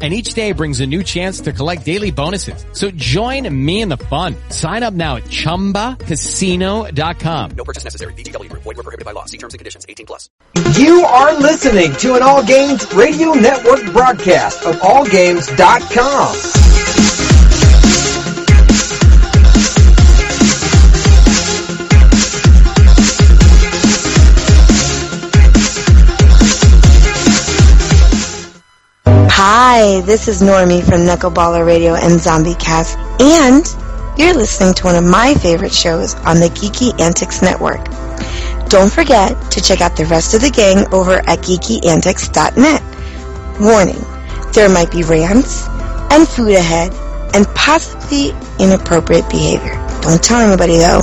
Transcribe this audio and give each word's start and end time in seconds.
and 0.00 0.14
each 0.14 0.34
day 0.34 0.52
brings 0.52 0.80
a 0.80 0.86
new 0.86 1.02
chance 1.02 1.40
to 1.40 1.52
collect 1.52 1.84
daily 1.84 2.12
bonuses. 2.12 2.64
So 2.72 2.92
join 2.92 3.52
me 3.52 3.80
in 3.80 3.88
the 3.88 3.96
fun. 3.96 4.36
Sign 4.50 4.84
up 4.84 4.94
now 4.94 5.16
at 5.16 5.24
ChumbaCasino.com. 5.24 7.50
No 7.56 7.64
purchase 7.64 7.82
necessary. 7.82 8.12
VGW 8.12 8.50
Group. 8.50 8.62
Void 8.62 8.76
were 8.76 8.84
prohibited 8.84 9.04
by 9.04 9.10
law. 9.10 9.24
See 9.24 9.38
terms 9.38 9.54
and 9.54 9.58
conditions. 9.58 9.84
18 9.88 10.06
plus. 10.06 10.30
You 10.78 11.04
are 11.04 11.36
listening 11.40 11.92
to 11.96 12.14
an 12.14 12.22
All 12.22 12.44
Games 12.44 12.86
Radio 12.94 13.32
Network 13.32 13.92
broadcast 13.92 14.64
of 14.64 14.76
AllGames.com. 14.76 17.07
Hi, 29.70 30.00
this 30.00 30.28
is 30.28 30.40
Normie 30.40 30.82
from 30.82 31.00
Knuckleballer 31.00 31.66
Radio 31.66 31.92
and 31.92 32.18
Zombie 32.18 32.54
Cast, 32.54 32.96
and 33.20 33.66
you're 34.18 34.32
listening 34.32 34.72
to 34.72 34.84
one 34.86 34.96
of 34.96 35.04
my 35.04 35.34
favorite 35.34 35.74
shows 35.74 36.14
on 36.24 36.40
the 36.40 36.48
Geeky 36.48 36.98
Antics 36.98 37.42
Network. 37.42 37.84
Don't 38.70 38.90
forget 38.90 39.38
to 39.50 39.60
check 39.60 39.82
out 39.82 39.94
the 39.94 40.06
rest 40.06 40.32
of 40.32 40.40
the 40.40 40.48
gang 40.48 40.90
over 40.90 41.16
at 41.28 41.40
geekyantics.net. 41.40 42.82
Warning, 43.60 44.02
there 44.54 44.70
might 44.70 44.90
be 44.90 45.02
rants 45.02 45.68
and 46.12 46.26
food 46.26 46.52
ahead 46.52 46.94
and 47.34 47.46
possibly 47.48 48.30
inappropriate 48.58 49.28
behavior. 49.28 49.74
Don't 50.00 50.24
tell 50.24 50.40
anybody 50.40 50.78
though. 50.78 51.02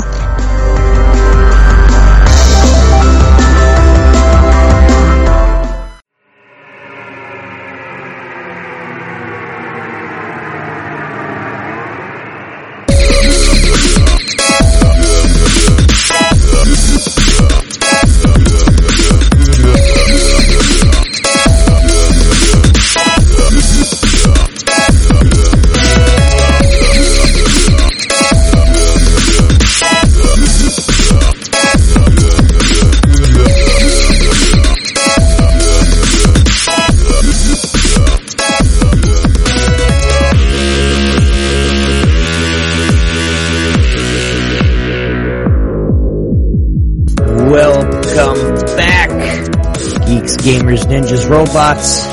Ninjas, 50.96 51.30
robots, 51.30 52.08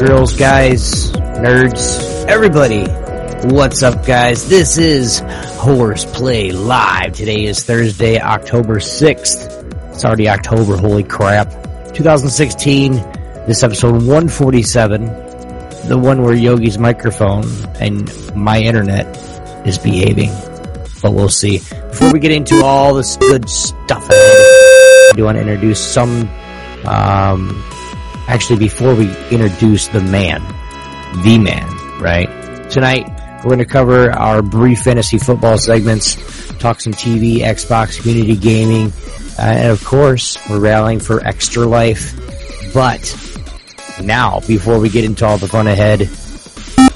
girls, 0.00 0.36
guys, 0.36 1.10
nerds, 1.42 2.24
everybody. 2.28 2.84
What's 3.52 3.82
up, 3.82 4.06
guys? 4.06 4.48
This 4.48 4.78
is 4.78 5.18
Horseplay 5.58 6.52
Live. 6.52 7.14
Today 7.14 7.46
is 7.46 7.64
Thursday, 7.64 8.20
October 8.20 8.76
6th. 8.76 9.92
It's 9.92 10.04
already 10.04 10.28
October, 10.28 10.76
holy 10.76 11.02
crap. 11.02 11.50
2016, 11.94 12.92
this 13.48 13.64
episode 13.64 13.94
147, 13.94 15.06
the 15.88 15.98
one 16.00 16.22
where 16.22 16.32
Yogi's 16.32 16.78
microphone 16.78 17.44
and 17.80 18.08
my 18.36 18.60
internet 18.60 19.04
is 19.66 19.78
behaving. 19.78 20.30
But 21.02 21.12
we'll 21.12 21.28
see. 21.28 21.58
Before 21.58 22.12
we 22.12 22.20
get 22.20 22.30
into 22.30 22.64
all 22.64 22.94
this 22.94 23.16
good 23.16 23.50
stuff, 23.50 24.06
I 24.08 25.12
do 25.16 25.24
want 25.24 25.38
to 25.38 25.40
introduce 25.40 25.80
some, 25.80 26.30
um, 26.84 27.64
actually 28.28 28.58
before 28.58 28.94
we 28.94 29.08
introduce 29.30 29.88
the 29.88 30.00
man, 30.00 30.42
the 31.22 31.38
man, 31.38 31.66
right? 32.00 32.28
Tonight, 32.70 33.08
we're 33.38 33.50
going 33.50 33.58
to 33.58 33.64
cover 33.64 34.10
our 34.10 34.42
brief 34.42 34.82
fantasy 34.82 35.18
football 35.18 35.58
segments, 35.58 36.16
talk 36.58 36.80
some 36.80 36.92
TV, 36.92 37.38
Xbox, 37.38 38.00
community 38.00 38.36
gaming, 38.36 38.92
uh, 39.38 39.42
and 39.42 39.70
of 39.70 39.84
course, 39.84 40.36
we're 40.48 40.58
rallying 40.58 40.98
for 40.98 41.24
extra 41.24 41.64
life. 41.64 42.14
But 42.74 43.00
now, 44.02 44.40
before 44.40 44.80
we 44.80 44.88
get 44.88 45.04
into 45.04 45.24
all 45.24 45.38
the 45.38 45.48
fun 45.48 45.66
ahead, 45.66 46.10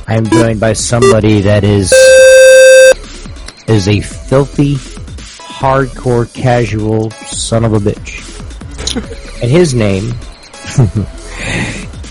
I'm 0.08 0.26
joined 0.26 0.58
by 0.58 0.72
somebody 0.72 1.42
that 1.42 1.62
is 1.62 1.92
is 3.68 3.86
a 3.86 4.00
filthy, 4.00 4.74
hardcore, 4.74 6.32
casual 6.34 7.12
son 7.12 7.64
of 7.64 7.74
a 7.74 7.78
bitch, 7.78 8.26
and 9.40 9.50
his 9.50 9.72
name 9.72 10.12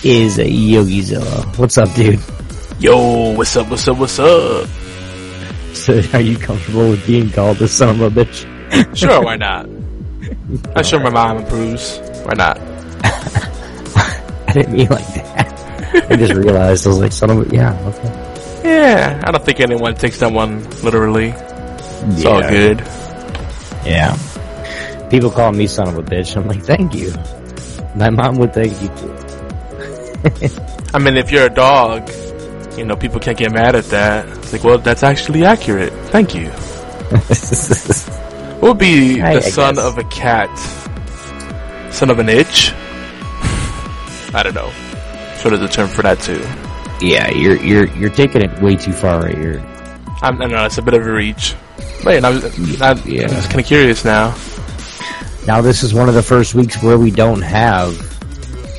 is 0.04 0.38
Yogizilla. 0.38 1.58
What's 1.58 1.78
up, 1.78 1.94
dude? 1.94 2.20
Yo, 2.80 3.32
what's 3.36 3.56
up, 3.56 3.70
what's 3.70 3.88
up, 3.88 3.98
what's 3.98 4.20
up? 4.20 4.68
So, 5.74 6.02
are 6.14 6.20
you 6.20 6.38
comfortable 6.38 6.90
with 6.90 7.06
being 7.08 7.30
called 7.30 7.58
the 7.58 7.68
son 7.68 7.90
of 7.90 8.02
a 8.02 8.10
bitch? 8.10 8.98
Sure, 8.98 9.22
why 9.22 9.36
not? 9.38 9.66
I'm 10.76 10.84
sure 10.84 11.00
my 11.00 11.10
mom 11.12 11.38
approves. 11.38 12.00
Why 12.24 12.34
not? 12.34 12.60
I 14.50 14.52
didn't 14.54 14.74
mean 14.74 14.90
like 14.90 15.08
that. 15.14 16.10
I 16.10 16.16
just 16.16 16.34
realized 16.34 16.86
I 16.86 16.90
was 16.90 17.00
like, 17.00 17.12
son 17.12 17.30
of 17.30 17.52
a 17.52 17.56
yeah. 17.56 17.80
Okay. 17.88 18.62
Yeah, 18.64 19.24
I 19.26 19.32
don't 19.32 19.46
think 19.46 19.60
anyone 19.60 19.96
takes 19.96 20.20
that 20.20 20.34
one 20.34 20.64
literally. 20.82 21.30
It's 21.30 22.26
all 22.26 22.42
good. 22.42 22.80
Yeah. 23.86 24.18
People 25.10 25.30
call 25.32 25.52
me 25.52 25.68
son 25.68 25.88
of 25.88 25.98
a 25.98 26.04
bitch. 26.04 26.36
I'm 26.36 26.48
like, 26.48 26.64
thank 26.64 26.94
you. 26.96 27.14
My 27.96 28.10
mom 28.10 28.38
would 28.38 28.54
thank 28.54 28.80
you 28.82 28.88
too. 28.90 29.16
I 30.94 31.00
mean, 31.00 31.18
if 31.18 31.32
you're 31.32 31.46
a 31.46 31.50
dog, 31.50 32.10
you 32.78 32.86
know, 32.86 32.96
people 32.96 33.20
can't 33.20 33.38
get 33.38 33.52
mad 33.52 33.76
at 33.76 33.86
that. 33.86 34.28
It's 34.38 34.54
like, 34.54 34.64
well, 34.64 34.78
that's 34.78 35.04
actually 35.04 35.44
accurate. 35.46 35.92
Thank 36.12 36.36
you. 36.36 36.50
What 38.60 38.70
would 38.72 38.78
be 38.80 39.22
I- 39.22 39.36
the 39.36 39.46
I 39.46 39.50
son 39.50 39.76
guess. 39.76 39.86
of 39.86 39.98
a 39.98 40.04
cat? 40.06 40.50
Son 41.94 42.10
of 42.10 42.20
an 42.20 42.28
itch? 42.28 42.74
I 44.34 44.42
don't 44.44 44.54
know. 44.54 44.70
So 45.38 45.50
there's 45.50 45.62
a 45.62 45.70
term 45.70 45.88
for 45.88 46.02
that 46.02 46.20
too. 46.20 46.42
Yeah, 47.06 47.30
you're 47.32 47.56
you're 47.64 47.86
you're 47.96 48.10
taking 48.10 48.42
it 48.42 48.62
way 48.62 48.76
too 48.76 48.92
far 48.92 49.22
right 49.22 49.38
here. 49.38 49.64
I'm, 50.22 50.42
I 50.42 50.48
know, 50.48 50.66
it's 50.66 50.78
a 50.78 50.82
bit 50.82 50.94
of 50.94 51.08
a 51.08 51.12
reach. 51.12 51.56
But 52.04 52.22
yeah, 52.22 52.28
I 52.28 52.32
was, 52.32 52.82
I, 52.82 52.92
Yeah. 53.06 53.24
I'm 53.24 53.30
just 53.30 53.48
kind 53.50 53.62
of 53.62 53.66
curious 53.66 54.04
now. 54.04 54.36
Now 55.50 55.62
this 55.62 55.82
is 55.82 55.96
one 55.96 56.08
of 56.08 56.14
the 56.14 56.22
first 56.22 56.54
weeks 56.54 56.80
where 56.84 57.00
we 57.00 57.10
don't 57.10 57.42
have 57.42 57.90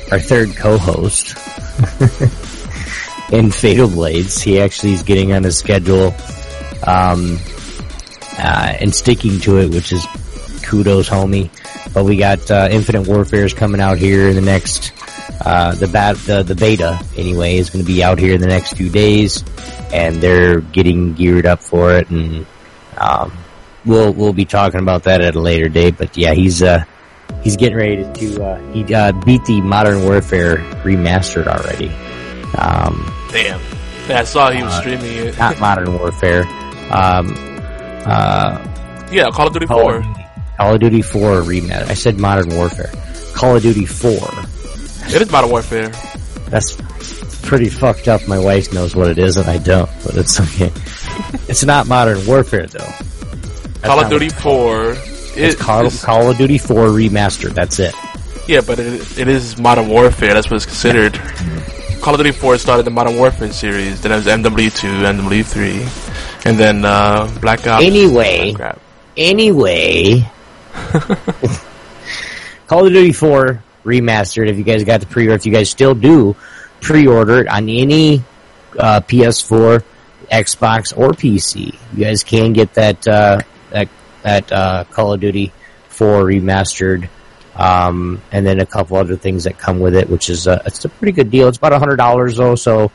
our 0.09 0.19
third 0.19 0.55
co-host 0.55 1.35
in 3.33 3.51
Fatal 3.51 3.89
Blades. 3.89 4.41
He 4.41 4.57
actually 4.61 4.93
is 4.93 5.03
getting 5.03 5.33
on 5.33 5.43
his 5.43 5.57
schedule 5.57 6.15
um, 6.87 7.37
uh, 8.37 8.73
and 8.79 8.95
sticking 8.95 9.41
to 9.41 9.57
it, 9.57 9.71
which 9.71 9.91
is 9.91 10.07
kudos, 10.63 11.09
homie. 11.09 11.49
But 11.93 12.05
we 12.05 12.15
got 12.15 12.49
uh, 12.49 12.69
Infinite 12.71 13.05
Warfare 13.05 13.43
is 13.43 13.53
coming 13.53 13.81
out 13.81 13.97
here 13.97 14.29
in 14.29 14.35
the 14.35 14.41
next. 14.41 14.93
Uh, 15.43 15.75
the 15.75 15.89
bat, 15.89 16.15
the, 16.19 16.41
the 16.41 16.55
beta 16.55 17.03
anyway 17.17 17.57
is 17.57 17.69
going 17.69 17.83
to 17.83 17.91
be 17.91 18.01
out 18.01 18.17
here 18.17 18.33
in 18.33 18.39
the 18.39 18.47
next 18.47 18.77
few 18.77 18.89
days, 18.89 19.43
and 19.91 20.21
they're 20.23 20.61
getting 20.61 21.15
geared 21.15 21.45
up 21.45 21.59
for 21.59 21.97
it, 21.97 22.09
and 22.09 22.45
um, 22.97 23.33
we'll 23.85 24.13
we'll 24.13 24.33
be 24.33 24.45
talking 24.45 24.79
about 24.79 25.03
that 25.03 25.21
at 25.21 25.35
a 25.35 25.39
later 25.39 25.69
date. 25.69 25.95
But 25.97 26.15
yeah, 26.17 26.33
he's 26.33 26.61
uh 26.63 26.83
he's 27.43 27.57
getting 27.57 27.77
ready 27.77 28.03
to 28.13 28.43
uh, 28.43 28.71
he 28.73 28.93
uh, 28.93 29.11
beat 29.23 29.43
the 29.45 29.61
Modern 29.61 30.03
Warfare 30.03 30.57
remastered 30.83 31.47
already. 31.47 31.89
Um, 32.57 33.11
Damn. 33.31 33.59
Yeah, 34.09 34.19
I 34.19 34.23
saw 34.23 34.51
he 34.51 34.61
was 34.63 34.73
Uh, 34.73 34.79
streaming 34.81 35.11
it. 35.27 35.37
not 35.37 35.59
Modern 35.59 35.97
Warfare. 35.97 36.43
Um, 36.91 37.33
uh, 38.05 38.57
yeah, 39.11 39.29
Call 39.31 39.47
of 39.47 39.53
Duty 39.53 39.67
Call 39.67 39.79
4. 39.81 39.95
of, 39.97 40.05
Call 40.57 40.73
of 40.73 40.79
Duty 40.81 41.01
4 41.01 41.41
remastered. 41.41 41.89
I 41.89 41.93
said 41.93 42.17
Modern 42.19 42.49
Warfare. 42.55 42.91
Call 43.33 43.55
of 43.55 43.61
Duty 43.61 43.85
4. 43.85 44.11
It 45.15 45.21
is 45.21 45.31
Modern 45.31 45.51
Warfare. 45.51 45.89
That's 46.49 46.75
pretty 47.43 47.69
fucked 47.69 48.07
up. 48.07 48.27
My 48.27 48.39
wife 48.39 48.73
knows 48.73 48.95
what 48.95 49.07
it 49.09 49.17
is 49.17 49.37
and 49.37 49.47
I 49.49 49.57
don't, 49.59 49.89
but 50.03 50.15
it's 50.17 50.39
okay. 50.41 50.71
it's 51.47 51.63
not 51.63 51.87
Modern 51.87 52.25
Warfare 52.25 52.67
though. 52.67 52.89
Call 53.81 53.99
of 53.99 54.09
Duty 54.09 54.25
what 54.27 54.33
it's 54.33 54.41
called. 54.41 54.97
4. 54.97 55.11
It's 55.43 55.55
It 55.55 55.59
Call, 55.59 55.85
is- 55.85 56.03
Call 56.03 56.29
of 56.31 56.37
Duty 56.37 56.57
4 56.57 56.87
remastered. 56.87 57.53
That's 57.53 57.79
it. 57.79 57.93
Yeah, 58.47 58.61
but 58.65 58.79
it, 58.79 59.17
it 59.19 59.27
is 59.27 59.57
Modern 59.57 59.87
Warfare. 59.87 60.33
That's 60.33 60.49
what 60.49 60.55
it's 60.57 60.65
considered. 60.65 61.13
Call 62.01 62.15
of 62.15 62.19
Duty 62.19 62.31
4 62.31 62.57
started 62.57 62.83
the 62.85 62.91
Modern 62.91 63.15
Warfare 63.17 63.51
series. 63.53 64.01
Then 64.01 64.11
it 64.11 64.15
was 64.15 64.25
MW2, 64.25 65.03
MW3, 65.03 66.45
and 66.45 66.57
then 66.57 66.83
uh, 66.83 67.27
Black 67.41 67.65
Ops. 67.67 67.83
Anyway. 67.85 68.53
Oh. 68.59 68.71
Anyway, 69.17 70.25
Call 72.67 72.85
of 72.87 72.93
Duty 72.93 73.11
4 73.11 73.61
remastered. 73.83 74.47
If 74.49 74.57
you 74.57 74.63
guys 74.63 74.83
got 74.83 75.01
the 75.01 75.05
pre-order, 75.05 75.35
if 75.35 75.45
you 75.45 75.51
guys 75.51 75.69
still 75.69 75.93
do 75.93 76.35
pre-order 76.79 77.41
it 77.41 77.47
on 77.47 77.67
any 77.69 78.23
uh, 78.79 79.01
PS4, 79.01 79.83
Xbox, 80.31 80.97
or 80.97 81.09
PC, 81.09 81.75
you 81.93 82.05
guys 82.05 82.23
can 82.23 82.53
get 82.53 82.73
that 82.75 83.05
uh, 83.07 83.41
that 83.71 83.89
that 84.21 84.51
uh, 84.51 84.83
Call 84.85 85.13
of 85.13 85.19
Duty 85.19 85.51
4 85.89 86.23
remastered, 86.23 87.09
um, 87.55 88.21
and 88.31 88.45
then 88.45 88.59
a 88.59 88.65
couple 88.65 88.97
other 88.97 89.15
things 89.15 89.43
that 89.43 89.57
come 89.57 89.79
with 89.79 89.95
it, 89.95 90.09
which 90.09 90.29
is 90.29 90.47
a, 90.47 90.61
it's 90.65 90.85
a 90.85 90.89
pretty 90.89 91.11
good 91.11 91.31
deal. 91.31 91.47
It's 91.47 91.57
about 91.57 91.73
hundred 91.73 91.97
dollars 91.97 92.37
though, 92.37 92.55
so 92.55 92.91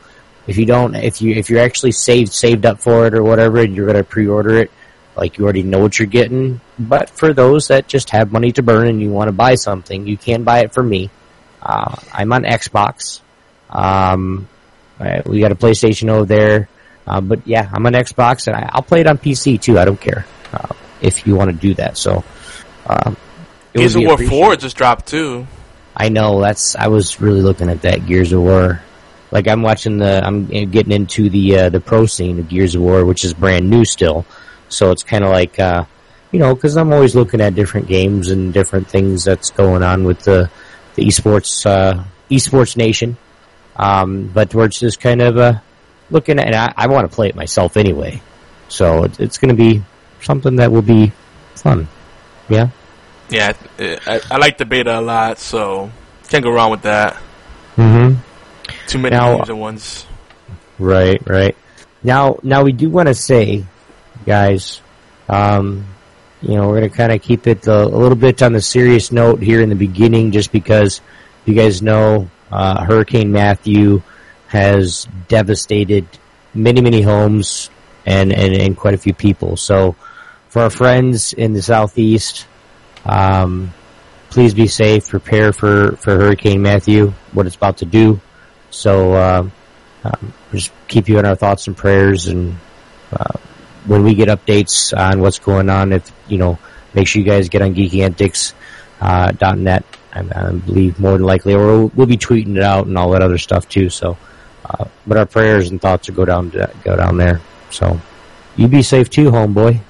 if 0.47 0.57
you 0.57 0.65
don't, 0.65 0.95
if 0.95 1.21
you 1.21 1.35
if 1.35 1.49
you're 1.49 1.61
actually 1.61 1.91
saved 1.91 2.33
saved 2.33 2.65
up 2.65 2.79
for 2.79 3.05
it 3.07 3.13
or 3.13 3.23
whatever, 3.23 3.59
and 3.59 3.75
you're 3.75 3.87
gonna 3.87 4.03
pre-order 4.03 4.57
it, 4.57 4.71
like 5.15 5.37
you 5.37 5.43
already 5.43 5.63
know 5.63 5.79
what 5.79 5.99
you're 5.99 6.07
getting. 6.07 6.59
But 6.79 7.09
for 7.09 7.33
those 7.33 7.67
that 7.67 7.87
just 7.87 8.09
have 8.11 8.31
money 8.31 8.51
to 8.53 8.63
burn 8.63 8.87
and 8.87 9.01
you 9.01 9.09
want 9.09 9.27
to 9.27 9.33
buy 9.33 9.55
something, 9.55 10.07
you 10.07 10.17
can 10.17 10.43
buy 10.43 10.59
it 10.59 10.73
from 10.73 10.89
me. 10.89 11.09
Uh, 11.61 11.95
I'm 12.13 12.31
on 12.33 12.43
Xbox. 12.43 13.21
Um, 13.69 14.47
we 15.25 15.39
got 15.39 15.51
a 15.51 15.55
PlayStation 15.55 16.09
over 16.09 16.25
there. 16.25 16.69
Uh, 17.05 17.21
but 17.21 17.47
yeah, 17.47 17.69
I'm 17.71 17.85
on 17.85 17.93
Xbox 17.93 18.47
and 18.47 18.55
I, 18.55 18.69
I'll 18.73 18.81
play 18.81 18.99
it 19.01 19.07
on 19.07 19.17
PC 19.17 19.61
too. 19.61 19.79
I 19.79 19.85
don't 19.85 19.99
care 19.99 20.25
uh, 20.53 20.73
if 21.01 21.25
you 21.27 21.35
want 21.35 21.51
to 21.51 21.55
do 21.55 21.73
that. 21.75 21.97
So, 21.97 22.23
um, 22.87 23.17
it 23.73 23.79
Gears 23.79 23.95
of 23.95 24.03
War 24.03 24.17
4 24.17 24.55
just 24.55 24.77
dropped 24.77 25.07
too. 25.07 25.47
I 25.95 26.09
know 26.09 26.41
that's. 26.41 26.75
I 26.75 26.87
was 26.87 27.19
really 27.19 27.41
looking 27.41 27.69
at 27.69 27.81
that 27.81 28.05
Gears 28.05 28.31
of 28.31 28.41
War. 28.41 28.81
Like 29.31 29.47
I'm 29.47 29.63
watching 29.63 29.97
the. 29.97 30.23
I'm 30.23 30.45
getting 30.45 30.91
into 30.91 31.29
the 31.29 31.57
uh, 31.57 31.69
the 31.69 31.79
pro 31.79 32.05
scene 32.05 32.39
of 32.39 32.49
Gears 32.49 32.75
of 32.75 32.81
War, 32.81 33.03
which 33.03 33.25
is 33.25 33.33
brand 33.33 33.69
new 33.69 33.83
still. 33.83 34.25
So 34.69 34.91
it's 34.91 35.03
kind 35.03 35.23
of 35.23 35.31
like, 35.31 35.59
uh, 35.59 35.85
you 36.31 36.39
know, 36.39 36.53
because 36.53 36.77
I'm 36.77 36.93
always 36.93 37.15
looking 37.15 37.41
at 37.41 37.55
different 37.55 37.87
games 37.87 38.29
and 38.29 38.53
different 38.53 38.89
things 38.89 39.23
that's 39.23 39.49
going 39.49 39.81
on 39.81 40.03
with 40.03 40.19
the 40.19 40.51
the 40.95 41.05
esports 41.05 41.65
uh, 41.65 42.03
esports 42.29 42.77
nation. 42.77 43.17
Um, 43.75 44.27
but 44.27 44.53
we're 44.53 44.67
just 44.67 44.99
kind 44.99 45.21
of 45.21 45.37
uh, 45.37 45.59
looking 46.11 46.37
at. 46.37 46.45
And 46.45 46.55
I, 46.55 46.73
I 46.77 46.87
want 46.87 47.09
to 47.09 47.15
play 47.15 47.29
it 47.29 47.35
myself 47.35 47.75
anyway, 47.75 48.21
so 48.69 49.03
it, 49.05 49.19
it's 49.19 49.39
going 49.39 49.55
to 49.55 49.55
be 49.55 49.83
something 50.21 50.55
that 50.57 50.71
will 50.71 50.81
be 50.81 51.11
fun. 51.55 51.87
Yeah. 52.49 52.69
Yeah, 53.29 53.53
I, 53.77 54.21
I 54.31 54.37
like 54.37 54.57
the 54.57 54.65
beta 54.65 54.99
a 54.99 55.01
lot, 55.01 55.37
so 55.39 55.91
can't 56.29 56.43
go 56.43 56.51
wrong 56.51 56.71
with 56.71 56.83
that. 56.83 57.15
Mm-hmm. 57.75 58.19
Too 58.87 58.97
many 58.99 59.15
Now- 59.15 59.37
games 59.37 59.49
at 59.49 59.57
once. 59.57 60.05
Right, 60.79 61.21
right. 61.27 61.57
Now, 62.03 62.37
now 62.43 62.63
we 62.63 62.71
do 62.71 62.89
want 62.89 63.07
to 63.07 63.15
say, 63.15 63.65
guys, 64.25 64.79
um, 65.27 65.87
you 66.41 66.55
know, 66.55 66.67
we're 66.67 66.79
going 66.79 66.89
to 66.89 66.95
kind 66.95 67.11
of 67.11 67.21
keep 67.21 67.47
it 67.47 67.67
uh, 67.67 67.71
a 67.85 67.97
little 67.97 68.15
bit 68.15 68.43
on 68.43 68.53
the 68.53 68.61
serious 68.61 69.11
note 69.11 69.41
here 69.41 69.61
in 69.61 69.69
the 69.69 69.75
beginning, 69.75 70.31
just 70.31 70.51
because 70.51 71.01
you 71.45 71.55
guys 71.55 71.81
know 71.81 72.29
uh, 72.51 72.85
Hurricane 72.85 73.31
Matthew 73.31 74.03
has 74.47 75.07
devastated 75.27 76.07
many, 76.53 76.79
many 76.79 77.01
homes 77.01 77.69
and, 78.05 78.31
and, 78.31 78.53
and 78.53 78.77
quite 78.77 78.93
a 78.93 78.97
few 78.99 79.13
people. 79.13 79.57
So, 79.57 79.95
for 80.57 80.63
our 80.63 80.69
friends 80.71 81.33
in 81.33 81.53
the 81.53 81.61
southeast, 81.61 82.47
um, 83.05 83.71
please 84.31 84.55
be 84.55 84.65
safe. 84.65 85.07
Prepare 85.07 85.53
for, 85.53 85.95
for 85.97 86.15
Hurricane 86.15 86.63
Matthew, 86.63 87.13
what 87.31 87.45
it's 87.45 87.55
about 87.55 87.77
to 87.77 87.85
do. 87.85 88.19
So, 88.71 89.15
um, 89.15 89.51
um, 90.03 90.33
just 90.51 90.71
keep 90.87 91.09
you 91.09 91.19
in 91.19 91.27
our 91.27 91.35
thoughts 91.35 91.67
and 91.67 91.77
prayers. 91.77 92.25
And 92.25 92.57
uh, 93.11 93.37
when 93.85 94.03
we 94.03 94.15
get 94.15 94.29
updates 94.29 94.97
on 94.97 95.21
what's 95.21 95.37
going 95.37 95.69
on, 95.69 95.93
if 95.93 96.11
you 96.27 96.39
know, 96.39 96.57
make 96.95 97.05
sure 97.05 97.21
you 97.21 97.27
guys 97.27 97.49
get 97.49 97.61
on 97.61 97.75
geekyantics 97.75 98.53
uh. 98.99 99.31
I, 99.39 99.83
I 100.11 100.51
believe 100.53 100.99
more 100.99 101.11
than 101.11 101.21
likely, 101.21 101.53
or 101.53 101.67
we'll, 101.67 101.87
we'll 101.89 102.07
be 102.07 102.17
tweeting 102.17 102.55
it 102.55 102.63
out 102.63 102.87
and 102.87 102.97
all 102.97 103.11
that 103.11 103.21
other 103.21 103.37
stuff 103.37 103.69
too. 103.69 103.91
So, 103.91 104.17
uh, 104.65 104.85
but 105.05 105.17
our 105.17 105.27
prayers 105.27 105.69
and 105.69 105.79
thoughts 105.79 106.09
will 106.09 106.15
go 106.15 106.25
down 106.25 106.49
to, 106.51 106.71
go 106.83 106.95
down 106.95 107.17
there. 107.17 107.41
So, 107.69 108.01
you 108.55 108.67
be 108.67 108.81
safe 108.81 109.11
too, 109.11 109.29
homeboy. 109.29 109.81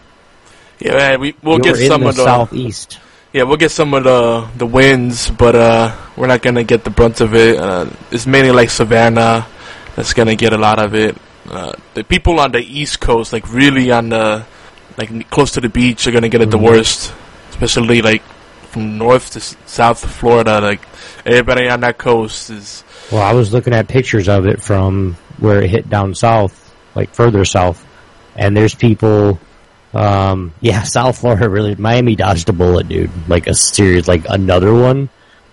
Yeah, 0.80 0.94
man, 0.94 1.20
we 1.20 1.36
we'll 1.44 1.56
You're 1.64 1.76
get 1.76 1.88
some 1.88 2.04
of 2.04 2.16
the 2.16 2.24
southeast. 2.24 3.00
yeah 3.34 3.44
we'll 3.44 3.58
get 3.58 3.72
some 3.72 3.94
of 3.94 4.04
the 4.04 4.48
the 4.58 4.66
wins, 4.66 5.30
but 5.32 5.56
uh, 5.56 5.96
we're 6.16 6.28
not 6.28 6.42
gonna 6.42 6.64
get 6.64 6.84
the 6.84 6.90
brunt 6.92 7.22
of 7.22 7.34
it. 7.36 7.58
Uh, 7.58 7.88
it's 8.12 8.28
mainly 8.28 8.52
like 8.52 8.70
Savannah 8.70 9.48
that's 9.96 10.14
gonna 10.14 10.36
get 10.36 10.54
a 10.54 10.58
lot 10.58 10.80
of 10.80 10.94
it. 10.94 11.18
Uh, 11.50 11.74
the 11.94 12.04
people 12.04 12.40
on 12.40 12.52
the 12.52 12.60
East 12.60 13.00
Coast, 13.00 13.34
like 13.34 13.52
really 13.52 13.92
on 13.92 14.10
the 14.10 14.46
like 14.98 15.30
close 15.30 15.52
to 15.52 15.62
the 15.62 15.70
beach, 15.70 16.06
are 16.08 16.12
gonna 16.12 16.30
get 16.30 16.42
it 16.42 16.52
the 16.52 16.58
worst. 16.58 17.14
Especially 17.50 18.02
like 18.04 18.22
from 18.70 18.98
north 19.00 19.32
to 19.32 19.40
s- 19.40 19.56
south 19.66 20.04
of 20.04 20.12
Florida, 20.12 20.60
like 20.62 20.82
everybody 21.26 21.68
on 21.70 21.80
that 21.80 21.98
coast 21.98 22.52
is 22.52 22.84
Well, 23.12 23.22
I 23.24 23.34
was 23.34 23.52
looking 23.52 23.74
at 23.74 23.88
pictures 23.88 24.28
of 24.30 24.46
it 24.46 24.62
from 24.62 25.16
where 25.40 25.62
it 25.64 25.70
hit 25.72 25.90
down 25.90 26.14
south, 26.14 26.54
like 26.94 27.16
further 27.16 27.46
south, 27.46 27.84
and 28.36 28.56
there's 28.56 28.76
people. 28.76 29.40
Um, 29.98 30.54
yeah, 30.62 30.84
South 30.84 31.20
Florida 31.20 31.50
really. 31.50 31.76
Miami 31.76 32.16
dodged 32.16 32.50
a 32.50 32.54
bullet, 32.54 32.88
dude. 32.88 33.12
Like 33.28 33.48
a 33.48 33.54
serious, 33.54 34.08
like 34.08 34.26
another 34.30 34.74
one. 34.74 35.10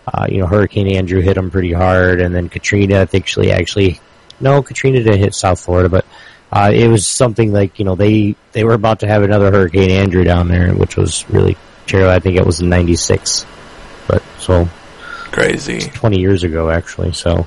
Uh, 0.07 0.27
you 0.29 0.39
know, 0.39 0.47
Hurricane 0.47 0.95
Andrew 0.97 1.21
hit 1.21 1.35
them 1.35 1.51
pretty 1.51 1.73
hard, 1.73 2.21
and 2.21 2.35
then 2.35 2.49
Katrina. 2.49 3.01
I 3.01 3.07
think 3.07 3.25
actually, 3.25 3.53
actually, 3.53 4.01
no, 4.41 4.63
Katrina 4.63 5.03
didn't 5.03 5.21
hit 5.21 5.35
South 5.35 5.61
Florida, 5.61 5.89
but 5.89 6.05
uh, 6.53 6.71
it 6.75 6.89
was 6.89 7.07
something 7.07 7.53
like 7.53 7.79
you 7.79 7.87
know 7.87 7.95
they 7.95 8.37
they 8.53 8.65
were 8.65 8.75
about 8.75 9.01
to 9.01 9.07
have 9.07 9.23
another 9.23 9.51
Hurricane 9.51 9.91
Andrew 9.91 10.25
down 10.25 10.49
there, 10.49 10.75
which 10.75 10.97
was 10.97 11.29
really 11.31 11.57
terrible. 11.87 12.11
I 12.11 12.19
think 12.19 12.37
it 12.37 12.45
was 12.45 12.61
in 12.61 12.69
'96, 12.69 13.47
but 14.07 14.23
so 14.39 14.69
crazy. 15.35 15.81
20 15.81 16.21
years 16.21 16.45
ago, 16.45 16.71
actually. 16.71 17.13
So, 17.13 17.47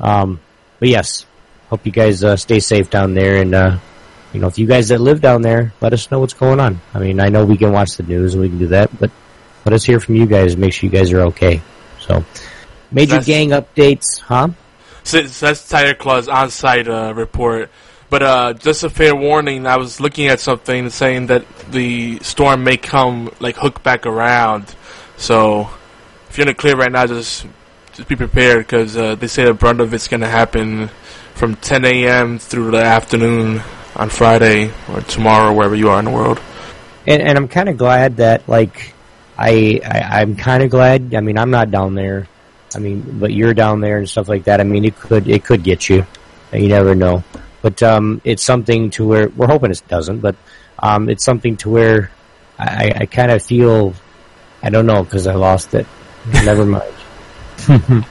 um, 0.00 0.40
but 0.80 0.88
yes, 0.88 1.24
hope 1.70 1.86
you 1.86 1.92
guys 1.92 2.24
uh, 2.24 2.36
stay 2.36 2.60
safe 2.60 2.90
down 2.90 3.14
there. 3.14 3.40
And, 3.40 3.54
uh, 3.54 3.78
you 4.32 4.40
know, 4.40 4.46
if 4.48 4.58
you 4.58 4.66
guys 4.66 4.88
that 4.88 5.00
live 5.00 5.20
down 5.20 5.42
there, 5.42 5.72
let 5.80 5.92
us 5.92 6.10
know 6.10 6.20
what's 6.20 6.34
going 6.34 6.60
on. 6.60 6.80
I 6.94 6.98
mean, 6.98 7.20
I 7.20 7.28
know 7.28 7.44
we 7.44 7.56
can 7.56 7.72
watch 7.72 7.96
the 7.96 8.02
news 8.02 8.34
and 8.34 8.42
we 8.42 8.48
can 8.48 8.58
do 8.58 8.66
that, 8.68 8.96
but 8.98 9.10
let 9.64 9.72
us 9.72 9.84
hear 9.84 10.00
from 10.00 10.16
you 10.16 10.26
guys. 10.26 10.56
Make 10.56 10.72
sure 10.72 10.88
you 10.90 10.96
guys 10.96 11.12
are 11.12 11.22
okay. 11.26 11.62
So, 12.00 12.24
major 12.90 13.18
That's- 13.18 13.26
gang 13.26 13.50
updates, 13.50 14.20
huh? 14.20 14.48
So 15.04 15.22
that's 15.22 15.66
Tire 15.66 15.94
Claw's 15.94 16.28
on-site 16.28 16.86
uh, 16.86 17.14
report. 17.14 17.70
But 18.10 18.22
uh, 18.22 18.52
just 18.54 18.84
a 18.84 18.90
fair 18.90 19.16
warning, 19.16 19.66
I 19.66 19.78
was 19.78 20.00
looking 20.00 20.26
at 20.26 20.38
something 20.38 20.90
saying 20.90 21.28
that 21.28 21.46
the 21.70 22.18
storm 22.20 22.64
may 22.64 22.76
come 22.76 23.30
like 23.40 23.56
hook 23.56 23.82
back 23.82 24.04
around. 24.04 24.74
So 25.16 25.70
if 26.28 26.36
you're 26.36 26.42
in 26.42 26.48
the 26.48 26.54
clear 26.54 26.76
right 26.76 26.92
now, 26.92 27.06
just 27.06 27.46
just 27.94 28.06
be 28.08 28.16
prepared 28.16 28.66
because 28.66 28.98
uh, 28.98 29.14
they 29.14 29.28
say 29.28 29.44
the 29.44 29.54
brunt 29.54 29.80
of 29.80 29.94
it's 29.94 30.08
going 30.08 30.20
to 30.20 30.28
happen 30.28 30.88
from 31.34 31.56
10 31.56 31.84
a.m. 31.86 32.38
through 32.38 32.70
the 32.70 32.82
afternoon 32.82 33.62
on 33.98 34.08
Friday 34.10 34.70
or 34.92 35.00
tomorrow, 35.02 35.52
wherever 35.52 35.74
you 35.74 35.90
are 35.90 35.98
in 35.98 36.04
the 36.04 36.10
world. 36.10 36.40
And, 37.06 37.22
and 37.22 37.36
I'm 37.36 37.48
kind 37.48 37.68
of 37.68 37.76
glad 37.76 38.18
that, 38.18 38.48
like, 38.48 38.94
I, 39.38 39.80
I 39.84 40.20
I'm 40.20 40.36
kind 40.36 40.62
of 40.62 40.70
glad. 40.70 41.14
I 41.14 41.20
mean, 41.20 41.38
I'm 41.38 41.50
not 41.50 41.70
down 41.70 41.94
there. 41.94 42.26
I 42.74 42.80
mean, 42.80 43.18
but 43.18 43.32
you're 43.32 43.54
down 43.54 43.80
there 43.80 43.98
and 43.98 44.08
stuff 44.08 44.28
like 44.28 44.44
that. 44.44 44.60
I 44.60 44.64
mean, 44.64 44.84
it 44.84 44.96
could 44.96 45.28
it 45.28 45.44
could 45.44 45.62
get 45.62 45.88
you. 45.88 46.04
You 46.52 46.68
never 46.68 46.94
know. 46.94 47.22
But 47.62 47.82
um, 47.82 48.20
it's 48.24 48.42
something 48.42 48.90
to 48.90 49.06
where 49.06 49.28
we're 49.28 49.46
hoping 49.46 49.70
it 49.70 49.82
doesn't. 49.88 50.20
But 50.20 50.36
um, 50.78 51.08
it's 51.08 51.24
something 51.24 51.56
to 51.58 51.70
where 51.70 52.10
I, 52.58 52.92
I 52.96 53.06
kind 53.06 53.30
of 53.30 53.42
feel. 53.42 53.94
I 54.62 54.70
don't 54.70 54.86
know 54.86 55.04
because 55.04 55.26
I 55.26 55.34
lost 55.34 55.74
it. 55.74 55.86
never 56.44 56.66
mind. 56.66 56.94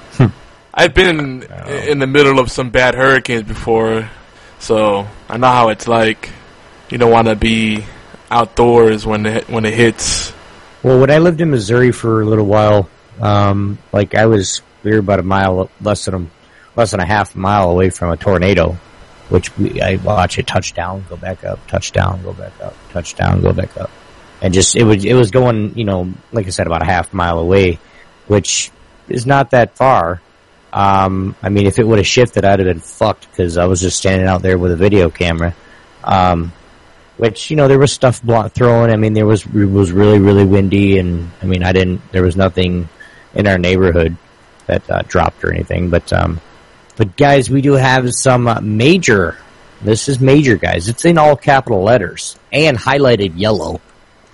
I've 0.73 0.93
been 0.93 1.19
in, 1.19 1.43
in 1.87 1.99
the 1.99 2.07
middle 2.07 2.39
of 2.39 2.51
some 2.51 2.69
bad 2.69 2.95
hurricanes 2.95 3.43
before, 3.43 4.09
so 4.59 5.07
I 5.29 5.37
know 5.37 5.47
how 5.47 5.69
it's 5.69 5.87
like. 5.87 6.31
You 6.89 6.97
don't 6.97 7.11
want 7.11 7.27
to 7.27 7.35
be 7.35 7.83
outdoors 8.31 9.05
when 9.05 9.25
it 9.25 9.49
when 9.49 9.65
it 9.65 9.73
hits. 9.73 10.31
Well, 10.83 10.99
when 11.01 11.11
I 11.11 11.17
lived 11.17 11.41
in 11.41 11.49
Missouri 11.49 11.91
for 11.91 12.21
a 12.21 12.25
little 12.25 12.45
while, 12.45 12.89
um, 13.19 13.77
like 13.91 14.15
I 14.15 14.27
was, 14.27 14.61
we 14.83 14.91
were 14.91 14.99
about 14.99 15.19
a 15.19 15.23
mile 15.23 15.69
less 15.81 16.05
than 16.05 16.13
a 16.13 16.27
less 16.79 16.91
than 16.91 16.99
a 16.99 17.05
half 17.05 17.35
mile 17.35 17.69
away 17.69 17.89
from 17.89 18.11
a 18.11 18.17
tornado, 18.17 18.77
which 19.29 19.55
we, 19.57 19.81
I 19.81 19.95
watch 19.97 20.37
it 20.39 20.47
touch 20.47 20.73
down, 20.73 21.03
go 21.09 21.17
back 21.17 21.43
up, 21.43 21.65
touch 21.67 21.91
down, 21.91 22.23
go 22.23 22.33
back 22.33 22.53
up, 22.61 22.75
touch 22.91 23.15
down, 23.15 23.41
go 23.41 23.51
back 23.51 23.75
up, 23.75 23.89
and 24.41 24.53
just 24.53 24.75
it 24.75 24.83
was 24.83 25.03
it 25.03 25.13
was 25.13 25.31
going, 25.31 25.77
you 25.77 25.83
know, 25.83 26.13
like 26.31 26.47
I 26.47 26.51
said, 26.51 26.67
about 26.67 26.83
a 26.83 26.85
half 26.85 27.13
mile 27.13 27.39
away, 27.39 27.79
which 28.27 28.71
is 29.09 29.25
not 29.25 29.51
that 29.51 29.75
far. 29.75 30.21
Um, 30.73 31.35
I 31.41 31.49
mean, 31.49 31.65
if 31.65 31.79
it 31.79 31.87
would 31.87 31.97
have 31.97 32.07
shifted, 32.07 32.45
I'd 32.45 32.59
have 32.59 32.67
been 32.67 32.79
fucked 32.79 33.29
because 33.31 33.57
I 33.57 33.65
was 33.65 33.81
just 33.81 33.97
standing 33.97 34.27
out 34.27 34.41
there 34.41 34.57
with 34.57 34.71
a 34.71 34.75
video 34.75 35.09
camera. 35.09 35.55
Um, 36.03 36.53
which 37.17 37.49
you 37.49 37.57
know 37.57 37.67
there 37.67 37.79
was 37.79 37.91
stuff 37.91 38.21
thrown. 38.53 38.91
I 38.91 38.95
mean, 38.95 39.13
there 39.13 39.25
was 39.25 39.45
it 39.45 39.65
was 39.65 39.91
really 39.91 40.19
really 40.19 40.45
windy, 40.45 40.99
and 40.99 41.31
I 41.41 41.45
mean 41.45 41.63
I 41.63 41.71
didn't. 41.71 42.01
There 42.11 42.23
was 42.23 42.35
nothing 42.37 42.89
in 43.33 43.47
our 43.47 43.57
neighborhood 43.57 44.15
that 44.67 44.89
uh, 44.89 45.01
dropped 45.07 45.43
or 45.43 45.51
anything. 45.51 45.89
But 45.89 46.11
um, 46.13 46.39
but 46.95 47.17
guys, 47.17 47.49
we 47.49 47.61
do 47.61 47.73
have 47.73 48.13
some 48.13 48.47
uh, 48.47 48.61
major. 48.61 49.37
This 49.81 50.09
is 50.09 50.19
major, 50.19 50.57
guys. 50.57 50.87
It's 50.89 51.05
in 51.05 51.17
all 51.17 51.35
capital 51.35 51.83
letters 51.83 52.37
and 52.51 52.77
highlighted 52.77 53.33
yellow. 53.35 53.81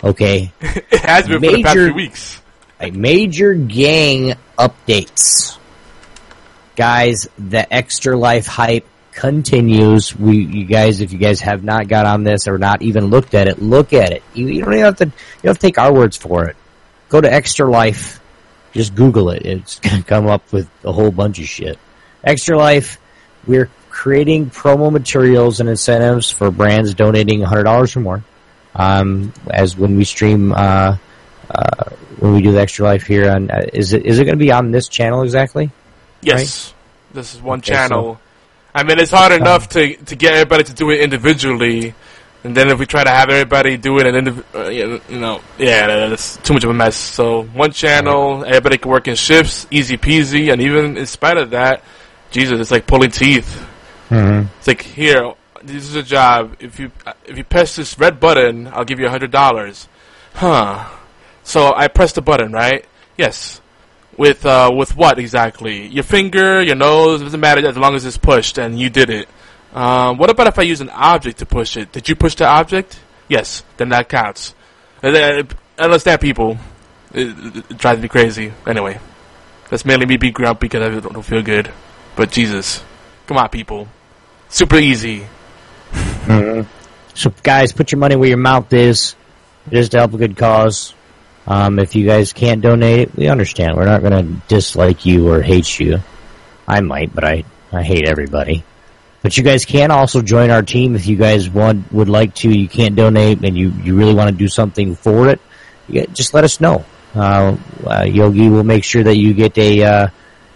Okay, 0.03 0.51
It 0.61 0.99
has 1.01 1.27
been 1.27 1.41
for 1.41 1.51
the 1.51 1.63
past 1.63 1.75
few 1.75 1.93
weeks. 1.93 2.41
a 2.79 2.91
major 2.91 3.53
gang 3.53 4.35
updates. 4.57 5.57
Guys, 6.75 7.27
the 7.37 7.71
extra 7.71 8.17
life 8.17 8.47
hype 8.47 8.87
continues. 9.13 10.15
We, 10.15 10.37
you 10.43 10.65
guys, 10.65 11.01
if 11.01 11.13
you 11.13 11.19
guys 11.19 11.39
have 11.41 11.63
not 11.63 11.87
got 11.87 12.05
on 12.05 12.23
this 12.23 12.47
or 12.47 12.57
not 12.57 12.81
even 12.81 13.05
looked 13.05 13.33
at 13.35 13.47
it, 13.47 13.61
look 13.61 13.93
at 13.93 14.11
it. 14.11 14.23
You, 14.33 14.47
you 14.47 14.63
don't 14.63 14.73
even 14.73 14.85
have 14.85 14.97
to, 14.97 15.05
you 15.05 15.11
don't 15.43 15.49
have 15.51 15.57
to 15.57 15.61
take 15.61 15.77
our 15.77 15.93
words 15.93 16.17
for 16.17 16.45
it. 16.45 16.55
Go 17.09 17.21
to 17.21 17.31
extra 17.31 17.69
life. 17.69 18.19
Just 18.73 18.95
Google 18.95 19.29
it. 19.29 19.45
It's 19.45 19.79
to 19.79 20.03
come 20.03 20.27
up 20.27 20.51
with 20.51 20.69
a 20.83 20.91
whole 20.91 21.11
bunch 21.11 21.39
of 21.39 21.45
shit. 21.45 21.77
Extra 22.23 22.57
life. 22.57 22.99
We're 23.45 23.69
creating 23.89 24.49
promo 24.49 24.91
materials 24.91 25.59
and 25.59 25.69
incentives 25.69 26.31
for 26.31 26.49
brands 26.49 26.93
donating 26.95 27.41
$100 27.41 27.95
or 27.95 27.99
more. 27.99 28.23
Um, 28.75 29.33
as 29.47 29.77
when 29.77 29.97
we 29.97 30.03
stream, 30.05 30.51
uh, 30.51 30.97
uh, 31.49 31.89
when 32.17 32.33
we 32.33 32.41
do 32.41 32.51
the 32.51 32.61
extra 32.61 32.85
life 32.85 33.03
here 33.05 33.29
on, 33.29 33.51
uh, 33.51 33.61
is 33.71 33.93
it, 33.93 34.05
is 34.05 34.17
it 34.17 34.25
going 34.25 34.39
to 34.39 34.43
be 34.43 34.51
on 34.51 34.71
this 34.71 34.87
channel 34.87 35.21
exactly? 35.21 35.69
Yes, 36.25 36.73
this 37.13 37.35
is 37.35 37.41
one 37.41 37.59
Okay, 37.59 37.73
channel. 37.73 38.19
I 38.75 38.83
mean, 38.83 38.99
it's 38.99 39.11
hard 39.11 39.31
enough 39.31 39.69
to 39.69 39.95
to 39.95 40.15
get 40.15 40.33
everybody 40.33 40.63
to 40.63 40.73
do 40.73 40.89
it 40.89 41.01
individually, 41.01 41.93
and 42.43 42.55
then 42.55 42.69
if 42.69 42.79
we 42.79 42.85
try 42.85 43.03
to 43.03 43.09
have 43.09 43.29
everybody 43.29 43.77
do 43.77 43.99
it, 43.99 44.07
and 44.07 44.27
indiv- 44.27 44.43
uh, 44.55 44.69
you 44.69 44.99
you 45.09 45.19
know, 45.19 45.41
yeah, 45.59 45.87
that's 45.87 46.37
too 46.37 46.53
much 46.53 46.63
of 46.63 46.71
a 46.71 46.73
mess. 46.73 46.95
So 46.95 47.43
one 47.43 47.71
channel, 47.71 48.43
everybody 48.45 48.77
can 48.77 48.89
work 48.89 49.07
in 49.07 49.15
shifts, 49.15 49.67
easy 49.69 49.97
peasy, 49.97 50.51
and 50.51 50.61
even 50.61 50.97
in 50.97 51.05
spite 51.05 51.37
of 51.37 51.51
that, 51.51 51.83
Jesus, 52.31 52.59
it's 52.59 52.71
like 52.71 52.87
pulling 52.87 53.11
teeth. 53.11 53.63
Mm-hmm. 54.09 54.47
It's 54.57 54.67
like 54.67 54.81
here, 54.81 55.33
this 55.61 55.83
is 55.83 55.95
a 55.95 56.03
job. 56.03 56.55
If 56.59 56.79
you 56.79 56.91
if 57.25 57.37
you 57.37 57.43
press 57.43 57.75
this 57.75 57.97
red 57.99 58.19
button, 58.19 58.67
I'll 58.67 58.85
give 58.85 58.99
you 58.99 59.05
a 59.07 59.09
hundred 59.09 59.31
dollars. 59.31 59.87
Huh. 60.33 60.89
So 61.43 61.73
I 61.75 61.87
press 61.87 62.13
the 62.13 62.21
button, 62.21 62.51
right? 62.51 62.85
Yes. 63.17 63.61
With 64.17 64.45
uh 64.45 64.71
with 64.75 64.95
what 64.95 65.17
exactly? 65.17 65.87
Your 65.87 66.03
finger, 66.03 66.61
your 66.61 66.75
nose, 66.75 67.21
it 67.21 67.25
doesn't 67.25 67.39
matter 67.39 67.67
as 67.67 67.77
long 67.77 67.95
as 67.95 68.05
it's 68.05 68.17
pushed 68.17 68.57
and 68.57 68.79
you 68.79 68.89
did 68.89 69.09
it. 69.09 69.27
Um, 69.73 70.17
what 70.17 70.29
about 70.29 70.47
if 70.47 70.59
I 70.59 70.61
use 70.63 70.81
an 70.81 70.89
object 70.89 71.39
to 71.39 71.47
push 71.47 71.77
it? 71.77 71.91
Did 71.91 72.07
you 72.07 72.15
push 72.15 72.35
the 72.35 72.45
object? 72.45 72.99
Yes, 73.27 73.63
then 73.77 73.89
that 73.89 74.07
counts. 74.07 74.53
And 75.01 75.15
then, 75.15 75.47
I 75.79 75.83
understand 75.83 76.21
people. 76.21 76.57
It, 77.11 77.27
it, 77.27 77.71
it 77.71 77.77
drives 77.77 78.01
me 78.01 78.07
crazy. 78.07 78.53
Anyway, 78.67 78.99
that's 79.69 79.83
mainly 79.83 80.05
me 80.05 80.17
being 80.17 80.33
grumpy 80.33 80.67
because 80.67 80.83
I 80.83 80.99
don't, 80.99 81.23
feel 81.23 81.41
good. 81.41 81.71
But 82.15 82.31
Jesus, 82.31 82.83
come 83.25 83.37
on, 83.37 83.49
people. 83.49 83.87
Super 84.49 84.77
easy. 84.77 85.25
So, 87.15 87.31
guys, 87.43 87.71
put 87.71 87.91
your 87.91 87.99
money 87.99 88.15
where 88.15 88.29
your 88.29 88.39
mouth 88.39 88.73
is. 88.73 89.15
It 89.69 89.77
is 89.77 89.89
to 89.89 89.99
help 89.99 90.15
a 90.15 90.17
good 90.17 90.35
cause. 90.35 90.95
Um, 91.45 91.79
if 91.79 91.95
you 91.95 92.05
guys 92.05 92.31
can't 92.31 92.61
donate 92.61 93.15
we 93.15 93.27
understand. 93.27 93.75
We're 93.75 93.85
not 93.85 94.01
going 94.01 94.25
to 94.25 94.41
dislike 94.47 95.05
you 95.05 95.29
or 95.29 95.41
hate 95.41 95.79
you. 95.79 95.99
I 96.67 96.79
might, 96.81 97.13
but 97.13 97.23
I, 97.23 97.43
I 97.71 97.83
hate 97.83 98.07
everybody. 98.07 98.63
But 99.21 99.37
you 99.37 99.43
guys 99.43 99.65
can 99.65 99.91
also 99.91 100.21
join 100.21 100.49
our 100.49 100.61
team 100.61 100.95
if 100.95 101.07
you 101.07 101.15
guys 101.15 101.49
want 101.49 101.91
would 101.91 102.09
like 102.09 102.35
to. 102.35 102.49
You 102.49 102.67
can't 102.67 102.95
donate 102.95 103.43
and 103.43 103.57
you, 103.57 103.71
you 103.71 103.95
really 103.95 104.13
want 104.13 104.29
to 104.29 104.35
do 104.35 104.47
something 104.47 104.95
for 104.95 105.29
it. 105.29 105.39
Just 106.13 106.33
let 106.33 106.43
us 106.43 106.59
know. 106.61 106.85
Uh, 107.15 107.57
uh, 107.85 108.03
Yogi 108.03 108.49
will 108.49 108.63
make 108.63 108.83
sure 108.83 109.03
that 109.03 109.17
you 109.17 109.33
get 109.33 109.57
a 109.57 109.83
uh, 109.83 110.07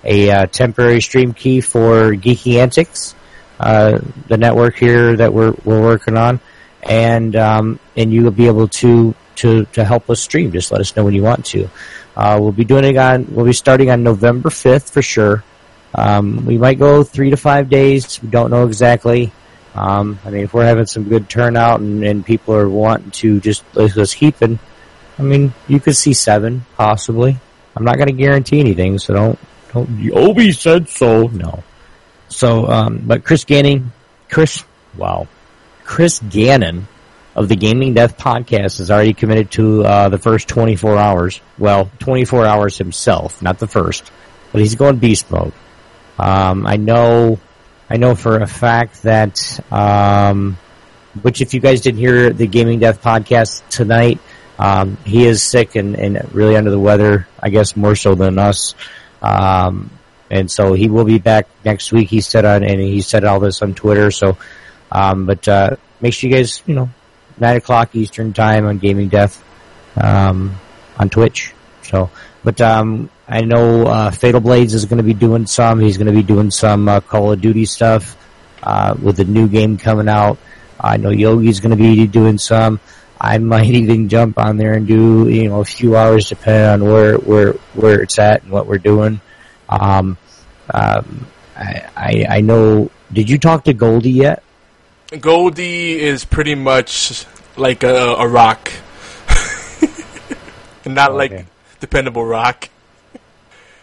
a 0.03 0.31
uh, 0.31 0.45
temporary 0.47 1.01
stream 1.01 1.33
key 1.33 1.61
for 1.61 2.13
Geeky 2.13 2.59
Antics, 2.59 3.13
uh, 3.59 3.99
the 4.27 4.37
network 4.37 4.75
here 4.75 5.15
that 5.17 5.33
we're 5.33 5.53
we're 5.63 5.81
working 5.81 6.17
on, 6.17 6.39
and 6.81 7.35
um, 7.35 7.79
and 7.95 8.11
you 8.11 8.23
will 8.23 8.31
be 8.31 8.47
able 8.47 8.69
to 8.69 9.13
to 9.37 9.65
to 9.73 9.83
help 9.83 10.09
us 10.09 10.21
stream. 10.21 10.51
Just 10.51 10.71
let 10.71 10.81
us 10.81 10.95
know 10.95 11.05
when 11.05 11.13
you 11.13 11.23
want 11.23 11.45
to. 11.47 11.69
Uh, 12.15 12.37
we'll 12.39 12.51
be 12.51 12.65
doing 12.65 12.83
it 12.83 12.97
on. 12.97 13.27
We'll 13.33 13.45
be 13.45 13.53
starting 13.53 13.89
on 13.89 14.03
November 14.03 14.49
fifth 14.49 14.91
for 14.91 15.01
sure. 15.01 15.43
Um, 15.95 16.45
we 16.45 16.57
might 16.57 16.79
go 16.79 17.03
three 17.03 17.29
to 17.29 17.37
five 17.37 17.69
days. 17.69 18.21
We 18.21 18.29
don't 18.29 18.51
know 18.51 18.65
exactly. 18.65 19.31
Um, 19.73 20.19
I 20.25 20.31
mean, 20.31 20.43
if 20.43 20.53
we're 20.53 20.65
having 20.65 20.87
some 20.87 21.03
good 21.03 21.29
turnout 21.29 21.79
and, 21.79 22.03
and 22.03 22.25
people 22.25 22.55
are 22.55 22.67
wanting 22.67 23.11
to 23.11 23.39
just 23.39 23.63
let 23.75 23.95
us 23.97 24.13
keep 24.15 24.41
it, 24.41 24.57
I 25.19 25.21
mean, 25.21 25.53
you 25.67 25.79
could 25.79 25.95
see 25.95 26.13
seven 26.13 26.65
possibly. 26.75 27.37
I'm 27.75 27.85
not 27.85 27.97
going 27.97 28.07
to 28.07 28.13
guarantee 28.13 28.59
anything, 28.59 28.97
so 28.97 29.13
don't 29.13 29.39
don't. 29.73 30.11
Obi 30.11 30.51
said 30.51 30.89
so. 30.89 31.27
No. 31.27 31.63
So, 32.29 32.67
um, 32.67 33.03
but 33.05 33.23
Chris 33.23 33.45
Gannon, 33.45 33.93
Chris, 34.29 34.63
wow, 34.97 35.27
Chris 35.85 36.19
Gannon 36.19 36.87
of 37.37 37.47
the 37.47 37.55
Gaming 37.55 37.93
Death 37.93 38.17
podcast 38.17 38.79
is 38.79 38.89
already 38.89 39.13
committed 39.13 39.51
to 39.51 39.85
uh, 39.85 40.09
the 40.09 40.17
first 40.17 40.47
24 40.47 40.97
hours. 40.97 41.39
Well, 41.59 41.91
24 41.99 42.47
hours 42.47 42.79
himself, 42.79 43.43
not 43.43 43.59
the 43.59 43.67
first, 43.67 44.11
but 44.51 44.59
he's 44.59 44.73
going 44.73 44.97
beast 44.97 45.29
mode. 45.29 45.53
Um, 46.17 46.65
I 46.65 46.77
know, 46.77 47.39
I 47.91 47.97
know 47.97 48.15
for 48.15 48.39
a 48.39 48.47
fact 48.47 49.03
that, 49.03 49.59
um, 49.71 50.57
which 51.21 51.41
if 51.41 51.53
you 51.53 51.59
guys 51.59 51.81
didn't 51.81 51.99
hear 51.99 52.31
the 52.31 52.47
Gaming 52.47 52.79
Death 52.79 53.03
podcast 53.03 53.61
tonight, 53.69 54.19
um, 54.57 54.97
he 55.05 55.27
is 55.27 55.43
sick 55.43 55.75
and, 55.75 55.95
and 55.95 56.33
really 56.33 56.55
under 56.55 56.71
the 56.71 56.79
weather, 56.79 57.27
I 57.39 57.49
guess 57.49 57.75
more 57.75 57.95
so 57.95 58.15
than 58.15 58.39
us. 58.39 58.73
Um, 59.21 59.91
and 60.31 60.49
so 60.49 60.73
he 60.73 60.89
will 60.89 61.05
be 61.05 61.19
back 61.19 61.47
next 61.63 61.91
week. 61.91 62.09
He 62.09 62.21
said 62.21 62.45
on, 62.45 62.63
and 62.63 62.81
he 62.81 63.01
said 63.01 63.25
all 63.25 63.39
this 63.39 63.61
on 63.61 63.75
Twitter. 63.75 64.09
So, 64.09 64.39
um, 64.91 65.27
but, 65.27 65.47
uh, 65.47 65.75
make 66.01 66.15
sure 66.15 66.31
you 66.31 66.35
guys, 66.35 66.63
you 66.65 66.73
know, 66.73 66.89
nine 67.39 67.57
o'clock 67.57 67.95
Eastern 67.95 68.33
time 68.33 68.65
on 68.65 68.77
Gaming 68.77 69.09
Death, 69.09 69.43
um, 69.95 70.55
on 70.97 71.09
Twitch. 71.09 71.53
So, 71.83 72.09
but, 72.43 72.59
um, 72.61 73.09
I 73.27 73.41
know, 73.41 73.85
uh, 73.85 74.11
Fatal 74.11 74.41
Blades 74.41 74.73
is 74.73 74.85
going 74.85 74.97
to 74.97 75.03
be 75.03 75.13
doing 75.13 75.47
some. 75.47 75.79
He's 75.79 75.97
going 75.97 76.07
to 76.07 76.13
be 76.13 76.23
doing 76.23 76.51
some, 76.51 76.87
uh, 76.87 77.01
Call 77.01 77.31
of 77.31 77.41
Duty 77.41 77.65
stuff, 77.65 78.15
uh, 78.63 78.95
with 79.01 79.17
the 79.17 79.25
new 79.25 79.47
game 79.47 79.77
coming 79.77 80.09
out. 80.09 80.37
I 80.79 80.97
know 80.97 81.09
Yogi's 81.09 81.59
going 81.59 81.71
to 81.71 81.77
be 81.77 82.07
doing 82.07 82.37
some. 82.37 82.79
I 83.19 83.37
might 83.53 83.69
even 83.69 84.09
jump 84.09 84.37
on 84.37 84.57
there 84.57 84.73
and 84.73 84.87
do, 84.87 85.27
you 85.29 85.49
know, 85.49 85.61
a 85.61 85.65
few 85.65 85.95
hours 85.95 86.29
depending 86.29 86.85
on 86.85 86.91
where, 86.91 87.17
where, 87.17 87.53
where 87.73 88.01
it's 88.01 88.19
at 88.19 88.43
and 88.43 88.51
what 88.51 88.67
we're 88.67 88.77
doing. 88.77 89.21
Um, 89.69 90.17
um, 90.73 91.27
I, 91.55 91.89
I, 91.95 92.25
I 92.29 92.41
know, 92.41 92.91
did 93.11 93.29
you 93.29 93.37
talk 93.37 93.65
to 93.65 93.73
Goldie 93.73 94.11
yet? 94.11 94.43
Goldie 95.19 95.99
is 95.99 96.25
pretty 96.25 96.55
much 96.55 97.25
like 97.55 97.83
a, 97.83 97.95
a 98.15 98.27
rock. 98.27 98.71
Not 100.85 101.11
Okay. 101.11 101.17
like 101.37 101.45
dependable 101.79 102.25
rock. 102.25 102.69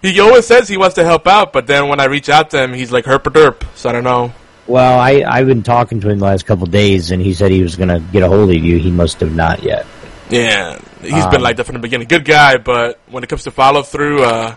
He 0.03 0.21
always 0.21 0.47
says 0.47 0.69
he 0.69 0.77
wants 0.77 0.97
to 0.97 1.05
help 1.05 1.27
out, 1.27 1.53
but 1.53 1.67
then 1.67 1.89
when 1.89 1.99
I 1.99 2.05
reach 2.07 2.29
out 2.29 2.51
to 2.51 2.63
him, 2.63 2.75
he's 2.75 2.93
like 2.93 3.05
herp 3.07 3.23
derp. 3.25 3.65
So 3.75 3.89
I 3.89 3.93
don't 3.93 4.05
know. 4.05 4.33
Well, 4.67 4.99
I, 4.99 5.23
I've 5.27 5.47
been 5.47 5.63
talking 5.63 6.01
to 6.01 6.11
him 6.11 6.19
the 6.19 6.25
last 6.25 6.45
couple 6.47 6.65
of 6.65 6.71
days 6.71 7.11
and 7.11 7.21
he 7.23 7.35
said 7.35 7.51
he 7.51 7.63
was 7.63 7.77
going 7.77 7.89
to 7.91 8.01
get 8.13 8.23
a 8.23 8.29
hold 8.29 8.51
of 8.51 8.57
you. 8.57 8.79
He 8.79 8.91
must 8.91 9.21
have 9.21 9.35
not 9.35 9.63
yet. 9.63 9.87
Yeah, 10.31 10.79
he's 11.03 11.25
Um, 11.25 11.31
been 11.31 11.41
like 11.43 11.57
that 11.57 11.65
from 11.65 11.75
the 11.75 11.81
beginning. 11.81 12.09
Good 12.09 12.25
guy, 12.25 12.57
but 12.57 12.99
when 13.11 13.23
it 13.23 13.29
comes 13.29 13.45
to 13.45 13.51
follow 13.51 13.83
through, 13.83 14.25
uh, 14.25 14.55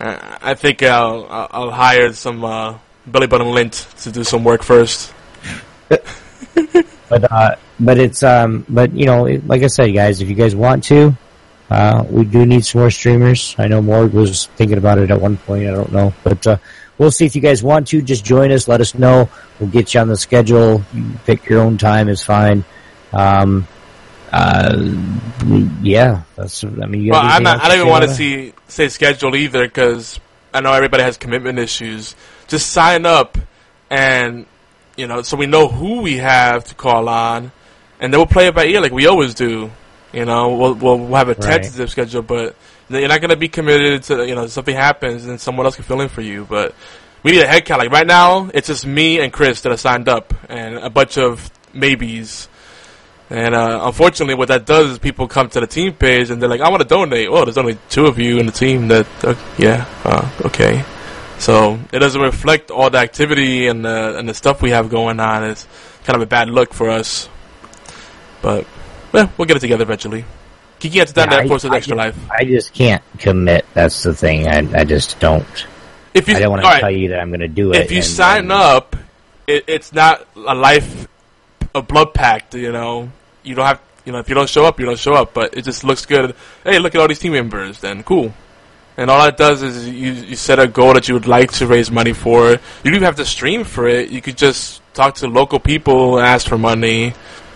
I 0.00 0.54
think 0.54 0.82
I'll, 0.82 1.26
I'll 1.30 1.48
I'll 1.52 1.70
hire 1.70 2.12
some 2.12 2.44
uh, 2.44 2.78
belly 3.06 3.26
button 3.28 3.50
lint 3.52 3.86
to 3.98 4.10
do 4.12 4.22
some 4.24 4.42
work 4.44 4.62
first. 4.64 5.12
But, 7.08 7.32
uh, 7.32 7.56
but 7.80 7.98
it's, 7.98 8.22
um, 8.22 8.66
but 8.68 8.92
you 8.92 9.06
know, 9.06 9.24
it- 9.24 9.46
like 9.46 9.62
I 9.62 9.68
said, 9.68 9.94
guys, 9.94 10.20
if 10.20 10.28
you 10.28 10.34
guys 10.34 10.54
want 10.54 10.84
to, 10.84 11.16
uh, 11.70 12.04
we 12.10 12.24
do 12.26 12.44
need 12.44 12.66
some 12.66 12.82
more 12.82 12.90
streamers. 12.90 13.54
I 13.56 13.66
know 13.66 13.80
Morg 13.80 14.12
was 14.12 14.46
thinking 14.56 14.76
about 14.76 14.98
it 14.98 15.10
at 15.10 15.18
one 15.18 15.38
point. 15.38 15.66
I 15.68 15.72
don't 15.72 15.90
know, 15.90 16.12
but, 16.22 16.46
uh, 16.46 16.56
we'll 16.98 17.10
see 17.10 17.24
if 17.24 17.34
you 17.34 17.40
guys 17.40 17.62
want 17.62 17.88
to. 17.88 18.02
Just 18.02 18.26
join 18.26 18.52
us. 18.52 18.68
Let 18.68 18.82
us 18.82 18.94
know. 18.94 19.30
We'll 19.58 19.70
get 19.70 19.94
you 19.94 20.00
on 20.00 20.08
the 20.08 20.16
schedule. 20.18 20.84
You 20.92 21.04
pick 21.24 21.46
your 21.48 21.62
own 21.62 21.78
time 21.78 22.10
is 22.10 22.22
fine. 22.22 22.62
Um, 23.14 23.66
uh, 24.30 24.74
yeah, 25.82 26.22
that's, 26.36 26.62
I 26.64 26.68
mean, 26.68 27.00
you 27.02 27.12
Well, 27.12 27.22
I'm 27.24 27.42
not, 27.42 27.60
I 27.62 27.68
don't 27.68 27.78
even 27.78 27.88
want 27.88 28.04
to 28.04 28.14
see 28.14 28.52
say 28.68 28.88
schedule 28.88 29.34
either 29.34 29.66
because 29.66 30.20
I 30.52 30.60
know 30.60 30.74
everybody 30.74 31.04
has 31.04 31.16
commitment 31.16 31.58
issues. 31.58 32.14
Just 32.48 32.68
sign 32.70 33.06
up, 33.06 33.38
and 33.88 34.44
you 34.98 35.06
know, 35.06 35.22
so 35.22 35.36
we 35.36 35.46
know 35.46 35.68
who 35.68 36.02
we 36.02 36.18
have 36.18 36.64
to 36.64 36.74
call 36.74 37.08
on, 37.08 37.52
and 38.00 38.12
then 38.12 38.18
we'll 38.18 38.26
play 38.26 38.48
it 38.48 38.54
by 38.54 38.66
ear 38.66 38.80
like 38.82 38.92
we 38.92 39.06
always 39.06 39.32
do. 39.34 39.70
You 40.12 40.24
know, 40.24 40.54
we'll 40.56 40.74
we'll, 40.74 40.98
we'll 40.98 41.14
have 41.16 41.28
a 41.28 41.34
Right. 41.34 41.62
tentative 41.62 41.90
schedule, 41.90 42.22
but 42.22 42.54
you're 42.90 43.08
not 43.08 43.20
going 43.20 43.30
to 43.30 43.36
be 43.36 43.48
committed 43.48 44.02
to 44.04 44.26
you 44.26 44.34
know 44.34 44.46
something 44.48 44.74
happens 44.74 45.26
and 45.26 45.40
someone 45.40 45.64
else 45.66 45.76
can 45.76 45.84
fill 45.84 46.00
in 46.00 46.08
for 46.08 46.20
you. 46.22 46.44
But 46.48 46.74
we 47.22 47.32
need 47.32 47.42
a 47.42 47.46
head 47.46 47.64
count. 47.64 47.80
Like 47.80 47.90
right 47.92 48.06
now, 48.06 48.50
it's 48.52 48.66
just 48.68 48.84
me 48.86 49.20
and 49.20 49.32
Chris 49.32 49.60
that 49.62 49.72
are 49.72 49.76
signed 49.76 50.08
up, 50.08 50.34
and 50.50 50.76
a 50.76 50.90
bunch 50.90 51.16
of 51.18 51.50
maybes. 51.72 52.48
And 53.30 53.54
uh, 53.54 53.80
unfortunately, 53.84 54.36
what 54.36 54.48
that 54.48 54.64
does 54.64 54.92
is 54.92 54.98
people 54.98 55.28
come 55.28 55.50
to 55.50 55.60
the 55.60 55.66
team 55.66 55.92
page 55.92 56.30
and 56.30 56.40
they're 56.40 56.48
like, 56.48 56.62
"I 56.62 56.70
want 56.70 56.80
to 56.82 56.88
donate." 56.88 57.28
Oh, 57.30 57.44
there's 57.44 57.58
only 57.58 57.76
two 57.90 58.06
of 58.06 58.18
you 58.18 58.38
in 58.38 58.46
the 58.46 58.52
team. 58.52 58.88
That 58.88 59.06
uh, 59.22 59.34
yeah, 59.58 59.84
uh, 60.04 60.26
okay. 60.46 60.82
So 61.38 61.78
it 61.92 61.98
doesn't 62.00 62.20
reflect 62.20 62.70
all 62.70 62.90
the 62.90 62.98
activity 62.98 63.68
and 63.68 63.84
the 63.84 64.18
and 64.18 64.28
the 64.28 64.34
stuff 64.34 64.60
we 64.60 64.70
have 64.70 64.90
going 64.90 65.20
on. 65.20 65.44
It's 65.44 65.66
kind 66.04 66.16
of 66.16 66.22
a 66.22 66.26
bad 66.26 66.48
look 66.50 66.74
for 66.74 66.90
us. 66.90 67.28
But 68.42 68.66
well, 69.12 69.30
we'll 69.36 69.46
get 69.46 69.56
it 69.56 69.60
together 69.60 69.82
eventually. 69.82 70.24
Kiki 70.78 70.98
has 71.00 71.12
done 71.12 71.28
Yeah, 71.30 71.42
that 71.42 71.50
I- 71.50 71.52
I 71.52 71.76
extra 71.76 71.80
just- 71.80 71.90
life. 71.90 72.16
I 72.30 72.44
just 72.44 72.72
can't 72.72 73.02
commit. 73.18 73.66
That's 73.74 74.02
the 74.02 74.14
thing. 74.14 74.46
I, 74.48 74.80
I 74.80 74.84
just 74.84 75.18
don't. 75.18 75.44
If 76.14 76.28
you, 76.28 76.36
I 76.36 76.40
don't 76.40 76.50
want 76.50 76.62
to 76.62 76.68
right, 76.68 76.80
tell 76.80 76.90
you 76.90 77.08
that 77.10 77.20
I'm 77.20 77.30
going 77.30 77.40
to 77.40 77.48
do 77.48 77.72
it. 77.72 77.78
if 77.82 77.90
you 77.90 77.98
and- 77.98 78.06
sign 78.06 78.38
and- 78.44 78.52
up, 78.52 78.96
it, 79.46 79.64
it's 79.66 79.92
not 79.92 80.26
a 80.36 80.54
life, 80.54 81.08
a 81.74 81.82
blood 81.82 82.14
pact. 82.14 82.54
You 82.54 82.72
know, 82.72 83.10
you 83.42 83.54
don't 83.54 83.66
have. 83.66 83.80
You 84.04 84.12
know, 84.12 84.18
if 84.20 84.28
you 84.28 84.34
don't 84.34 84.48
show 84.48 84.64
up, 84.64 84.78
you 84.80 84.86
don't 84.86 84.98
show 84.98 85.14
up. 85.14 85.34
But 85.34 85.56
it 85.56 85.62
just 85.62 85.84
looks 85.84 86.06
good. 86.06 86.34
Hey, 86.64 86.78
look 86.78 86.94
at 86.94 87.00
all 87.00 87.08
these 87.08 87.18
team 87.18 87.32
members. 87.32 87.80
Then 87.80 88.02
cool. 88.02 88.32
And 88.98 89.10
all 89.10 89.24
that 89.24 89.36
does 89.36 89.62
is 89.62 89.88
you, 89.88 90.10
you 90.10 90.34
set 90.34 90.58
a 90.58 90.66
goal 90.66 90.94
that 90.94 91.06
you 91.06 91.14
would 91.14 91.28
like 91.28 91.52
to 91.52 91.68
raise 91.68 91.88
money 91.88 92.12
for. 92.12 92.50
You 92.50 92.58
don't 92.82 92.94
even 92.94 93.04
have 93.04 93.14
to 93.16 93.24
stream 93.24 93.62
for 93.62 93.86
it. 93.86 94.10
You 94.10 94.20
could 94.20 94.36
just 94.36 94.82
talk 94.92 95.14
to 95.16 95.28
local 95.28 95.60
people 95.60 96.18
and 96.18 96.26
ask 96.26 96.48
for 96.48 96.58
money. 96.58 97.14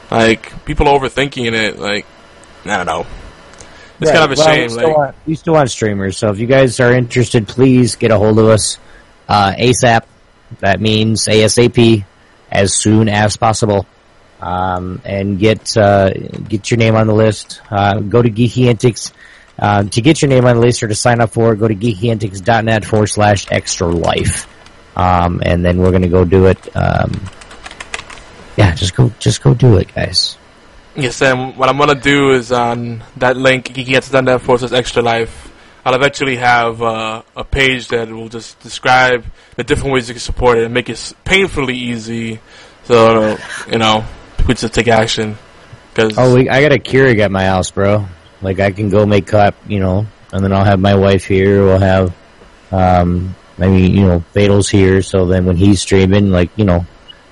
Like 0.08 0.64
people 0.64 0.86
are 0.86 0.96
overthinking 0.96 1.52
it. 1.52 1.80
Like 1.80 2.06
I 2.64 2.76
don't 2.76 2.86
know. 2.86 3.06
It's 4.00 4.10
Right, 4.10 4.18
kind 4.18 4.32
of 4.32 4.38
a 4.38 4.40
well, 4.40 4.46
shame. 4.46 4.62
We 4.62 4.68
still, 4.68 4.88
like, 4.88 4.96
want, 4.96 5.16
we 5.26 5.34
still 5.34 5.54
want 5.54 5.70
streamers, 5.70 6.16
so 6.16 6.30
if 6.30 6.38
you 6.38 6.46
guys 6.46 6.80
are 6.80 6.92
interested, 6.92 7.46
please 7.46 7.96
get 7.96 8.10
a 8.10 8.18
hold 8.18 8.38
of 8.38 8.46
us 8.46 8.78
uh, 9.28 9.52
ASAP. 9.52 10.02
That 10.60 10.80
means 10.80 11.26
ASAP, 11.26 12.04
as 12.50 12.74
soon 12.74 13.08
as 13.08 13.36
possible, 13.36 13.86
um, 14.40 15.00
and 15.04 15.38
get 15.38 15.76
uh, 15.76 16.10
get 16.48 16.70
your 16.70 16.78
name 16.78 16.94
on 16.94 17.06
the 17.08 17.14
list. 17.14 17.60
Uh, 17.70 18.00
go 18.00 18.22
to 18.22 18.30
Geeky 18.30 18.68
Antics 18.68 19.12
uh, 19.58 19.84
to 19.84 20.00
get 20.00 20.22
your 20.22 20.28
name 20.28 20.44
on 20.44 20.56
the 20.56 20.62
list 20.62 20.82
or 20.82 20.88
to 20.88 20.94
sign 20.94 21.20
up 21.20 21.30
for 21.30 21.52
it. 21.52 21.58
Go 21.58 21.68
to 21.68 21.74
geekyantics.net 21.74 22.84
forward 22.84 23.08
slash 23.08 23.46
extra 23.50 23.88
life, 23.88 24.48
um, 24.96 25.42
and 25.44 25.64
then 25.64 25.78
we're 25.78 25.90
going 25.90 26.02
to 26.02 26.08
go 26.08 26.24
do 26.24 26.46
it. 26.46 26.76
Um, 26.76 27.12
yeah, 28.56 28.74
just 28.74 28.94
go, 28.94 29.10
just 29.18 29.42
go 29.42 29.54
do 29.54 29.76
it, 29.76 29.94
guys. 29.94 30.36
Yes, 30.94 31.22
and 31.22 31.56
what 31.56 31.70
I'm 31.70 31.78
gonna 31.78 31.94
do 31.94 32.32
is 32.32 32.52
on 32.52 33.02
that 33.16 33.36
link, 33.36 33.68
geekyants.net 33.68 34.42
forward 34.42 34.58
slash 34.58 34.72
extra 34.72 35.02
life. 35.02 35.50
I'll 35.84 35.94
eventually 35.94 36.36
have 36.36 36.82
uh, 36.82 37.22
a 37.34 37.44
page 37.44 37.88
that 37.88 38.08
will 38.10 38.28
just 38.28 38.60
describe 38.60 39.24
the 39.56 39.64
different 39.64 39.94
ways 39.94 40.08
you 40.08 40.14
can 40.14 40.20
support 40.20 40.58
it 40.58 40.64
and 40.64 40.74
make 40.74 40.90
it 40.90 41.12
painfully 41.24 41.76
easy. 41.76 42.40
So 42.84 43.38
you 43.70 43.78
know, 43.78 44.04
we 44.46 44.54
just 44.54 44.74
take 44.74 44.88
action. 44.88 45.38
Cause 45.94 46.14
Oh, 46.18 46.34
we, 46.34 46.48
I 46.48 46.60
got 46.60 46.72
a 46.72 46.78
Keurig 46.78 47.20
at 47.20 47.30
my 47.30 47.44
house, 47.44 47.70
bro. 47.70 48.06
Like 48.42 48.60
I 48.60 48.70
can 48.72 48.88
go 48.90 49.06
make 49.06 49.26
cup, 49.28 49.54
you 49.68 49.78
know, 49.80 50.06
and 50.32 50.42
then 50.44 50.52
I'll 50.52 50.64
have 50.64 50.80
my 50.80 50.94
wife 50.94 51.24
here. 51.24 51.64
We'll 51.64 51.78
have, 51.78 52.12
um, 52.72 53.34
maybe 53.58 53.88
you 53.88 54.04
know, 54.06 54.20
Fatal's 54.32 54.68
here. 54.68 55.00
So 55.02 55.26
then 55.26 55.46
when 55.46 55.56
he's 55.56 55.80
streaming, 55.80 56.30
like 56.30 56.50
you 56.56 56.64
know, 56.64 56.84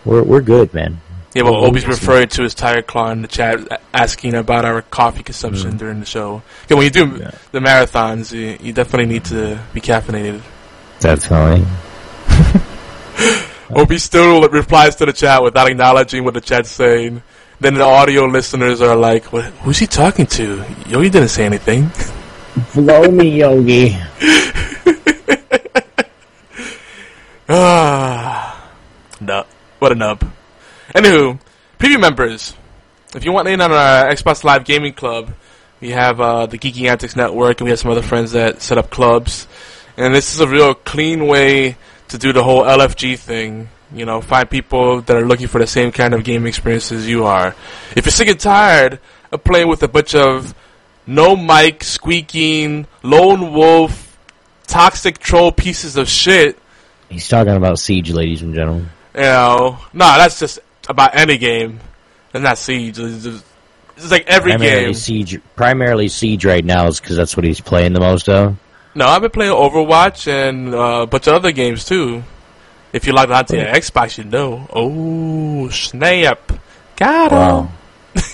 we're 0.05 0.23
we're 0.23 0.41
good, 0.41 0.73
man. 0.73 1.01
yeah, 1.35 1.43
well, 1.43 1.65
Obi's 1.65 1.87
referring 1.87 2.29
to 2.29 2.43
his 2.43 2.55
tire 2.55 2.83
claw 2.83 3.11
in 3.11 3.23
the 3.23 3.29
chat, 3.29 3.83
asking 3.95 4.35
about 4.35 4.65
our 4.65 4.83
coffee 4.83 5.23
consumption 5.23 5.77
during 5.77 6.01
the 6.01 6.07
show. 6.07 6.43
'Cause 6.69 6.77
when 6.77 6.85
you 6.85 6.91
do 6.91 7.07
the 7.53 7.59
marathons, 7.61 8.33
you, 8.33 8.57
you 8.61 8.73
definitely 8.73 9.07
need 9.13 9.25
to 9.27 9.59
be 9.75 9.81
caffeinated. 9.81 10.41
Definitely. 11.01 11.67
Obi 13.75 13.99
still 13.99 14.49
replies 14.49 14.97
to 14.97 15.07
the 15.07 15.13
chat 15.13 15.43
without 15.43 15.69
acknowledging 15.71 16.25
what 16.25 16.35
the 16.35 16.41
chat's 16.41 16.71
saying. 16.71 17.23
Then 17.61 17.75
the 17.75 17.85
audio 17.85 18.25
listeners 18.25 18.81
are 18.81 18.97
like, 18.97 19.33
what, 19.33 19.45
"Who's 19.65 19.79
he 19.79 19.87
talking 19.87 20.27
to? 20.27 20.65
Yogi 20.87 21.11
didn't 21.11 21.29
say 21.29 21.45
anything." 21.45 21.91
Blow 22.75 23.11
me, 23.11 23.39
Yogi. 23.41 23.97
Ah, 27.53 28.71
nub. 29.21 29.45
What 29.81 29.91
a 29.91 29.97
nub. 29.97 30.23
Anywho, 30.95 31.41
preview 31.81 32.01
members. 32.01 32.55
If 33.13 33.25
you 33.25 33.33
want 33.33 33.49
in 33.49 33.61
on 33.61 33.73
our 33.73 34.09
Xbox 34.09 34.45
Live 34.45 34.65
Gaming 34.65 34.93
Club, 34.93 35.35
we 35.81 35.91
have 35.91 36.21
uh, 36.21 36.47
the 36.47 36.59
Geeky 36.59 36.89
Antics 36.89 37.17
Network, 37.17 37.59
and 37.61 37.65
we 37.65 37.71
have 37.71 37.81
some 37.81 37.91
other 37.91 38.03
friends 38.03 38.31
that 38.33 38.63
set 38.63 38.79
up 38.79 38.91
clubs. 38.91 39.49
And 39.97 40.15
this 40.15 40.33
is 40.33 40.39
a 40.39 40.47
real 40.47 40.75
clean 40.75 41.27
way 41.27 41.77
to 42.09 42.19
do 42.19 42.33
the 42.33 42.45
whole 42.45 42.63
LFG 42.63 43.19
thing. 43.19 43.69
You 43.93 44.05
know, 44.07 44.21
find 44.21 44.49
people 44.49 45.01
that 45.03 45.17
are 45.17 45.27
looking 45.27 45.49
for 45.49 45.59
the 45.59 45.67
same 45.67 45.91
kind 45.91 46.15
of 46.15 46.23
game 46.25 46.47
experience 46.47 46.93
as 46.93 47.09
you 47.09 47.25
are. 47.25 47.55
If 47.97 48.07
you're 48.07 48.13
sick 48.13 48.29
and 48.29 48.39
tired 48.39 49.01
of 49.33 49.43
playing 49.43 49.69
with 49.69 49.83
a 49.83 49.89
bunch 49.89 50.15
of 50.15 50.55
no 51.07 51.37
mic, 51.37 51.83
squeaking, 51.83 52.87
lone 53.03 53.53
wolf, 53.53 54.17
toxic 54.67 55.19
troll 55.19 55.51
pieces 55.53 55.97
of 55.97 56.09
shit, 56.09 56.57
He's 57.09 57.27
talking 57.27 57.55
about 57.57 57.81
Siege, 57.81 58.13
ladies 58.13 58.43
and 58.43 58.55
gentlemen. 58.55 58.89
you 59.17 59.23
know, 59.23 59.79
no, 59.93 60.05
that's 60.17 60.39
just 60.39 60.61
about 60.89 61.17
any 61.17 61.37
game. 61.39 61.81
It's 62.33 62.41
not 62.43 62.57
Siege. 62.57 63.01
It's, 63.01 63.25
just, 63.25 63.45
it's 63.97 64.13
like 64.13 64.29
every 64.29 64.53
primarily 64.53 64.85
game. 64.85 64.95
Siege, 64.95 65.41
primarily 65.57 66.07
Siege 66.07 66.45
right 66.45 66.65
now 66.65 66.87
is 66.87 67.01
because 67.01 67.17
that's 67.17 67.37
what 67.37 67.45
he's 67.45 67.61
playing 67.61 67.95
the 67.95 68.01
most 68.01 68.29
of. 68.29 68.57
No, 68.95 69.07
I've 69.07 69.23
been 69.23 69.33
playing 69.33 69.53
Overwatch 69.53 70.29
and 70.29 70.73
uh, 70.73 71.01
a 71.03 71.07
bunch 71.09 71.27
of 71.27 71.35
other 71.35 71.51
games 71.51 71.85
too. 71.85 72.23
If 72.93 73.07
you 73.07 73.13
log 73.13 73.31
on 73.31 73.45
to 73.47 73.57
your 73.57 73.67
Xbox, 73.67 74.19
you 74.19 74.25
know. 74.25 74.67
Oh, 74.73 75.69
snap. 75.69 76.53
Got 76.97 77.31
him. 77.31 77.39
Wow, 77.39 77.71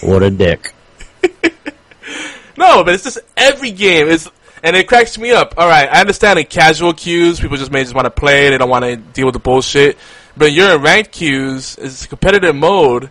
what 0.03 0.23
a 0.23 0.31
dick. 0.31 0.73
No, 2.57 2.83
but 2.85 2.95
it's 2.95 3.05
just 3.05 3.19
every 3.37 3.71
game. 3.71 4.09
It's 4.09 4.29
and 4.63 4.75
it 4.75 4.89
cracks 4.89 5.19
me 5.19 5.31
up. 5.31 5.55
All 5.59 5.69
right, 5.69 5.89
I 5.89 6.01
understand 6.01 6.39
in 6.39 6.47
casual 6.47 6.95
queues, 6.95 7.39
people 7.39 7.57
just 7.57 7.71
may 7.71 7.83
just 7.83 7.95
want 7.95 8.07
to 8.07 8.11
play. 8.11 8.51
They 8.51 8.59
don't 8.59 8.71
want 8.71 8.85
to 8.85 8.97
deal 8.97 9.27
with 9.27 9.35
the 9.35 9.41
bullshit. 9.41 9.99
But 10.37 10.53
you're 10.53 10.75
in 10.75 10.83
ranked 10.83 11.13
queues. 11.13 11.77
It's 11.79 12.07
competitive 12.07 12.55
mode. 12.55 13.11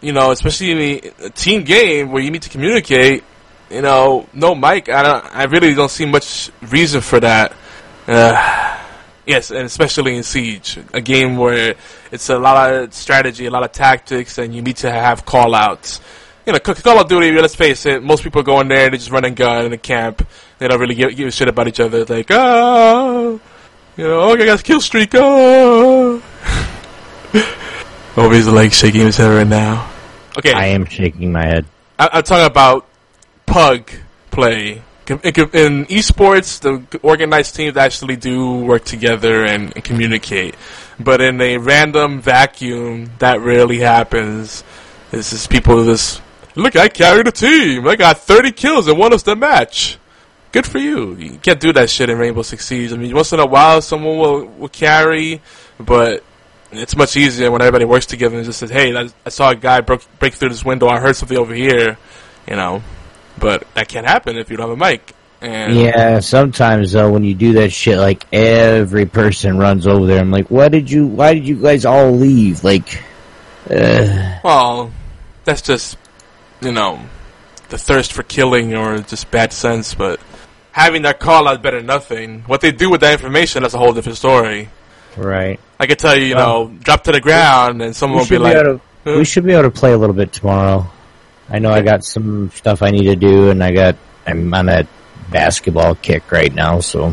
You 0.00 0.12
know, 0.12 0.30
especially 0.30 1.00
in 1.02 1.12
a 1.24 1.30
team 1.30 1.64
game 1.64 2.12
where 2.12 2.22
you 2.22 2.30
need 2.30 2.42
to 2.42 2.50
communicate. 2.50 3.24
You 3.70 3.82
know, 3.82 4.28
no 4.32 4.54
mic. 4.54 4.88
I 4.88 5.02
don't. 5.02 5.36
I 5.36 5.44
really 5.44 5.74
don't 5.74 5.90
see 5.90 6.06
much 6.06 6.50
reason 6.62 7.00
for 7.00 7.20
that. 7.20 7.52
Uh, 8.06 8.78
yes, 9.26 9.50
and 9.50 9.60
especially 9.60 10.16
in 10.16 10.22
Siege, 10.22 10.78
a 10.92 11.00
game 11.00 11.36
where 11.36 11.74
it's 12.10 12.28
a 12.28 12.38
lot 12.38 12.72
of 12.72 12.94
strategy, 12.94 13.46
a 13.46 13.50
lot 13.50 13.62
of 13.62 13.72
tactics, 13.72 14.38
and 14.38 14.54
you 14.54 14.62
need 14.62 14.76
to 14.78 14.90
have 14.90 15.24
call 15.24 15.54
outs 15.54 16.00
you 16.46 16.52
know, 16.52 16.60
Call 16.60 17.00
of 17.00 17.08
Duty, 17.08 17.32
let's 17.32 17.56
face 17.56 17.86
it, 17.86 18.02
most 18.02 18.22
people 18.22 18.42
go 18.42 18.60
in 18.60 18.68
there, 18.68 18.88
they 18.88 18.96
just 18.96 19.10
run 19.10 19.24
and 19.24 19.34
gun 19.34 19.66
in 19.66 19.72
a 19.72 19.78
camp. 19.78 20.26
They 20.58 20.68
don't 20.68 20.78
really 20.78 20.94
give, 20.94 21.14
give 21.16 21.26
a 21.26 21.30
shit 21.32 21.48
about 21.48 21.66
each 21.66 21.80
other. 21.80 22.02
It's 22.02 22.10
like, 22.10 22.30
ah, 22.30 23.20
you 23.96 24.04
know, 24.04 24.20
oh, 24.20 24.34
I 24.34 24.46
got 24.46 24.60
a 24.60 24.62
kill 24.62 24.80
streak, 24.80 25.10
oh. 25.14 26.22
Obi's 28.16 28.48
like 28.48 28.72
shaking 28.72 29.02
his 29.02 29.16
head 29.16 29.28
right 29.28 29.46
now. 29.46 29.90
Okay, 30.38 30.52
I 30.52 30.66
am 30.66 30.84
shaking 30.86 31.32
my 31.32 31.44
head. 31.44 31.66
I, 31.98 32.10
I'm 32.12 32.22
talking 32.22 32.46
about 32.46 32.86
pug 33.44 33.90
play. 34.30 34.82
In, 35.08 35.86
esports, 35.86 36.60
the 36.60 36.98
organized 36.98 37.54
teams 37.54 37.76
actually 37.76 38.16
do 38.16 38.58
work 38.58 38.84
together 38.84 39.44
and, 39.44 39.72
and 39.74 39.84
communicate. 39.84 40.56
But 40.98 41.20
in 41.20 41.40
a 41.40 41.58
random 41.58 42.20
vacuum, 42.20 43.10
that 43.18 43.40
rarely 43.40 43.78
happens. 43.78 44.64
It's 45.12 45.30
just 45.30 45.48
people 45.48 45.84
just, 45.84 46.20
look, 46.56 46.74
I 46.74 46.88
carried 46.88 47.28
a 47.28 47.32
team. 47.32 47.86
I 47.86 47.94
got 47.96 48.18
30 48.18 48.52
kills 48.52 48.88
and 48.88 48.98
won 48.98 49.12
us 49.12 49.22
the 49.22 49.36
match. 49.36 49.98
Good 50.50 50.66
for 50.66 50.78
you. 50.78 51.14
You 51.14 51.38
can't 51.38 51.60
do 51.60 51.72
that 51.74 51.90
shit 51.90 52.08
in 52.08 52.18
Rainbow 52.18 52.42
Six 52.42 52.64
Siege. 52.66 52.92
I 52.92 52.96
mean, 52.96 53.14
once 53.14 53.32
in 53.32 53.40
a 53.40 53.46
while, 53.46 53.82
someone 53.82 54.18
will, 54.18 54.46
will 54.46 54.68
carry, 54.68 55.40
but 55.78 56.24
it's 56.72 56.96
much 56.96 57.16
easier 57.16 57.50
when 57.50 57.60
everybody 57.60 57.84
works 57.84 58.06
together 58.06 58.36
and 58.36 58.44
just 58.44 58.58
says, 58.58 58.70
"Hey, 58.70 58.96
I, 58.96 59.08
I 59.24 59.28
saw 59.28 59.50
a 59.50 59.54
guy 59.54 59.80
broke, 59.82 60.02
break 60.18 60.34
through 60.34 60.48
this 60.48 60.64
window. 60.64 60.88
I 60.88 60.98
heard 60.98 61.14
something 61.14 61.36
over 61.36 61.54
here," 61.54 61.98
you 62.48 62.56
know. 62.56 62.82
But 63.38 63.66
that 63.74 63.88
can't 63.88 64.06
happen 64.06 64.36
if 64.36 64.50
you 64.50 64.56
don't 64.56 64.70
have 64.70 64.80
a 64.80 64.90
mic. 64.90 65.12
And 65.40 65.76
Yeah, 65.76 66.20
sometimes 66.20 66.92
though, 66.92 67.10
when 67.10 67.24
you 67.24 67.34
do 67.34 67.54
that 67.54 67.72
shit, 67.72 67.98
like 67.98 68.26
every 68.32 69.06
person 69.06 69.58
runs 69.58 69.86
over 69.86 70.06
there. 70.06 70.20
I'm 70.20 70.30
like, 70.30 70.48
why 70.48 70.68
did 70.68 70.90
you? 70.90 71.06
Why 71.06 71.34
did 71.34 71.46
you 71.46 71.60
guys 71.60 71.84
all 71.84 72.10
leave? 72.10 72.64
Like, 72.64 73.04
uh, 73.70 74.38
well, 74.42 74.92
that's 75.44 75.62
just 75.62 75.98
you 76.60 76.72
know 76.72 77.00
the 77.68 77.78
thirst 77.78 78.12
for 78.12 78.22
killing 78.22 78.74
or 78.74 79.00
just 79.00 79.30
bad 79.30 79.52
sense. 79.52 79.94
But 79.94 80.20
having 80.76 81.02
that 81.02 81.18
call 81.18 81.48
out 81.48 81.62
better 81.62 81.78
than 81.78 81.86
nothing. 81.86 82.42
What 82.42 82.60
they 82.60 82.70
do 82.70 82.90
with 82.90 83.00
that 83.00 83.14
information, 83.14 83.62
that's 83.62 83.74
a 83.74 83.78
whole 83.78 83.94
different 83.94 84.18
story. 84.18 84.68
right? 85.16 85.58
I 85.80 85.86
could 85.86 85.98
tell 85.98 86.16
you, 86.16 86.26
you 86.26 86.34
know, 86.34 86.72
drop 86.80 87.04
to 87.04 87.12
the 87.12 87.20
ground, 87.20 87.82
and 87.82 87.96
someone 87.96 88.20
will 88.20 88.26
be 88.26 88.38
like, 88.38 88.54
to, 88.54 88.80
we 89.04 89.24
should 89.24 89.44
be 89.44 89.52
able 89.52 89.64
to 89.64 89.70
play 89.70 89.92
a 89.92 89.98
little 89.98 90.14
bit 90.14 90.32
tomorrow. 90.32 90.86
I 91.48 91.58
know 91.60 91.70
I 91.72 91.82
got 91.82 92.04
some 92.04 92.50
stuff 92.50 92.82
I 92.82 92.90
need 92.90 93.04
to 93.04 93.16
do, 93.16 93.50
and 93.50 93.62
I 93.62 93.72
got 93.72 93.96
I'm 94.26 94.52
on 94.52 94.66
that 94.66 94.86
basketball 95.30 95.94
kick 95.94 96.30
right 96.32 96.52
now, 96.52 96.80
so 96.80 97.06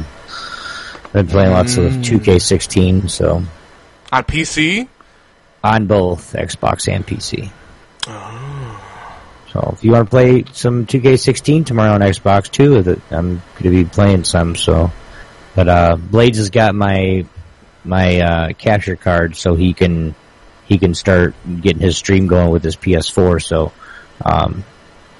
I've 1.06 1.12
been 1.14 1.28
playing 1.28 1.52
lots 1.52 1.78
of 1.78 1.94
Mm. 1.94 2.04
2K16. 2.04 3.10
So 3.10 3.44
on 4.12 4.24
PC. 4.24 4.88
on 5.64 5.86
both 5.88 6.34
Xbox 6.34 6.92
and 6.92 7.06
PC. 7.06 7.52
So 9.52 9.74
if 9.78 9.84
you 9.84 9.92
want 9.92 10.08
to 10.08 10.10
play 10.10 10.46
some 10.52 10.88
2K16 10.88 11.66
tomorrow 11.66 11.94
on 11.94 12.02
Xbox 12.02 12.50
too, 12.50 12.78
I'm 13.12 13.36
going 13.36 13.42
to 13.64 13.70
be 13.70 13.86
playing 13.86 14.24
some. 14.24 14.56
So, 14.56 14.92
but 15.56 15.68
uh, 15.68 15.96
Blades 15.96 16.40
has 16.40 16.50
got 16.50 16.74
my 16.74 17.26
my 17.86 18.20
uh, 18.22 18.54
capture 18.54 18.96
card, 18.96 19.36
so 19.36 19.54
he 19.56 19.74
can 19.74 20.16
he 20.66 20.80
can 20.80 20.96
start 20.96 21.36
getting 21.62 21.82
his 21.82 21.98
stream 21.98 22.26
going 22.26 22.50
with 22.50 22.64
his 22.64 22.76
PS4. 22.76 23.44
So, 23.44 23.72
um, 24.24 24.64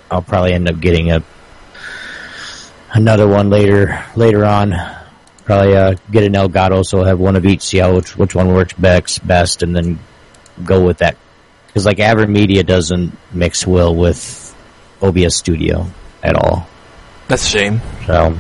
I'll 0.10 0.22
probably 0.22 0.54
end 0.54 0.70
up 0.70 0.80
getting 0.80 1.12
a 1.12 1.24
another 2.94 3.28
one 3.28 3.50
later 3.50 4.04
later 4.16 4.46
on. 4.46 4.74
Probably 5.46 5.76
uh, 5.76 5.96
get 6.10 6.24
an 6.24 6.34
Elgato, 6.34 6.86
so 6.86 7.00
I'll 7.00 7.06
have 7.06 7.20
one 7.20 7.36
of 7.36 7.46
each. 7.46 7.64
See 7.64 7.80
how 7.80 7.96
which 7.96 8.16
which 8.16 8.36
one 8.36 8.54
works 8.54 8.74
best, 8.74 9.26
best, 9.28 9.64
and 9.64 9.76
then 9.76 10.00
go 10.64 10.86
with 10.86 11.00
that. 11.00 11.18
Because 11.68 11.86
like 11.86 11.98
AverMedia 11.98 12.66
doesn't 12.66 13.18
mix 13.34 13.66
well 13.68 13.94
with 13.94 14.56
OBS 15.02 15.36
Studio 15.36 15.88
at 16.22 16.36
all. 16.36 16.68
That's 17.28 17.46
a 17.46 17.58
shame. 17.58 17.82
So, 18.06 18.38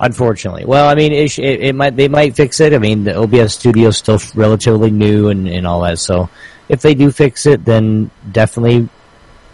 unfortunately, 0.00 0.64
well, 0.64 0.88
I 0.88 0.94
mean, 0.94 1.12
it, 1.12 1.38
it, 1.38 1.60
it 1.60 1.74
might 1.74 1.94
they 1.96 2.08
might 2.08 2.34
fix 2.34 2.60
it. 2.60 2.74
I 2.74 2.78
mean, 2.78 3.04
the 3.04 3.16
OBS 3.16 3.54
Studio 3.54 3.88
is 3.88 3.98
still 3.98 4.20
relatively 4.34 4.90
new 4.90 5.28
and, 5.28 5.46
and 5.48 5.66
all 5.66 5.82
that. 5.82 5.98
So, 5.98 6.28
if 6.68 6.82
they 6.82 6.94
do 6.94 7.10
fix 7.12 7.46
it, 7.46 7.64
then 7.64 8.10
definitely, 8.30 8.88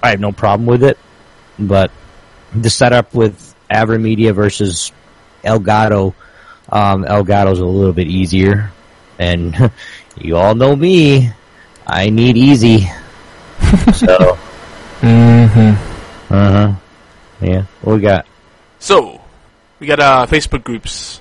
I 0.03 0.11
have 0.11 0.21
no 0.21 0.33
problem 0.33 0.67
with 0.67 0.83
it. 0.83 0.99
But 1.59 1.91
the 2.55 2.71
setup 2.71 3.15
with 3.15 3.55
AverMedia 3.71 4.35
versus 4.35 4.93
Elgato, 5.45 6.15
um, 6.71 7.05
Elgato's 7.05 7.61
a 7.61 7.65
little 7.67 7.93
bit 7.93 8.09
easier, 8.09 8.71
and 9.19 9.71
you 10.17 10.37
all 10.37 10.55
know 10.55 10.75
me. 10.75 11.31
I 11.87 12.11
need 12.11 12.37
easy. 12.37 12.89
so, 13.93 14.39
Mm-hmm. 15.01 16.33
uh 16.33 16.51
huh. 16.53 16.73
Yeah, 17.41 17.63
what 17.83 17.95
we 17.97 18.01
got? 18.01 18.27
So, 18.79 19.21
we 19.81 19.87
got 19.89 19.99
uh, 19.99 20.27
Facebook 20.27 20.63
groups. 20.63 21.21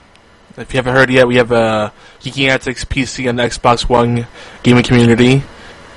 If 0.56 0.74
you 0.74 0.78
haven't 0.78 0.94
heard 0.94 1.10
yet, 1.10 1.28
we 1.28 1.38
have 1.38 1.52
a 1.52 1.92
Geeky 2.22 2.48
Antics 2.50 2.86
PC 2.86 3.28
and 3.28 3.40
Xbox 3.40 3.90
One 3.90 4.28
gaming 4.62 4.84
community. 4.84 5.42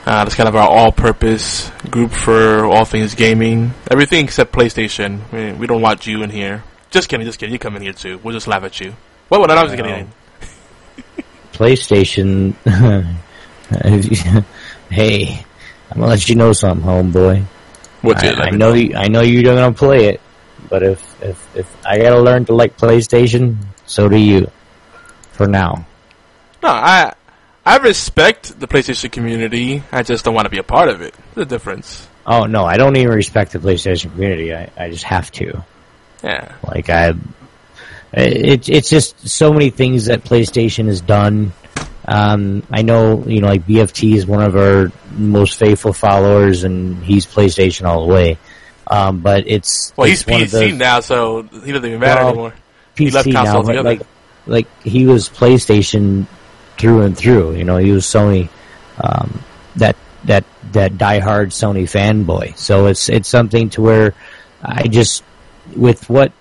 Uh, 0.06 0.22
that's 0.24 0.34
kind 0.34 0.48
of 0.48 0.54
our 0.54 0.68
all-purpose 0.68 1.70
group 1.90 2.12
for 2.12 2.66
all 2.66 2.84
things 2.84 3.14
gaming. 3.14 3.72
Everything 3.90 4.24
except 4.24 4.52
PlayStation. 4.52 5.20
We, 5.32 5.52
we 5.52 5.66
don't 5.66 5.80
want 5.80 6.06
you 6.06 6.22
in 6.22 6.28
here. 6.28 6.62
Just 6.90 7.08
kidding, 7.08 7.24
just 7.24 7.38
kidding. 7.38 7.54
You 7.54 7.58
come 7.58 7.74
in 7.76 7.82
here 7.82 7.94
too. 7.94 8.20
We'll 8.22 8.34
just 8.34 8.46
laugh 8.46 8.64
at 8.64 8.78
you. 8.80 8.94
What? 9.28 9.40
What? 9.40 9.50
I 9.50 9.62
was 9.62 9.72
Well. 9.72 10.08
PlayStation. 11.52 12.54
hey, 14.90 15.44
I'm 15.90 16.00
gonna 16.00 16.06
let 16.06 16.28
you 16.28 16.34
know 16.34 16.52
something, 16.52 16.86
homeboy. 16.86 17.44
What's 18.02 18.22
I, 18.22 18.26
it? 18.26 18.38
I 18.38 18.50
know 18.50 18.74
you. 18.74 18.94
I 18.94 19.08
know 19.08 19.22
you're 19.22 19.42
gonna 19.42 19.72
play 19.72 20.08
it, 20.08 20.20
but 20.68 20.82
if 20.82 21.22
if 21.22 21.56
if 21.56 21.86
I 21.86 21.98
gotta 21.98 22.20
learn 22.20 22.44
to 22.46 22.54
like 22.54 22.76
PlayStation, 22.76 23.56
so 23.86 24.08
do 24.08 24.18
you. 24.18 24.50
For 25.32 25.48
now, 25.48 25.84
No, 26.62 26.68
I 26.68 27.12
I 27.66 27.79
respect 27.79 28.59
the 28.61 28.66
PlayStation 28.68 29.11
community. 29.11 29.83
I 29.90 30.03
just 30.03 30.24
don't 30.24 30.35
want 30.35 30.44
to 30.46 30.50
be 30.50 30.59
a 30.59 30.62
part 30.62 30.88
of 30.88 31.00
it. 31.00 31.14
The 31.35 31.46
difference. 31.46 32.07
oh 32.27 32.44
no, 32.44 32.64
I 32.64 32.77
don't 32.77 32.96
even 32.96 33.14
respect 33.14 33.53
the 33.53 33.59
PlayStation 33.59 34.12
community. 34.12 34.55
I 34.55 34.70
I 34.77 34.90
just 34.90 35.05
have 35.05 35.31
to. 35.33 35.64
Yeah. 36.22 36.55
Like 36.66 36.88
I, 36.90 37.14
it, 38.12 38.68
it's 38.68 38.88
just 38.88 39.29
so 39.29 39.53
many 39.53 39.70
things 39.70 40.07
that 40.07 40.24
PlayStation 40.24 40.87
has 40.87 41.00
done. 41.00 41.53
Um, 42.07 42.62
I 42.70 42.83
know, 42.83 43.24
you 43.27 43.40
know, 43.40 43.48
like 43.48 43.66
BFT 43.66 44.14
is 44.14 44.27
one 44.27 44.42
of 44.42 44.57
our 44.57 44.92
most 45.12 45.59
faithful 45.59 45.92
followers, 45.94 46.64
and 46.64 47.03
he's 47.03 47.27
PlayStation 47.27 47.87
all 47.87 48.07
the 48.07 48.12
way. 48.12 48.38
Um, 48.87 49.20
but 49.20 49.44
it's 49.46 49.92
Well, 49.96 50.09
it's 50.11 50.22
he's 50.22 50.48
PC 50.48 50.50
those- 50.50 50.72
now, 50.74 51.00
so 51.00 51.42
he 51.42 51.72
doesn't 51.72 51.87
even 51.87 52.00
matter 52.00 52.20
Well, 52.20 52.29
anymore. 52.29 52.55
He 52.96 53.11
left 53.11 53.29
PC 53.29 53.33
console 53.35 53.62
now, 53.64 53.83
like 53.83 54.03
like 54.46 54.83
he 54.83 55.07
was 55.07 55.29
PlayStation 55.31 56.27
through 56.78 57.02
and 57.02 57.16
through. 57.16 57.54
You 57.54 57.64
know, 57.64 57.76
he 57.76 57.92
was 57.92 58.04
Sony, 58.04 58.48
um, 59.02 59.42
that 59.76 59.96
that 60.24 60.44
that 60.72 60.92
diehard 60.92 61.48
Sony 61.48 61.84
fanboy. 61.84 62.56
So 62.56 62.87
it's 62.87 63.08
it's 63.08 63.28
something 63.28 63.70
to 63.70 63.82
where 63.82 64.14
I 64.62 64.88
just 64.88 65.22
with 65.76 66.08
what 66.08 66.32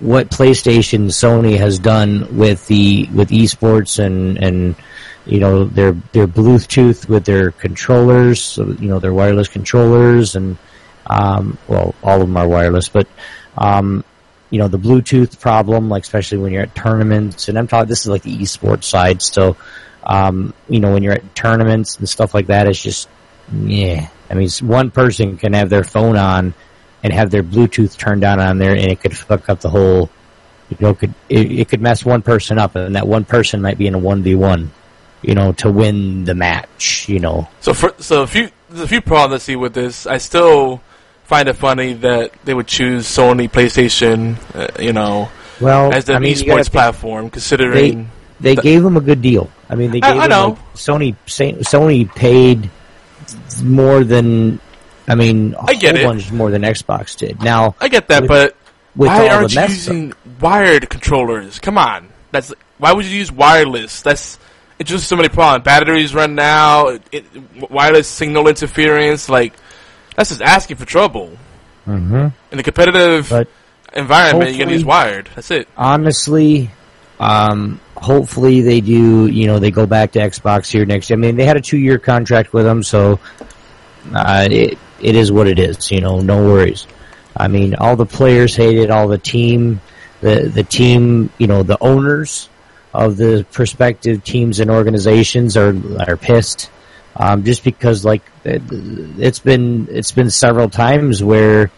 what 0.00 0.30
PlayStation 0.30 1.06
Sony 1.06 1.56
has 1.58 1.78
done 1.78 2.36
with 2.36 2.66
the 2.66 3.08
with 3.12 3.30
esports 3.30 4.04
and 4.04 4.36
and 4.38 4.74
you 5.26 5.38
know 5.38 5.64
their 5.64 5.92
their 6.12 6.26
Bluetooth 6.26 7.08
with 7.08 7.24
their 7.24 7.52
controllers, 7.52 8.56
you 8.56 8.88
know 8.88 8.98
their 8.98 9.14
wireless 9.14 9.48
controllers 9.48 10.34
and 10.36 10.56
um, 11.06 11.56
well 11.68 11.94
all 12.02 12.20
of 12.20 12.28
them 12.28 12.36
are 12.36 12.48
wireless, 12.48 12.88
but 12.88 13.06
um, 13.56 14.04
you 14.52 14.58
know 14.58 14.68
the 14.68 14.78
Bluetooth 14.78 15.40
problem, 15.40 15.88
like 15.88 16.02
especially 16.02 16.38
when 16.38 16.52
you're 16.52 16.62
at 16.62 16.74
tournaments, 16.74 17.48
and 17.48 17.58
I'm 17.58 17.66
talking 17.66 17.88
this 17.88 18.02
is 18.02 18.08
like 18.08 18.22
the 18.22 18.36
esports 18.36 18.84
side. 18.84 19.22
So, 19.22 19.56
um, 20.04 20.52
you 20.68 20.78
know 20.78 20.92
when 20.92 21.02
you're 21.02 21.14
at 21.14 21.34
tournaments 21.34 21.96
and 21.96 22.06
stuff 22.06 22.34
like 22.34 22.48
that, 22.48 22.68
it's 22.68 22.80
just 22.80 23.08
yeah. 23.50 24.08
I 24.28 24.34
mean, 24.34 24.50
one 24.60 24.90
person 24.90 25.38
can 25.38 25.54
have 25.54 25.70
their 25.70 25.84
phone 25.84 26.18
on 26.18 26.52
and 27.02 27.12
have 27.14 27.30
their 27.30 27.42
Bluetooth 27.42 27.96
turned 27.96 28.24
on 28.24 28.40
on 28.40 28.58
there, 28.58 28.72
and 28.72 28.92
it 28.92 29.00
could 29.00 29.16
fuck 29.16 29.48
up 29.48 29.60
the 29.60 29.70
whole. 29.70 30.10
You 30.68 30.76
know, 30.80 30.94
could 30.94 31.14
it, 31.30 31.50
it 31.50 31.68
could 31.70 31.80
mess 31.80 32.04
one 32.04 32.20
person 32.20 32.58
up, 32.58 32.76
and 32.76 32.94
that 32.94 33.08
one 33.08 33.24
person 33.24 33.62
might 33.62 33.78
be 33.78 33.86
in 33.86 33.94
a 33.94 33.98
one 33.98 34.22
v 34.22 34.34
one. 34.34 34.70
You 35.22 35.34
know, 35.34 35.52
to 35.52 35.70
win 35.70 36.24
the 36.24 36.34
match. 36.34 37.08
You 37.08 37.20
know, 37.20 37.48
So 37.60 37.72
for 37.72 37.94
so 38.00 38.20
a 38.20 38.26
few 38.26 38.50
a 38.74 38.86
few 38.86 39.00
problems 39.00 39.42
I 39.42 39.44
see 39.46 39.56
with 39.56 39.72
this. 39.72 40.06
I 40.06 40.18
still 40.18 40.82
find 41.24 41.48
it 41.48 41.54
funny 41.56 41.94
that 41.94 42.32
they 42.44 42.54
would 42.54 42.66
choose 42.66 43.06
Sony 43.06 43.50
PlayStation, 43.50 44.36
uh, 44.54 44.68
you 44.82 44.92
know, 44.92 45.28
well, 45.60 45.92
as 45.92 46.04
the 46.06 46.14
I 46.14 46.18
mean, 46.18 46.34
esports 46.34 46.70
platform. 46.70 47.30
Considering 47.30 48.10
They 48.40 48.56
The- 48.56 48.62
gave 48.62 48.82
them 48.82 48.96
a 48.96 49.00
good 49.00 49.22
deal. 49.22 49.48
I 49.70 49.76
mean, 49.76 49.92
they 49.92 50.00
I- 50.02 50.12
gave 50.12 50.20
I 50.20 50.24
him 50.24 50.30
know. 50.30 50.48
like, 50.48 50.74
Sony. 50.74 51.14
Sony 51.26 52.12
paid 52.12 52.68
more 53.62 54.02
than 54.04 54.58
I 55.08 55.14
mean, 55.14 55.54
a 55.58 55.70
I 55.70 55.74
get 55.74 55.96
it. 55.96 56.04
bunch 56.06 56.30
more 56.32 56.50
than 56.50 56.62
Xbox 56.62 57.16
did. 57.16 57.40
Now, 57.42 57.74
I 57.80 57.88
get 57.88 58.08
that, 58.08 58.22
with- 58.22 58.28
but 58.28 58.56
with 58.96 59.08
why 59.08 59.28
aren't 59.28 59.54
you 59.54 59.60
using 59.62 60.12
wired 60.40 60.88
controllers? 60.90 61.58
Come 61.60 61.78
on, 61.78 62.08
that's 62.32 62.52
why 62.78 62.92
would 62.92 63.04
you 63.06 63.16
use 63.16 63.30
wireless? 63.30 64.02
That's 64.02 64.38
it's 64.78 64.90
just 64.90 65.06
so 65.08 65.14
many 65.16 65.28
problems. 65.28 65.64
Batteries 65.64 66.12
run 66.14 66.38
out. 66.40 67.00
It, 67.12 67.24
wireless 67.70 68.08
signal 68.08 68.48
interference, 68.48 69.28
like 69.28 69.52
that's 70.16 70.30
just 70.30 70.42
asking 70.42 70.76
for 70.76 70.84
trouble. 70.84 71.30
hmm 71.84 72.28
In 72.50 72.58
a 72.58 72.62
competitive 72.62 73.28
but 73.30 73.48
environment, 73.94 74.50
you're 74.50 74.64
gonna 74.64 74.72
use 74.76 74.84
wired. 74.84 75.28
That's 75.34 75.50
it. 75.50 75.68
honestly, 75.76 76.70
um, 77.20 77.80
hopefully 77.96 78.60
they 78.62 78.80
do. 78.80 79.26
You 79.26 79.46
know, 79.46 79.58
they 79.58 79.70
go 79.70 79.86
back 79.86 80.12
to 80.12 80.18
Xbox 80.20 80.70
here 80.70 80.84
next. 80.84 81.10
year. 81.10 81.18
I 81.18 81.20
mean, 81.20 81.36
they 81.36 81.44
had 81.44 81.56
a 81.56 81.60
two-year 81.60 81.98
contract 81.98 82.52
with 82.52 82.64
them, 82.64 82.82
so 82.82 83.18
uh, 84.14 84.48
it 84.50 84.78
it 85.00 85.16
is 85.16 85.30
what 85.32 85.46
it 85.48 85.58
is. 85.58 85.90
You 85.90 86.00
know, 86.00 86.20
no 86.20 86.44
worries. 86.44 86.86
I 87.36 87.48
mean, 87.48 87.74
all 87.74 87.96
the 87.96 88.06
players 88.06 88.54
hate 88.56 88.78
it. 88.78 88.90
All 88.90 89.08
the 89.08 89.18
team, 89.18 89.80
the 90.20 90.50
the 90.52 90.62
team, 90.64 91.30
you 91.38 91.46
know, 91.46 91.62
the 91.62 91.78
owners 91.80 92.48
of 92.94 93.16
the 93.16 93.46
prospective 93.52 94.22
teams 94.22 94.60
and 94.60 94.70
organizations 94.70 95.56
are 95.56 95.74
are 96.06 96.16
pissed. 96.16 96.70
Um, 97.14 97.44
just 97.44 97.62
because, 97.62 98.04
like, 98.04 98.22
it, 98.44 98.62
it's 99.18 99.38
been 99.38 99.88
it's 99.90 100.12
been 100.12 100.30
several 100.30 100.70
times 100.70 101.22
where 101.22 101.70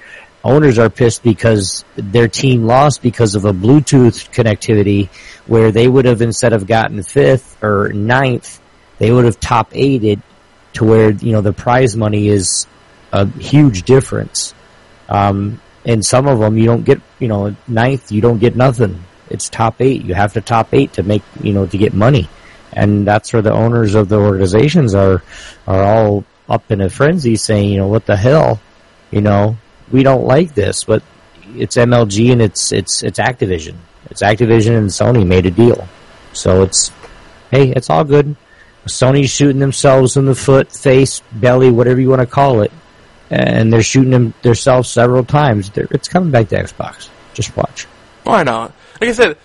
owners 0.45 0.79
are 0.79 0.91
pissed 0.91 1.23
because 1.23 1.85
their 1.97 2.29
team 2.29 2.67
lost 2.67 3.03
because 3.03 3.35
of 3.35 3.45
a 3.45 3.53
Bluetooth 3.53 4.31
connectivity 4.31 5.09
where 5.47 5.73
they 5.73 5.89
would 5.89 6.05
have 6.05 6.23
instead 6.23 6.53
of 6.53 6.67
gotten 6.67 7.03
fifth 7.03 7.63
or 7.63 7.93
ninth, 7.93 8.61
they 8.99 9.11
would 9.11 9.25
have 9.25 9.41
top 9.41 9.71
eighted 9.73 10.23
to 10.75 10.85
where 10.85 11.11
you 11.11 11.33
know 11.33 11.41
the 11.41 11.53
prize 11.53 11.97
money 11.97 12.29
is 12.29 12.67
a 13.13 13.27
huge 13.27 13.83
difference. 13.83 14.55
Um, 15.09 15.61
and 15.85 16.05
some 16.05 16.27
of 16.27 16.39
them 16.39 16.59
you 16.59 16.67
don't 16.67 16.85
get, 16.85 17.01
you 17.19 17.29
know, 17.29 17.55
ninth 17.69 18.11
you 18.11 18.21
don't 18.21 18.39
get 18.39 18.57
nothing. 18.57 19.05
It's 19.31 19.49
top 19.49 19.81
eight. 19.81 20.05
You 20.05 20.15
have 20.15 20.35
to 20.35 20.41
top 20.41 20.73
eight 20.73 20.95
to 20.95 21.03
make, 21.03 21.23
you 21.41 21.53
know, 21.53 21.67
to 21.67 21.79
get 21.79 21.95
money. 21.95 22.29
And 22.75 23.07
that's 23.07 23.33
where 23.33 23.43
the 23.43 23.53
owners 23.53 23.95
of 23.95 24.09
the 24.09 24.19
organizations 24.19 24.95
are, 24.95 25.23
are 25.67 25.83
all 25.83 26.25
up 26.49 26.71
in 26.71 26.81
a 26.81 26.91
frenzy 26.91 27.37
saying, 27.37 27.71
you 27.71 27.79
know, 27.79 27.89
what 27.89 28.07
the 28.07 28.17
hell? 28.17 28.61
You 29.11 29.21
know, 29.21 29.57
we 29.91 30.03
don't 30.03 30.27
like 30.27 30.55
this, 30.55 30.85
but 30.85 31.03
it's 31.55 31.77
MLG 31.77 32.33
and 32.33 32.43
it's, 32.43 32.73
it's, 32.73 33.03
it's 33.03 33.19
Activision. 33.19 33.77
It's 34.11 34.23
Activision 34.23 34.77
and 34.77 34.89
Sony 34.89 35.27
made 35.27 35.47
a 35.47 35.51
deal. 35.51 35.89
So 36.33 36.63
it's, 36.63 36.91
hey, 37.51 37.71
it's 37.71 37.91
all 37.91 38.05
good. 38.05 38.37
Sony's 38.87 39.31
shooting 39.31 39.61
themselves 39.61 40.17
in 40.17 40.27
the 40.27 40.35
foot, 40.35 40.71
face, 40.71 41.23
belly, 41.33 41.71
whatever 41.71 42.01
you 42.01 42.11
want 42.11 42.21
to 42.21 42.27
call 42.27 42.61
it, 42.61 42.73
and 43.31 43.73
they're 43.73 43.83
shooting 43.83 44.11
them 44.11 44.35
themselves 44.43 44.91
several 44.91 45.25
times. 45.25 45.71
They're, 45.71 45.89
it's 45.91 46.09
coming 46.09 46.31
back 46.31 46.49
to 46.49 46.57
Xbox. 46.63 47.09
Just 47.33 47.57
watch. 47.57 47.85
Why 48.25 48.43
not? 48.43 48.73
Like 49.01 49.11
I 49.11 49.13
said, 49.13 49.39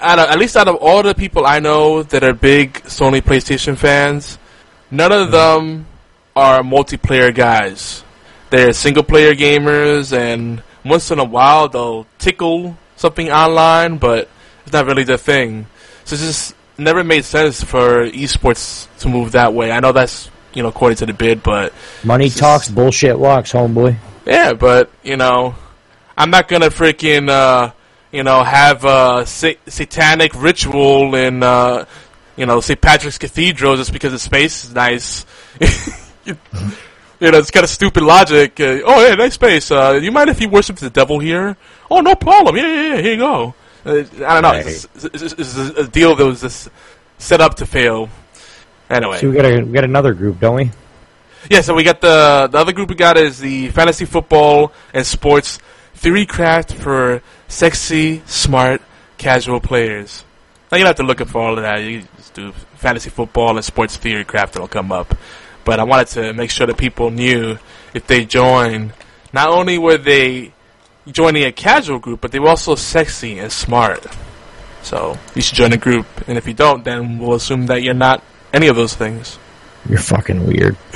out 0.00 0.18
of, 0.18 0.28
at 0.30 0.38
least 0.38 0.56
out 0.56 0.68
of 0.68 0.76
all 0.76 1.02
the 1.02 1.14
people 1.14 1.46
I 1.46 1.58
know 1.58 2.02
that 2.04 2.22
are 2.24 2.32
big 2.32 2.74
Sony 2.84 3.20
PlayStation 3.20 3.76
fans, 3.76 4.38
none 4.90 5.12
of 5.12 5.30
them 5.30 5.86
are 6.36 6.62
multiplayer 6.62 7.34
guys. 7.34 8.04
they're 8.50 8.72
single 8.72 9.02
player 9.02 9.34
gamers, 9.34 10.16
and 10.16 10.62
once 10.84 11.10
in 11.10 11.18
a 11.18 11.24
while 11.24 11.68
they'll 11.68 12.06
tickle 12.18 12.76
something 12.96 13.30
online, 13.30 13.98
but 13.98 14.28
it's 14.64 14.72
not 14.72 14.86
really 14.86 15.04
their 15.04 15.16
thing. 15.18 15.66
So 16.04 16.14
it's 16.14 16.22
just 16.24 16.54
never 16.78 17.02
made 17.04 17.24
sense 17.24 17.62
for 17.62 18.06
esports 18.08 18.88
to 19.00 19.08
move 19.08 19.32
that 19.32 19.52
way. 19.54 19.70
I 19.72 19.80
know 19.80 19.92
that's 19.92 20.30
you 20.54 20.62
know 20.62 20.68
according 20.68 20.96
to 20.98 21.06
the 21.06 21.14
bid, 21.14 21.42
but 21.42 21.72
Money 22.04 22.26
just- 22.26 22.38
talks, 22.38 22.68
bullshit 22.68 23.18
walks, 23.18 23.52
homeboy. 23.52 23.96
yeah, 24.26 24.52
but 24.52 24.90
you 25.02 25.16
know, 25.16 25.54
I'm 26.16 26.30
not 26.30 26.48
gonna 26.48 26.68
freaking 26.70 27.28
uh, 27.30 27.72
you 28.12 28.22
know 28.22 28.44
have 28.44 28.84
a 28.84 29.26
sa- 29.26 29.58
satanic 29.66 30.34
ritual 30.34 31.14
in 31.14 31.42
uh, 31.42 31.84
you 32.36 32.46
know 32.46 32.60
St. 32.60 32.80
Patrick's 32.80 33.18
Cathedral 33.18 33.76
just 33.76 33.92
because 33.92 34.12
the 34.12 34.18
space 34.18 34.64
is 34.64 34.74
nice. 34.74 35.26
you, 36.24 36.36
you 37.20 37.30
know, 37.30 37.38
it's 37.38 37.50
kind 37.50 37.64
of 37.64 37.70
stupid 37.70 38.02
logic. 38.02 38.58
Uh, 38.58 38.80
oh, 38.84 39.06
yeah, 39.06 39.14
nice 39.14 39.34
space. 39.34 39.70
Uh, 39.70 39.98
you 40.02 40.10
mind 40.10 40.28
if 40.28 40.40
you 40.40 40.48
worship 40.48 40.76
the 40.76 40.90
devil 40.90 41.20
here? 41.20 41.56
Oh, 41.88 42.00
no 42.00 42.16
problem. 42.16 42.56
Yeah, 42.56 42.66
yeah, 42.66 42.94
yeah. 42.96 43.00
Here 43.00 43.12
you 43.12 43.18
go. 43.18 43.54
Uh, 43.86 44.04
I 44.26 44.40
don't 44.40 44.42
know. 44.42 44.52
It's, 44.54 44.88
it's, 45.04 45.22
it's, 45.22 45.34
it's 45.38 45.56
a 45.56 45.86
deal 45.86 46.16
that 46.16 46.26
was 46.26 46.40
just 46.40 46.68
set 47.18 47.40
up 47.40 47.54
to 47.56 47.66
fail. 47.66 48.08
Anyway. 48.90 49.18
So 49.18 49.30
we 49.30 49.36
got 49.36 49.44
a, 49.44 49.62
we 49.62 49.72
got 49.72 49.84
another 49.84 50.14
group, 50.14 50.40
don't 50.40 50.56
we? 50.56 50.70
Yeah, 51.48 51.60
so 51.60 51.74
we 51.74 51.82
got 51.82 52.00
the 52.00 52.48
the 52.50 52.58
other 52.58 52.72
group 52.72 52.88
we 52.88 52.94
got 52.94 53.16
is 53.16 53.40
the 53.40 53.68
fantasy 53.70 54.04
football 54.04 54.72
and 54.94 55.04
sports 55.04 55.58
theory 55.94 56.26
craft 56.26 56.72
for 56.74 57.22
sexy, 57.52 58.22
smart, 58.24 58.80
casual 59.18 59.60
players. 59.60 60.24
Now 60.70 60.78
you 60.78 60.84
don't 60.84 60.88
have 60.88 60.96
to 60.96 61.02
look 61.02 61.20
up 61.20 61.28
for 61.28 61.42
all 61.42 61.58
of 61.58 61.62
that. 61.62 61.82
You 61.82 62.02
just 62.16 62.32
do 62.32 62.52
fantasy 62.76 63.10
football 63.10 63.56
and 63.56 63.64
sports 63.64 63.96
theory 63.96 64.24
craft, 64.24 64.54
that'll 64.54 64.68
come 64.68 64.90
up. 64.90 65.14
But 65.64 65.78
I 65.78 65.84
wanted 65.84 66.08
to 66.08 66.32
make 66.32 66.50
sure 66.50 66.66
that 66.66 66.78
people 66.78 67.10
knew 67.10 67.58
if 67.92 68.06
they 68.06 68.24
join, 68.24 68.94
not 69.32 69.50
only 69.50 69.76
were 69.78 69.98
they 69.98 70.54
joining 71.06 71.44
a 71.44 71.52
casual 71.52 71.98
group, 71.98 72.22
but 72.22 72.32
they 72.32 72.38
were 72.38 72.48
also 72.48 72.74
sexy 72.74 73.38
and 73.38 73.52
smart. 73.52 74.06
So 74.82 75.18
you 75.34 75.42
should 75.42 75.56
join 75.56 75.70
the 75.70 75.76
group, 75.76 76.06
and 76.26 76.38
if 76.38 76.46
you 76.48 76.54
don't, 76.54 76.84
then 76.84 77.18
we'll 77.18 77.34
assume 77.34 77.66
that 77.66 77.82
you're 77.82 77.94
not 77.94 78.24
any 78.52 78.66
of 78.66 78.76
those 78.76 78.94
things. 78.94 79.38
You're 79.88 79.98
fucking 79.98 80.46
weird. 80.46 80.76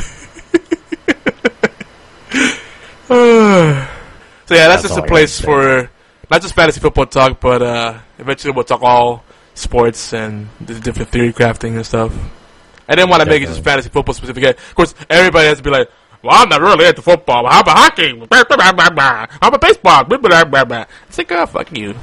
So 4.48 4.54
yeah, 4.54 4.68
that's, 4.68 4.82
That's 4.82 4.94
just 4.94 5.04
a 5.04 5.08
place 5.08 5.40
for 5.40 5.90
not 6.30 6.42
just 6.42 6.54
fantasy 6.54 6.80
football 6.80 7.06
talk, 7.06 7.40
but 7.40 7.62
uh, 7.62 7.98
eventually 8.18 8.52
we'll 8.52 8.64
talk 8.64 8.82
all 8.82 9.24
sports 9.54 10.12
and 10.12 10.48
the 10.60 10.78
different 10.80 11.08
theory 11.10 11.32
crafting 11.32 11.76
and 11.76 11.86
stuff. 11.86 12.12
I 12.88 12.94
didn't 12.94 13.10
want 13.10 13.22
to 13.22 13.28
make 13.28 13.42
it 13.42 13.46
just 13.46 13.64
fantasy 13.64 13.88
football 13.88 14.14
specific. 14.14 14.44
Of 14.58 14.74
course, 14.74 14.94
everybody 15.10 15.46
has 15.48 15.58
to 15.58 15.62
be 15.64 15.70
like, 15.70 15.90
"Well, 16.22 16.34
I'm 16.36 16.48
not 16.48 16.60
really 16.60 16.86
into 16.86 17.02
football. 17.02 17.46
How 17.48 17.60
about 17.60 17.76
hockey? 17.78 18.16
How 18.30 19.48
about 19.48 19.60
baseball? 19.60 20.04
Blah, 20.04 20.18
blah, 20.18 20.44
blah, 20.44 20.64
blah." 20.64 20.84
It's 21.08 21.18
like, 21.18 21.32
oh, 21.32 21.46
fuck 21.46 21.76
you. 21.76 21.94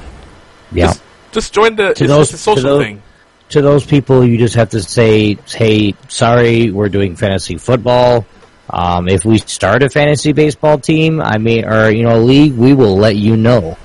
Yeah. 0.72 0.88
Just, 0.88 1.02
just 1.32 1.54
join 1.54 1.76
the. 1.76 1.94
To 1.94 2.04
it's, 2.04 2.14
those- 2.14 2.34
a 2.34 2.38
social 2.38 2.56
to 2.64 2.68
those- 2.70 2.84
thing. 2.84 3.02
to 3.50 3.62
those 3.62 3.86
people, 3.86 4.26
you 4.26 4.38
just 4.38 4.56
have 4.56 4.70
to 4.72 4.82
say, 4.82 5.38
"Hey, 5.48 5.96
sorry, 6.10 6.72
we're 6.72 6.90
doing 6.90 7.16
fantasy 7.16 7.58
football. 7.58 8.26
Um, 8.70 9.08
if 9.08 9.24
we 9.26 9.38
start 9.38 9.84
a 9.84 9.90
fantasy 9.90 10.32
baseball 10.34 10.80
team, 10.80 11.22
I 11.22 11.38
mean, 11.38 11.66
or 11.66 11.90
you 11.92 12.04
know, 12.04 12.18
a 12.18 12.20
league, 12.24 12.54
we 12.56 12.74
will 12.74 12.98
let 12.98 13.16
you 13.16 13.38
know." 13.38 13.78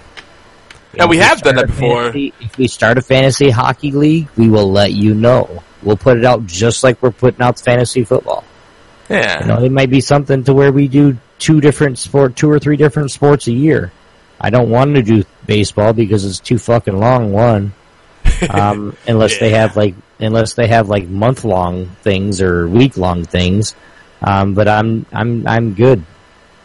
Yeah, 0.99 1.05
If 1.05 1.11
we 1.11 1.19
have 1.19 1.43
done 1.43 1.57
that 1.57 1.67
before. 1.69 2.03
fantasy- 2.05 2.33
if 2.41 2.59
we 2.59 2.69
start 2.69 2.99
a 2.99 3.03
fantasy 3.03 3.51
hockey 3.51 3.93
league, 3.93 4.29
we 4.37 4.49
will 4.49 4.71
let 4.71 4.93
you 4.93 5.15
know. 5.15 5.63
We'll 5.83 5.97
put 5.97 6.17
it 6.19 6.25
out 6.25 6.47
just 6.47 6.83
like 6.83 7.01
we're 7.03 7.13
putting 7.13 7.41
out 7.41 7.59
fantasy 7.61 8.05
football. 8.05 8.45
Yeah. 9.09 9.41
You 9.41 9.47
know, 9.47 9.63
it 9.65 9.73
might 9.73 9.91
be 9.91 10.01
something 10.01 10.43
to 10.45 10.53
where 10.53 10.73
we 10.73 10.89
do 10.89 11.17
two 11.39 11.61
different 11.61 11.99
sport, 11.99 12.35
two 12.37 12.51
or 12.51 12.59
three 12.59 12.77
different 12.77 13.11
sports 13.13 13.47
a 13.47 13.53
year. 13.53 13.93
I 14.41 14.51
don't 14.51 14.71
want 14.71 14.95
to 14.97 15.03
do 15.03 15.25
baseball 15.47 15.93
because 15.93 16.25
it's 16.25 16.41
too 16.41 16.59
fucking 16.59 16.99
long. 16.99 17.33
One, 17.33 17.73
um, 18.51 18.97
unless 19.07 19.39
they 19.39 19.51
have 19.51 19.77
like 19.77 19.95
unless 20.21 20.55
they 20.55 20.67
have 20.67 20.89
like 20.89 21.09
month 21.09 21.45
long 21.45 21.87
things 22.03 22.41
or 22.43 22.69
week 22.69 22.97
long 22.97 23.25
things. 23.25 23.75
Um, 24.21 24.55
but 24.55 24.67
I'm 24.69 25.07
I'm 25.13 25.47
I'm 25.47 25.75
good. 25.75 26.03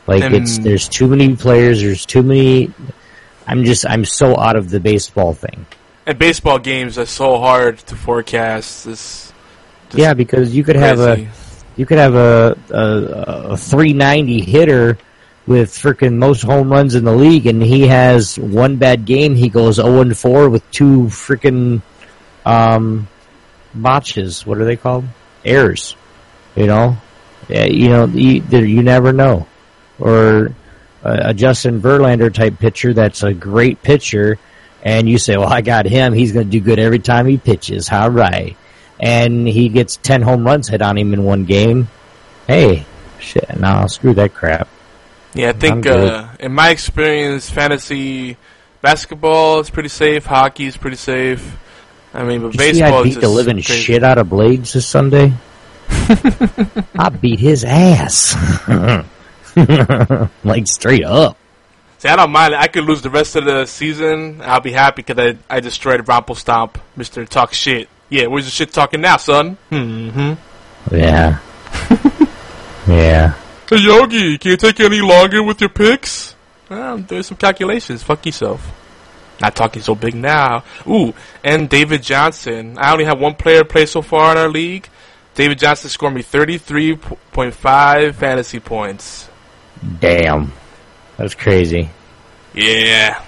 Like 0.08 0.32
it's 0.34 0.58
there's 0.58 0.90
too 0.90 1.08
many 1.08 1.36
players. 1.36 1.82
There's 1.82 2.06
too 2.06 2.24
many. 2.24 2.72
I'm 3.48 3.64
just 3.64 3.86
I'm 3.88 4.06
so 4.06 4.38
out 4.38 4.56
of 4.56 4.70
the 4.70 4.80
baseball 4.80 5.34
thing. 5.34 5.66
And 6.06 6.18
baseball 6.20 6.60
games 6.60 6.98
are 6.98 7.06
so 7.06 7.40
hard 7.40 7.80
to 7.80 7.96
forecast. 7.96 8.86
This, 8.86 9.34
yeah, 9.94 10.14
because 10.14 10.56
you 10.56 10.64
could 10.64 10.76
have 10.76 11.00
a. 11.00 11.28
You 11.76 11.88
could 11.88 11.98
have 11.98 12.14
a 12.14 12.56
a, 12.70 13.54
a 13.54 13.58
390 13.58 14.42
hitter 14.42 14.98
with 15.48 15.72
freaking 15.72 16.18
most 16.18 16.44
home 16.44 16.72
runs 16.72 16.96
in 16.96 17.04
the 17.04 17.16
league, 17.16 17.48
and 17.48 17.62
he 17.62 17.88
has 17.88 18.38
one 18.38 18.78
bad 18.78 19.06
game. 19.06 19.36
He 19.36 19.50
goes 19.50 19.76
0 19.76 20.02
and 20.02 20.18
4 20.18 20.50
with 20.50 20.70
two 20.72 21.06
freaking 21.06 21.82
um, 22.46 23.08
botches. 23.74 24.46
What 24.46 24.60
are 24.60 24.66
they 24.66 24.78
called? 24.78 25.06
Errors. 25.44 25.96
You 26.56 26.68
know, 26.68 26.98
yeah, 27.50 27.66
you 27.66 27.90
know, 27.90 28.06
you, 28.06 28.42
you 28.52 28.84
never 28.84 29.12
know. 29.12 29.48
Or 30.00 30.54
a, 31.04 31.34
Justin 31.34 31.82
Verlander 31.82 32.34
type 32.34 32.60
pitcher 32.60 32.94
that's 32.94 33.24
a 33.24 33.34
great 33.34 33.82
pitcher, 33.82 34.40
and 34.84 35.08
you 35.10 35.18
say, 35.18 35.38
"Well, 35.38 35.52
I 35.52 35.62
got 35.62 35.86
him. 35.86 36.14
He's 36.14 36.32
going 36.32 36.46
to 36.46 36.52
do 36.52 36.60
good 36.60 36.80
every 36.80 37.00
time 37.00 37.28
he 37.28 37.38
pitches." 37.38 37.88
How 37.88 38.08
right? 38.10 38.58
and 39.04 39.46
he 39.48 39.68
gets 39.68 39.98
10 39.98 40.22
home 40.22 40.46
runs 40.46 40.70
hit 40.70 40.82
on 40.82 40.98
him 40.98 41.14
in 41.14 41.24
one 41.24 41.44
game. 41.44 41.90
Hey, 42.48 42.86
shit, 43.20 43.60
nah, 43.60 43.86
screw 43.88 44.14
that 44.14 44.34
crap. 44.34 44.70
Yeah, 45.34 45.50
I 45.50 45.54
think 45.54 45.86
uh, 45.86 46.30
in 46.40 46.54
my 46.54 46.70
experience, 46.70 47.50
fantasy 47.50 48.38
basketball 48.82 49.60
is 49.60 49.70
pretty 49.70 49.90
safe. 49.90 50.26
Hockey 50.26 50.68
is 50.68 50.78
pretty 50.78 50.96
safe. 50.96 51.58
I 52.14 52.24
mean, 52.24 52.44
but 52.44 52.52
Did 52.52 52.62
you 52.62 52.74
see 52.76 52.82
I 52.82 52.92
baseball 52.92 53.04
is 53.04 53.16
beat 53.16 53.22
the 53.22 53.30
living 53.30 53.56
crazy. 53.56 53.74
shit 53.74 54.04
out 54.04 54.20
of 54.20 54.30
Blades 54.30 54.74
this 54.74 54.88
Sunday? 54.88 55.34
I 55.90 57.10
beat 57.10 57.40
his 57.40 57.66
ass. 57.66 58.36
like 60.44 60.68
straight 60.68 61.04
up. 61.04 61.38
See, 62.00 62.10
I 62.10 62.16
don't 62.16 62.32
mind. 62.32 62.54
I 62.56 62.68
could 62.68 62.84
lose 62.84 63.02
the 63.02 63.10
rest 63.10 63.36
of 63.36 63.46
the 63.46 63.66
season. 63.66 64.42
I'll 64.42 64.60
be 64.60 64.72
happy 64.72 65.04
because 65.04 65.36
I, 65.50 65.56
I 65.56 65.60
destroyed 65.60 66.02
Rumpelstomp, 66.06 66.76
Mister 66.96 67.26
Talk 67.26 67.54
Shit. 67.54 67.88
Yeah, 68.10 68.28
where's 68.28 68.46
the 68.46 68.52
shit 68.52 68.72
talking 68.72 69.02
now, 69.02 69.18
son? 69.18 69.58
Hmm. 69.70 70.34
Yeah. 70.92 71.40
yeah. 72.88 73.34
Hey 73.70 73.78
Yogi, 73.78 74.38
can 74.38 74.52
you 74.52 74.58
take 74.58 74.80
any 74.82 75.02
longer 75.02 75.42
with 75.42 75.62
your 75.62 75.70
picks? 75.70 76.36
Well, 76.70 76.96
I'm 76.96 77.04
doing 77.04 77.24
some 77.24 77.38
calculations. 77.38 78.04
Fuck 78.04 78.26
yourself. 78.26 78.72
Not 79.40 79.56
talking 79.56 79.82
so 79.82 79.96
big 79.96 80.16
now. 80.16 80.64
Ooh, 80.88 81.14
and 81.44 81.70
David 81.70 82.04
Johnson. 82.04 82.78
I 82.78 82.92
only 82.92 83.06
have 83.06 83.20
one 83.20 83.36
player 83.36 83.64
play 83.64 83.86
so 83.86 84.02
far 84.02 84.34
in 84.34 84.38
our 84.38 84.50
league. 84.50 84.88
David 85.36 85.58
Johnson 85.58 85.90
scored 85.90 86.14
me 86.14 86.22
33.5 86.22 88.14
fantasy 88.14 88.60
points. 88.60 89.30
Damn. 90.00 90.52
That's 91.18 91.36
crazy. 91.36 91.90
Yeah. 92.54 93.22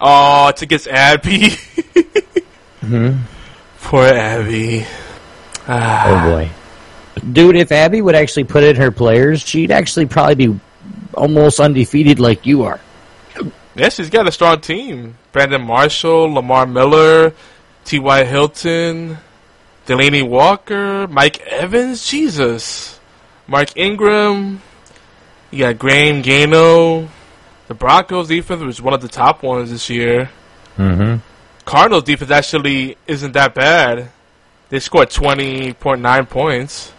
Oh, 0.00 0.48
it's 0.48 0.62
against 0.62 0.88
Abby. 0.88 1.50
hmm 2.80 3.18
Poor 3.82 4.06
Abby. 4.06 4.86
Ah. 5.66 6.04
Oh 6.06 6.30
boy. 6.30 6.50
Dude, 7.32 7.56
if 7.56 7.72
Abby 7.72 8.00
would 8.00 8.14
actually 8.14 8.44
put 8.44 8.64
in 8.64 8.76
her 8.76 8.90
players, 8.90 9.40
she'd 9.42 9.70
actually 9.70 10.06
probably 10.06 10.34
be 10.34 10.60
almost 11.14 11.60
undefeated 11.60 12.18
like 12.18 12.46
you 12.46 12.62
are. 12.62 12.80
Yeah, 13.74 13.88
she's 13.88 14.10
got 14.10 14.26
a 14.26 14.32
strong 14.32 14.60
team. 14.60 15.16
Brandon 15.32 15.62
Marshall, 15.62 16.32
Lamar 16.32 16.66
Miller, 16.66 17.32
T.Y. 17.84 18.24
Hilton, 18.24 19.18
Delanie 19.86 20.26
Walker, 20.26 21.06
Mike 21.08 21.40
Evans, 21.40 22.06
Jesus. 22.08 22.98
Mark 23.46 23.76
Ingram, 23.76 24.62
you 25.50 25.58
got 25.60 25.78
Graham 25.78 26.22
Gano. 26.22 27.08
The 27.68 27.74
Broncos 27.74 28.28
defense 28.28 28.62
was 28.62 28.82
one 28.82 28.94
of 28.94 29.00
the 29.00 29.08
top 29.08 29.42
ones 29.42 29.70
this 29.70 29.88
year. 29.90 30.30
Mm-hmm. 30.76 31.18
Cardinals 31.64 32.04
defense 32.04 32.30
actually 32.30 32.96
isn't 33.06 33.32
that 33.32 33.54
bad. 33.54 34.10
They 34.70 34.80
scored 34.80 35.10
20.9 35.10 36.28
points. 36.28 36.92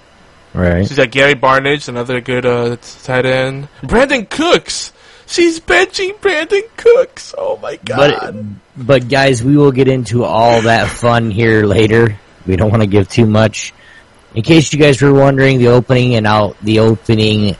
Right. 0.54 0.86
She's 0.88 0.98
got 0.98 1.12
Gary 1.12 1.36
Barnidge, 1.36 1.88
another 1.88 2.20
good 2.20 2.46
uh, 2.46 2.76
tight 3.04 3.26
end. 3.26 3.70
Brandin 3.82 4.30
Cooks. 4.30 4.92
She's 5.26 5.62
benching 5.62 6.20
Brandin 6.20 6.64
Cooks. 6.76 7.34
Oh 7.38 7.58
my 7.58 7.78
god. 7.78 8.58
But 8.76 8.86
but 8.86 9.10
guys, 9.10 9.42
we 9.44 9.56
will 9.56 9.72
get 9.72 9.88
into 9.88 10.26
all 10.26 10.64
that 10.64 10.90
fun 10.90 11.32
here 11.32 11.66
later. 11.66 12.18
We 12.46 12.58
don't 12.58 12.70
want 12.70 12.82
to 12.82 12.88
give 12.88 13.08
too 13.08 13.26
much. 13.26 13.74
In 14.36 14.44
case 14.44 14.74
you 14.74 14.80
guys 14.80 15.02
were 15.02 15.14
wondering, 15.14 15.60
the 15.60 15.68
opening 15.68 16.16
and 16.16 16.28
out 16.28 16.58
the 16.62 16.80
opening 16.80 17.56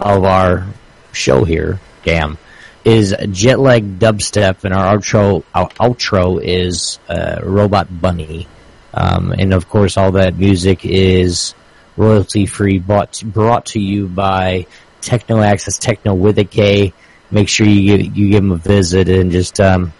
of 0.00 0.24
our 0.24 0.66
show 1.12 1.44
here, 1.44 1.80
damn, 2.04 2.38
is 2.84 3.14
jet 3.30 3.58
lag 3.58 3.98
dubstep, 3.98 4.64
and 4.64 4.74
our 4.74 4.96
outro 4.96 5.44
our 5.54 5.68
outro 5.70 6.42
is 6.42 6.98
uh, 7.08 7.40
Robot 7.42 7.88
Bunny, 8.00 8.46
um, 8.92 9.32
and 9.32 9.54
of 9.54 9.68
course 9.68 9.96
all 9.96 10.12
that 10.12 10.36
music 10.36 10.84
is 10.84 11.54
royalty 11.96 12.46
free, 12.46 12.78
brought 12.78 13.22
brought 13.24 13.66
to 13.66 13.80
you 13.80 14.06
by 14.06 14.66
TeknoAXE, 15.00 15.78
Techno 15.78 16.14
with 16.14 16.38
a 16.38 16.44
K. 16.44 16.92
Make 17.30 17.48
sure 17.48 17.66
you 17.66 17.96
give, 17.96 18.16
you 18.16 18.30
give 18.30 18.44
him 18.44 18.52
a 18.52 18.56
visit 18.56 19.08
and 19.08 19.30
just 19.30 19.60
um, 19.60 19.92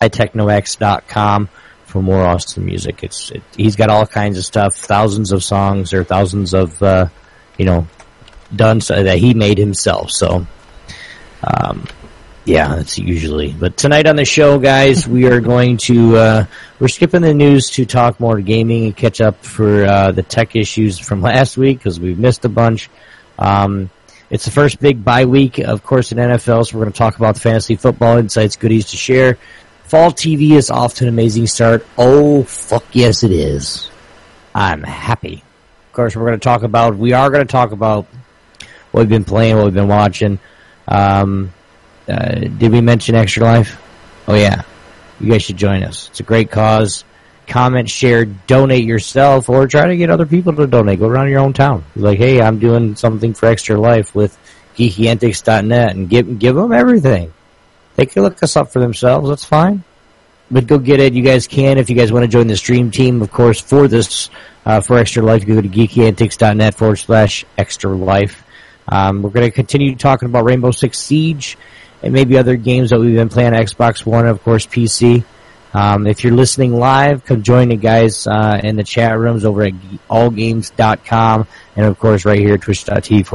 at 0.00 0.12
teknoaxe.com 0.12 1.48
for 1.84 2.02
more 2.02 2.22
awesome 2.22 2.66
music. 2.66 3.02
It's 3.02 3.30
it, 3.30 3.42
he's 3.56 3.76
got 3.76 3.90
all 3.90 4.06
kinds 4.06 4.38
of 4.38 4.44
stuff, 4.44 4.74
thousands 4.76 5.32
of 5.32 5.42
songs 5.42 5.92
or 5.92 6.04
thousands 6.04 6.54
of 6.54 6.80
uh, 6.82 7.08
you 7.56 7.64
know 7.64 7.86
done 8.54 8.80
so 8.80 9.02
that 9.02 9.18
he 9.18 9.34
made 9.34 9.58
himself. 9.58 10.10
So, 10.10 10.46
um, 11.42 11.86
yeah, 12.44 12.76
that's 12.76 12.98
usually. 12.98 13.52
But 13.52 13.76
tonight 13.76 14.06
on 14.06 14.16
the 14.16 14.24
show, 14.24 14.58
guys, 14.58 15.06
we 15.06 15.26
are 15.26 15.40
going 15.40 15.76
to 15.78 16.16
uh, 16.16 16.46
we're 16.80 16.88
skipping 16.88 17.22
the 17.22 17.34
news 17.34 17.70
to 17.70 17.84
talk 17.84 18.20
more 18.20 18.40
gaming 18.40 18.86
and 18.86 18.96
catch 18.96 19.20
up 19.20 19.44
for 19.44 19.84
uh, 19.84 20.12
the 20.12 20.22
tech 20.22 20.56
issues 20.56 20.98
from 20.98 21.20
last 21.22 21.56
week 21.56 21.78
because 21.78 22.00
we've 22.00 22.18
missed 22.18 22.44
a 22.44 22.48
bunch. 22.48 22.88
Um, 23.38 23.90
it's 24.30 24.44
the 24.44 24.50
first 24.50 24.80
big 24.80 25.04
bye 25.04 25.24
week, 25.24 25.58
of 25.58 25.82
course, 25.82 26.12
in 26.12 26.18
NFL, 26.18 26.66
so 26.66 26.76
we're 26.76 26.84
going 26.84 26.92
to 26.92 26.98
talk 26.98 27.16
about 27.16 27.34
the 27.34 27.40
fantasy 27.40 27.76
football 27.76 28.18
insights, 28.18 28.56
goodies 28.56 28.90
to 28.90 28.96
share. 28.96 29.38
Fall 29.84 30.10
TV 30.10 30.52
is 30.52 30.70
off 30.70 30.94
to 30.94 31.04
an 31.04 31.08
amazing 31.08 31.46
start. 31.46 31.86
Oh, 31.96 32.42
fuck 32.42 32.84
yes, 32.92 33.22
it 33.22 33.30
is. 33.30 33.90
I'm 34.54 34.82
happy. 34.82 35.42
Of 35.86 35.92
course, 35.94 36.14
we're 36.14 36.26
going 36.26 36.38
to 36.38 36.44
talk 36.44 36.62
about, 36.62 36.96
we 36.96 37.14
are 37.14 37.30
going 37.30 37.46
to 37.46 37.50
talk 37.50 37.72
about 37.72 38.06
what 38.90 39.00
we've 39.00 39.08
been 39.08 39.24
playing, 39.24 39.56
what 39.56 39.66
we've 39.66 39.74
been 39.74 39.88
watching. 39.88 40.38
Um, 40.86 41.52
uh, 42.08 42.34
did 42.34 42.72
we 42.72 42.80
mention 42.80 43.14
Extra 43.14 43.44
Life? 43.44 43.80
Oh, 44.26 44.34
yeah. 44.34 44.62
You 45.20 45.32
guys 45.32 45.42
should 45.42 45.56
join 45.56 45.82
us. 45.82 46.08
It's 46.08 46.20
a 46.20 46.24
great 46.24 46.50
cause. 46.50 47.04
Comment, 47.46 47.88
share, 47.88 48.24
donate 48.24 48.84
yourself, 48.84 49.48
or 49.48 49.66
try 49.66 49.86
to 49.86 49.96
get 49.96 50.10
other 50.10 50.26
people 50.26 50.54
to 50.56 50.66
donate. 50.66 51.00
Go 51.00 51.08
around 51.08 51.30
your 51.30 51.40
own 51.40 51.54
town. 51.54 51.84
Be 51.94 52.00
like, 52.00 52.18
hey, 52.18 52.42
I'm 52.42 52.58
doing 52.58 52.94
something 52.94 53.34
for 53.34 53.46
Extra 53.46 53.80
Life 53.80 54.14
with 54.14 54.38
geekyantics.net 54.76 55.96
and 55.96 56.08
give, 56.08 56.38
give 56.38 56.54
them 56.54 56.72
everything. 56.72 57.32
They 57.96 58.06
can 58.06 58.22
look 58.22 58.42
us 58.42 58.56
up 58.56 58.70
for 58.70 58.80
themselves. 58.80 59.28
That's 59.28 59.44
fine. 59.44 59.82
But 60.50 60.66
go 60.66 60.78
get 60.78 61.00
it. 61.00 61.14
You 61.14 61.22
guys 61.22 61.46
can. 61.46 61.78
If 61.78 61.90
you 61.90 61.96
guys 61.96 62.12
want 62.12 62.24
to 62.24 62.28
join 62.28 62.46
the 62.46 62.56
stream 62.56 62.90
team, 62.90 63.20
of 63.22 63.30
course, 63.30 63.60
for 63.60 63.88
this, 63.88 64.30
uh, 64.64 64.80
for 64.80 64.98
Extra 64.98 65.22
Life, 65.22 65.46
go 65.46 65.60
to 65.60 65.68
geekyantics.net 65.68 66.74
forward 66.74 66.96
slash 66.96 67.44
extra 67.56 67.90
life. 67.90 68.44
Um, 68.88 69.22
we're 69.22 69.30
going 69.30 69.46
to 69.46 69.50
continue 69.54 69.94
talking 69.96 70.26
about 70.28 70.44
Rainbow 70.44 70.70
Six 70.70 70.98
Siege 70.98 71.58
and 72.02 72.12
maybe 72.12 72.38
other 72.38 72.56
games 72.56 72.90
that 72.90 72.98
we've 72.98 73.14
been 73.14 73.28
playing 73.28 73.54
on 73.54 73.60
Xbox 73.60 74.06
One 74.06 74.26
of 74.26 74.42
course, 74.42 74.66
PC. 74.66 75.24
Um, 75.74 76.06
if 76.06 76.24
you're 76.24 76.32
listening 76.32 76.72
live, 76.74 77.24
come 77.26 77.42
join 77.42 77.68
the 77.68 77.76
guys 77.76 78.26
uh, 78.26 78.58
in 78.64 78.76
the 78.76 78.84
chat 78.84 79.18
rooms 79.18 79.44
over 79.44 79.64
at 79.64 79.74
allgames.com 80.08 81.46
and, 81.76 81.86
of 81.86 81.98
course, 81.98 82.24
right 82.24 82.38
here, 82.38 82.56
twitch.tv 82.56 83.26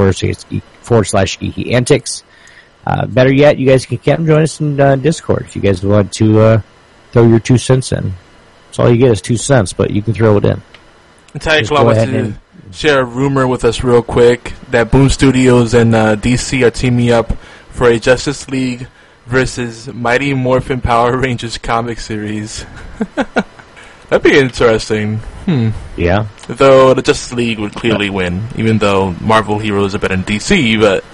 forward 0.82 1.04
slash 1.04 1.38
geeky 1.38 1.72
antics. 1.72 2.24
Uh, 2.86 3.06
better 3.06 3.32
yet, 3.32 3.58
you 3.58 3.66
guys 3.66 3.86
can 3.86 3.98
come 3.98 4.26
join 4.26 4.42
us 4.42 4.60
in 4.60 4.78
uh, 4.80 4.96
Discord 4.96 5.42
if 5.42 5.56
you 5.56 5.62
guys 5.62 5.82
want 5.84 6.12
to 6.14 6.40
uh, 6.40 6.62
throw 7.12 7.26
your 7.26 7.38
two 7.38 7.56
cents 7.56 7.92
in. 7.92 8.12
That's 8.66 8.78
all 8.80 8.90
you 8.90 8.98
get 8.98 9.12
is 9.12 9.22
two 9.22 9.36
cents, 9.36 9.72
but 9.72 9.90
you 9.90 10.02
can 10.02 10.12
throw 10.12 10.36
it 10.36 10.44
in. 10.44 10.60
Entire 11.34 11.60
Just 11.60 11.70
Club 11.70 11.84
go 11.86 11.90
ahead 11.90 12.08
to 12.08 12.18
and- 12.18 12.40
share 12.74 13.00
a 13.00 13.04
rumor 13.04 13.46
with 13.46 13.64
us 13.64 13.84
real 13.84 14.02
quick 14.02 14.52
that 14.70 14.90
Boom 14.90 15.08
Studios 15.08 15.74
and 15.74 15.94
uh, 15.94 16.16
DC 16.16 16.66
are 16.66 16.72
teaming 16.72 17.12
up 17.12 17.32
for 17.70 17.88
a 17.88 18.00
Justice 18.00 18.48
League 18.50 18.88
versus 19.26 19.86
Mighty 19.92 20.34
Morphin 20.34 20.80
Power 20.80 21.16
Rangers 21.20 21.56
comic 21.56 22.00
series. 22.00 22.66
That'd 24.08 24.22
be 24.22 24.36
interesting. 24.36 25.18
Hmm. 25.46 25.70
Yeah. 25.96 26.26
Though 26.48 26.94
the 26.94 27.02
Justice 27.02 27.32
League 27.32 27.60
would 27.60 27.74
clearly 27.74 28.10
win, 28.10 28.48
even 28.56 28.78
though 28.78 29.12
Marvel 29.20 29.58
heroes 29.60 29.94
are 29.94 29.98
better 30.00 30.16
than 30.16 30.24
DC, 30.24 30.80
but 30.80 31.04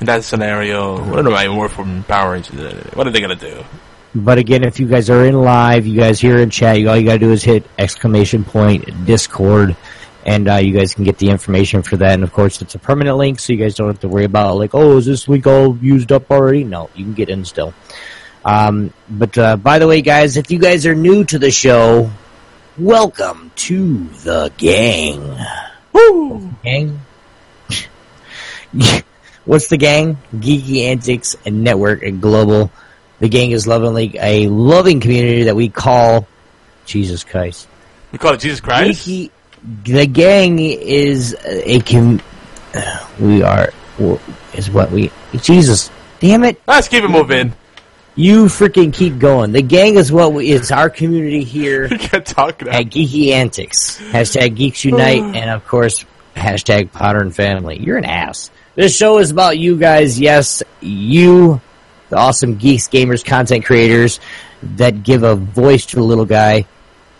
in 0.00 0.06
that 0.06 0.22
scenario, 0.22 1.02
what 1.04 1.26
are 1.26 1.30
Mighty 1.30 1.48
Morphin 1.48 2.04
Power 2.04 2.32
Rangers? 2.32 2.84
What 2.94 3.08
are 3.08 3.10
they 3.10 3.20
gonna 3.20 3.34
do? 3.34 3.64
But 4.14 4.38
again, 4.38 4.64
if 4.64 4.80
you 4.80 4.86
guys 4.86 5.10
are 5.10 5.24
in 5.24 5.34
live, 5.34 5.86
you 5.86 5.98
guys 5.98 6.20
here 6.20 6.38
in 6.38 6.48
chat, 6.50 6.78
you, 6.80 6.88
all 6.88 6.96
you 6.96 7.04
gotta 7.04 7.18
do 7.18 7.32
is 7.32 7.42
hit 7.42 7.66
exclamation 7.76 8.44
point 8.44 9.04
Discord, 9.04 9.76
and 10.24 10.48
uh, 10.48 10.56
you 10.56 10.72
guys 10.72 10.94
can 10.94 11.04
get 11.04 11.18
the 11.18 11.30
information 11.30 11.82
for 11.82 11.96
that. 11.98 12.12
And 12.12 12.22
of 12.22 12.32
course, 12.32 12.60
it's 12.62 12.74
a 12.74 12.78
permanent 12.78 13.16
link, 13.16 13.40
so 13.40 13.52
you 13.52 13.58
guys 13.58 13.74
don't 13.74 13.88
have 13.88 14.00
to 14.00 14.08
worry 14.08 14.24
about 14.24 14.56
like, 14.56 14.74
oh, 14.74 14.98
is 14.98 15.06
this 15.06 15.28
link 15.28 15.46
all 15.46 15.76
used 15.78 16.12
up 16.12 16.30
already? 16.30 16.64
No, 16.64 16.90
you 16.94 17.04
can 17.04 17.14
get 17.14 17.28
in 17.28 17.44
still. 17.44 17.74
Um, 18.44 18.92
but 19.08 19.36
uh, 19.36 19.56
by 19.56 19.78
the 19.78 19.86
way, 19.86 20.02
guys, 20.02 20.36
if 20.36 20.50
you 20.50 20.58
guys 20.58 20.86
are 20.86 20.94
new 20.94 21.24
to 21.24 21.38
the 21.38 21.50
show, 21.50 22.10
welcome 22.78 23.50
to 23.56 24.04
the 24.24 24.52
gang. 24.56 25.36
Woo! 25.92 26.50
Gang. 26.62 27.00
What's 29.44 29.68
the 29.68 29.78
gang? 29.78 30.18
Geeky 30.34 30.82
Antics 30.82 31.36
and 31.46 31.64
Network 31.64 32.02
and 32.02 32.20
Global. 32.20 32.70
The 33.18 33.28
gang 33.28 33.50
is 33.50 33.66
lovingly 33.66 34.14
a 34.18 34.48
loving 34.48 35.00
community 35.00 35.44
that 35.44 35.56
we 35.56 35.68
call 35.68 36.28
Jesus 36.84 37.24
Christ. 37.24 37.66
We 38.12 38.18
call 38.18 38.34
it 38.34 38.40
Jesus 38.40 38.60
Christ. 38.60 39.08
Geeky, 39.08 39.30
the 39.84 40.06
gang 40.06 40.58
is 40.58 41.36
a 41.44 41.80
com- 41.80 42.20
we 43.20 43.42
are 43.42 43.70
is 44.54 44.70
what 44.70 44.90
we 44.90 45.10
Jesus. 45.40 45.90
Damn 46.20 46.44
it! 46.44 46.60
Let's 46.66 46.88
keep 46.88 47.04
it 47.04 47.08
moving. 47.08 47.52
You 48.14 48.46
freaking 48.46 48.92
keep 48.92 49.18
going. 49.18 49.52
The 49.52 49.62
gang 49.62 49.94
is 49.94 50.10
what 50.10 50.32
we, 50.32 50.50
is 50.50 50.72
our 50.72 50.90
community 50.90 51.44
here 51.44 51.86
You 51.90 51.98
can't 51.98 52.26
talk 52.26 52.62
now. 52.62 52.72
at 52.72 52.86
Geeky 52.86 53.30
Antics. 53.30 54.00
Hashtag 54.10 54.56
Geeks 54.56 54.84
Unite, 54.84 55.22
and 55.36 55.50
of 55.50 55.64
course, 55.66 56.04
hashtag 56.34 56.90
Potter 56.90 57.20
and 57.20 57.34
Family. 57.34 57.78
You're 57.78 57.96
an 57.98 58.04
ass. 58.04 58.50
This 58.74 58.96
show 58.96 59.18
is 59.18 59.30
about 59.30 59.58
you 59.58 59.76
guys. 59.76 60.18
Yes, 60.18 60.64
you, 60.80 61.60
the 62.10 62.16
awesome 62.16 62.56
geeks, 62.56 62.88
gamers, 62.88 63.24
content 63.24 63.64
creators 63.64 64.18
that 64.62 65.04
give 65.04 65.22
a 65.22 65.36
voice 65.36 65.86
to 65.86 65.96
the 65.96 66.02
little 66.02 66.24
guy, 66.26 66.66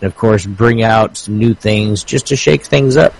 and 0.01 0.11
of 0.11 0.17
course, 0.17 0.45
bring 0.45 0.81
out 0.83 1.17
some 1.17 1.37
new 1.37 1.53
things 1.53 2.03
just 2.03 2.27
to 2.27 2.35
shake 2.35 2.63
things 2.65 2.97
up. 2.97 3.13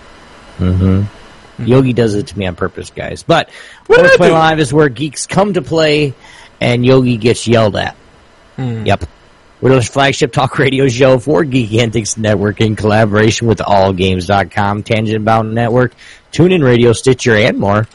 Mm-hmm. 0.58 1.64
Yogi 1.66 1.92
does 1.92 2.14
it 2.14 2.28
to 2.28 2.38
me 2.38 2.46
on 2.46 2.56
purpose, 2.56 2.90
guys. 2.90 3.22
But 3.22 3.50
What 3.86 3.96
did 3.96 4.04
I 4.04 4.08
Horse 4.08 4.16
Play? 4.16 4.30
Live 4.30 4.60
is 4.60 4.72
where 4.72 4.88
geeks 4.88 5.26
come 5.26 5.54
to 5.54 5.62
play, 5.62 6.14
and 6.60 6.84
Yogi 6.84 7.16
gets 7.18 7.46
yelled 7.46 7.76
at. 7.76 7.96
Yep. 8.58 9.04
We're 9.60 9.74
the 9.74 9.82
flagship 9.82 10.32
talk 10.32 10.58
radio 10.58 10.88
show 10.88 11.18
for 11.18 11.44
Geek 11.44 11.74
Antics 11.74 12.16
Network 12.16 12.62
in 12.62 12.76
collaboration 12.76 13.46
with 13.46 13.58
AllGames.com, 13.58 14.84
Tangent 14.84 15.22
Bound 15.24 15.54
Network, 15.54 15.92
TuneIn 16.32 16.64
Radio, 16.64 16.94
Stitcher, 16.94 17.34
and 17.34 17.58
more. 17.58 17.86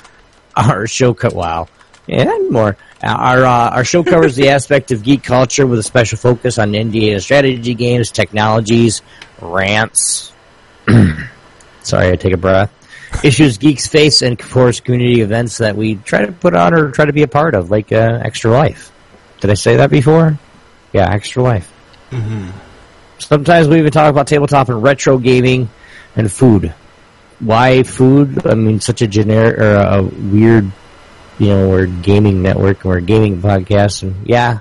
Our 0.55 0.85
show 0.85 1.15
cut 1.15 1.33
wow, 1.33 1.67
and 2.07 2.49
more. 2.49 2.77
Our 3.03 3.45
uh, 3.45 3.69
our 3.71 3.83
show 3.83 4.03
covers 4.03 4.35
the 4.35 4.49
aspect 4.57 4.91
of 4.91 5.03
geek 5.03 5.23
culture 5.23 5.67
with 5.67 5.79
a 5.79 5.83
special 5.83 6.17
focus 6.17 6.57
on 6.57 6.71
Indie 6.71 7.13
and 7.13 7.21
strategy 7.21 7.73
games, 7.73 8.11
technologies, 8.11 9.01
rants. 9.41 10.33
Sorry, 11.83 12.11
I 12.11 12.15
take 12.15 12.33
a 12.33 12.37
breath. 12.37 12.71
Issues 13.23 13.57
geeks 13.57 13.87
face 13.87 14.21
and 14.21 14.39
of 14.39 14.49
course 14.51 14.79
community 14.79 15.21
events 15.21 15.59
that 15.59 15.75
we 15.75 15.95
try 15.95 16.25
to 16.25 16.31
put 16.31 16.55
on 16.55 16.73
or 16.73 16.91
try 16.91 17.05
to 17.05 17.13
be 17.13 17.21
a 17.21 17.27
part 17.27 17.55
of, 17.55 17.71
like 17.71 17.91
uh, 17.91 18.19
Extra 18.23 18.51
Life. 18.51 18.91
Did 19.39 19.51
I 19.51 19.53
say 19.53 19.77
that 19.77 19.89
before? 19.89 20.37
Yeah, 20.93 21.11
Extra 21.11 21.43
Life. 21.43 21.71
Sometimes 23.19 23.67
we 23.67 23.79
even 23.79 23.91
talk 23.91 24.09
about 24.09 24.27
tabletop 24.27 24.69
and 24.69 24.81
retro 24.81 25.17
gaming 25.17 25.69
and 26.15 26.31
food. 26.31 26.73
Why 27.39 27.83
food? 27.83 28.45
I 28.45 28.55
mean, 28.55 28.79
such 28.79 29.01
a 29.01 29.07
generic 29.07 29.57
or 29.59 29.75
a 29.75 30.03
weird, 30.03 30.71
you 31.39 31.47
know, 31.47 31.69
we're 31.69 31.83
a 31.83 31.87
gaming 31.87 32.41
network 32.41 32.83
and 32.83 32.85
we're 32.85 32.97
a 32.97 33.01
gaming 33.01 33.41
podcast, 33.41 34.03
and 34.03 34.27
yeah, 34.27 34.59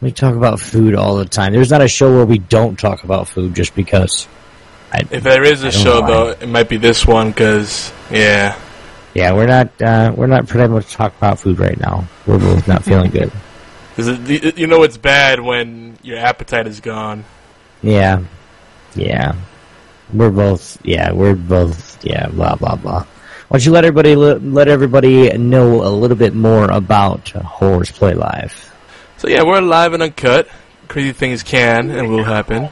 we 0.00 0.12
talk 0.12 0.34
about 0.34 0.60
food 0.60 0.94
all 0.94 1.16
the 1.16 1.24
time. 1.24 1.52
There's 1.52 1.70
not 1.70 1.82
a 1.82 1.88
show 1.88 2.14
where 2.14 2.26
we 2.26 2.38
don't 2.38 2.78
talk 2.78 3.04
about 3.04 3.28
food 3.28 3.54
just 3.54 3.74
because. 3.74 4.28
I, 4.92 5.02
If 5.10 5.22
there 5.24 5.42
is 5.42 5.64
a 5.64 5.72
show, 5.72 6.06
though, 6.06 6.28
it 6.30 6.48
might 6.48 6.68
be 6.68 6.76
this 6.76 7.04
one 7.04 7.30
because, 7.30 7.92
yeah, 8.10 8.56
yeah, 9.14 9.32
we're 9.32 9.46
not 9.46 9.80
uh, 9.80 10.12
we're 10.14 10.26
not 10.26 10.48
pretty 10.48 10.72
much 10.72 10.92
talking 10.92 11.16
about 11.18 11.38
food 11.38 11.58
right 11.60 11.78
now. 11.78 12.06
We're 12.26 12.38
both 12.38 12.66
not 12.66 12.84
feeling 12.84 13.10
good. 13.10 13.30
it, 13.96 14.58
you 14.58 14.66
know 14.66 14.82
it's 14.82 14.96
bad 14.96 15.40
when 15.40 15.96
your 16.02 16.18
appetite 16.18 16.66
is 16.66 16.80
gone. 16.80 17.24
Yeah, 17.80 18.24
yeah, 18.96 19.36
we're 20.12 20.30
both. 20.30 20.84
Yeah, 20.84 21.12
we're 21.12 21.36
both. 21.36 22.04
Yeah, 22.04 22.28
blah 22.28 22.56
blah 22.56 22.74
blah. 22.74 23.06
Why 23.48 23.58
don't 23.58 23.66
you 23.66 23.72
let 23.72 23.84
everybody 23.84 24.16
let 24.16 24.68
everybody 24.68 25.36
know 25.36 25.86
a 25.86 25.92
little 25.92 26.16
bit 26.16 26.34
more 26.34 26.70
about 26.70 27.28
Horseplay 27.28 28.14
Live? 28.14 28.72
So 29.18 29.28
yeah, 29.28 29.42
we're 29.42 29.60
live 29.60 29.92
and 29.92 30.02
uncut. 30.02 30.48
Crazy 30.88 31.12
things 31.12 31.42
can 31.42 31.90
and 31.90 32.08
will 32.08 32.24
happen. 32.24 32.70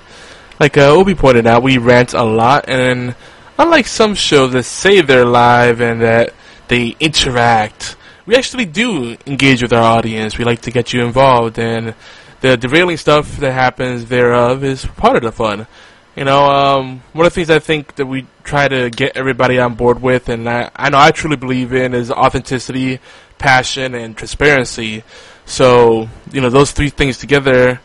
Like 0.58 0.78
uh, 0.78 0.88
Obi 0.88 1.14
pointed 1.14 1.46
out, 1.46 1.62
we 1.62 1.76
rant 1.76 2.14
a 2.14 2.22
lot, 2.22 2.68
and 2.68 3.14
unlike 3.58 3.86
some 3.86 4.14
shows 4.14 4.52
that 4.52 4.62
say 4.62 5.02
they're 5.02 5.26
live 5.26 5.82
and 5.82 6.00
that 6.00 6.32
they 6.68 6.96
interact, 6.98 7.96
we 8.24 8.34
actually 8.34 8.64
do 8.64 9.18
engage 9.26 9.60
with 9.62 9.74
our 9.74 9.82
audience. 9.82 10.38
We 10.38 10.44
like 10.44 10.62
to 10.62 10.70
get 10.70 10.94
you 10.94 11.04
involved, 11.04 11.58
and 11.58 11.94
the 12.40 12.56
derailing 12.56 12.96
stuff 12.96 13.36
that 13.38 13.52
happens 13.52 14.06
thereof 14.06 14.64
is 14.64 14.86
part 14.86 15.16
of 15.16 15.22
the 15.22 15.32
fun. 15.32 15.66
You 16.14 16.24
know, 16.24 16.44
um, 16.44 17.02
one 17.14 17.24
of 17.24 17.32
the 17.32 17.34
things 17.34 17.48
I 17.48 17.58
think 17.58 17.94
that 17.94 18.04
we 18.04 18.26
try 18.44 18.68
to 18.68 18.90
get 18.90 19.16
everybody 19.16 19.58
on 19.58 19.74
board 19.76 20.02
with, 20.02 20.28
and 20.28 20.46
I, 20.48 20.70
I 20.76 20.90
know 20.90 20.98
I 20.98 21.10
truly 21.10 21.36
believe 21.36 21.72
in, 21.72 21.94
is 21.94 22.10
authenticity, 22.10 23.00
passion 23.38 23.94
and 23.94 24.16
transparency. 24.16 25.04
So 25.46 26.08
you 26.30 26.40
know 26.42 26.50
those 26.50 26.72
three 26.72 26.90
things 26.90 27.16
together, 27.16 27.80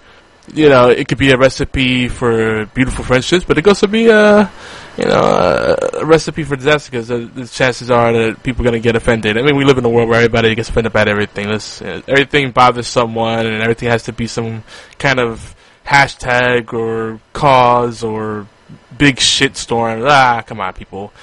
you 0.53 0.67
know 0.67 0.89
it 0.89 1.07
could 1.07 1.17
be 1.17 1.31
a 1.31 1.37
recipe 1.37 2.09
for 2.09 2.65
beautiful 2.67 3.05
friendships, 3.05 3.45
but 3.45 3.57
it 3.57 3.61
could 3.61 3.71
also 3.71 3.87
be 3.87 4.09
a 4.09 4.51
you 4.97 5.05
know 5.05 5.77
a 5.93 6.05
recipe 6.05 6.43
for 6.43 6.57
disaster 6.57 6.91
because 6.91 7.07
the, 7.07 7.19
the 7.19 7.47
chances 7.47 7.89
are 7.89 8.11
that 8.11 8.43
people 8.43 8.61
are 8.61 8.69
going 8.69 8.81
to 8.81 8.85
get 8.85 8.97
offended. 8.97 9.37
I 9.37 9.41
mean, 9.41 9.55
we 9.55 9.63
live 9.63 9.77
in 9.77 9.85
a 9.85 9.89
world 9.89 10.09
where 10.09 10.17
everybody 10.17 10.53
gets 10.53 10.67
offended 10.67 10.91
about 10.91 11.07
everything. 11.07 11.47
Let's, 11.47 11.81
uh, 11.81 12.01
everything 12.09 12.51
bothers 12.51 12.87
someone, 12.87 13.45
and 13.47 13.61
everything 13.61 13.89
has 13.89 14.03
to 14.03 14.13
be 14.13 14.27
some 14.27 14.63
kind 14.99 15.19
of 15.19 15.55
hashtag 15.87 16.73
or 16.73 17.19
cause 17.33 18.03
or 18.03 18.47
big 18.97 19.19
shit 19.19 19.55
storm. 19.55 20.03
Ah, 20.05 20.43
come 20.45 20.59
on, 20.59 20.73
people. 20.73 21.13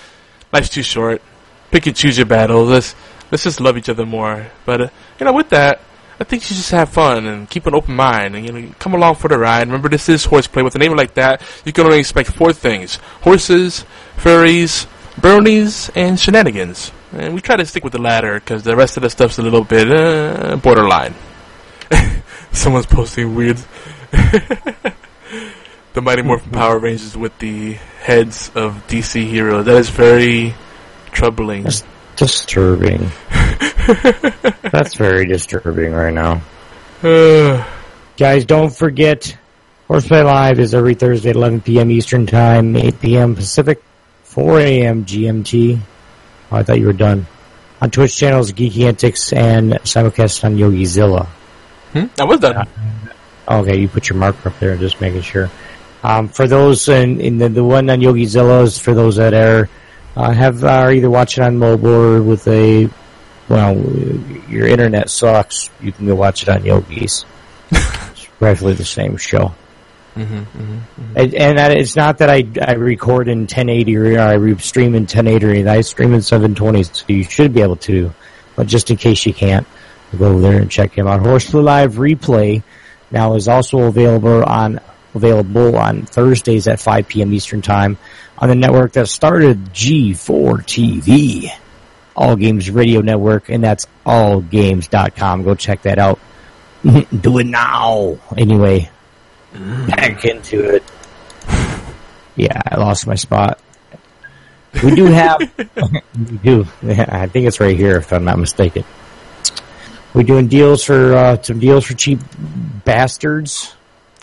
Life's 0.53 0.71
too 0.71 0.83
short. 0.83 1.23
Pick 1.71 1.87
and 1.87 1.97
choose 1.97 2.17
your 2.17 2.27
battles. 2.27 2.69
Let's 2.69 2.95
let's 3.31 3.45
just 3.45 3.61
love 3.61 3.77
each 3.77 3.89
other 3.89 4.07
more. 4.07 4.47
But 4.65 4.81
uh, 4.81 4.89
you 5.19 5.27
know, 5.27 5.33
with 5.33 5.51
that, 5.51 5.81
I 6.19 6.25
think 6.25 6.49
you 6.49 6.57
just 6.57 6.71
have 6.71 6.89
fun 6.91 7.27
and 7.27 7.51
keep 7.51 7.67
an 7.67 7.75
open 7.75 7.95
mind 7.97 8.37
and 8.37 8.47
you 8.47 8.53
know 8.53 8.75
come 8.79 8.95
along 8.95 9.17
for 9.17 9.29
the 9.29 9.39
ride. 9.39 9.67
Remember, 9.67 9.89
this 9.89 10.09
is 10.09 10.25
horseplay. 10.25 10.63
With 10.63 10.75
a 10.77 10.79
name 10.79 10.97
like 10.97 11.15
that, 11.15 11.43
you 11.65 11.73
can 11.73 11.85
only 11.85 11.99
expect 11.99 12.31
four 12.31 12.53
things: 12.53 12.97
horses, 13.23 13.85
furries, 14.17 14.87
bronies, 15.17 15.91
and 15.95 16.19
shenanigans. 16.19 16.93
And 17.13 17.35
we 17.35 17.41
try 17.41 17.57
to 17.57 17.67
stick 17.67 17.85
with 17.85 17.93
the 17.93 18.01
latter 18.01 18.35
because 18.35 18.65
the 18.65 18.75
rest 18.75 18.97
of 18.97 19.03
the 19.03 19.11
stuff's 19.11 19.39
a 19.39 19.43
little 19.43 19.63
bit 19.65 19.91
uh, 19.91 20.57
borderline. 20.57 21.15
Someone's 22.53 22.87
posting 22.87 23.35
weird. 23.35 23.59
the 25.93 26.01
Mighty 26.01 26.23
Morphin 26.23 26.53
Power 26.53 26.79
Rangers 26.79 27.17
with 27.17 27.37
the 27.39 27.73
heads 28.01 28.51
of 28.55 28.87
DC 28.89 29.27
heroes. 29.27 29.65
That 29.67 29.77
is 29.77 29.91
very 29.91 30.55
troubling. 31.13 31.65
That's 31.65 31.85
disturbing. 32.17 33.11
That's 34.63 34.95
very 34.95 35.27
disturbing 35.27 35.93
right 35.93 36.15
now. 36.15 36.43
Uh, 37.03 37.65
Guys, 38.17 38.45
don't 38.45 38.73
forget, 38.73 39.37
Horseplay 39.89 40.23
Live 40.23 40.61
is 40.61 40.73
every 40.73 40.95
Thursday 40.95 41.31
at 41.31 41.37
11 41.37 41.63
p.m. 41.63 41.91
Eastern 41.91 42.27
Time, 42.27 42.77
8 42.77 43.01
p.m. 43.01 43.35
Pacific, 43.35 43.83
4 44.23 44.61
a.m. 44.61 45.05
GMT. 45.05 45.81
Oh, 46.53 46.57
I 46.57 46.63
thought 46.63 46.79
you 46.79 46.87
were 46.87 46.93
done. 46.93 47.27
On 47.81 47.91
Twitch 47.91 48.17
channels, 48.17 48.53
Geeky 48.53 48.87
Antics 48.87 49.33
and 49.33 49.73
simulcast 49.83 50.45
on 50.45 50.57
YogiZilla. 50.57 51.27
hmm? 51.93 52.05
I 52.19 52.25
was 52.25 52.39
done. 52.39 52.69
Okay, 53.49 53.79
you 53.79 53.89
put 53.89 54.09
your 54.09 54.19
marker 54.19 54.49
up 54.49 54.59
there, 54.59 54.77
just 54.77 55.01
making 55.01 55.23
sure. 55.23 55.51
Um, 56.03 56.29
for 56.29 56.47
those 56.47 56.89
in, 56.89 57.21
in 57.21 57.39
the, 57.39 57.49
the 57.49 57.65
one 57.65 57.89
on 57.89 58.01
YogiZilla 58.01 58.65
is 58.65 58.79
for 58.79 58.95
those 58.95 59.17
that 59.17 59.33
are 59.35 59.69
uh, 60.17 60.31
have 60.31 60.63
are 60.63 60.93
either 60.93 61.11
watching 61.11 61.43
on 61.43 61.59
mobile 61.59 61.89
or 61.89 62.23
with 62.23 62.47
a 62.47 62.89
well, 63.49 63.77
your 64.49 64.67
internet 64.67 65.11
sucks. 65.11 65.71
You 65.81 65.93
can 65.93 66.07
go 66.07 66.15
watch 66.15 66.43
it 66.43 66.49
on 66.49 66.65
Yogi's. 66.65 67.25
it's 67.71 68.29
roughly 68.41 68.75
the 68.75 68.85
same 68.85 69.17
show. 69.17 69.55
And, 71.17 71.35
and 71.35 71.59
that, 71.59 71.77
it's 71.77 71.97
not 71.97 72.19
that 72.19 72.31
I, 72.31 72.47
I 72.63 72.75
record 72.75 73.29
in 73.29 73.41
1080 73.41 73.97
or 73.97 74.19
I 74.19 74.57
stream 74.57 74.95
in 74.95 75.03
1080. 75.03 75.67
I 75.69 75.81
stream 75.81 76.15
in 76.15 76.23
720, 76.23 76.83
so 76.85 77.05
you 77.09 77.25
should 77.25 77.53
be 77.53 77.63
able 77.63 77.77
to. 77.77 78.13
But 78.57 78.67
just 78.67 78.91
in 78.91 78.97
case 78.97 79.27
you 79.27 79.35
can't, 79.35 79.67
go 80.17 80.27
over 80.27 80.41
there 80.41 80.61
and 80.61 80.71
check 80.71 80.97
him 80.97 81.07
out. 81.09 81.21
Horseplay 81.21 81.63
Live 81.63 81.95
Replay 81.95 82.63
now 83.15 83.35
is 83.35 83.49
also 83.49 83.85
available 83.85 84.45
on 84.45 84.81
available 85.15 85.77
on 85.77 86.03
Thursdays 86.03 86.67
at 86.67 86.81
5 86.81 87.09
p.m. 87.09 87.33
Eastern 87.33 87.63
Time 87.63 87.97
on 88.37 88.49
the 88.49 88.55
network 88.55 88.93
that 88.93 89.09
started 89.09 89.67
G4 89.67 90.65
TV, 90.65 91.49
All 92.17 92.35
Games 92.35 92.69
Radio 92.69 93.01
Network, 93.01 93.49
and 93.49 93.63
that's 93.63 93.87
allgames.com. 94.05 95.45
Go 95.45 95.55
check 95.55 95.83
that 95.83 95.99
out. 95.99 96.19
Do 96.83 97.39
it 97.39 97.47
now. 97.47 98.19
Anyway, 98.37 98.91
back 99.87 100.25
into 100.25 100.75
it. 100.75 100.83
Yeah, 102.37 102.61
I 102.67 102.77
lost 102.77 103.07
my 103.07 103.15
spot. 103.15 103.61
We 104.83 104.93
do 104.93 105.05
have, 105.05 105.39
we 106.19 106.37
do. 106.39 106.67
I 106.83 107.29
think 107.29 107.47
it's 107.47 107.61
right 107.61 107.77
here, 107.77 107.99
if 107.99 108.13
I'm 108.13 108.25
not 108.25 108.41
mistaken. 108.41 108.85
We're 110.15 110.23
doing 110.23 110.47
deals 110.47 110.85
for 110.85 111.15
uh, 111.15 111.43
some 111.43 111.59
deals 111.59 111.87
for 111.87 111.95
cheap 111.95 112.21
bastards. 112.85 113.75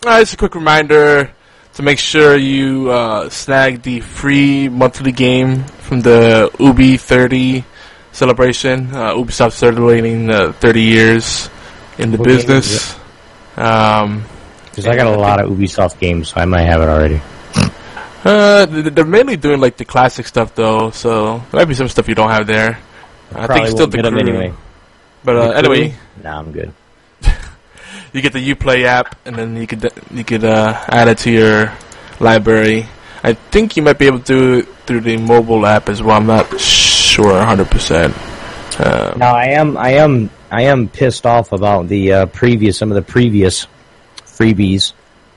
Uh, 0.06 0.20
just 0.20 0.34
a 0.34 0.38
quick 0.38 0.56
reminder 0.56 1.32
to 1.74 1.84
make 1.84 2.00
sure 2.00 2.38
you 2.38 2.90
uh, 2.90 3.30
snag 3.30 3.82
the 3.82 4.00
free 4.00 4.70
monthly 4.70 5.12
game 5.12 5.64
from 5.84 6.00
the 6.00 6.50
Ubi 6.60 6.96
30 6.96 7.66
celebration. 8.14 8.88
Uh, 8.96 9.16
Ubisoft 9.16 9.52
celebrating 9.52 10.30
uh, 10.30 10.54
30 10.54 10.82
years 10.82 11.50
in 11.98 12.12
the 12.12 12.18
What 12.18 12.28
business. 12.28 12.98
Um, 13.58 14.24
Because 14.70 14.88
I 14.88 14.96
got 14.96 15.08
a 15.08 15.20
lot 15.20 15.44
of 15.44 15.52
Ubisoft 15.52 16.00
games, 16.00 16.30
so 16.30 16.40
I 16.40 16.46
might 16.46 16.64
have 16.64 16.82
it 16.82 16.88
already. 16.88 17.22
uh, 18.24 18.66
they're 18.66 19.04
mainly 19.04 19.36
doing 19.36 19.60
like 19.60 19.76
the 19.76 19.86
classic 19.86 20.26
stuff 20.26 20.56
though, 20.56 20.92
so 20.92 21.40
there 21.52 21.60
might 21.60 21.68
be 21.68 21.74
some 21.74 21.90
stuff 21.90 22.08
you 22.08 22.16
don't 22.16 22.32
have 22.32 22.48
there. 22.48 22.80
I 23.36 23.48
think 23.48 23.68
still 23.68 23.88
the 23.88 23.98
get 23.98 24.04
them 24.04 24.14
crew. 24.14 24.22
anyway. 24.22 24.54
But 25.24 25.36
uh, 25.36 25.50
anyway, 25.52 25.90
crew? 25.90 26.24
Nah, 26.24 26.40
I'm 26.40 26.52
good. 26.52 26.74
you 28.14 28.22
get 28.22 28.34
the 28.34 28.54
UPlay 28.54 28.84
app, 28.86 29.16
and 29.26 29.36
then 29.36 29.56
you 29.56 29.68
could 29.68 29.92
you 30.12 30.24
could 30.24 30.44
uh, 30.44 30.74
add 30.88 31.08
it 31.08 31.20
to 31.20 31.32
your 31.32 31.74
library. 32.20 32.88
I 33.24 33.34
think 33.34 33.78
you 33.78 33.84
might 33.84 34.00
be 34.00 34.08
able 34.08 34.20
to 34.20 34.26
do 34.26 34.54
it 34.60 34.68
through 34.88 35.02
the 35.02 35.18
mobile 35.18 35.66
app 35.66 35.90
as 35.90 36.02
well. 36.02 36.18
I'm 36.18 36.26
not 36.26 36.60
sure 36.60 37.34
100. 37.34 37.70
percent 37.70 38.16
uh, 38.80 39.14
Now 39.16 39.36
I 39.36 39.46
am, 39.50 39.78
I 39.78 39.92
am, 39.92 40.30
I 40.50 40.64
am 40.64 40.88
pissed 40.88 41.26
off 41.26 41.52
about 41.52 41.88
the 41.88 42.14
uh, 42.14 42.26
previous, 42.28 42.78
some 42.78 42.92
of 42.92 42.96
the 42.96 43.02
previous 43.02 43.68
freebies 44.26 44.94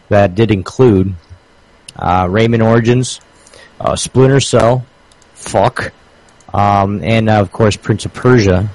that 0.09 0.35
did 0.35 0.51
include 0.51 1.15
uh, 1.97 2.25
Rayman 2.25 2.65
Origins, 2.65 3.21
uh, 3.81 3.97
Splinter 3.97 4.41
Cell, 4.41 4.87
fuck, 5.35 5.93
um, 6.55 7.03
and 7.03 7.29
uh, 7.29 7.41
of 7.41 7.53
course 7.53 7.77
Prince 7.77 8.07
of 8.07 8.15
Persia, 8.15 8.71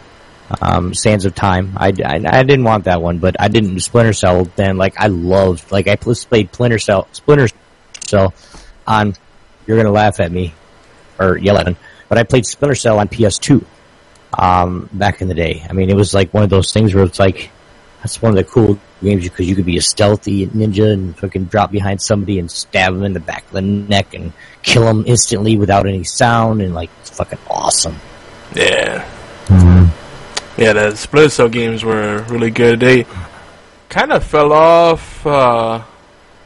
um, 0.62 0.93
Sands 0.93 1.26
of 1.26 1.36
Time. 1.36 1.74
I, 1.78 1.88
I, 1.88 2.22
I 2.26 2.43
didn't 2.43 2.64
want 2.64 2.86
that 2.86 3.02
one, 3.02 3.20
but 3.20 3.36
I 3.39 3.47
didn't 3.47 3.80
Splinter 3.80 4.14
Cell. 4.14 4.45
Then 4.56 4.78
like 4.78 5.00
I 5.00 5.08
loved, 5.08 5.72
like 5.72 5.88
I 5.88 5.95
played 5.95 6.18
Splinter 6.47 6.80
Cell, 6.80 7.08
Splinter 7.12 7.47
Cell 8.06 8.34
on. 8.88 9.16
You're 9.66 9.78
gonna 9.78 9.91
laugh 9.91 10.20
at 10.20 10.32
me 10.32 10.54
or 11.20 11.38
yell 11.38 11.58
at 11.58 11.68
me, 11.68 11.76
but 12.08 12.18
I 12.18 12.24
played 12.24 12.45
Splinter 12.45 12.76
Cell 12.76 13.00
on 13.00 13.08
PS2 13.08 13.64
um, 14.38 14.89
back 14.91 15.22
in 15.22 15.28
the 15.28 15.34
day. 15.34 15.66
I 15.70 15.74
mean, 15.74 15.89
it 15.89 15.95
was 15.95 16.14
like 16.14 16.34
one 16.34 16.43
of 16.43 16.50
those 16.50 16.74
things 16.74 16.93
where 16.93 17.04
it's 17.04 17.20
like, 17.20 17.52
that's 18.02 18.22
one 18.22 18.32
of 18.32 18.36
the 18.36 18.43
cool 18.43 18.80
games 19.02 19.24
because 19.24 19.47
you 19.47 19.56
could 19.56 19.66
be 19.66 19.78
a 19.78 19.82
stealthy 19.82 20.47
ninja 20.47 20.91
and 20.93 21.18
fucking 21.18 21.45
drop 21.45 21.72
behind 21.72 22.02
somebody 22.02 22.39
and 22.39 22.50
stab 22.50 22.93
them 22.93 23.04
in 23.04 23.14
the 23.14 23.20
back 23.20 23.45
of 23.45 23.52
the 23.52 23.62
neck 23.62 24.14
and 24.14 24.34
kill 24.62 24.84
them 24.84 25.04
instantly 25.06 25.58
without 25.58 25.88
any 25.88 26.04
sound 26.04 26.62
and 26.62 26.74
like, 26.74 26.89
it's 27.02 27.10
fucking 27.10 27.39
awesome. 27.50 27.95
yeah, 28.56 29.08
yeah. 30.60 30.74
The 30.74 30.95
Splinter 30.95 31.30
Cell 31.30 31.49
games 31.49 31.84
were 31.84 32.24
really 32.30 32.51
good. 32.51 32.80
They 32.80 33.05
kind 33.89 34.12
of 34.12 34.24
fell 34.24 34.53
off. 34.53 35.26
Uh, 35.26 35.84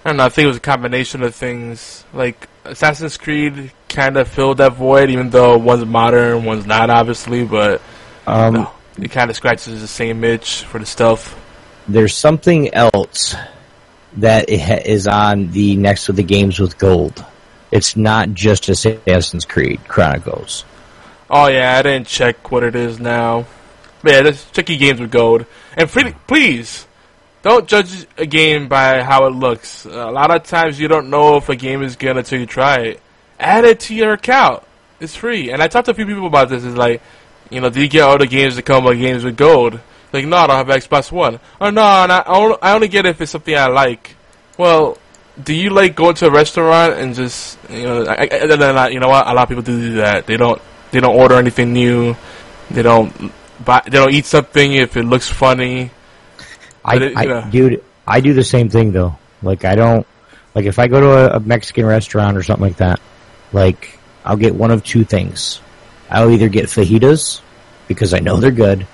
I 0.06 0.10
don't 0.10 0.18
know. 0.18 0.26
I 0.26 0.30
think 0.30 0.46
it 0.46 0.48
was 0.48 0.58
a 0.58 0.62
combination 0.62 1.24
of 1.24 1.34
things. 1.36 2.06
Like 2.14 2.48
Assassin's 2.64 3.18
Creed 3.18 3.72
kind 3.90 4.18
of 4.18 4.28
filled 4.28 4.58
that 4.58 4.74
void, 4.74 5.10
even 5.10 5.30
though 5.30 5.58
one's 5.58 5.86
modern, 5.86 6.46
one's 6.46 6.66
not, 6.66 6.90
obviously. 6.90 7.44
But 7.46 7.82
Um, 8.28 8.54
no, 8.54 8.72
it 8.98 9.12
kind 9.12 9.30
of 9.30 9.36
scratches 9.36 9.82
the 9.82 9.88
same 9.88 10.24
itch 10.24 10.64
for 10.64 10.80
the 10.80 10.86
stealth. 10.86 11.36
there's 11.88 12.16
something 12.16 12.74
else 12.74 13.36
that 14.18 14.50
is 14.50 15.08
on 15.08 15.52
the 15.52 15.76
next 15.76 16.08
of 16.08 16.16
the 16.16 16.24
games 16.24 16.60
with 16.60 16.78
gold. 16.78 17.24
It's 17.72 17.98
not 17.98 18.34
just 18.34 18.70
Assassin's 18.70 19.46
Creed 19.46 19.82
Chronicles. 19.88 20.64
Oh 21.30 21.48
yeah, 21.48 21.78
I 21.80 21.82
didn't 21.82 22.08
check 22.08 22.52
what 22.52 22.64
it 22.64 22.76
is 22.76 23.00
now. 23.00 23.46
Just 24.06 24.54
check 24.54 24.70
your 24.70 24.78
games 24.78 25.00
with 25.00 25.12
gold. 25.12 25.46
And 25.78 25.90
free, 25.90 26.14
please, 26.28 26.88
don't 27.42 27.68
judge 27.68 28.06
a 28.18 28.26
game 28.26 28.68
by 28.68 29.02
how 29.02 29.26
it 29.28 29.32
looks. 29.32 29.86
A 29.86 30.12
lot 30.12 30.32
of 30.32 30.44
times 30.44 30.80
you 30.80 30.88
don't 30.88 31.10
know 31.10 31.38
if 31.38 31.50
a 31.50 31.56
game 31.56 31.82
is 31.84 31.96
good 31.96 32.18
until 32.18 32.40
you 32.40 32.46
try 32.46 32.78
it. 32.82 33.02
Add 33.40 33.64
it 33.66 33.80
to 33.82 33.96
your 33.96 34.14
account. 34.14 34.64
It's 35.00 35.16
free. 35.16 35.52
And 35.52 35.62
I 35.62 35.68
talked 35.68 35.86
to 35.86 35.92
a 35.92 35.96
few 35.96 36.06
people 36.06 36.28
about 36.28 36.50
this. 36.50 36.64
It's 36.64 36.78
like, 36.78 37.02
you 37.50 37.60
know, 37.62 37.70
do 37.70 37.82
you 37.82 37.88
get 37.88 38.02
all 38.04 38.18
the 38.18 38.28
games 38.28 38.56
that 38.56 38.64
come 38.64 38.84
with 38.86 39.00
games 39.00 39.24
with 39.24 39.36
gold? 39.38 39.80
Like, 40.14 40.26
no, 40.26 40.38
I 40.38 40.48
don't 40.48 40.68
have 40.68 40.68
Xbox 40.84 41.12
One. 41.12 41.40
Or 41.60 41.72
no, 41.72 41.82
and 41.82 42.12
I 42.12 42.24
only, 42.28 42.58
I 42.62 42.74
only 42.74 42.88
get 42.88 43.06
it 43.06 43.10
if 43.10 43.22
it's 43.22 43.32
something 43.32 43.56
I 43.56 43.68
like. 43.68 44.16
Well, 44.58 44.98
do 45.44 45.54
you 45.54 45.72
like 45.72 45.96
going 45.96 46.14
to 46.16 46.28
a 46.28 46.32
restaurant 46.32 46.94
and 46.94 47.16
just 47.16 47.58
you 47.70 47.84
know? 47.84 48.06
I, 48.06 48.30
I, 48.32 48.86
I- 48.86 48.90
you 48.90 49.00
know 49.00 49.10
what? 49.10 49.28
A 49.28 49.34
lot 49.34 49.44
of 49.44 49.50
people 49.50 49.64
do 49.64 49.96
that. 49.96 50.28
They 50.28 50.38
don't 50.38 50.62
they 50.92 51.00
don't 51.00 51.16
order 51.16 51.36
anything 51.36 51.74
new. 51.74 52.16
They 52.70 52.84
don't 52.84 53.12
buy. 53.66 53.82
They 53.86 53.92
don't 53.92 54.14
eat 54.14 54.26
something 54.26 54.74
if 54.74 54.98
it 54.98 55.04
looks 55.04 55.30
funny. 55.30 55.92
I, 56.84 56.98
it- 56.98 57.14
I 57.18 57.26
know. 57.26 57.48
dude, 57.50 57.84
I 58.08 58.20
do 58.22 58.34
the 58.34 58.44
same 58.44 58.70
thing 58.70 58.92
though. 58.92 59.18
Like 59.42 59.66
I 59.66 59.76
don't, 59.76 60.06
like 60.56 60.66
if 60.66 60.80
I 60.80 60.88
go 60.88 61.00
to 61.02 61.12
a, 61.34 61.38
a 61.38 61.40
Mexican 61.40 61.86
restaurant 61.86 62.38
or 62.38 62.44
something 62.44 62.64
like 62.68 62.78
that, 62.78 63.00
like 63.52 63.98
I'll 64.26 64.38
get 64.38 64.56
one 64.56 64.72
of 64.72 64.84
two 64.84 65.04
things. 65.04 65.60
I'll 66.10 66.30
either 66.32 66.50
get 66.50 66.66
fajitas 66.66 67.42
because 67.88 68.14
I 68.14 68.20
know 68.20 68.38
they're 68.38 68.52
good, 68.52 68.86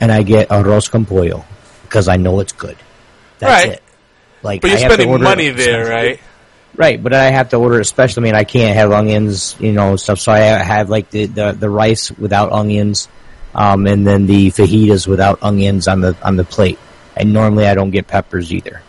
and 0.00 0.12
I 0.12 0.22
get 0.22 0.48
arroz 0.50 0.90
con 0.90 1.04
pollo 1.06 1.44
because 1.82 2.08
I 2.08 2.16
know 2.16 2.40
it's 2.40 2.52
good. 2.52 2.76
That's 3.38 3.64
Right. 3.66 3.72
it. 3.74 3.82
Like, 4.42 4.60
But 4.60 4.68
you're 4.70 4.78
I 4.78 4.80
have 4.80 4.88
to 4.90 4.94
spending 4.94 5.10
order 5.12 5.24
money 5.24 5.48
there, 5.50 5.88
right? 5.88 6.20
Right, 6.76 7.02
but 7.02 7.14
I 7.14 7.30
have 7.30 7.48
to 7.50 7.56
order 7.56 7.80
it 7.80 7.86
special. 7.86 8.22
I 8.22 8.24
mean, 8.24 8.34
I 8.34 8.44
can't 8.44 8.76
have 8.76 8.92
onions, 8.92 9.56
you 9.58 9.72
know, 9.72 9.96
stuff. 9.96 10.20
So 10.20 10.30
I 10.30 10.38
have 10.40 10.90
like 10.90 11.10
the 11.10 11.24
the, 11.26 11.52
the 11.52 11.70
rice 11.70 12.10
without 12.12 12.52
onions, 12.52 13.08
um, 13.56 13.86
and 13.86 14.06
then 14.06 14.26
the 14.26 14.50
fajitas 14.50 15.08
without 15.08 15.42
onions 15.42 15.88
on 15.88 16.00
the 16.00 16.14
on 16.22 16.36
the 16.36 16.44
plate. 16.44 16.78
And 17.16 17.32
normally 17.32 17.66
I 17.66 17.74
don't 17.74 17.90
get 17.90 18.06
peppers 18.06 18.52
either. 18.52 18.82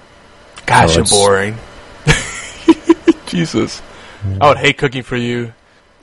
Gosh, 0.65 0.91
So 0.91 0.97
you're 0.97 1.05
boring. 1.05 1.57
Jesus. 3.25 3.81
I 4.41 4.49
would 4.49 4.57
hate 4.57 4.77
cooking 4.77 5.03
for 5.03 5.15
you. 5.15 5.53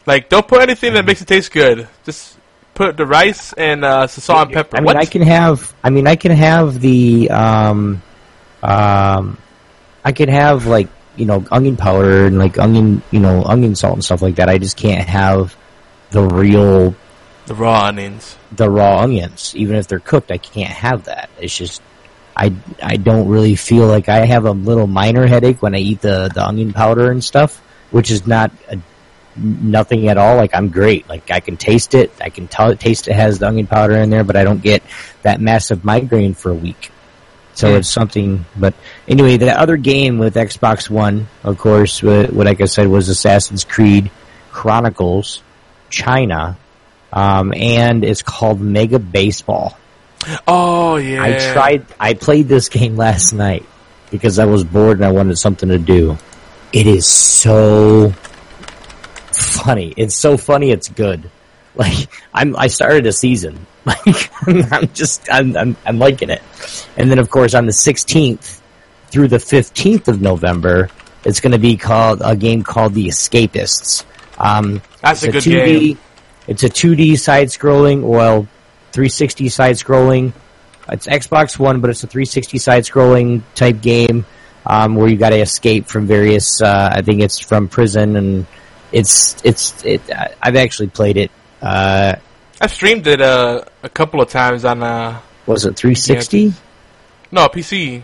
Like, 0.07 0.31
don't 0.31 0.49
put 0.49 0.63
anything 0.63 0.95
that 0.95 1.05
makes 1.05 1.21
it 1.21 1.29
taste 1.29 1.53
good. 1.53 1.87
Just 2.05 2.39
put 2.73 2.97
the 2.97 3.05
rice 3.05 3.53
and 3.53 3.85
uh, 3.85 4.07
some 4.07 4.23
salt 4.23 4.47
and 4.49 4.55
pepper. 4.55 4.79
I 4.79 4.81
mean, 4.81 4.87
what? 4.87 4.97
I 4.97 5.05
can 5.05 5.21
have. 5.21 5.75
I 5.85 5.91
mean, 5.91 6.07
I 6.07 6.17
can 6.17 6.33
have 6.33 6.81
the. 6.81 7.29
Um, 7.31 8.03
um, 8.63 9.37
I 10.03 10.13
can 10.13 10.31
have 10.31 10.67
like 10.67 10.89
you 11.17 11.27
know 11.27 11.45
onion 11.51 11.77
powder 11.77 12.27
and 12.27 12.39
like 12.39 12.57
onion 12.59 13.03
you 13.11 13.21
know 13.21 13.45
onion 13.45 13.75
salt 13.75 13.95
and 13.95 14.05
stuff 14.05 14.23
like 14.23 14.37
that. 14.37 14.49
I 14.49 14.57
just 14.57 14.79
can't 14.79 15.07
have 15.07 15.55
the 16.11 16.23
real 16.23 16.95
the 17.47 17.55
raw 17.55 17.85
onions. 17.85 18.37
the 18.53 18.69
raw 18.71 19.01
onions, 19.01 19.53
even 19.57 19.77
if 19.77 19.87
they're 19.89 19.99
cooked. 20.01 20.31
I 20.31 20.39
can't 20.39 20.71
have 20.73 21.05
that. 21.05 21.31
It's 21.41 21.57
just. 21.57 21.83
I, 22.37 22.53
I 22.83 22.97
don't 22.97 23.29
really 23.29 23.55
feel 23.55 23.87
like 23.87 24.09
I 24.09 24.27
have 24.27 24.45
a 24.45 24.51
little 24.51 24.89
minor 24.89 25.25
headache 25.25 25.63
when 25.63 25.73
I 25.73 25.79
eat 25.79 26.01
the, 26.01 26.29
the 26.35 26.45
onion 26.45 26.73
powder 26.73 27.13
and 27.13 27.23
stuff, 27.23 27.59
which 27.93 28.11
is 28.11 28.27
not 28.27 28.51
a, 28.69 28.77
nothing 29.37 30.09
at 30.09 30.19
all. 30.19 30.35
Like 30.37 30.53
I'm 30.53 30.69
great. 30.69 31.09
Like 31.09 31.31
I 31.31 31.39
can 31.39 31.57
taste 31.57 31.95
it. 31.95 32.11
I 32.21 32.31
can 32.31 32.49
tell 32.49 32.75
taste 32.75 33.07
it 33.07 33.15
has 33.15 33.39
the 33.39 33.47
onion 33.47 33.69
powder 33.69 33.95
in 33.99 34.11
there, 34.11 34.25
but 34.25 34.35
I 34.35 34.43
don't 34.43 34.61
get 34.61 34.83
that 35.23 35.41
massive 35.41 35.85
migraine 35.85 36.35
for 36.35 36.51
a 36.51 36.55
week. 36.57 36.91
So 37.55 37.71
Hmm. 37.71 37.77
it's 37.77 37.89
something. 37.89 38.45
But 38.57 38.75
anyway, 39.07 39.37
the 39.37 39.57
other 39.57 39.77
game 39.77 40.19
with 40.19 40.35
Xbox 40.35 40.91
One, 40.91 41.29
of 41.45 41.57
course, 41.57 42.03
what, 42.03 42.33
what 42.33 42.47
like 42.47 42.61
I 42.61 42.65
said 42.65 42.89
was 42.89 43.09
Assassin's 43.09 43.63
Creed 43.63 44.11
Chronicles 44.51 45.41
China, 45.89 46.57
um, 47.15 47.55
and 47.55 48.05
it's 48.05 48.23
called 48.23 48.61
Mega 48.61 48.99
Baseball. 48.99 49.79
Oh, 50.49 50.97
yeah. 50.97 51.23
I 51.23 51.53
tried. 51.53 51.87
I 51.99 52.15
played 52.15 52.49
this 52.49 52.69
game 52.77 52.97
last 52.97 53.33
night 53.33 53.65
because 54.11 54.39
I 54.39 54.45
was 54.45 54.65
bored 54.65 54.99
and 54.99 55.07
I 55.07 55.13
wanted 55.13 55.39
something 55.39 55.69
to 55.69 55.79
do. 55.79 56.19
It 56.73 56.89
is 56.89 57.07
so 57.07 58.13
funny. 59.33 59.95
It's 59.97 60.17
so 60.17 60.37
funny. 60.37 60.71
It's 60.71 60.89
good. 60.89 61.31
Like 61.77 62.09
I'm. 62.33 62.55
I 62.55 62.69
started 62.69 63.05
a 63.07 63.13
season. 63.13 63.67
Like 63.85 64.31
I'm, 64.73 64.87
just. 64.93 65.29
I'm, 65.29 65.57
I'm. 65.57 65.77
I'm 65.85 65.99
liking 65.99 66.31
it. 66.31 66.41
And 66.97 67.11
then 67.11 67.19
of 67.19 67.31
course 67.31 67.53
on 67.53 67.67
the 67.67 67.73
16th 67.73 68.61
through 69.09 69.27
the 69.27 69.39
15th 69.39 70.07
of 70.07 70.21
November, 70.21 70.89
it's 71.25 71.41
going 71.41 71.51
to 71.51 71.59
be 71.59 71.77
called 71.77 72.23
a 72.25 72.37
game 72.37 72.63
called 72.63 72.95
The 72.95 73.09
Escapists. 73.09 74.05
Um, 74.39 74.83
That's 75.03 75.25
a 75.25 75.33
good 75.33 75.43
2D, 75.43 75.81
game. 75.81 75.99
It's 76.47 76.63
a 76.63 76.69
2D 76.69 77.19
side 77.19 77.49
scrolling, 77.49 78.03
well, 78.03 78.47
360 78.93 79.49
side 79.49 79.77
scrolling. 79.77 80.33
It's 80.89 81.07
Xbox 81.07 81.59
One, 81.59 81.81
but 81.81 81.91
it's 81.91 82.05
a 82.05 82.07
360 82.07 82.59
side 82.59 82.85
scrolling 82.85 83.43
type 83.55 83.81
game 83.81 84.27
um, 84.67 84.95
where 84.95 85.09
you 85.09 85.17
got 85.17 85.31
to 85.31 85.41
escape 85.41 85.87
from 85.87 86.07
various. 86.07 86.61
Uh, 86.61 86.91
I 86.93 87.03
think 87.03 87.23
it's 87.23 87.39
from 87.39 87.69
prison, 87.69 88.17
and 88.17 88.47
it's 88.93 89.37
it's 89.45 89.83
it. 89.85 90.03
I- 90.11 90.35
I've 90.43 90.57
actually 90.57 90.89
played 90.89 91.17
it. 91.17 91.31
Uh, 91.63 92.17
I've 92.61 92.71
streamed 92.73 93.07
it 93.07 93.21
uh, 93.21 93.65
a 93.83 93.89
couple 93.89 94.21
of 94.21 94.29
times 94.29 94.65
on, 94.65 94.83
uh, 94.83 95.21
was 95.47 95.65
it 95.65 95.77
360? 95.77 96.53
no, 97.33 97.49
PC. 97.49 98.03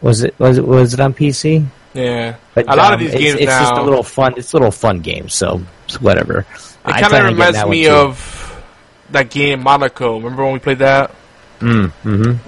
Was 0.00 0.22
it 0.22 0.38
was 0.38 0.58
it 0.58 0.66
was 0.66 0.94
it 0.94 1.00
on 1.00 1.14
PC? 1.14 1.64
Yeah. 1.94 2.36
But, 2.54 2.64
a 2.64 2.74
lot 2.74 2.86
um, 2.88 2.94
of 2.94 3.00
these 3.00 3.14
it's, 3.14 3.22
games 3.22 3.34
it's 3.40 3.46
now. 3.46 3.60
just 3.60 3.74
a 3.74 3.82
little 3.82 4.02
fun. 4.02 4.34
It's 4.36 4.52
a 4.52 4.56
little 4.56 4.72
fun 4.72 5.00
game, 5.00 5.28
so 5.28 5.62
whatever. 6.00 6.46
It 6.86 6.92
kind 7.00 7.12
of 7.14 7.24
reminds 7.24 7.64
me 7.66 7.86
of 7.88 8.62
that 9.10 9.30
game 9.30 9.62
Monaco. 9.62 10.16
Remember 10.16 10.44
when 10.44 10.54
we 10.54 10.58
played 10.58 10.78
that? 10.80 11.14
Mm, 11.60 11.90
hmm 11.90 12.22
Kind 12.22 12.38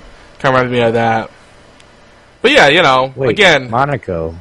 of 0.45 0.45
reminds 0.63 0.73
me 0.73 0.81
of 0.81 0.95
that. 0.95 1.31
But 2.43 2.51
yeah, 2.51 2.69
you 2.69 2.83
know, 2.83 3.13
Wait, 3.17 3.31
again, 3.31 3.71
Monaco, 3.71 4.35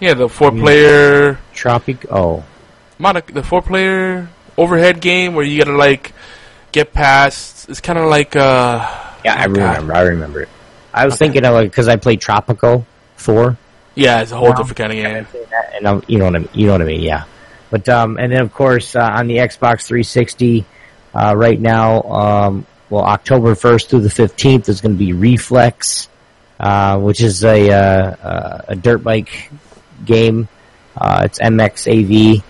yeah, 0.00 0.14
the 0.14 0.28
four-player 0.28 1.38
Tropic. 1.54 2.06
Oh, 2.10 2.42
Monaco, 2.98 3.32
the 3.32 3.42
four-player 3.44 4.28
overhead 4.56 5.00
game 5.00 5.34
where 5.34 5.44
you 5.44 5.58
gotta 5.62 5.76
like 5.76 6.12
get 6.72 6.92
past. 6.92 7.68
It's 7.68 7.80
kind 7.80 7.98
of 7.98 8.08
like 8.10 8.34
uh, 8.34 8.78
yeah, 9.24 9.34
I 9.34 9.44
Oh, 9.44 9.50
remember. 9.50 9.94
I 9.94 10.00
remember 10.02 10.40
it. 10.42 10.48
I 10.92 11.04
was 11.04 11.16
thinking 11.16 11.44
of 11.44 11.52
like 11.54 11.70
because 11.70 11.86
I 11.86 11.96
played 11.96 12.20
Tropical 12.20 12.84
Four. 13.16 13.56
yeah, 13.94 14.22
it's 14.22 14.32
a 14.32 14.36
whole 14.36 14.48
Wow. 14.48 14.54
different 14.54 14.76
kind 14.78 14.92
of 14.92 14.96
game. 14.98 15.26
and 15.76 15.86
um, 15.86 16.02
you 16.08 16.18
know 16.18 16.24
what 16.24 16.34
I 16.36 16.38
mean, 16.40 16.48
you 16.54 16.66
know 16.66 16.72
what 16.72 16.82
I 16.82 16.86
mean, 16.86 17.02
yeah. 17.02 17.24
But 17.70 17.88
um, 17.88 18.18
and 18.18 18.32
then 18.32 18.40
of 18.40 18.52
course 18.52 18.96
uh, 18.96 19.00
on 19.00 19.26
the 19.26 19.36
Xbox 19.36 19.86
360 19.86 20.64
uh, 21.14 21.34
right 21.36 21.60
now, 21.60 22.02
um, 22.02 22.66
well 22.90 23.04
October 23.04 23.54
1st 23.54 23.88
through 23.88 24.00
the 24.00 24.08
15th 24.08 24.68
is 24.68 24.80
going 24.80 24.94
to 24.94 24.98
be 24.98 25.12
Reflex, 25.12 26.08
uh, 26.58 26.98
which 26.98 27.20
is 27.20 27.44
a 27.44 27.70
uh, 27.70 27.76
uh, 27.76 28.62
a 28.68 28.76
dirt 28.76 29.02
bike 29.02 29.50
game. 30.04 30.48
Uh, 30.96 31.22
it's 31.24 31.38
MXAV 31.38 32.42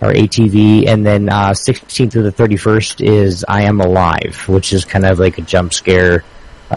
or 0.00 0.12
ATV, 0.12 0.88
and 0.88 1.04
then 1.04 1.28
uh, 1.28 1.50
16th 1.50 2.12
through 2.12 2.22
the 2.22 2.32
31st 2.32 3.06
is 3.06 3.44
I 3.46 3.62
Am 3.62 3.80
Alive, 3.80 4.48
which 4.48 4.72
is 4.72 4.84
kind 4.84 5.04
of 5.04 5.18
like 5.18 5.38
a 5.38 5.42
jump 5.42 5.72
scare 5.72 6.24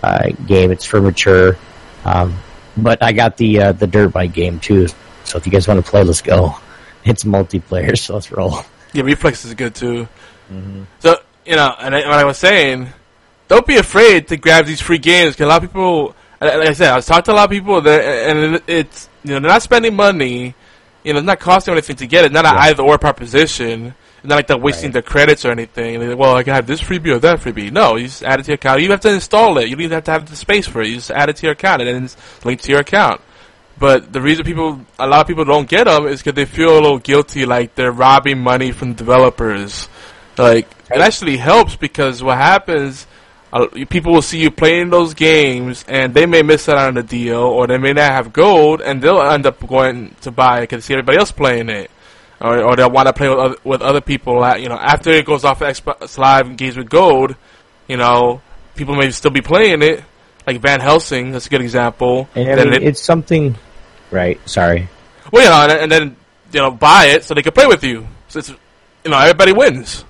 uh, 0.03 0.29
game. 0.45 0.71
It's 0.71 0.86
for 0.86 1.01
mature. 1.01 1.57
Um, 2.03 2.38
but 2.77 3.01
I 3.01 3.13
got 3.13 3.38
the 3.38 3.61
uh, 3.61 3.71
the 3.71 3.88
dirt 3.88 4.09
bike 4.09 4.33
game 4.33 4.59
too. 4.59 4.88
So 5.23 5.38
if 5.38 5.45
you 5.45 5.51
guys 5.51 5.67
want 5.67 5.83
to 5.83 5.89
play, 5.89 6.03
let's 6.03 6.21
go. 6.21 6.55
It's 7.06 7.24
multiplayer, 7.24 7.97
so 8.03 8.16
let's 8.16 8.32
roll. 8.32 8.60
Yeah, 8.93 9.03
Reflex 9.03 9.45
is 9.45 9.53
good 9.53 9.76
too. 9.76 10.08
Mm-hmm. 10.51 10.84
So 10.99 11.20
you 11.45 11.56
know, 11.56 11.74
and 11.80 11.95
I, 11.95 11.99
what 11.99 12.20
I 12.20 12.24
was 12.26 12.38
saying, 12.38 12.89
don't 13.47 13.66
be 13.68 13.78
afraid 13.78 14.28
to 14.30 14.38
grab 14.38 14.66
these 14.66 14.82
free 14.82 14.97
games 14.97 15.34
because 15.34 15.45
a 15.45 15.49
lot 15.49 15.64
of 15.64 15.70
people, 15.70 16.16
like 16.41 16.70
I 16.70 16.74
said, 16.74 16.89
I 16.91 16.95
was 16.95 17.06
talking 17.06 17.24
to 17.26 17.32
a 17.34 17.36
lot 17.36 17.45
of 17.45 17.51
people 17.51 17.78
and 17.88 18.62
it's 18.68 19.08
you 19.24 19.32
know 19.32 19.39
they're 19.39 19.51
not 19.51 19.62
spending 19.62 19.95
money. 19.95 20.56
You 21.03 21.14
know, 21.14 21.20
it's 21.20 21.26
not 21.26 21.39
costing 21.39 21.74
anything 21.74 21.97
to 21.97 22.08
get 22.08 22.26
it. 22.26 22.32
Not 22.32 22.45
an 22.45 22.56
either 22.58 22.82
or 22.82 22.97
proposition. 22.97 23.93
It's 24.18 24.30
not 24.30 24.38
like 24.38 24.47
they're 24.47 24.58
wasting 24.58 24.88
Right. 24.88 24.93
their 24.93 25.01
credits 25.03 25.45
or 25.45 25.51
anything. 25.51 25.99
Like, 26.10 26.18
well, 26.18 26.36
I 26.36 26.41
can 26.41 26.56
have 26.56 26.66
this 26.66 26.82
freebie 26.82 27.14
or 27.14 27.20
that 27.20 27.41
freebie. 27.41 27.72
No, 27.72 27.95
you 27.95 28.08
just 28.08 28.24
add 28.24 28.39
it 28.39 28.43
to 28.43 28.51
your 28.51 28.56
account. 28.56 28.82
You 28.82 28.89
have 28.89 29.01
to 29.01 29.14
install 29.14 29.60
it. 29.60 29.70
You 29.70 29.76
don't 29.76 29.84
even 29.84 29.93
have 29.93 30.06
to 30.06 30.12
have 30.12 30.28
the 30.28 30.36
space 30.36 30.66
for 30.68 30.82
it. 30.82 30.88
You 30.88 30.95
just 30.95 31.12
add 31.12 31.30
it 31.30 31.36
to 31.36 31.43
your 31.43 31.51
account 31.53 31.84
and 31.84 31.88
then 31.89 32.06
it's 32.06 32.18
linked 32.43 32.64
to 32.64 32.72
your 32.72 32.80
account. 32.80 33.22
But 33.78 34.13
the 34.13 34.21
reason 34.21 34.45
people, 34.45 34.80
a 34.97 35.05
lot 35.07 35.21
of 35.21 35.28
people 35.28 35.43
don't 35.45 35.67
get 35.67 35.84
them 35.86 36.07
is 36.07 36.21
because 36.21 36.36
they 36.36 36.45
feel 36.45 36.71
a 36.73 36.80
little 36.80 36.99
guilty, 36.99 37.45
like 37.45 37.76
they're 37.76 37.91
robbing 37.91 38.39
money 38.39 38.71
from 38.71 38.93
developers. 38.93 39.89
Like 40.38 40.67
it 40.91 41.01
actually 41.01 41.38
helps 41.38 41.76
because 41.76 42.23
what 42.23 42.38
happens, 42.38 43.05
uh, 43.51 43.67
people 43.89 44.13
will 44.13 44.21
see 44.21 44.39
you 44.39 44.51
playing 44.51 44.89
those 44.91 45.13
games, 45.13 45.84
and 45.88 46.13
they 46.13 46.26
may 46.26 46.41
miss 46.41 46.69
out 46.69 46.78
on 46.78 46.97
a 46.97 47.03
deal, 47.03 47.39
or 47.39 47.67
they 47.67 47.78
may 47.78 47.91
not 47.93 48.11
have 48.11 48.32
gold, 48.34 48.82
and 48.82 49.01
they'll 49.01 49.21
end 49.21 49.45
up 49.45 49.65
going 49.67 50.15
to 50.21 50.32
buy 50.32 50.59
it 50.59 50.61
because 50.61 50.84
they 50.84 50.88
see 50.88 50.93
everybody 50.93 51.17
else 51.17 51.32
playing 51.32 51.69
it, 51.69 51.89
or, 52.41 52.61
or 52.63 52.76
they'll 52.76 52.91
want 52.91 53.07
to 53.07 53.13
play 53.13 53.30
with 53.30 53.39
other, 53.39 53.55
with 53.63 53.82
other 53.82 54.01
people. 54.01 54.43
At, 54.43 54.61
you 54.61 54.69
know, 54.69 54.76
after 54.78 55.11
it 55.11 55.26
goes 55.26 55.43
off 55.45 55.59
Xbox 55.59 56.17
Live 56.17 56.47
and 56.47 56.57
games 56.57 56.78
with 56.78 56.89
gold, 56.89 57.36
you 57.88 57.97
know, 57.97 58.41
people 58.76 58.95
may 58.95 59.09
still 59.11 59.32
be 59.32 59.41
playing 59.41 59.82
it. 59.82 60.03
Like 60.45 60.59
Van 60.61 60.80
Helsing, 60.80 61.32
that's 61.32 61.47
a 61.47 61.49
good 61.49 61.61
example. 61.61 62.30
And 62.36 62.59
I 62.59 62.63
mean, 62.65 62.73
it- 62.84 62.84
it's 62.89 63.01
something, 63.01 63.55
right? 64.16 64.39
Sorry. 64.49 64.88
well, 65.32 65.43
you 65.43 65.49
know, 65.49 65.74
and, 65.76 65.84
and 65.84 65.91
then 65.91 66.16
you 66.51 66.61
know, 66.61 66.72
buy 66.72 67.07
it 67.07 67.24
so 67.24 67.34
they 67.34 67.41
can 67.41 67.51
play 67.51 67.68
with 67.68 67.84
you. 67.84 68.07
So 68.30 68.39
it's 68.39 68.49
you 68.49 69.11
know, 69.11 69.20
everybody 69.20 69.51
wins. 69.51 70.03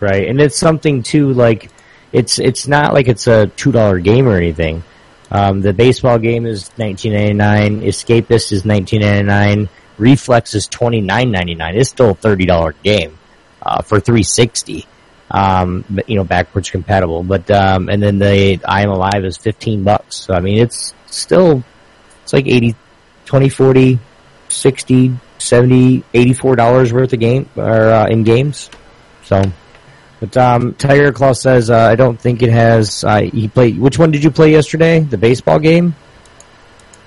Right, 0.00 0.28
and 0.28 0.40
it's 0.40 0.56
something 0.56 1.02
too. 1.02 1.32
Like, 1.32 1.70
it's 2.12 2.38
it's 2.38 2.68
not 2.68 2.94
like 2.94 3.08
it's 3.08 3.26
a 3.26 3.48
two 3.48 3.72
dollar 3.72 3.98
game 3.98 4.28
or 4.28 4.36
anything. 4.36 4.84
Um, 5.30 5.60
the 5.60 5.72
baseball 5.72 6.18
game 6.18 6.46
is 6.46 6.70
nineteen 6.78 7.12
ninety 7.12 7.34
nine. 7.34 7.80
Escapist 7.82 8.52
is 8.52 8.64
nineteen 8.64 9.00
ninety 9.00 9.24
nine. 9.24 9.68
Reflex 9.98 10.54
is 10.54 10.68
twenty 10.68 11.00
nine 11.00 11.32
ninety 11.32 11.56
nine. 11.56 11.76
It's 11.76 11.90
still 11.90 12.10
a 12.10 12.14
thirty 12.14 12.46
dollar 12.46 12.72
game 12.84 13.18
uh, 13.60 13.82
for 13.82 13.98
three 13.98 14.22
sixty. 14.22 14.86
Um, 15.30 15.84
but 15.90 16.08
you 16.08 16.16
know, 16.16 16.24
backwards 16.24 16.70
compatible. 16.70 17.24
But 17.24 17.50
um, 17.50 17.88
and 17.88 18.00
then 18.00 18.18
the 18.18 18.60
I 18.64 18.82
Am 18.82 18.90
Alive 18.90 19.24
is 19.24 19.36
fifteen 19.36 19.82
bucks. 19.82 20.16
So 20.16 20.32
I 20.32 20.40
mean, 20.40 20.58
it's 20.58 20.94
still 21.06 21.64
it's 22.28 22.34
like 22.34 22.46
80, 22.46 22.74
20, 23.28 23.50
40, 23.50 23.98
60, 24.48 25.12
70, 25.38 26.04
84 26.14 26.56
dollars 26.56 26.92
worth 26.94 27.12
of 27.12 27.20
game 27.20 27.46
or 27.56 27.62
uh, 27.92 28.06
in 28.08 28.24
games. 28.24 28.70
So, 29.24 29.42
but 30.18 30.34
um, 30.38 30.72
Tiger 30.74 31.12
Claw 31.12 31.34
says 31.34 31.68
uh, 31.68 31.76
I 31.76 31.94
don't 31.94 32.18
think 32.18 32.42
it 32.42 32.48
has. 32.48 33.04
Uh, 33.04 33.20
he 33.20 33.48
played. 33.48 33.78
Which 33.78 33.98
one 33.98 34.10
did 34.10 34.24
you 34.24 34.30
play 34.30 34.50
yesterday? 34.50 35.00
The 35.00 35.18
baseball 35.18 35.58
game? 35.58 35.94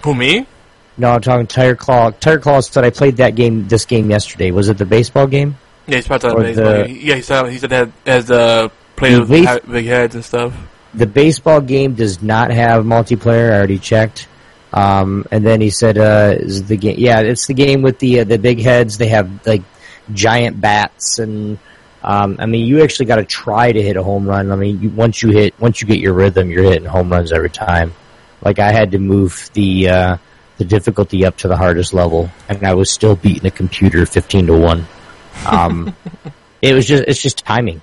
Who 0.03 0.13
me? 0.13 0.45
No, 0.97 1.09
I'm 1.09 1.21
talking 1.21 1.47
Tiger 1.47 1.75
Claw. 1.75 2.11
Tiger 2.11 2.39
Claw 2.39 2.59
said 2.59 2.83
I 2.83 2.91
played 2.91 3.17
that 3.17 3.33
game. 3.33 3.67
This 3.67 3.85
game 3.85 4.11
yesterday. 4.11 4.51
Was 4.51 4.69
it 4.69 4.77
the 4.77 4.85
baseball 4.85 5.25
game? 5.25 5.57
Yeah, 5.87 5.95
he's 5.95 6.05
to 6.05 6.13
Or 6.31 6.41
baseball. 6.41 6.65
the- 6.83 6.91
yeah, 6.91 7.15
he 7.15 7.21
said 7.23 7.49
he 7.49 7.57
said 7.57 7.69
that 7.71 7.89
has 8.05 8.25
the 8.27 8.71
players 8.95 9.27
The 9.27 9.59
with 9.61 9.71
big 9.71 9.85
heads 9.87 10.13
and 10.13 10.23
stuff. 10.23 10.53
the 10.93 11.07
baseball 11.07 11.61
game 11.61 11.95
does 11.95 12.21
not 12.21 12.51
have 12.51 12.85
multiplayer. 12.85 13.51
I 13.51 13.57
already 13.57 13.79
checked. 13.79 14.27
Um, 14.73 15.25
and 15.31 15.45
then 15.45 15.59
he 15.59 15.69
said, 15.69 15.97
uh, 15.97 16.35
is 16.37 16.63
the 16.63 16.77
game? 16.77 16.95
Yeah, 16.97 17.19
it's 17.19 17.47
the 17.47 17.53
game 17.53 17.81
with 17.81 17.99
the 17.99 18.21
uh, 18.21 18.23
the 18.23 18.37
big 18.37 18.61
heads. 18.61 18.97
They 18.97 19.09
have 19.09 19.45
like 19.45 19.63
giant 20.13 20.61
bats, 20.61 21.19
and 21.19 21.59
um, 22.03 22.37
I 22.39 22.45
mean, 22.45 22.65
you 22.65 22.81
actually 22.81 23.07
got 23.07 23.17
to 23.17 23.25
try 23.25 23.71
to 23.71 23.81
hit 23.81 23.97
a 23.97 24.03
home 24.03 24.27
run. 24.27 24.51
I 24.51 24.55
mean, 24.55 24.81
you, 24.81 24.89
once 24.89 25.21
you 25.21 25.31
hit, 25.31 25.59
once 25.59 25.81
you 25.81 25.87
get 25.87 25.99
your 25.99 26.13
rhythm, 26.13 26.49
you're 26.49 26.63
hitting 26.63 26.85
home 26.85 27.11
runs 27.11 27.31
every 27.31 27.49
time. 27.49 27.93
Like 28.41 28.59
I 28.59 28.71
had 28.71 28.91
to 28.91 28.99
move 28.99 29.49
the 29.53 29.89
uh, 29.89 30.17
the 30.57 30.65
difficulty 30.65 31.25
up 31.25 31.37
to 31.37 31.47
the 31.47 31.57
hardest 31.57 31.93
level, 31.93 32.29
and 32.47 32.65
I 32.65 32.73
was 32.73 32.89
still 32.89 33.15
beating 33.15 33.43
the 33.43 33.51
computer 33.51 34.05
fifteen 34.05 34.47
to 34.47 34.57
one. 34.57 34.87
Um, 35.45 35.95
it 36.61 36.73
was 36.73 36.87
just 36.87 37.03
it's 37.07 37.21
just 37.21 37.45
timing. 37.45 37.81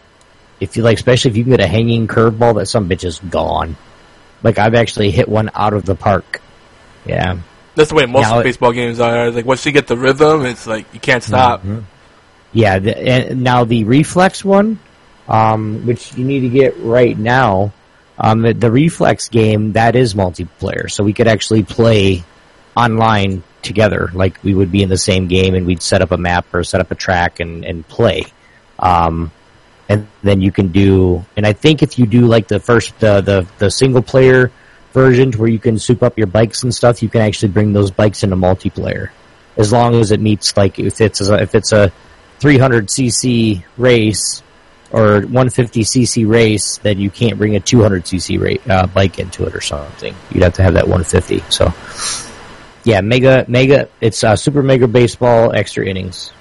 If 0.58 0.76
you 0.76 0.82
like, 0.82 0.96
especially 0.96 1.32
if 1.32 1.36
you 1.36 1.44
can 1.44 1.52
get 1.52 1.60
a 1.60 1.68
hanging 1.68 2.08
curveball, 2.08 2.56
that 2.56 2.66
some 2.66 2.88
bitch 2.88 3.04
is 3.04 3.18
gone. 3.18 3.76
Like 4.42 4.58
I've 4.58 4.74
actually 4.74 5.10
hit 5.10 5.28
one 5.28 5.50
out 5.54 5.74
of 5.74 5.84
the 5.84 5.94
park. 5.94 6.40
Yeah. 7.08 7.38
That's 7.74 7.90
the 7.90 7.94
way 7.94 8.06
most 8.06 8.22
Now 8.22 8.42
baseball 8.42 8.72
games 8.72 8.98
are. 8.98 9.30
Like 9.30 9.46
once 9.46 9.64
you 9.64 9.72
get 9.72 9.86
the 9.86 9.96
rhythm, 9.96 10.44
it's 10.44 10.66
like 10.66 10.92
you 10.92 11.00
can't 11.00 11.22
stop. 11.22 11.60
Mm-hmm. 11.60 11.80
Yeah, 12.52 12.78
the, 12.80 12.98
and 12.98 13.42
now 13.42 13.64
the 13.64 13.84
reflex 13.84 14.44
one, 14.44 14.80
um, 15.28 15.86
which 15.86 16.14
you 16.16 16.24
need 16.24 16.40
to 16.40 16.48
get 16.48 16.78
right 16.78 17.16
now, 17.16 17.72
um, 18.18 18.42
the, 18.42 18.52
the 18.52 18.70
reflex 18.70 19.28
game 19.28 19.72
that 19.74 19.94
is 19.94 20.14
multiplayer, 20.14 20.90
so 20.90 21.04
we 21.04 21.12
could 21.12 21.28
actually 21.28 21.62
play 21.62 22.24
online 22.76 23.44
together. 23.62 24.10
Like 24.12 24.42
we 24.42 24.54
would 24.54 24.72
be 24.72 24.82
in 24.82 24.88
the 24.88 24.98
same 24.98 25.28
game, 25.28 25.54
and 25.54 25.64
we'd 25.64 25.82
set 25.82 26.02
up 26.02 26.10
a 26.10 26.16
map 26.18 26.52
or 26.52 26.64
set 26.64 26.80
up 26.80 26.90
a 26.90 26.96
track 26.96 27.38
and 27.38 27.64
and 27.64 27.86
play. 27.86 28.24
Um, 28.78 29.30
and 29.88 30.08
then 30.22 30.40
you 30.40 30.50
can 30.50 30.68
do, 30.68 31.24
and 31.36 31.46
I 31.46 31.52
think 31.52 31.82
if 31.82 31.98
you 31.98 32.06
do 32.06 32.26
like 32.26 32.48
the 32.48 32.58
first 32.58 32.98
the 32.98 33.20
the, 33.20 33.46
the 33.58 33.70
single 33.70 34.02
player 34.02 34.50
version 34.92 35.32
to 35.32 35.38
where 35.38 35.48
you 35.50 35.58
can 35.58 35.78
soup 35.78 36.02
up 36.02 36.16
your 36.18 36.26
bikes 36.26 36.62
and 36.62 36.74
stuff, 36.74 37.02
you 37.02 37.08
can 37.08 37.20
actually 37.20 37.48
bring 37.50 37.72
those 37.72 37.90
bikes 37.90 38.22
into 38.22 38.36
multiplayer 38.36 39.10
as 39.56 39.72
long 39.72 39.96
as 39.96 40.12
it 40.12 40.20
meets 40.20 40.56
like 40.56 40.78
if 40.78 41.00
it's 41.00 41.20
a, 41.20 41.34
if 41.42 41.54
it's 41.54 41.72
a 41.72 41.92
300 42.38 42.86
cc 42.86 43.64
race 43.76 44.42
or 44.92 45.14
150 45.20 45.82
cc 45.82 46.28
race, 46.28 46.78
then 46.78 46.98
you 46.98 47.10
can't 47.10 47.36
bring 47.36 47.56
a 47.56 47.60
200 47.60 48.04
cc 48.04 48.40
ra- 48.40 48.74
uh, 48.74 48.86
bike 48.86 49.18
into 49.18 49.44
it 49.44 49.54
or 49.54 49.60
something. 49.60 50.14
You'd 50.30 50.44
have 50.44 50.54
to 50.54 50.62
have 50.62 50.74
that 50.74 50.86
150. 50.88 51.40
So, 51.50 51.74
yeah, 52.84 53.00
mega 53.00 53.44
mega. 53.48 53.88
It's 54.00 54.22
uh, 54.24 54.36
super 54.36 54.62
mega 54.62 54.86
baseball 54.88 55.52
extra 55.52 55.84
innings. 55.84 56.32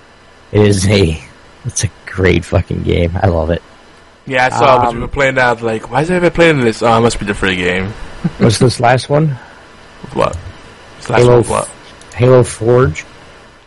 It 0.51 0.61
is 0.61 0.87
a 0.87 1.19
it's 1.65 1.83
a 1.83 1.89
great 2.05 2.45
fucking 2.45 2.83
game. 2.83 3.11
I 3.21 3.27
love 3.27 3.49
it. 3.49 3.61
Yeah, 4.27 4.45
I 4.45 4.49
saw 4.49 4.87
Um, 4.89 5.01
were 5.01 5.07
playing 5.07 5.35
that. 5.35 5.61
Like, 5.61 5.89
why 5.89 6.01
is 6.01 6.11
everybody 6.11 6.35
playing 6.35 6.61
this? 6.61 6.83
Oh, 6.83 6.97
it 6.97 7.01
must 7.01 7.19
be 7.19 7.25
the 7.25 7.33
free 7.33 7.55
game. 7.55 7.91
What's 8.39 8.59
this 8.59 8.79
last 8.79 9.09
one? 9.09 9.29
What? 10.13 10.37
This 10.97 11.09
last 11.09 11.19
Halo 11.21 11.41
one, 11.41 11.49
what? 11.49 11.67
Halo 12.15 12.43
Forge. 12.43 13.05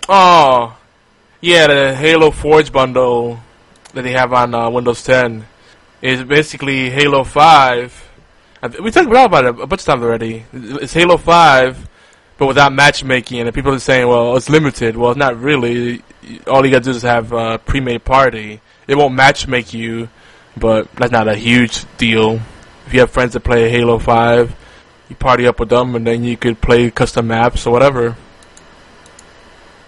Oh, 0.09 0.77
yeah, 1.41 1.67
the 1.69 1.95
Halo 1.95 2.31
Forge 2.31 2.73
bundle 2.73 3.41
that 3.95 4.03
they 4.03 4.13
have 4.13 4.33
on 4.33 4.55
uh, 4.55 4.69
Windows 4.71 5.03
10 5.05 5.47
is 6.03 6.23
basically 6.25 6.91
Halo 6.91 7.25
5. 7.25 8.09
I 8.63 8.69
th- 8.69 8.81
We 8.81 8.91
talked 8.91 9.07
about 9.09 9.45
it 9.45 9.49
a 9.61 9.67
bunch 9.67 9.83
of 9.83 9.87
times 9.87 10.03
already. 10.03 10.45
It's 10.53 10.93
Halo 10.93 11.17
5, 11.17 11.89
but 12.39 12.47
without 12.47 12.73
matchmaking, 12.73 13.41
and 13.41 13.55
people 13.55 13.73
are 13.73 13.79
saying, 13.79 14.07
well, 14.09 14.37
it's 14.37 14.49
limited. 14.51 14.97
Well, 14.97 15.11
it's 15.13 15.19
not 15.19 15.39
really. 15.41 16.03
All 16.47 16.65
you 16.65 16.71
gotta 16.73 16.85
do 16.85 16.91
is 16.91 17.03
have 17.03 17.33
a 17.33 17.59
pre-made 17.59 18.05
party. 18.05 18.61
It 18.89 18.97
won't 18.97 19.17
matchmake 19.19 19.73
you, 19.73 20.09
but 20.57 20.91
that's 20.95 21.13
not 21.13 21.29
a 21.29 21.35
huge 21.37 21.85
deal. 21.97 22.41
If 22.91 22.95
you 22.95 23.01
have 23.03 23.12
friends 23.12 23.34
that 23.34 23.45
play 23.45 23.70
Halo 23.70 24.01
5, 24.01 24.57
you 25.09 25.14
party 25.14 25.47
up 25.47 25.61
with 25.61 25.68
them, 25.68 25.95
and 25.95 26.05
then 26.05 26.24
you 26.24 26.36
could 26.36 26.61
play 26.61 26.91
custom 26.91 27.28
maps 27.28 27.64
or 27.64 27.72
whatever. 27.72 28.16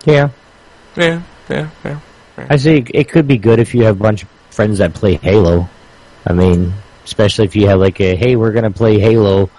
Yeah, 0.05 0.29
Yeah, 0.95 1.23
yeah, 1.51 1.69
yeah. 1.85 1.99
I 2.39 2.55
say 2.59 2.85
it 2.95 3.09
could 3.09 3.27
be 3.27 3.39
good 3.39 3.59
if 3.59 3.75
you 3.75 3.83
have 3.87 3.97
a 3.97 4.01
bunch 4.01 4.23
of 4.23 4.29
friends 4.51 4.79
that 4.79 4.95
play 4.95 5.17
Halo. 5.17 5.69
I 6.25 6.33
mean, 6.33 6.75
especially 7.05 7.47
if 7.47 7.57
you 7.57 7.67
have 7.67 7.81
like 7.81 8.01
a 8.01 8.15
hey, 8.15 8.37
we're 8.37 8.53
gonna 8.53 8.71
play 8.71 9.01
Halo. 9.01 9.51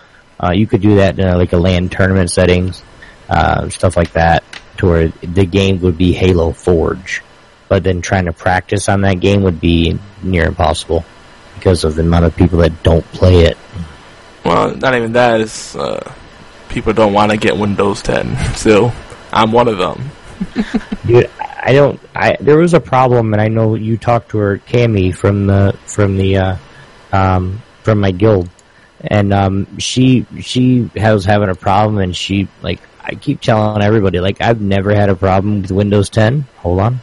Uh, 0.42 0.54
you 0.54 0.66
could 0.66 0.82
do 0.82 0.96
that 0.96 1.20
in 1.20 1.28
uh, 1.28 1.36
like 1.36 1.52
a 1.52 1.58
LAN 1.58 1.90
tournament 1.90 2.32
settings, 2.32 2.82
uh, 3.28 3.68
stuff 3.68 3.98
like 3.98 4.14
that, 4.14 4.46
to 4.78 4.88
where 4.88 5.08
the 5.10 5.46
game 5.46 5.82
would 5.82 5.98
be 5.98 6.14
Halo 6.14 6.54
Forge. 6.54 7.22
But 7.68 7.84
then 7.84 8.00
trying 8.02 8.24
to 8.24 8.32
practice 8.32 8.88
on 8.88 9.02
that 9.02 9.20
game 9.20 9.44
would 9.44 9.60
be 9.60 10.00
near 10.22 10.46
impossible 10.46 11.04
because 11.56 11.84
of 11.84 11.96
the 11.96 12.02
amount 12.02 12.26
of 12.26 12.36
people 12.36 12.60
that 12.60 12.84
don't 12.84 13.06
play 13.12 13.46
it. 13.46 13.58
Well, 14.44 14.76
not 14.76 14.96
even 14.96 15.14
that. 15.14 15.42
It's 15.42 15.76
uh, 15.76 16.14
people 16.70 16.94
don't 16.94 17.14
want 17.14 17.32
to 17.32 17.38
get 17.38 17.58
Windows 17.58 18.02
10. 18.02 18.36
Still, 18.56 18.92
I'm 19.32 19.52
one 19.52 19.68
of 19.68 19.78
them. 19.78 20.12
Dude, 21.06 21.30
I 21.40 21.74
don't. 21.74 22.00
I 22.16 22.36
there 22.40 22.58
was 22.58 22.74
a 22.74 22.80
problem, 22.80 23.34
and 23.34 23.42
I 23.42 23.48
know 23.48 23.76
you 23.76 23.98
talked 23.98 24.30
to 24.30 24.38
her, 24.40 24.58
Cammy 24.58 25.16
from 25.16 25.48
the 25.48 25.78
from 25.86 26.18
the 26.18 26.38
uh, 26.38 26.58
um, 27.14 27.62
from 27.84 28.00
my 28.02 28.12
guild, 28.12 28.50
and 29.00 29.32
um, 29.34 29.80
she 29.80 30.26
she 30.42 30.90
was 30.96 31.24
having 31.24 31.50
a 31.50 31.56
problem, 31.56 32.00
and 32.00 32.16
she 32.16 32.50
like 32.62 32.82
I 33.02 33.16
keep 33.16 33.40
telling 33.40 33.82
everybody 33.82 34.20
like 34.20 34.42
I've 34.42 34.60
never 34.60 34.94
had 34.94 35.10
a 35.10 35.16
problem 35.16 35.62
with 35.62 35.72
Windows 35.72 36.10
10. 36.10 36.46
Hold 36.58 36.80
on, 36.80 37.00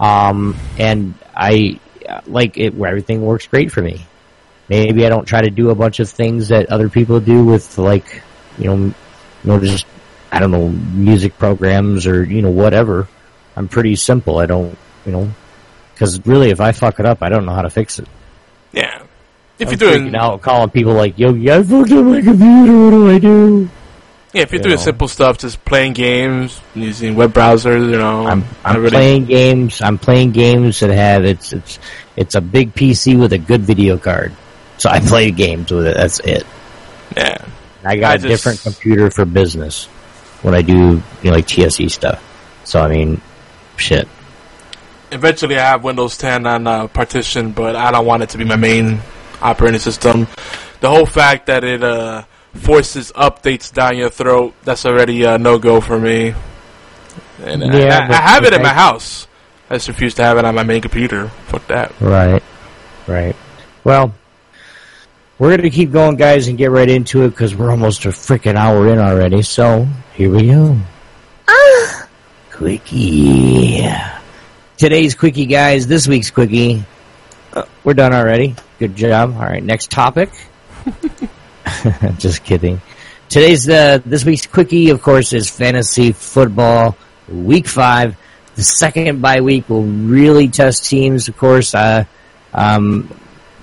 um, 0.00 0.56
and 0.78 1.14
I 1.34 1.80
like 2.26 2.58
it 2.58 2.74
where 2.74 2.90
everything 2.90 3.22
works 3.22 3.46
great 3.46 3.72
for 3.72 3.82
me. 3.82 4.06
Maybe 4.68 5.04
I 5.04 5.08
don't 5.08 5.24
try 5.24 5.42
to 5.42 5.50
do 5.50 5.70
a 5.70 5.74
bunch 5.74 6.00
of 6.00 6.08
things 6.08 6.48
that 6.48 6.70
other 6.70 6.88
people 6.88 7.20
do 7.20 7.44
with 7.44 7.78
like 7.78 8.22
you 8.58 8.66
know 8.66 8.76
you 8.76 8.94
know 9.44 9.60
just 9.60 9.86
I 10.32 10.38
don't 10.38 10.50
know, 10.50 10.68
music 10.68 11.36
programs 11.38 12.06
or, 12.06 12.24
you 12.24 12.40
know, 12.40 12.50
whatever. 12.50 13.08
I'm 13.56 13.68
pretty 13.68 13.96
simple. 13.96 14.38
I 14.38 14.46
don't, 14.46 14.78
you 15.04 15.12
know, 15.12 15.30
because 15.92 16.24
really 16.24 16.50
if 16.50 16.60
I 16.60 16.72
fuck 16.72 17.00
it 17.00 17.06
up, 17.06 17.22
I 17.22 17.28
don't 17.28 17.46
know 17.46 17.52
how 17.52 17.62
to 17.62 17.70
fix 17.70 17.98
it. 17.98 18.06
Yeah. 18.72 19.02
If 19.58 19.68
I'm 19.68 19.78
you're 19.78 19.98
doing, 19.98 20.14
out 20.14 20.40
calling 20.40 20.70
people 20.70 20.94
like, 20.94 21.18
yo, 21.18 21.30
I 21.34 21.62
fucked 21.62 21.90
up 21.90 22.04
my 22.04 22.22
computer, 22.22 22.84
what 22.84 22.90
do 22.90 23.10
I 23.10 23.18
do? 23.18 23.68
Yeah, 24.32 24.42
if 24.42 24.52
you're 24.52 24.58
you 24.60 24.64
doing 24.64 24.76
know. 24.76 24.82
simple 24.82 25.08
stuff, 25.08 25.38
just 25.38 25.64
playing 25.64 25.92
games, 25.92 26.60
using 26.74 27.14
web 27.16 27.32
browsers, 27.32 27.90
you 27.90 27.98
know, 27.98 28.26
I'm, 28.26 28.44
I'm 28.64 28.76
really- 28.80 28.90
playing 28.90 29.24
games, 29.26 29.80
I'm 29.82 29.98
playing 29.98 30.32
games 30.32 30.80
that 30.80 30.90
have, 30.90 31.24
it's, 31.24 31.52
it's, 31.52 31.78
it's 32.16 32.34
a 32.34 32.40
big 32.40 32.74
PC 32.74 33.18
with 33.18 33.32
a 33.32 33.38
good 33.38 33.62
video 33.62 33.98
card. 33.98 34.32
So 34.78 34.88
I 34.90 35.00
play 35.06 35.30
games 35.30 35.70
with 35.70 35.86
it, 35.86 35.96
that's 35.96 36.20
it. 36.20 36.46
Yeah. 37.16 37.44
I 37.84 37.96
got 37.96 38.10
I 38.10 38.14
a 38.14 38.18
just- 38.18 38.28
different 38.28 38.60
computer 38.62 39.10
for 39.10 39.24
business 39.24 39.86
when 40.42 40.54
I 40.54 40.62
do, 40.62 41.02
you 41.22 41.30
know, 41.30 41.32
like 41.32 41.46
TSE 41.46 41.88
stuff. 41.88 42.22
So 42.64 42.80
I 42.80 42.88
mean, 42.88 43.20
shit. 43.76 44.06
Eventually, 45.12 45.58
I 45.58 45.70
have 45.70 45.82
Windows 45.82 46.16
10 46.18 46.46
on 46.46 46.66
uh, 46.68 46.86
partition, 46.86 47.50
but 47.50 47.74
I 47.74 47.90
don't 47.90 48.06
want 48.06 48.22
it 48.22 48.28
to 48.30 48.38
be 48.38 48.44
my 48.44 48.54
main 48.56 49.00
operating 49.42 49.80
system. 49.80 50.28
The 50.80 50.88
whole 50.88 51.04
fact 51.04 51.46
that 51.46 51.64
it 51.64 51.82
uh, 51.82 52.22
forces 52.54 53.12
updates 53.12 53.72
down 53.72 53.96
your 53.96 54.10
throat, 54.10 54.54
that's 54.64 54.84
already 54.86 55.24
a 55.24 55.38
no 55.38 55.58
go 55.58 55.80
for 55.80 55.98
me. 55.98 56.34
And 57.42 57.64
I- 57.64 57.78
Yeah, 57.78 57.98
I, 58.04 58.08
but 58.08 58.16
I 58.16 58.20
have 58.20 58.44
it 58.44 58.52
in 58.52 58.62
my 58.62 58.68
house. 58.74 59.26
I 59.70 59.74
just 59.76 59.88
refuse 59.88 60.14
to 60.14 60.22
have 60.22 60.36
it 60.38 60.44
on 60.44 60.54
my 60.54 60.64
main 60.64 60.80
computer. 60.82 61.28
Fuck 61.46 61.66
that. 61.68 61.92
Right. 62.00 62.42
Right. 63.06 63.36
Well, 63.84 64.12
we're 65.38 65.50
going 65.56 65.62
to 65.62 65.70
keep 65.70 65.92
going, 65.92 66.16
guys, 66.16 66.48
and 66.48 66.58
get 66.58 66.70
right 66.70 66.88
into 66.90 67.22
it 67.22 67.30
because 67.30 67.54
we're 67.54 67.70
almost 67.70 68.04
a 68.04 68.08
freaking 68.08 68.56
hour 68.56 68.88
in 68.88 68.98
already. 68.98 69.42
So, 69.42 69.86
here 70.14 70.28
we 70.30 70.48
go. 70.48 70.76
Ah! 71.48 72.08
Quickie. 72.52 73.86
Today's 74.76 75.14
quickie, 75.14 75.46
guys. 75.46 75.86
This 75.86 76.06
week's 76.08 76.30
quickie. 76.30 76.84
Uh, 77.52 77.64
we're 77.84 77.94
done 77.94 78.12
already. 78.12 78.54
Good 78.78 78.96
job. 78.96 79.34
All 79.34 79.42
right, 79.42 79.62
next 79.62 79.90
topic. 79.90 80.30
Just 82.18 82.44
kidding. 82.44 82.80
Today's 83.28 83.68
uh, 83.68 83.98
this 84.04 84.24
week's 84.24 84.46
quickie, 84.46 84.90
of 84.90 85.02
course, 85.02 85.32
is 85.32 85.48
fantasy 85.48 86.12
football 86.12 86.96
week 87.28 87.66
five. 87.66 88.16
The 88.56 88.62
second 88.62 89.22
bye 89.22 89.40
week 89.40 89.68
will 89.68 89.84
really 89.84 90.48
test 90.48 90.84
teams, 90.84 91.28
of 91.28 91.36
course. 91.36 91.74
Uh, 91.74 92.04
um, 92.52 93.12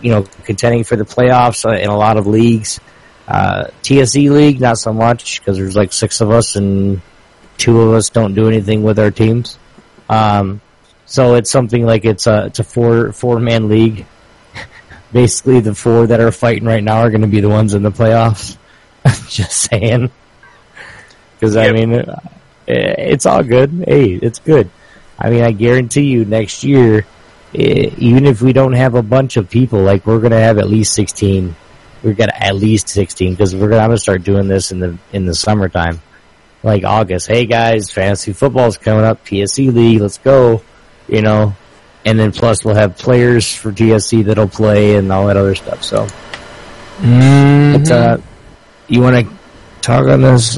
you 0.01 0.11
know, 0.11 0.23
contending 0.43 0.83
for 0.83 0.95
the 0.95 1.03
playoffs 1.03 1.65
uh, 1.65 1.75
in 1.75 1.89
a 1.89 1.97
lot 1.97 2.17
of 2.17 2.27
leagues. 2.27 2.79
Uh, 3.27 3.67
TSE 3.81 4.29
league, 4.29 4.61
not 4.61 4.77
so 4.77 4.93
much 4.93 5.41
because 5.41 5.57
there's 5.57 5.75
like 5.75 5.91
six 5.91 6.21
of 6.21 6.31
us 6.31 6.55
and 6.55 7.01
two 7.57 7.81
of 7.81 7.93
us 7.93 8.09
don't 8.09 8.35
do 8.35 8.47
anything 8.47 8.83
with 8.83 8.99
our 8.99 9.11
teams. 9.11 9.57
Um, 10.09 10.61
so 11.05 11.35
it's 11.35 11.51
something 11.51 11.85
like 11.85 12.05
it's 12.05 12.27
a 12.27 12.45
it's 12.45 12.59
a 12.59 12.63
four 12.63 13.11
four 13.11 13.39
man 13.39 13.67
league. 13.67 14.05
Basically, 15.11 15.61
the 15.61 15.73
four 15.73 16.07
that 16.07 16.19
are 16.19 16.31
fighting 16.31 16.65
right 16.65 16.83
now 16.83 16.97
are 16.97 17.09
going 17.09 17.21
to 17.21 17.27
be 17.27 17.41
the 17.41 17.49
ones 17.49 17.73
in 17.73 17.83
the 17.83 17.91
playoffs. 17.91 18.57
I'm 19.05 19.13
just 19.29 19.53
saying, 19.53 20.11
because 21.33 21.55
I 21.55 21.71
mean, 21.71 21.93
uh, 21.93 22.19
it's 22.67 23.25
all 23.25 23.43
good. 23.43 23.85
Hey, 23.87 24.13
it's 24.13 24.39
good. 24.39 24.69
I 25.17 25.29
mean, 25.29 25.43
I 25.43 25.51
guarantee 25.51 26.07
you, 26.07 26.25
next 26.25 26.63
year, 26.63 27.05
eh, 27.55 27.89
even 27.97 28.25
if 28.25 28.41
we 28.41 28.53
don't 28.53 28.73
have 28.73 28.95
a 28.95 29.01
bunch 29.01 29.37
of 29.37 29.49
people, 29.49 29.81
like 29.81 30.05
we're 30.05 30.19
gonna 30.19 30.39
have 30.39 30.57
at 30.57 30.67
least 30.67 30.93
sixteen. 30.93 31.55
We're 32.03 32.13
gonna 32.13 32.35
at 32.35 32.55
least 32.55 32.89
sixteen 32.89 33.33
because 33.33 33.55
we're 33.55 33.73
I'm 33.73 33.87
gonna 33.87 33.97
start 33.97 34.23
doing 34.23 34.47
this 34.47 34.71
in 34.71 34.79
the 34.79 34.97
in 35.13 35.25
the 35.25 35.33
summertime, 35.33 36.01
like 36.63 36.83
August. 36.83 37.27
Hey 37.27 37.45
guys, 37.45 37.89
fantasy 37.91 38.33
football's 38.33 38.77
coming 38.77 39.05
up, 39.05 39.25
PSC 39.25 39.73
league, 39.73 40.01
let's 40.01 40.17
go. 40.17 40.61
You 41.07 41.21
know, 41.21 41.55
and 42.07 42.17
then 42.17 42.31
plus 42.31 42.63
we'll 42.63 42.75
have 42.75 42.97
players 42.97 43.53
for 43.53 43.69
TSC 43.69 44.23
that'll 44.23 44.47
play 44.47 44.95
and 44.95 45.11
all 45.11 45.27
that 45.27 45.35
other 45.35 45.55
stuff. 45.55 45.83
So, 45.83 46.07
but, 47.73 47.91
uh, 47.91 48.17
you 48.87 49.01
want 49.01 49.27
to 49.27 49.35
talk 49.81 50.07
on 50.07 50.21
this? 50.21 50.55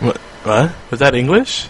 What? 0.00 0.16
What? 0.42 0.72
Was 0.90 0.98
that 0.98 1.14
English? 1.14 1.68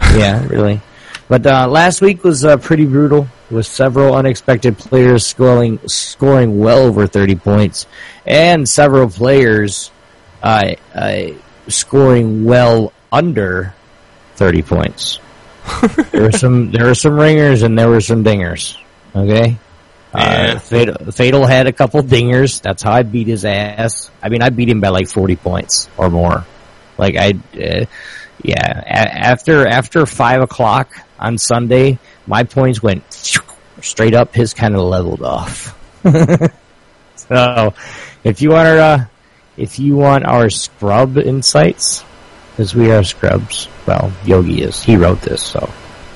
yeah, 0.16 0.44
really. 0.48 0.80
But 1.28 1.46
uh, 1.46 1.68
last 1.68 2.00
week 2.00 2.24
was 2.24 2.44
uh, 2.44 2.56
pretty 2.56 2.84
brutal, 2.84 3.28
with 3.48 3.66
several 3.66 4.16
unexpected 4.16 4.76
players 4.76 5.24
scoring 5.24 5.78
scoring 5.86 6.58
well 6.58 6.80
over 6.80 7.06
thirty 7.06 7.36
points, 7.36 7.86
and 8.26 8.68
several 8.68 9.08
players 9.08 9.92
uh, 10.42 10.74
uh, 10.92 11.26
scoring 11.68 12.44
well 12.44 12.92
under 13.12 13.72
thirty 14.34 14.62
points. 14.62 15.20
There 16.12 16.22
were 16.22 16.32
some 16.32 16.70
there 16.70 16.86
were 16.86 16.94
some 16.94 17.18
ringers 17.18 17.62
and 17.62 17.78
there 17.78 17.88
were 17.88 18.00
some 18.00 18.24
dingers. 18.24 18.76
Okay. 19.14 19.56
Yeah. 20.14 20.54
Uh, 20.54 20.58
Fatal, 20.58 21.12
Fatal 21.12 21.46
had 21.46 21.66
a 21.66 21.72
couple 21.72 22.02
dingers. 22.02 22.62
That's 22.62 22.82
how 22.82 22.92
I 22.92 23.02
beat 23.02 23.26
his 23.26 23.44
ass. 23.44 24.10
I 24.22 24.28
mean, 24.28 24.42
I 24.42 24.50
beat 24.50 24.68
him 24.68 24.80
by 24.80 24.88
like 24.88 25.08
forty 25.08 25.36
points 25.36 25.88
or 25.96 26.10
more. 26.10 26.44
Like 26.96 27.16
I, 27.16 27.32
uh, 27.54 27.84
yeah. 28.42 28.80
A- 28.80 29.14
after 29.14 29.66
after 29.66 30.06
five 30.06 30.40
o'clock 30.40 30.92
on 31.18 31.38
Sunday, 31.38 31.98
my 32.26 32.44
points 32.44 32.82
went 32.82 33.04
straight 33.80 34.14
up. 34.14 34.34
His 34.34 34.54
kind 34.54 34.74
of 34.74 34.82
leveled 34.82 35.22
off. 35.22 35.76
so, 37.16 37.74
if 38.24 38.40
you 38.40 38.50
want 38.50 38.68
our, 38.68 38.78
uh, 38.78 39.04
if 39.56 39.78
you 39.78 39.96
want 39.96 40.24
our 40.24 40.48
scrub 40.48 41.18
insights, 41.18 42.04
because 42.52 42.74
we 42.74 42.90
are 42.90 43.02
scrubs. 43.02 43.68
Well, 43.86 44.12
Yogi 44.24 44.62
is. 44.62 44.82
He 44.82 44.96
wrote 44.96 45.20
this, 45.20 45.42
so 45.42 45.70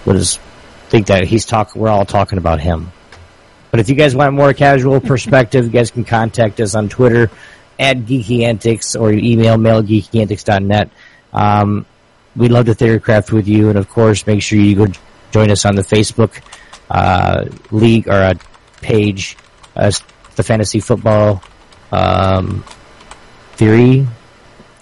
we'll 0.05 0.17
just 0.17 0.41
think 0.89 1.07
that 1.07 1.25
he's 1.25 1.47
talk. 1.47 1.77
We're 1.77 1.89
all 1.89 2.05
talking 2.05 2.39
about 2.39 2.61
him. 2.61 2.91
But 3.71 3.81
if 3.81 3.89
you 3.89 3.95
guys 3.95 4.15
want 4.17 4.35
more 4.35 4.53
casual 4.53 5.01
perspective, 5.13 5.67
you 5.67 5.71
guys 5.71 5.91
can 5.91 6.05
contact 6.05 6.61
us 6.61 6.75
on 6.75 6.89
Twitter 6.89 7.31
at 7.79 7.99
Geeky 7.99 8.43
Antics 8.43 8.97
or 8.97 9.13
email 9.13 9.57
mail 9.57 9.79
at 9.79 9.85
geekyantics.net. 9.87 10.91
Um, 11.33 11.87
we'd 12.37 12.51
love 12.51 12.67
to 12.67 12.73
theorycraft 12.73 13.33
with 13.33 13.47
you, 13.47 13.69
and 13.69 13.79
of 13.79 13.89
course, 13.89 14.27
make 14.27 14.43
sure 14.43 14.59
you 14.59 14.75
go 14.75 14.87
join 15.31 15.51
us 15.51 15.65
on 15.65 15.77
the 15.77 15.83
Facebook 15.83 16.43
uh, 16.91 17.49
league 17.71 18.09
or 18.09 18.15
uh, 18.15 18.35
page, 18.83 19.37
uh, 19.77 19.93
the 20.35 20.43
Fantasy 20.43 20.81
Football 20.81 21.43
um, 21.93 22.65
Theory. 23.53 24.07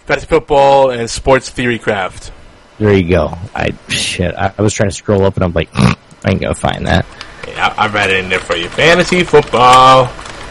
Fantasy 0.07 0.27
football 0.27 0.91
and 0.91 1.11
sports 1.11 1.51
theory 1.51 1.79
craft. 1.79 2.33
There 2.79 2.97
you 2.97 3.09
go. 3.09 3.37
I 3.55 3.71
shit. 3.89 4.35
I, 4.35 4.53
I 4.57 4.63
was 4.63 4.73
trying 4.73 4.91
to 4.91 4.95
scroll 4.95 5.25
up, 5.25 5.35
and 5.35 5.45
I'm 5.45 5.53
like, 5.53 5.69
I 5.75 5.97
ain't 6.27 6.41
gonna 6.41 6.55
find 6.55 6.87
that. 6.87 7.07
Yeah, 7.47 7.75
I, 7.77 7.87
I 7.87 7.89
read 7.89 8.11
it 8.11 8.25
in 8.25 8.31
there 8.31 8.39
for 8.41 8.57
you. 8.57 8.69
Fantasy 8.69 9.25
football 9.25 10.09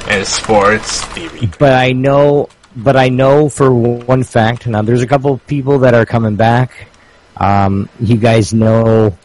and 0.07 0.25
sports 0.25 1.03
theory. 1.05 1.49
but 1.59 1.73
I 1.73 1.91
know, 1.91 2.49
but 2.75 2.95
I 2.95 3.09
know 3.09 3.49
for 3.49 3.73
one 3.73 4.23
fact. 4.23 4.67
Now, 4.67 4.81
there's 4.81 5.01
a 5.01 5.07
couple 5.07 5.33
of 5.33 5.45
people 5.47 5.79
that 5.79 5.93
are 5.93 6.05
coming 6.05 6.35
back. 6.35 6.87
Um, 7.37 7.87
you 7.99 8.17
guys 8.17 8.53
know 8.53 9.17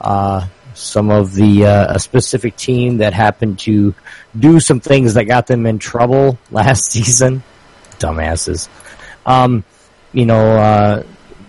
uh, 0.00 0.46
some 0.74 1.10
of 1.10 1.34
the 1.34 1.66
uh, 1.66 1.94
a 1.94 1.98
specific 1.98 2.56
team 2.56 2.98
that 2.98 3.12
happened 3.14 3.60
to 3.60 3.94
do 4.38 4.60
some 4.60 4.80
things 4.80 5.14
that 5.14 5.24
got 5.24 5.46
them 5.46 5.66
in 5.66 5.78
trouble 5.78 6.38
last 6.50 6.90
season. 6.90 7.42
Dumbasses. 7.98 8.68
Um, 9.24 9.64
you 10.12 10.26
know, 10.26 10.58
uh, 10.58 11.02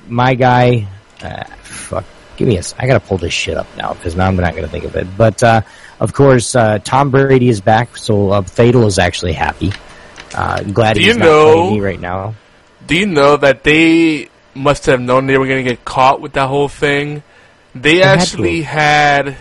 my 0.07 0.35
guy. 0.35 0.87
Uh, 1.23 1.43
fuck. 1.63 2.05
Give 2.37 2.47
me 2.47 2.57
a. 2.57 2.63
I 2.79 2.87
gotta 2.87 2.99
pull 2.99 3.17
this 3.17 3.33
shit 3.33 3.57
up 3.57 3.67
now 3.77 3.93
because 3.93 4.15
now 4.15 4.27
I'm 4.27 4.35
not 4.35 4.55
gonna 4.55 4.67
think 4.67 4.85
of 4.85 4.95
it. 4.95 5.05
But 5.17 5.43
uh, 5.43 5.61
of 5.99 6.13
course, 6.13 6.55
uh, 6.55 6.79
Tom 6.79 7.11
Brady 7.11 7.49
is 7.49 7.61
back, 7.61 7.97
so 7.97 8.31
uh, 8.31 8.41
Fatal 8.41 8.85
is 8.87 8.97
actually 8.99 9.33
happy. 9.33 9.71
Uh, 10.33 10.63
glad 10.63 10.93
Do 10.95 11.01
he's 11.01 11.17
not 11.17 11.25
know- 11.25 11.53
playing 11.53 11.73
me 11.75 11.79
right 11.81 11.99
now. 11.99 12.35
Do 12.87 12.95
you 12.97 13.05
know 13.05 13.37
that 13.37 13.63
they 13.63 14.29
must 14.55 14.87
have 14.87 14.99
known 14.99 15.27
they 15.27 15.37
were 15.37 15.45
going 15.45 15.63
to 15.63 15.69
get 15.69 15.85
caught 15.85 16.19
with 16.19 16.33
that 16.33 16.47
whole 16.47 16.67
thing? 16.67 17.21
They, 17.75 17.97
had 17.97 18.19
actually 18.19 18.59
to. 18.61 18.65
had 18.65 19.37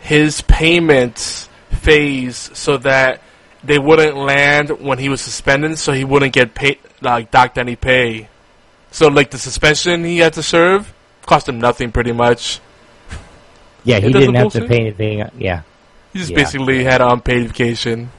his 0.00 0.40
payments 0.40 1.48
phase 1.70 2.50
so 2.54 2.78
that 2.78 3.20
they 3.62 3.78
wouldn't 3.78 4.16
land 4.16 4.70
when 4.80 4.98
he 4.98 5.08
was 5.10 5.20
suspended, 5.20 5.78
so 5.78 5.92
he 5.92 6.04
wouldn't 6.04 6.32
get 6.32 6.54
paid, 6.54 6.78
like 7.02 7.30
docked 7.30 7.58
any 7.58 7.76
pay. 7.76 8.28
So, 8.90 9.08
like 9.08 9.30
the 9.30 9.38
suspension 9.38 10.02
he 10.02 10.18
had 10.18 10.32
to 10.34 10.42
serve 10.42 10.92
cost 11.28 11.48
him 11.48 11.60
nothing, 11.60 11.92
pretty 11.92 12.12
much. 12.12 12.60
Yeah, 13.84 14.00
he 14.00 14.12
didn't 14.12 14.34
have 14.34 14.52
to 14.52 14.66
pay 14.66 14.80
anything. 14.80 15.24
Yeah, 15.38 15.62
He 16.12 16.18
just 16.20 16.30
Yeah. 16.32 16.36
basically 16.36 16.82
had 16.84 17.00
unpaid 17.00 17.48
vacation. 17.48 18.10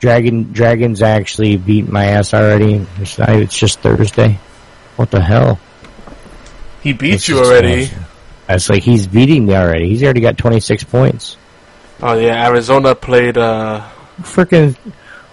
Dragon 0.00 0.52
Dragons 0.52 1.00
actually 1.02 1.56
beat 1.56 1.88
my 1.90 2.06
ass 2.06 2.34
already. 2.34 2.84
It's 3.00 3.18
not. 3.18 3.30
It's 3.30 3.56
just 3.56 3.80
Thursday. 3.80 4.38
What 4.96 5.10
the 5.10 5.20
hell? 5.20 5.58
He 6.82 6.92
beat 6.92 7.14
It's 7.14 7.28
you 7.28 7.38
already. 7.38 7.86
Thursday. 7.86 7.96
It's 8.48 8.68
like 8.68 8.82
he's 8.82 9.06
beating 9.06 9.46
me 9.46 9.54
already. 9.54 9.88
He's 9.88 10.02
already 10.02 10.20
got 10.20 10.36
26 10.36 10.84
points. 10.84 11.36
Oh 12.02 12.18
yeah, 12.18 12.46
Arizona 12.46 12.94
played. 12.94 13.38
uh 13.38 13.80
Freaking, 14.22 14.76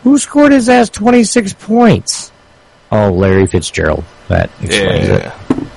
who 0.03 0.17
scored 0.17 0.51
his 0.53 0.69
ass 0.69 0.89
26 0.89 1.53
points? 1.53 2.31
Oh, 2.91 3.09
Larry 3.11 3.47
Fitzgerald. 3.47 4.03
That 4.29 4.49
explains 4.61 5.07
Yeah, 5.09 5.15
it. 5.49 5.67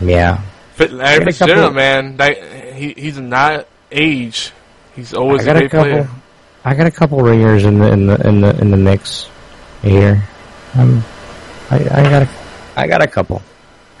Yeah. 0.00 0.40
Fit, 0.72 0.92
Larry 0.92 1.24
Fitzgerald, 1.24 1.74
man, 1.74 2.16
that, 2.16 2.36
he 2.74 2.92
he's 2.96 3.18
not 3.18 3.66
age. 3.90 4.52
He's 4.94 5.14
always 5.14 5.40
I 5.40 5.44
a 5.44 5.46
got 5.46 5.56
a 5.56 5.60
great 5.60 5.70
couple. 5.70 5.90
player. 5.90 6.08
I 6.64 6.74
got 6.74 6.86
a 6.86 6.90
couple 6.90 7.18
ringers 7.20 7.64
in 7.64 7.78
the 7.78 7.92
in 7.92 8.06
the 8.06 8.28
in 8.28 8.40
the 8.40 8.60
in 8.60 8.70
the 8.70 8.76
mix 8.76 9.28
here. 9.82 10.22
Um, 10.74 11.02
I 11.70 11.76
I 11.76 12.02
got 12.02 12.22
a 12.22 12.28
I 12.76 12.86
got 12.86 13.02
a 13.02 13.06
couple. 13.06 13.42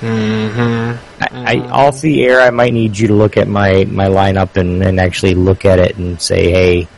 hmm 0.00 0.92
I, 1.20 1.28
I 1.32 1.56
off 1.68 2.00
the 2.00 2.24
air, 2.24 2.40
I 2.40 2.50
might 2.50 2.72
need 2.72 2.96
you 2.96 3.08
to 3.08 3.14
look 3.14 3.36
at 3.36 3.48
my 3.48 3.84
my 3.84 4.06
lineup 4.06 4.56
and 4.56 4.82
and 4.82 4.98
actually 4.98 5.34
look 5.34 5.64
at 5.64 5.78
it 5.78 5.96
and 5.96 6.20
say, 6.20 6.50
hey, 6.50 6.88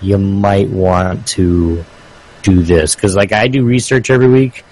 you 0.00 0.18
might 0.18 0.68
want 0.68 1.26
to 1.28 1.84
do 2.42 2.62
this 2.62 2.94
because 2.94 3.16
like 3.16 3.32
I 3.32 3.48
do 3.48 3.64
research 3.64 4.10
every 4.10 4.28
week, 4.28 4.64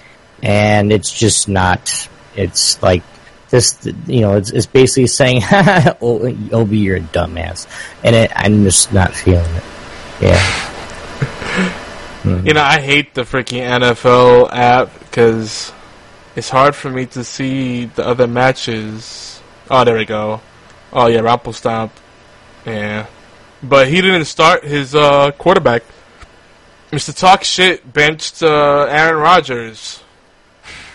and 0.43 0.91
it's 0.91 1.11
just 1.11 1.49
not. 1.49 2.07
It's 2.35 2.81
like 2.81 3.03
this, 3.49 3.77
you 4.07 4.21
know, 4.21 4.37
it's, 4.37 4.51
it's 4.51 4.65
basically 4.65 5.07
saying, 5.07 5.41
"Oh, 5.51 6.35
Obi, 6.51 6.77
you're 6.77 6.97
a 6.97 7.01
dumbass," 7.01 7.67
and 8.03 8.15
it, 8.15 8.31
I'm 8.35 8.63
just 8.63 8.93
not 8.93 9.13
feeling 9.13 9.53
it. 9.55 9.63
Yeah. 10.21 10.69
You 12.25 12.53
know, 12.53 12.61
I 12.61 12.79
hate 12.81 13.13
the 13.13 13.21
freaking 13.21 13.61
NFL 13.61 14.49
app 14.51 14.97
because 14.99 15.71
it's 16.35 16.49
hard 16.49 16.75
for 16.75 16.89
me 16.89 17.05
to 17.07 17.23
see 17.23 17.85
the 17.85 18.05
other 18.05 18.27
matches. 18.27 19.41
Oh, 19.69 19.83
there 19.83 19.97
we 19.97 20.05
go. 20.05 20.41
Oh 20.91 21.07
yeah, 21.07 21.19
Rumpelstomp. 21.19 21.91
Yeah, 22.65 23.07
but 23.63 23.87
he 23.87 24.01
didn't 24.01 24.25
start 24.25 24.63
his 24.63 24.93
uh, 24.93 25.31
quarterback. 25.31 25.83
Mr. 26.91 27.17
Talk 27.17 27.43
Shit 27.43 27.91
benched 27.93 28.43
uh, 28.43 28.87
Aaron 28.89 29.21
Rodgers, 29.21 30.03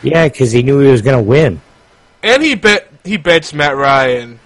Yeah, 0.05 0.29
because 0.29 0.53
he 0.53 0.63
knew 0.63 0.79
he 0.81 0.91
was 0.91 1.03
going 1.03 1.17
to 1.17 1.23
win. 1.23 1.61
and 2.23 2.43
he 2.43 2.55
bet 2.55 2.89
he 3.05 3.17
bets 3.17 3.53
Matt 3.53 3.77
Ryan. 3.77 4.39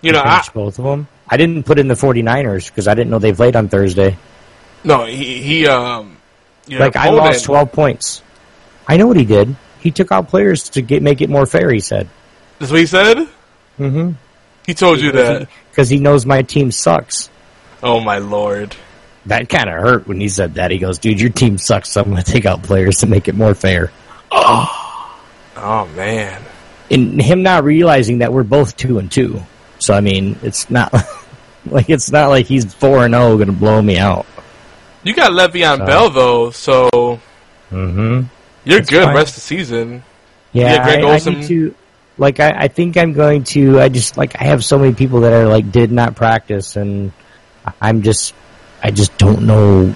You 0.00 0.12
know, 0.12 0.20
I, 0.22 0.44
both 0.52 0.78
of 0.78 0.84
them. 0.84 1.08
I 1.28 1.36
didn't 1.36 1.64
put 1.64 1.78
in 1.78 1.88
the 1.88 1.94
49ers 1.94 2.66
because 2.68 2.88
I 2.88 2.94
didn't 2.94 3.10
know 3.10 3.18
they 3.18 3.32
played 3.32 3.54
on 3.56 3.68
Thursday. 3.68 4.16
no, 4.84 5.04
he 5.06 5.40
he 5.42 5.66
um, 5.66 6.16
you 6.66 6.78
know, 6.78 6.84
Like 6.84 6.96
I 6.96 7.10
lost 7.10 7.44
twelve 7.44 7.72
points. 7.72 8.22
I 8.88 8.96
know 8.96 9.06
what 9.06 9.16
he 9.16 9.24
did. 9.24 9.54
He 9.80 9.90
took 9.90 10.10
out 10.12 10.28
players 10.28 10.68
to 10.70 10.82
get 10.82 11.02
make 11.02 11.20
it 11.20 11.30
more 11.30 11.46
fair. 11.46 11.70
He 11.72 11.80
said 11.80 12.08
That's 12.58 12.70
what 12.72 12.80
he 12.80 12.86
said. 12.86 13.16
Mm-hmm. 13.78 14.12
He 14.66 14.74
told 14.74 15.00
you 15.00 15.12
that. 15.12 15.48
because 15.70 15.88
he 15.88 15.98
knows 15.98 16.26
my 16.26 16.42
team 16.42 16.70
sucks. 16.70 17.30
Oh 17.82 17.98
my 18.00 18.18
lord. 18.18 18.76
That 19.26 19.48
kind 19.48 19.68
of 19.68 19.74
hurt 19.80 20.06
when 20.08 20.20
he 20.20 20.28
said 20.28 20.54
that. 20.54 20.70
He 20.72 20.78
goes, 20.78 20.98
"Dude, 20.98 21.20
your 21.20 21.30
team 21.30 21.56
sucks. 21.58 21.90
So 21.90 22.00
I'm 22.02 22.10
going 22.10 22.22
to 22.22 22.30
take 22.30 22.44
out 22.44 22.62
players 22.64 22.98
to 22.98 23.06
make 23.06 23.28
it 23.28 23.34
more 23.36 23.54
fair." 23.54 23.92
Oh 24.32 25.20
oh 25.56 25.86
man. 25.94 26.42
And 26.90 27.20
him 27.20 27.42
not 27.42 27.64
realizing 27.64 28.18
that 28.18 28.32
we're 28.32 28.42
both 28.42 28.76
two 28.76 28.98
and 28.98 29.10
two. 29.10 29.42
So 29.78 29.94
I 29.94 30.00
mean, 30.00 30.38
it's 30.42 30.70
not 30.70 30.92
like 31.66 31.90
it's 31.90 32.10
not 32.10 32.28
like 32.28 32.46
he's 32.46 32.72
four 32.74 33.04
and 33.04 33.14
zero 33.14 33.36
going 33.36 33.46
to 33.46 33.52
blow 33.52 33.80
me 33.80 33.98
out. 33.98 34.26
You 35.04 35.14
got 35.14 35.32
Le'Veon 35.32 35.78
So- 35.78 35.86
Bell 35.86 36.10
though, 36.10 36.50
so 36.50 37.20
Mm-hmm. 37.70 38.26
you're 38.64 38.78
That's 38.80 38.90
good 38.90 39.04
fine. 39.04 39.14
rest 39.16 39.30
of 39.30 39.34
the 39.36 39.40
season. 39.40 40.02
Yeah, 40.52 40.74
Yeah, 40.74 40.84
Greg 40.84 41.04
I, 41.04 41.14
I 41.14 41.34
need 41.34 41.46
to. 41.48 41.74
like 42.18 42.38
I, 42.38 42.50
I 42.64 42.68
think 42.68 42.96
I'm 42.98 43.14
going 43.14 43.44
to. 43.44 43.80
I 43.80 43.88
just 43.88 44.16
like 44.18 44.38
I 44.40 44.44
have 44.44 44.62
so 44.64 44.78
many 44.78 44.92
people 44.94 45.20
that 45.22 45.32
are 45.32 45.46
like 45.46 45.72
did 45.72 45.90
not 45.90 46.14
practice, 46.14 46.76
and 46.76 47.12
I'm 47.80 48.02
just 48.02 48.34
I 48.82 48.90
just 48.90 49.16
don't 49.16 49.46
know. 49.46 49.94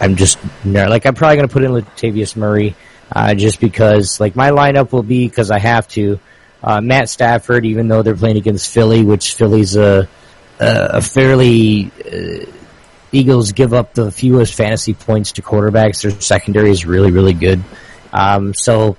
I'm 0.00 0.16
just 0.16 0.38
like 0.64 1.06
I'm 1.06 1.14
probably 1.14 1.36
going 1.36 1.48
to 1.48 1.52
put 1.52 1.62
in 1.62 1.70
Latavius 1.70 2.34
Murray 2.34 2.74
uh, 3.14 3.34
just 3.34 3.60
because 3.60 4.18
like 4.20 4.34
my 4.34 4.50
lineup 4.50 4.92
will 4.92 5.02
be 5.02 5.28
because 5.28 5.50
I 5.50 5.58
have 5.58 5.86
to. 5.88 6.18
Uh, 6.64 6.80
Matt 6.80 7.08
Stafford, 7.08 7.66
even 7.66 7.88
though 7.88 8.02
they're 8.02 8.14
playing 8.14 8.36
against 8.36 8.72
Philly, 8.72 9.04
which 9.04 9.34
Philly's 9.34 9.74
a 9.74 10.08
a, 10.60 11.02
fairly 11.02 11.90
uh, 12.06 12.46
Eagles 13.10 13.52
give 13.52 13.74
up 13.74 13.94
the 13.94 14.12
fewest 14.12 14.54
fantasy 14.54 14.94
points 14.94 15.32
to 15.32 15.42
quarterbacks. 15.42 16.02
Their 16.02 16.20
secondary 16.20 16.70
is 16.70 16.86
really 16.86 17.10
really 17.10 17.34
good. 17.34 17.62
Um, 18.12 18.54
so, 18.54 18.96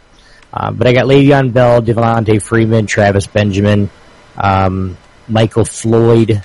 uh, 0.51 0.72
but 0.72 0.88
I 0.88 0.93
got 0.93 1.05
Le'Veon 1.05 1.53
Bell, 1.53 1.82
Devonta 1.82 2.41
Freeman, 2.41 2.86
Travis 2.86 3.28
Benjamin, 3.28 3.89
um, 4.38 4.97
Michael 5.28 5.66
Floyd 5.66 6.43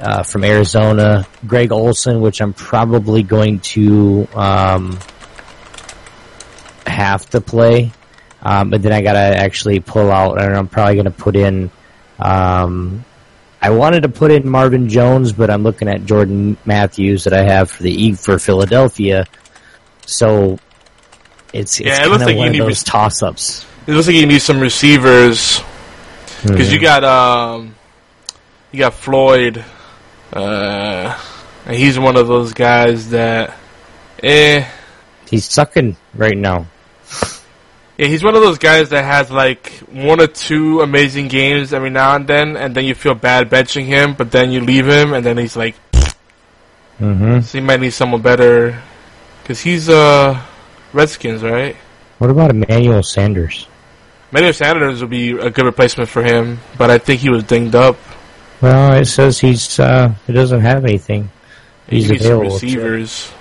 uh, 0.00 0.22
from 0.22 0.44
Arizona, 0.44 1.26
Greg 1.46 1.72
Olsen, 1.72 2.20
which 2.20 2.40
I'm 2.40 2.52
probably 2.52 3.22
going 3.22 3.60
to 3.60 4.26
um, 4.34 4.98
have 7.00 7.28
to 7.30 7.40
play. 7.40 7.92
Um, 8.42 8.70
but 8.70 8.82
then 8.82 8.92
I 8.92 9.02
gotta 9.02 9.18
actually 9.18 9.80
pull 9.80 10.10
out, 10.10 10.40
and 10.40 10.56
I'm 10.56 10.68
probably 10.68 10.96
gonna 10.96 11.10
put 11.10 11.36
in. 11.36 11.70
Um, 12.18 13.04
I 13.60 13.70
wanted 13.70 14.02
to 14.04 14.08
put 14.08 14.30
in 14.30 14.48
Marvin 14.48 14.88
Jones, 14.88 15.32
but 15.32 15.50
I'm 15.50 15.62
looking 15.62 15.88
at 15.88 16.06
Jordan 16.06 16.56
Matthews 16.64 17.24
that 17.24 17.34
I 17.34 17.42
have 17.42 17.70
for 17.70 17.82
the 17.82 18.12
for 18.14 18.38
Philadelphia. 18.38 19.26
So 20.06 20.58
it's, 21.52 21.80
it's 21.80 21.88
Yeah, 21.88 22.04
it 22.04 22.08
looks 22.08 22.24
like 22.24 22.36
you 22.36 22.50
need 22.50 22.60
those 22.60 22.82
toss 22.82 23.22
ups. 23.22 23.66
It 23.86 23.92
looks 23.92 24.06
like 24.06 24.16
you 24.16 24.26
need 24.26 24.40
some 24.40 24.60
receivers 24.60 25.62
because 26.42 26.72
you 26.72 26.78
got 26.78 27.04
um, 27.04 27.74
you 28.72 28.78
got 28.78 28.94
Floyd, 28.94 29.64
uh, 30.32 31.18
and 31.66 31.76
he's 31.76 31.98
one 31.98 32.16
of 32.16 32.28
those 32.28 32.52
guys 32.54 33.10
that, 33.10 33.54
eh, 34.22 34.66
He's 35.28 35.44
sucking 35.44 35.96
right 36.14 36.36
now. 36.36 36.66
Yeah, 37.98 38.06
he's 38.06 38.24
one 38.24 38.34
of 38.34 38.40
those 38.42 38.58
guys 38.58 38.88
that 38.90 39.04
has 39.04 39.30
like 39.30 39.68
one 39.92 40.20
or 40.20 40.26
two 40.26 40.80
amazing 40.80 41.28
games 41.28 41.72
every 41.72 41.90
now 41.90 42.14
and 42.16 42.26
then, 42.26 42.56
and 42.56 42.74
then 42.74 42.84
you 42.84 42.94
feel 42.94 43.14
bad 43.14 43.50
benching 43.50 43.84
him, 43.84 44.14
but 44.14 44.30
then 44.30 44.50
you 44.50 44.60
leave 44.60 44.86
him, 44.86 45.12
and 45.12 45.24
then 45.24 45.36
he's 45.36 45.56
like, 45.56 45.74
Mm-hmm. 47.00 47.40
so 47.40 47.56
you 47.56 47.64
might 47.64 47.80
need 47.80 47.92
someone 47.94 48.20
better 48.20 48.78
because 49.42 49.58
he's 49.60 49.88
uh 49.88 50.38
Redskins, 50.92 51.42
right? 51.42 51.74
What 52.18 52.28
about 52.28 52.50
Emmanuel 52.50 53.02
Sanders? 53.02 53.66
Manuel 54.32 54.52
Sanders 54.52 55.00
would 55.00 55.08
be 55.08 55.30
a 55.32 55.48
good 55.48 55.64
replacement 55.64 56.10
for 56.10 56.22
him, 56.22 56.58
but 56.76 56.90
I 56.90 56.98
think 56.98 57.20
he 57.22 57.30
was 57.30 57.44
dinged 57.44 57.74
up. 57.74 57.96
Well, 58.60 58.92
it 59.00 59.06
says 59.06 59.40
he's 59.40 59.80
uh, 59.80 60.12
he 60.26 60.34
doesn't 60.34 60.60
have 60.60 60.84
anything. 60.84 61.30
He's 61.88 62.10
he 62.10 62.16
available. 62.16 62.50
receivers. 62.52 63.32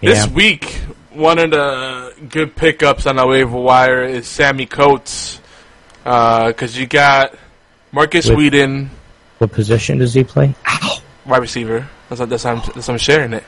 Yeah. 0.00 0.12
This 0.12 0.28
week, 0.28 0.78
one 1.16 1.38
of 1.38 1.50
the 1.50 2.14
good 2.28 2.54
pickups 2.56 3.06
on 3.06 3.16
the 3.16 3.26
waiver 3.26 3.56
wire 3.56 4.04
is 4.04 4.26
Sammy 4.26 4.66
Coates, 4.66 5.40
because 6.04 6.76
you 6.78 6.86
got 6.86 7.34
Marcus 7.92 8.28
With- 8.28 8.38
Wheaton, 8.38 8.90
What 9.38 9.52
position 9.52 9.98
does 9.98 10.14
he 10.14 10.24
play? 10.24 10.54
wide 11.24 11.38
receiver. 11.42 11.88
That's 12.08 12.20
that's 12.26 12.44
I'm, 12.44 12.58
that's 12.74 12.88
I'm 12.88 12.98
sharing 12.98 13.32
it. 13.32 13.44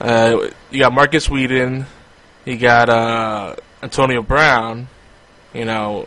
Uh, 0.00 0.48
you 0.70 0.78
got 0.80 0.92
Marcus 0.92 1.28
Wheaton, 1.28 1.84
you 2.44 2.56
got 2.56 2.88
uh, 2.88 3.56
Antonio 3.82 4.22
Brown. 4.22 4.86
You 5.52 5.64
know, 5.64 6.06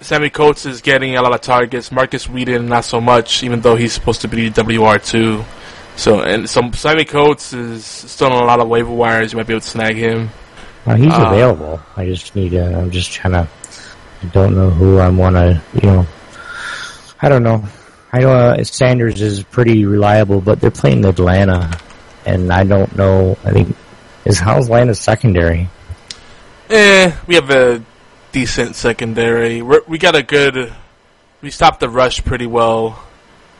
Sammy 0.00 0.28
Coates 0.28 0.66
is 0.66 0.82
getting 0.82 1.16
a 1.16 1.22
lot 1.22 1.32
of 1.32 1.40
targets. 1.40 1.90
Marcus 1.90 2.28
Wheaton 2.28 2.66
not 2.66 2.84
so 2.84 3.00
much, 3.00 3.42
even 3.42 3.60
though 3.62 3.76
he's 3.76 3.92
supposed 3.94 4.20
to 4.22 4.28
be 4.28 4.50
WR 4.50 4.98
two. 4.98 5.44
So 5.96 6.20
and 6.20 6.48
so 6.48 6.70
Sammy 6.72 7.04
Coates 7.04 7.52
is 7.52 7.84
still 7.84 8.32
on 8.32 8.42
a 8.42 8.46
lot 8.46 8.60
of 8.60 8.68
waiver 8.68 8.90
wires. 8.92 9.32
You 9.32 9.36
might 9.38 9.46
be 9.46 9.52
able 9.52 9.60
to 9.60 9.68
snag 9.68 9.96
him. 9.96 10.30
Uh, 10.86 10.96
he's 10.96 11.12
Uh, 11.12 11.26
available. 11.28 11.80
I 11.96 12.06
just 12.06 12.34
need. 12.34 12.54
Uh, 12.54 12.78
I'm 12.78 12.90
just 12.90 13.12
trying 13.12 13.34
to. 13.34 13.48
I 14.22 14.26
don't 14.32 14.54
know 14.56 14.70
who 14.70 14.98
I 14.98 15.08
want 15.10 15.36
to. 15.36 15.60
You 15.74 15.80
know. 15.88 16.06
I 17.20 17.28
don't 17.28 17.42
know. 17.42 17.64
I 18.12 18.20
know 18.20 18.32
uh, 18.32 18.64
Sanders 18.64 19.20
is 19.22 19.42
pretty 19.44 19.84
reliable, 19.84 20.40
but 20.40 20.60
they're 20.60 20.70
playing 20.70 21.04
Atlanta, 21.04 21.78
and 22.26 22.52
I 22.52 22.64
don't 22.64 22.94
know. 22.96 23.38
I 23.44 23.52
think 23.52 23.76
is 24.24 24.38
how's 24.38 24.66
Atlanta's 24.66 24.98
secondary. 25.00 25.68
Eh, 26.68 27.12
we 27.26 27.34
have 27.36 27.50
a 27.50 27.82
decent 28.32 28.76
secondary. 28.76 29.62
We're, 29.62 29.82
we 29.86 29.98
got 29.98 30.14
a 30.16 30.22
good. 30.22 30.72
We 31.42 31.50
stopped 31.50 31.80
the 31.80 31.88
rush 31.88 32.24
pretty 32.24 32.46
well. 32.46 33.02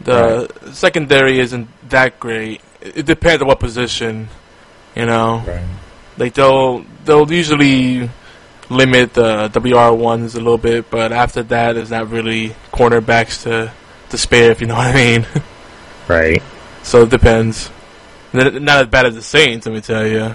The 0.04 0.72
secondary 0.72 1.38
isn't 1.38 1.68
that 1.90 2.18
great. 2.20 2.60
It, 2.80 3.06
depends 3.06 3.42
on 3.42 3.48
what 3.48 3.60
position, 3.60 4.28
you 4.94 5.06
know. 5.06 5.42
Like 6.18 6.34
they'll 6.34 6.84
they'll 7.04 7.30
usually 7.30 8.10
limit 8.68 9.14
the 9.14 9.48
WR 9.54 9.94
ones 9.94 10.34
a 10.34 10.38
little 10.38 10.58
bit, 10.58 10.90
but 10.90 11.12
after 11.12 11.42
that, 11.44 11.74
there's 11.74 11.90
not 11.90 12.10
really 12.10 12.54
cornerbacks 12.72 13.42
to 13.44 13.72
to 14.10 14.18
spare, 14.18 14.50
if 14.50 14.60
you 14.60 14.66
know 14.66 14.74
what 14.74 14.88
I 14.88 14.94
mean. 14.94 15.26
Right. 16.08 16.42
so 16.82 17.04
it 17.04 17.10
depends. 17.10 17.70
Not 18.32 18.52
as 18.68 18.86
bad 18.88 19.06
as 19.06 19.14
the 19.14 19.22
Saints, 19.22 19.66
let 19.66 19.74
me 19.74 19.80
tell 19.80 20.04
you. 20.06 20.34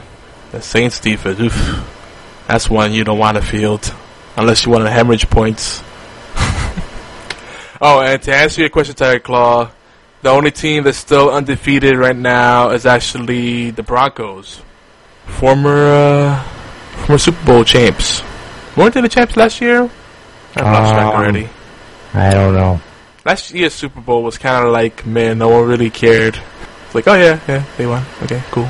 The 0.52 0.62
Saints 0.62 1.00
defense, 1.00 1.40
oof, 1.40 1.86
that's 2.48 2.70
one 2.70 2.94
you 2.94 3.04
don't 3.04 3.20
want 3.20 3.36
to 3.36 3.44
field 3.44 3.94
unless 4.38 4.66
you 4.66 4.72
want 4.72 4.86
to 4.86 4.90
hemorrhage 4.90 5.30
points. 5.30 5.84
Oh, 7.82 8.02
and 8.02 8.22
to 8.24 8.34
answer 8.36 8.62
your 8.62 8.70
question, 8.70 8.96
Tiger 8.96 9.20
Claw, 9.20 9.72
the 10.22 10.30
only 10.30 10.52
team 10.52 10.84
that's 10.84 10.98
still 10.98 11.32
undefeated 11.32 11.96
right 11.98 12.16
now 12.16 12.72
is 12.72 12.86
actually 12.86 13.72
the 13.72 13.84
Broncos, 13.84 14.62
former 15.26 15.76
uh, 15.92 16.44
former 17.06 17.18
Super 17.18 17.46
Bowl 17.46 17.64
champs. 17.64 18.22
Weren't 18.76 18.94
they 18.94 19.02
the 19.02 19.10
champs 19.10 19.36
last 19.38 19.62
year? 19.62 19.90
I 20.56 20.62
lost 20.62 20.94
track 20.94 21.14
Um, 21.14 21.20
already. 21.22 21.50
I 22.14 22.34
don't 22.34 22.54
know. 22.54 22.82
Last 23.26 23.54
year's 23.54 23.74
Super 23.74 24.02
Bowl 24.02 24.24
was 24.24 24.38
kind 24.38 24.66
of 24.66 24.72
like, 24.72 25.06
man, 25.06 25.38
no 25.38 25.50
one 25.50 25.68
really 25.68 25.90
cared. 25.90 26.40
It's 26.86 26.96
like, 26.96 27.08
oh 27.08 27.14
yeah, 27.16 27.40
yeah, 27.48 27.64
they 27.78 27.86
won. 27.86 28.04
Okay, 28.24 28.42
cool. 28.52 28.68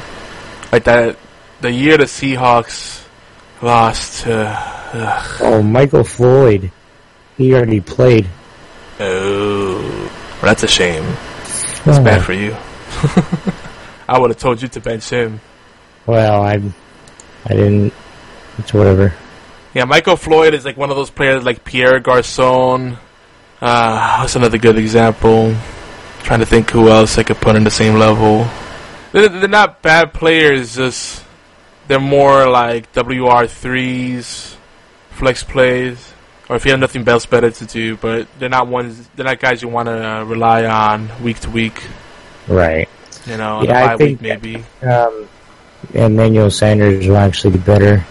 Like 0.72 0.84
that, 0.86 1.18
the 1.62 1.72
year 1.72 1.98
the 1.98 2.06
Seahawks 2.06 3.06
lost 3.62 4.24
to, 4.24 4.48
ugh, 4.94 5.38
Oh, 5.42 5.62
Michael 5.62 6.04
Floyd. 6.04 6.72
He 7.38 7.54
already 7.54 7.80
played. 7.82 8.28
Oh, 9.00 10.40
that's 10.42 10.64
a 10.64 10.68
shame. 10.68 11.04
It's 11.42 11.98
Oh, 12.00 12.04
bad 12.04 12.24
for 12.24 12.34
you. 12.34 12.56
I 14.08 14.18
would 14.20 14.30
have 14.30 14.40
told 14.40 14.62
you 14.62 14.68
to 14.70 14.80
bench 14.82 15.10
him. 15.10 15.40
Well, 16.06 16.42
I, 16.44 16.62
I 17.46 17.50
didn't. 17.50 17.94
It's 18.58 18.74
whatever. 18.74 19.14
Yeah, 19.74 19.86
Michael 19.86 20.16
Floyd 20.16 20.54
is 20.54 20.66
like 20.66 20.78
one 20.78 20.90
of 20.90 20.96
those 20.96 21.10
players 21.10 21.44
like 21.44 21.64
Pierre 21.64 22.00
Garcon. 22.00 22.98
Uh, 23.62 24.18
what's 24.20 24.36
another 24.36 24.58
good 24.58 24.78
example? 24.78 25.56
trying 26.24 26.40
to 26.42 26.46
think 26.46 26.70
who 26.72 26.90
else 26.90 27.18
I 27.18 27.24
could 27.24 27.38
put 27.38 27.56
in 27.56 27.64
the 27.64 27.72
same 27.72 27.96
level. 27.96 28.46
They're, 29.14 29.30
they're 29.30 29.48
not 29.48 29.82
bad 29.82 30.14
players, 30.14 30.76
just 30.76 31.24
they're 31.88 32.02
more 32.02 32.50
like 32.50 32.92
WR 32.94 33.46
threes, 33.46 34.58
flex 35.12 35.46
plays, 35.46 36.14
or 36.50 36.56
if 36.56 36.66
you 36.66 36.72
have 36.72 36.80
nothing 36.80 37.08
else 37.08 37.26
better 37.26 37.52
to 37.52 37.66
do. 37.66 37.96
But 37.98 38.28
they're 38.40 38.50
not 38.50 38.68
ones. 38.68 39.08
They're 39.16 39.26
not 39.26 39.40
guys 39.40 39.62
you 39.62 39.68
want 39.68 39.88
to 39.88 40.08
uh, 40.08 40.24
rely 40.24 40.66
on 40.66 41.10
week 41.24 41.40
to 41.42 41.50
week. 41.50 41.84
Right. 42.48 42.88
You 43.26 43.38
know, 43.38 43.58
on 43.58 43.66
Yeah, 43.66 43.80
a 43.80 43.84
I 43.84 43.88
bye 43.88 43.96
week 43.96 44.20
think- 44.20 44.22
maybe. 44.22 44.64
Um, 44.82 45.28
Emmanuel 45.94 46.50
Sanders 46.50 47.08
will 47.08 47.18
actually 47.18 47.52
be 47.52 47.60
better 47.60 48.04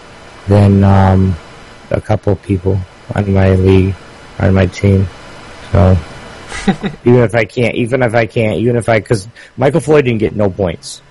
than 0.47 0.83
um, 0.83 1.35
a 1.91 1.99
couple 1.99 2.35
people 2.37 2.79
on 3.13 3.33
my 3.33 3.51
league, 3.55 3.93
on 4.39 4.53
my 4.53 4.65
team. 4.67 5.05
So 5.71 5.97
even 7.03 7.21
if 7.23 7.35
I 7.35 7.43
can't, 7.45 7.75
even 7.75 8.03
if 8.03 8.13
I 8.15 8.25
can't, 8.25 8.57
even 8.59 8.77
if 8.77 8.87
I, 8.87 8.99
because 8.99 9.27
Michael 9.57 9.81
Floyd 9.81 10.05
didn't 10.05 10.19
get 10.19 10.35
no 10.35 10.49
points, 10.49 11.01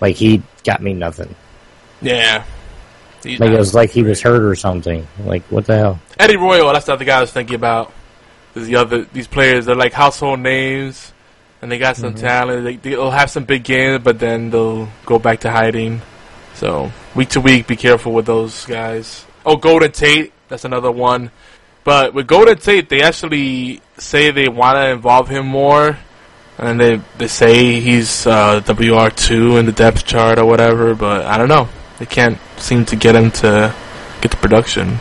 like 0.00 0.16
he 0.16 0.42
got 0.64 0.82
me 0.82 0.92
nothing. 0.92 1.34
Yeah. 2.00 2.44
He's 3.22 3.40
Like 3.40 3.50
it 3.50 3.58
was 3.58 3.74
like 3.74 3.90
he 3.90 4.02
was 4.02 4.20
hurt 4.20 4.42
or 4.42 4.54
something. 4.54 5.06
Like 5.24 5.42
what 5.44 5.66
the 5.66 5.76
hell? 5.76 6.00
Eddie 6.18 6.36
Royal, 6.36 6.72
that's 6.72 6.86
the 6.86 6.92
other 6.92 7.04
guy 7.04 7.18
I 7.18 7.20
was 7.20 7.32
thinking 7.32 7.56
about. 7.56 7.92
Is 8.54 8.66
the 8.66 8.76
other 8.76 9.04
these 9.04 9.26
players 9.26 9.66
they're 9.66 9.74
like 9.74 9.92
household 9.92 10.40
names, 10.40 11.12
and 11.62 11.70
they 11.72 11.78
got 11.78 11.96
some 11.96 12.14
talent. 12.14 12.64
They, 12.64 12.76
they'll 12.76 13.10
have 13.10 13.30
some 13.30 13.44
big 13.44 13.64
games, 13.64 14.02
but 14.04 14.18
then 14.18 14.50
they'll 14.50 14.88
go 15.06 15.18
back 15.18 15.40
to 15.40 15.50
hiding. 15.50 16.02
So 16.54 16.92
week 17.14 17.30
to 17.30 17.40
week, 17.40 17.66
be 17.66 17.76
careful 17.76 18.12
with 18.12 18.26
those 18.26 18.66
guys. 18.66 19.24
Oh, 19.46 19.56
Golden 19.56 19.90
Tate, 19.90 20.32
that's 20.48 20.64
another 20.64 20.90
one. 20.90 21.30
But 21.84 22.14
with 22.14 22.26
Golden 22.26 22.58
Tate, 22.58 22.88
they 22.88 23.02
actually 23.02 23.80
say 23.98 24.30
they 24.30 24.48
want 24.48 24.76
to 24.76 24.90
involve 24.90 25.28
him 25.28 25.46
more, 25.46 25.98
and 26.58 26.78
they 26.78 27.00
they 27.18 27.28
say 27.28 27.80
he's 27.80 28.26
uh, 28.26 28.60
WR 28.60 29.08
two 29.08 29.56
in 29.56 29.66
the 29.66 29.72
depth 29.72 30.06
chart 30.06 30.38
or 30.38 30.44
whatever. 30.44 30.94
But 30.94 31.26
I 31.26 31.38
don't 31.38 31.48
know. 31.48 31.68
They 32.02 32.06
can't 32.06 32.36
seem 32.56 32.84
to 32.86 32.96
get 32.96 33.14
him 33.14 33.30
to 33.30 33.72
get 34.20 34.32
the 34.32 34.36
production. 34.36 34.98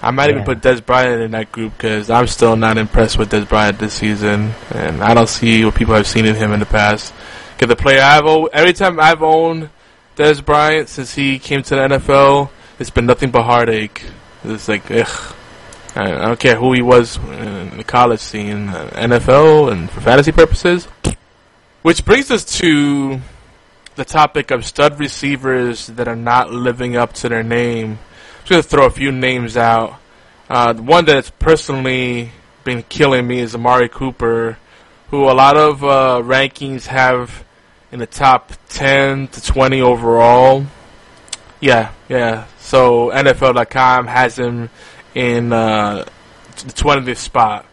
I 0.00 0.10
might 0.10 0.30
even 0.30 0.42
put 0.44 0.62
Dez 0.62 0.82
Bryant 0.82 1.20
in 1.20 1.32
that 1.32 1.52
group 1.52 1.74
because 1.76 2.08
I'm 2.08 2.26
still 2.28 2.56
not 2.56 2.78
impressed 2.78 3.18
with 3.18 3.30
Dez 3.30 3.46
Bryant 3.46 3.78
this 3.78 3.92
season, 3.92 4.52
and 4.70 5.02
I 5.02 5.12
don't 5.12 5.28
see 5.28 5.62
what 5.66 5.74
people 5.74 5.92
have 5.94 6.06
seen 6.06 6.24
in 6.24 6.34
him 6.34 6.52
in 6.52 6.60
the 6.60 6.64
past. 6.64 7.12
Because 7.52 7.68
the 7.68 7.76
player 7.76 8.00
I've 8.00 8.24
o- 8.24 8.46
every 8.46 8.72
time 8.72 8.98
I've 8.98 9.22
owned 9.22 9.68
Dez 10.16 10.42
Bryant 10.42 10.88
since 10.88 11.14
he 11.14 11.38
came 11.38 11.62
to 11.64 11.74
the 11.74 11.82
NFL, 11.82 12.48
it's 12.78 12.88
been 12.88 13.04
nothing 13.04 13.30
but 13.30 13.42
heartache. 13.42 14.02
It's 14.42 14.66
like 14.66 14.90
ugh. 14.90 15.34
I 15.94 16.04
I 16.10 16.24
don't 16.26 16.40
care 16.40 16.56
who 16.56 16.72
he 16.72 16.80
was 16.80 17.18
in 17.18 17.76
the 17.76 17.84
college 17.84 18.20
scene, 18.20 18.70
uh, 18.70 18.88
NFL, 18.94 19.70
and 19.72 19.90
for 19.90 20.00
fantasy 20.00 20.32
purposes. 20.32 20.88
Which 21.82 22.02
brings 22.06 22.30
us 22.30 22.46
to 22.60 23.20
the 23.96 24.04
topic 24.04 24.50
of 24.50 24.64
stud 24.64 24.98
receivers 24.98 25.86
that 25.88 26.08
are 26.08 26.16
not 26.16 26.50
living 26.52 26.96
up 26.96 27.12
to 27.14 27.28
their 27.28 27.42
name. 27.42 27.92
I'm 27.92 28.44
just 28.44 28.50
going 28.50 28.62
to 28.62 28.68
throw 28.68 28.86
a 28.86 28.90
few 28.90 29.12
names 29.12 29.56
out. 29.56 29.98
Uh, 30.48 30.72
the 30.72 30.82
one 30.82 31.04
that's 31.04 31.30
personally 31.30 32.32
been 32.64 32.82
killing 32.84 33.26
me 33.26 33.40
is 33.40 33.54
Amari 33.54 33.88
Cooper, 33.88 34.58
who 35.08 35.24
a 35.24 35.32
lot 35.32 35.56
of 35.56 35.84
uh, 35.84 36.20
rankings 36.24 36.86
have 36.86 37.44
in 37.92 37.98
the 37.98 38.06
top 38.06 38.52
10 38.68 39.28
to 39.28 39.42
20 39.42 39.80
overall. 39.80 40.64
Yeah, 41.60 41.92
yeah. 42.08 42.46
So 42.58 43.10
NFL.com 43.10 44.06
has 44.06 44.38
him 44.38 44.70
in 45.14 45.52
uh, 45.52 46.04
the 46.56 46.72
20th 46.72 47.16
spot, 47.16 47.66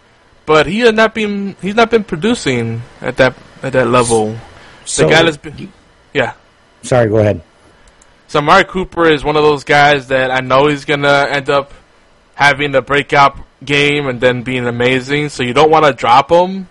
but 0.45 0.65
he 0.65 0.79
has 0.81 0.93
not 0.93 1.13
been 1.13 1.55
he's 1.61 1.75
not 1.75 1.89
been 1.91 2.03
producing 2.03 2.81
at 3.01 3.17
that 3.17 3.35
at 3.63 3.73
that 3.73 3.87
level. 3.87 4.37
So, 4.85 5.09
guy 5.09 5.23
that's 5.23 5.37
been- 5.37 5.71
Yeah. 6.17 6.33
sorry, 6.81 7.09
go 7.09 7.17
ahead. 7.19 7.41
So 8.27 8.39
Amari 8.39 8.65
Cooper 8.65 9.07
is 9.09 9.23
one 9.23 9.37
of 9.37 9.43
those 9.43 9.63
guys 9.63 10.07
that 10.07 10.31
I 10.31 10.39
know 10.39 10.67
he's 10.67 10.83
gonna 10.83 11.27
end 11.29 11.49
up 11.49 11.73
having 12.33 12.73
a 12.75 12.81
breakout 12.81 13.37
game 13.63 14.07
and 14.07 14.19
then 14.19 14.41
being 14.41 14.65
amazing. 14.65 15.29
So 15.29 15.43
you 15.43 15.53
don't 15.53 15.69
want 15.69 15.85
to 15.85 15.93
drop 15.93 16.31
him, 16.31 16.69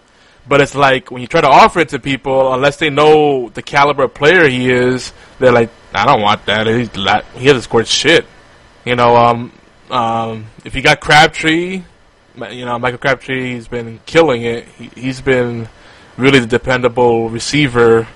but 0.49 0.61
it's 0.61 0.75
like 0.75 1.11
when 1.11 1.23
you 1.23 1.29
try 1.29 1.41
to 1.41 1.49
offer 1.49 1.81
it 1.81 1.91
to 1.91 1.99
people, 1.99 2.53
unless 2.53 2.77
they 2.77 2.91
know 2.91 3.49
the 3.51 3.63
caliber 3.63 4.05
of 4.05 4.15
player 4.15 4.49
he 4.49 4.71
is, 4.71 5.13
they're 5.39 5.53
like, 5.53 5.71
I 5.95 6.05
don't 6.05 6.21
want 6.21 6.45
that. 6.47 6.67
He's 6.67 6.95
la- 6.97 7.23
he 7.35 7.47
hasn't 7.47 7.65
scored 7.65 7.87
shit. 7.87 8.27
You 8.85 8.97
know, 8.97 9.17
um, 9.17 9.53
um, 9.91 10.47
if 10.65 10.75
you 10.75 10.83
got 10.83 11.01
Crabtree, 11.01 11.83
you 12.51 12.65
know 12.65 12.79
Michael 12.79 12.99
Crabtree, 12.99 13.55
he's 13.55 13.69
been 13.69 14.01
killing 14.07 14.43
it. 14.43 14.67
He, 14.69 14.91
he's 14.95 15.21
been 15.21 15.69
really 16.17 16.41
the 16.41 16.47
dependable 16.47 17.31
receiver 17.31 18.07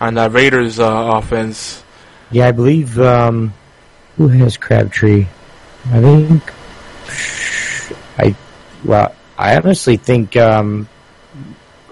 on 0.00 0.14
that 0.14 0.32
Raiders 0.32 0.78
uh, 0.78 1.10
offense. 1.14 1.82
Yeah, 2.30 2.48
I 2.48 2.52
believe 2.52 2.98
um, 3.00 3.54
who 4.16 4.28
has 4.28 4.56
Crabtree? 4.56 5.26
I 5.90 6.00
think 6.00 6.52
I 8.18 8.34
well, 8.84 9.14
I 9.36 9.56
honestly 9.56 9.96
think 9.96 10.36
um, 10.36 10.88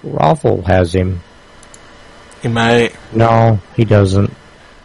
Raffle 0.02 0.62
has 0.62 0.94
him. 0.94 1.20
He 2.42 2.48
might. 2.48 2.94
No, 3.12 3.60
he 3.74 3.84
doesn't. 3.84 4.32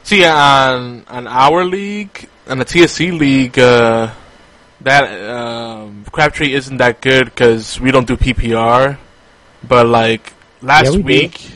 See, 0.04 0.26
on 0.26 1.04
on 1.08 1.28
our 1.28 1.66
league, 1.66 2.28
on 2.48 2.60
the 2.60 2.66
TSC 2.66 3.18
league, 3.18 3.60
uh, 3.60 4.12
that 4.82 5.30
um, 5.30 6.06
Crabtree 6.12 6.54
isn't 6.54 6.78
that 6.78 7.02
good 7.02 7.26
because 7.26 7.80
we 7.80 7.92
don't 7.92 8.08
do 8.08 8.18
PPR. 8.18 8.98
But 9.68 9.86
like 9.86 10.34
last 10.62 10.86
Yeah, 10.86 10.98
we 10.98 11.04
week, 11.04 11.52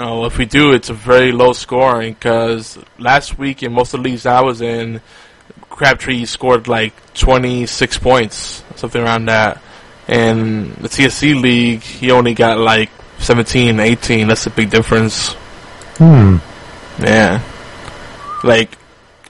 know, 0.00 0.24
if 0.26 0.38
we 0.38 0.46
do, 0.46 0.72
it's 0.72 0.90
a 0.90 0.94
very 0.94 1.32
low 1.32 1.52
scoring 1.52 2.14
because 2.14 2.78
last 2.98 3.38
week 3.38 3.62
in 3.62 3.72
most 3.72 3.94
of 3.94 4.02
the 4.02 4.08
leagues 4.10 4.26
I 4.26 4.42
was 4.42 4.60
in, 4.60 5.00
Crabtree 5.70 6.24
scored 6.24 6.68
like 6.68 6.94
twenty 7.14 7.66
six 7.66 7.98
points, 7.98 8.62
something 8.76 9.02
around 9.02 9.26
that. 9.26 9.60
And 10.08 10.72
the 10.76 10.88
TSC 10.88 11.40
league, 11.40 11.82
he 11.82 12.12
only 12.12 12.34
got 12.34 12.58
like 12.58 12.90
17, 13.18 13.80
18. 13.80 14.28
That's 14.28 14.46
a 14.46 14.50
big 14.50 14.70
difference. 14.70 15.32
Hmm. 15.98 16.36
Yeah. 17.00 17.42
Like, 18.44 18.76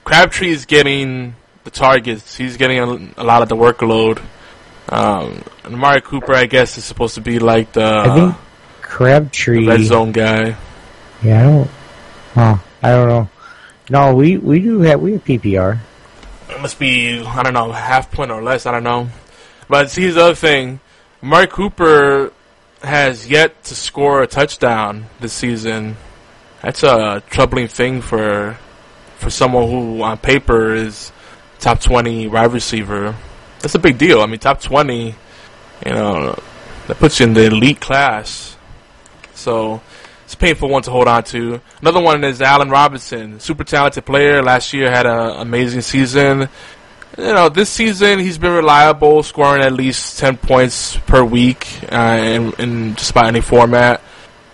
Crabtree 0.03 0.51
is 0.51 0.65
getting 0.65 1.35
the 1.63 1.71
targets. 1.71 2.35
He's 2.35 2.57
getting 2.57 2.79
a, 2.79 3.21
a 3.21 3.23
lot 3.23 3.41
of 3.41 3.49
the 3.49 3.55
workload. 3.55 4.21
Um, 4.89 5.43
and 5.63 5.75
Amari 5.75 6.01
Cooper, 6.01 6.33
I 6.33 6.45
guess, 6.45 6.77
is 6.77 6.85
supposed 6.85 7.15
to 7.15 7.21
be 7.21 7.39
like 7.39 7.73
the, 7.73 7.83
I 7.83 8.15
think 8.15 8.35
Crabtree. 8.87 9.65
the 9.65 9.71
red 9.71 9.81
zone 9.81 10.11
guy. 10.11 10.55
Yeah, 11.21 11.39
I 11.39 11.43
don't. 11.43 11.69
Huh, 12.33 12.57
I 12.81 12.89
don't 12.91 13.09
know. 13.09 13.29
No, 13.89 14.15
we 14.15 14.37
we 14.37 14.59
do 14.59 14.79
have 14.81 15.01
we 15.01 15.13
have 15.13 15.23
PPR. 15.23 15.79
It 16.49 16.61
must 16.61 16.79
be, 16.79 17.21
I 17.21 17.43
don't 17.43 17.53
know, 17.53 17.71
half 17.71 18.11
point 18.11 18.31
or 18.31 18.41
less. 18.41 18.65
I 18.65 18.71
don't 18.71 18.83
know. 18.83 19.09
But 19.69 19.91
see, 19.91 20.01
here's 20.03 20.15
the 20.15 20.23
other 20.23 20.35
thing. 20.35 20.79
Mark 21.21 21.51
Cooper 21.51 22.31
has 22.81 23.27
yet 23.27 23.63
to 23.65 23.75
score 23.75 24.21
a 24.21 24.27
touchdown 24.27 25.05
this 25.19 25.33
season. 25.33 25.97
That's 26.61 26.83
a 26.83 27.21
troubling 27.29 27.67
thing 27.67 28.01
for 28.01 28.57
for 29.17 29.29
someone 29.29 29.69
who, 29.69 30.01
on 30.01 30.17
paper, 30.17 30.73
is 30.73 31.11
top 31.59 31.79
20 31.79 32.27
wide 32.27 32.51
receiver. 32.51 33.15
That's 33.59 33.75
a 33.75 33.79
big 33.79 33.97
deal. 33.97 34.21
I 34.21 34.27
mean, 34.27 34.39
top 34.39 34.61
20, 34.61 35.15
you 35.85 35.91
know, 35.91 36.37
that 36.87 36.97
puts 36.97 37.19
you 37.19 37.25
in 37.25 37.33
the 37.33 37.45
elite 37.45 37.79
class. 37.79 38.56
So 39.37 39.81
it's 40.25 40.33
a 40.33 40.37
painful 40.37 40.69
one 40.69 40.81
to 40.83 40.91
hold 40.91 41.07
on 41.07 41.23
to. 41.25 41.61
Another 41.81 42.01
one 42.01 42.23
is 42.23 42.41
Allen 42.41 42.69
Robinson, 42.69 43.39
super 43.39 43.63
talented 43.63 44.05
player. 44.05 44.43
Last 44.43 44.73
year 44.73 44.91
had 44.91 45.05
an 45.05 45.39
amazing 45.39 45.81
season. 45.81 46.49
You 47.17 47.33
know, 47.33 47.47
this 47.49 47.69
season 47.69 48.19
he's 48.19 48.37
been 48.37 48.51
reliable, 48.51 49.23
scoring 49.23 49.63
at 49.63 49.71
least 49.71 50.19
10 50.19 50.37
points 50.37 50.97
per 50.97 51.23
week 51.23 51.67
uh, 51.91 52.19
in, 52.21 52.53
in 52.59 52.95
just 52.95 53.11
about 53.11 53.27
any 53.27 53.41
format. 53.41 54.01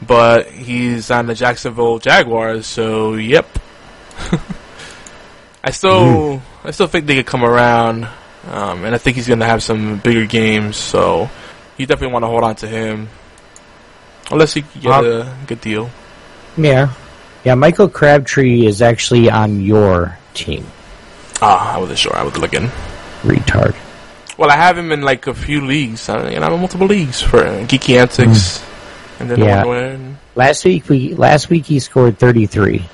But 0.05 0.47
he's 0.47 1.09
on 1.09 1.27
the 1.27 1.34
Jacksonville 1.34 1.97
Jaguars, 1.97 2.67
so 2.67 3.15
yep. 3.15 3.47
I 5.63 5.71
still, 5.71 6.41
I 6.63 6.71
still 6.71 6.88
think 6.88 7.05
they 7.07 7.15
could 7.15 7.25
come 7.25 7.43
around, 7.43 8.05
um, 8.47 8.84
and 8.86 8.93
I 8.93 8.97
think 8.97 9.15
he's 9.15 9.27
going 9.27 9.39
to 9.39 9.45
have 9.45 9.63
some 9.63 9.97
bigger 9.99 10.25
games. 10.25 10.75
So 10.75 11.29
you 11.77 11.86
definitely 11.86 12.13
want 12.13 12.23
to 12.23 12.27
hold 12.27 12.43
on 12.43 12.55
to 12.57 12.67
him, 12.67 13.09
unless 14.32 14.55
you 14.55 14.63
can 14.63 14.82
get 14.82 14.91
Um, 14.91 15.05
a 15.05 15.36
good 15.47 15.61
deal. 15.61 15.89
Yeah, 16.57 16.89
yeah. 17.43 17.55
Michael 17.55 17.89
Crabtree 17.89 18.65
is 18.65 18.82
actually 18.82 19.30
on 19.30 19.61
your 19.61 20.17
team. 20.34 20.65
Ah, 21.41 21.76
I 21.76 21.78
wasn't 21.80 21.99
sure. 21.99 22.15
I 22.15 22.24
was 22.24 22.38
looking. 22.38 22.69
Retard. 23.24 23.76
Well, 24.38 24.49
I 24.49 24.55
have 24.55 24.78
him 24.78 24.91
in 24.91 25.01
like 25.01 25.28
a 25.28 25.34
few 25.34 25.61
leagues, 25.65 26.09
uh, 26.09 26.17
and 26.17 26.43
I'm 26.43 26.53
in 26.53 26.59
multiple 26.59 26.88
leagues 26.88 27.21
for 27.21 27.43
Geeky 27.69 27.99
Antics, 27.99 28.63
and 29.19 29.30
then 29.30 29.39
Yeah. 29.39 29.61
the 29.63 29.67
one 29.67 30.17
Last 30.36 30.65
week 30.65 30.89
we 30.89 31.13
last 31.13 31.49
week 31.49 31.65
he 31.65 31.80
scored 31.80 32.17
thirty 32.17 32.47
three. 32.47 32.86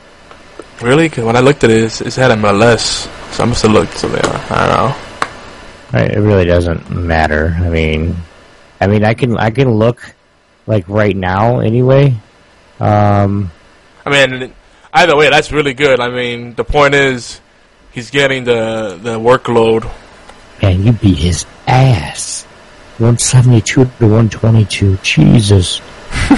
really, 0.82 1.07
'Cause 1.09 1.23
when 1.25 1.36
I 1.36 1.39
looked 1.41 1.63
at 1.63 1.69
it, 1.71 1.84
it's, 1.84 1.99
it's 2.01 2.15
had 2.15 2.32
him 2.32 2.43
at 2.45 2.55
less, 2.55 3.07
so 3.32 3.43
I 3.43 3.45
must 3.47 3.61
have 3.63 3.71
looked 3.71 3.97
something. 3.97 4.19
I 4.23 4.67
don't 4.67 4.71
know. 4.75 4.95
It 5.99 6.19
really 6.19 6.45
doesn't 6.45 6.89
matter. 6.91 7.55
I 7.59 7.67
mean, 7.69 8.15
I 8.80 8.88
mean, 8.88 9.03
I 9.03 9.13
can 9.13 9.38
I 9.38 9.49
can 9.51 9.71
look 9.71 9.99
like 10.70 10.88
right 10.88 11.17
now 11.17 11.59
anyway. 11.59 12.15
Um, 12.80 13.51
I 14.05 14.28
mean, 14.28 14.53
either 14.93 15.17
way, 15.17 15.30
that's 15.30 15.51
really 15.51 15.74
good. 15.74 15.99
I 15.99 16.09
mean, 16.09 16.53
the 16.53 16.63
point 16.63 16.93
is, 16.93 17.41
he's 17.91 18.11
getting 18.11 18.45
the 18.45 18.97
the 19.01 19.20
workload. 19.20 19.91
man, 20.61 20.86
you 20.86 20.93
beat 20.93 21.17
his 21.17 21.45
ass. 21.67 22.43
One 22.99 23.17
seventy 23.17 23.61
two 23.61 23.86
to 23.86 24.07
one 24.07 24.30
twenty 24.30 24.63
two. 24.63 24.97
Jesus. 24.97 25.82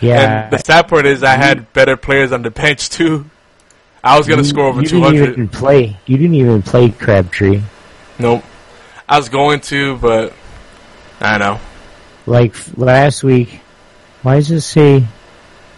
yeah. 0.00 0.44
And 0.44 0.52
the 0.52 0.58
sad 0.58 0.86
part 0.88 1.06
is, 1.06 1.24
I 1.24 1.36
had 1.36 1.72
better 1.72 1.96
players 1.96 2.32
on 2.32 2.42
the 2.42 2.50
bench 2.50 2.90
too. 2.90 3.24
I 4.04 4.18
was 4.18 4.28
gonna 4.28 4.42
you- 4.42 4.48
score 4.48 4.66
over 4.66 4.82
you 4.82 4.88
two 4.88 5.00
didn't 5.00 5.14
even 5.16 5.48
play. 5.48 5.96
You 6.06 6.18
didn't 6.18 6.34
even 6.36 6.62
play 6.62 6.90
Crabtree. 6.90 7.62
Nope. 8.18 8.44
I 9.08 9.16
was 9.16 9.28
going 9.30 9.60
to, 9.62 9.96
but 9.96 10.34
I 11.20 11.38
know. 11.38 11.58
Like 12.30 12.54
last 12.78 13.24
week. 13.24 13.60
Why 14.22 14.36
does 14.36 14.52
it 14.52 14.60
say? 14.60 15.04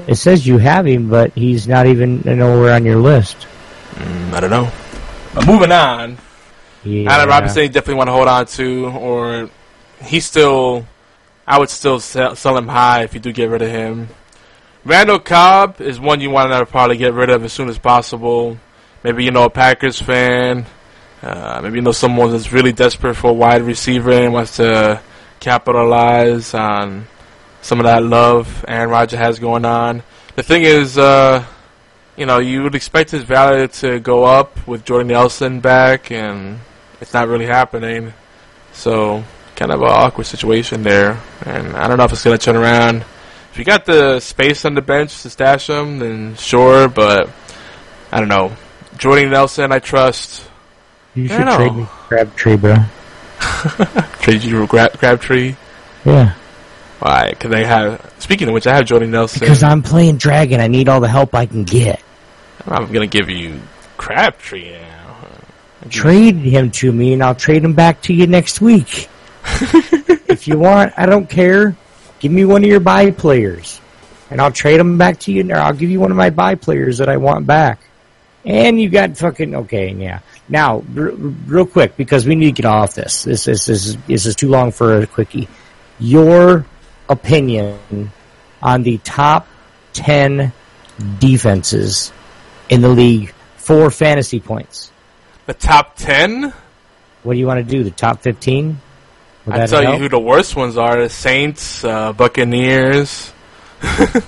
It 0.07 0.17
says 0.17 0.47
you 0.47 0.59
have 0.59 0.87
him, 0.87 1.09
but 1.09 1.33
he's 1.33 1.67
not 1.67 1.87
even 1.87 2.21
nowhere 2.27 2.75
on 2.75 2.85
your 2.85 2.99
list. 2.99 3.47
Mm, 3.95 4.35
I 4.35 4.41
don't 4.41 4.51
know. 4.51 4.71
But 5.33 5.47
moving 5.47 5.73
on. 5.73 6.19
Yeah. 6.85 7.11
Allen 7.11 7.29
Robinson, 7.31 7.63
you 7.63 7.69
definitely 7.71 7.95
want 7.95 8.09
to 8.09 8.13
hold 8.13 8.29
on 8.29 8.45
to, 8.47 8.87
or 8.87 9.51
he's 10.05 10.27
still. 10.27 10.87
I 11.47 11.59
would 11.59 11.71
still 11.71 11.99
sell, 12.01 12.37
sell 12.37 12.57
him 12.57 12.69
high 12.69 13.05
if 13.05 13.15
you 13.15 13.21
do 13.21 13.33
get 13.33 13.49
rid 13.49 13.63
of 13.63 13.71
him. 13.71 14.09
Randall 14.85 15.21
Cobb 15.21 15.81
is 15.81 15.99
one 15.99 16.21
you 16.21 16.29
want 16.29 16.53
to 16.53 16.67
probably 16.67 16.99
get 16.99 17.15
rid 17.15 17.31
of 17.31 17.45
as 17.45 17.53
soon 17.53 17.71
as 17.71 17.79
possible. 17.79 18.59
Maybe 19.03 19.25
you 19.25 19.31
know 19.31 19.45
a 19.45 19.51
Packers 19.51 20.03
fan. 20.03 20.67
Uh, 21.23 21.61
maybe 21.63 21.77
you 21.77 21.83
know 21.83 21.93
someone 21.93 22.31
that's 22.31 22.53
really 22.53 22.73
desperate 22.73 23.15
for 23.15 23.31
a 23.31 23.33
wide 23.33 23.63
receiver 23.63 24.13
and 24.13 24.35
wants 24.35 24.57
to 24.57 25.01
capitalize 25.43 26.55
on 26.55 27.07
some 27.63 27.81
of 27.81 27.85
that 27.85 28.03
love 28.03 28.65
Aaron 28.69 28.91
Rodgers 28.91 29.19
has 29.19 29.39
going 29.41 29.65
on. 29.65 30.03
The 30.37 30.43
thing 30.43 30.63
is, 30.63 30.97
uh, 30.97 31.45
you 32.17 32.27
know, 32.27 32.39
you 32.39 32.63
would 32.63 32.75
expect 32.75 33.11
his 33.11 33.25
value 33.25 33.67
to 33.69 33.99
go 33.99 34.25
up 34.25 34.67
with 34.69 34.85
Jordan 34.85 35.09
Nelson 35.09 35.61
back 35.61 36.13
and 36.13 36.61
it's 37.01 37.13
not 37.13 37.27
really 37.27 37.47
happening. 37.47 38.13
So 38.73 39.25
kind 39.57 39.73
of 39.73 39.83
an 39.83 39.89
awkward 39.89 40.25
situation 40.25 40.83
there, 40.83 41.21
and 41.45 41.77
I 41.77 41.89
don't 41.89 41.99
know 41.99 42.05
if 42.05 42.13
it's 42.13 42.25
gonna 42.25 42.39
turn 42.39 42.57
around. 42.57 43.05
If 43.51 43.59
you 43.59 43.65
got 43.65 43.85
the 43.85 44.21
space 44.21 44.65
on 44.65 44.75
the 44.75 44.81
bench 44.81 45.23
to 45.23 45.31
stash 45.31 45.69
him, 45.69 45.99
then 45.99 46.37
sure, 46.37 46.89
but 46.89 47.29
I 48.11 48.19
don't 48.19 48.29
know. 48.29 48.53
Jordan 48.97 49.31
Nelson, 49.31 49.73
I 49.73 49.79
trust. 49.79 50.49
You 51.15 51.29
should 51.29 51.47
trade 51.47 51.75
me 51.75 51.87
Crabtree, 52.09 52.57
bro. 52.57 52.77
Trade 54.21 54.43
you 54.43 54.67
grab 54.67 54.93
Crabtree. 54.99 55.57
Yeah. 56.05 56.35
Why? 56.99 57.31
Because 57.31 57.53
I 57.53 57.65
have. 57.65 58.15
Speaking 58.19 58.49
of 58.49 58.55
which, 58.55 58.67
I 58.67 58.75
have 58.77 58.87
Jordan 58.87 59.11
Nelson. 59.11 59.41
Because 59.41 59.63
I'm 59.63 59.83
playing 59.83 60.19
Dragon, 60.19 60.61
I 60.61 60.69
need 60.69 60.89
all 60.89 61.01
the 61.01 61.09
help 61.09 61.35
I 61.35 61.47
can 61.47 61.65
get. 61.65 62.03
I'm 62.67 62.93
gonna 62.93 63.07
give 63.07 63.29
you 63.29 63.61
Crabtree 63.97 64.73
now. 64.73 65.17
Trade 65.91 66.37
him 66.37 66.71
to 66.73 66.93
me, 66.93 67.13
and 67.13 67.23
I'll 67.23 67.35
trade 67.35 67.65
him 67.65 67.75
back 67.75 68.03
to 68.03 68.15
you 68.15 68.29
next 68.29 68.61
week. 68.61 69.09
if 70.29 70.47
you 70.47 70.59
want, 70.59 70.93
I 70.97 71.07
don't 71.07 71.29
care. 71.29 71.77
Give 72.21 72.31
me 72.31 72.45
one 72.45 72.63
of 72.63 72.71
your 72.71 72.79
buy 72.79 73.11
players, 73.11 73.81
and 74.31 74.41
I'll 74.41 74.53
trade 74.53 74.79
him 74.79 74.97
back 74.97 75.19
to 75.21 75.33
you. 75.33 75.51
Or 75.51 75.57
I'll 75.57 75.75
give 75.75 75.91
you 75.91 75.99
one 75.99 76.13
of 76.13 76.17
my 76.17 76.31
buy 76.31 76.55
players 76.55 76.99
that 76.99 77.09
I 77.09 77.17
want 77.17 77.47
back. 77.49 77.81
And 78.45 78.81
you 78.81 78.89
got 78.89 79.17
fucking 79.17 79.55
okay, 79.55 79.93
yeah. 79.93 80.21
Now, 80.53 80.85
r- 80.97 81.13
real 81.47 81.65
quick, 81.65 81.97
because 81.97 82.27
we 82.27 82.35
need 82.35 82.55
to 82.55 82.63
get 82.63 82.67
off 82.67 82.95
this. 82.95 83.25
This, 83.25 83.47
this, 83.47 83.71
is, 83.71 83.97
this 84.05 84.27
is 84.27 84.37
too 84.37 84.49
long 84.49 84.71
for 84.71 85.01
a 85.01 85.07
quickie. 85.07 85.49
Your 85.99 86.67
opinion 87.09 88.13
on 88.63 88.83
the 88.83 88.99
top 88.99 89.49
ten 89.95 90.53
defenses 91.19 92.13
in 92.69 92.83
the 92.83 92.89
league 92.91 93.33
for 93.57 93.91
fantasy 93.91 94.41
points. 94.41 94.93
The 95.47 95.55
top 95.55 95.97
ten. 95.97 96.53
What 97.23 97.33
do 97.33 97.39
you 97.39 97.47
want 97.47 97.67
to 97.67 97.71
do? 97.71 97.83
The 97.83 97.91
top 97.91 98.21
fifteen? 98.21 98.79
I 99.47 99.59
that 99.59 99.71
tell 99.71 99.83
help? 99.83 99.95
you 99.95 100.03
who 100.03 100.09
the 100.11 100.21
worst 100.21 100.55
ones 100.55 100.77
are: 100.77 101.01
the 101.01 101.09
Saints, 101.09 101.83
uh, 101.83 102.13
Buccaneers. 102.13 103.33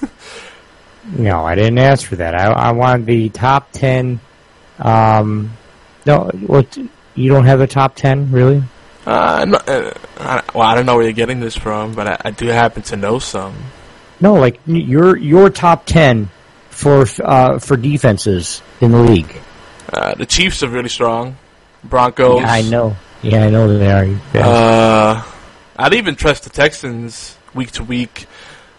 No, 1.06 1.44
I 1.44 1.54
didn't 1.54 1.78
ask 1.78 2.06
for 2.06 2.16
that. 2.16 2.34
I, 2.34 2.46
I 2.50 2.72
wanted 2.72 3.06
the 3.06 3.28
top 3.28 3.72
ten. 3.72 4.20
Um, 4.78 5.52
no, 6.06 6.30
what? 6.46 6.76
You 7.14 7.30
don't 7.30 7.46
have 7.46 7.60
a 7.60 7.66
top 7.66 7.94
ten, 7.94 8.30
really? 8.32 8.62
Uh, 9.06 9.44
no, 9.46 9.58
uh, 9.58 9.92
I, 10.18 10.42
well, 10.54 10.62
I 10.66 10.74
don't 10.74 10.86
know 10.86 10.96
where 10.96 11.04
you're 11.04 11.12
getting 11.12 11.40
this 11.40 11.56
from, 11.56 11.94
but 11.94 12.06
I, 12.06 12.20
I 12.26 12.30
do 12.30 12.46
happen 12.46 12.82
to 12.84 12.96
know 12.96 13.18
some. 13.18 13.54
No, 14.20 14.34
like 14.34 14.60
your 14.66 15.16
your 15.16 15.50
top 15.50 15.86
ten 15.86 16.30
for 16.70 17.06
uh, 17.22 17.58
for 17.58 17.76
defenses 17.76 18.62
in 18.80 18.90
the 18.92 18.98
league. 18.98 19.34
Uh, 19.92 20.14
the 20.14 20.26
Chiefs 20.26 20.62
are 20.62 20.68
really 20.68 20.88
strong. 20.88 21.36
Broncos. 21.84 22.40
Yeah, 22.40 22.50
I 22.50 22.62
know. 22.62 22.96
Yeah, 23.22 23.44
I 23.44 23.50
know 23.50 23.78
they 23.78 23.92
are. 23.92 24.06
Yeah. 24.34 24.48
Uh, 24.48 25.24
I'd 25.76 25.94
even 25.94 26.14
trust 26.14 26.44
the 26.44 26.50
Texans 26.50 27.36
week 27.54 27.72
to 27.72 27.84
week. 27.84 28.26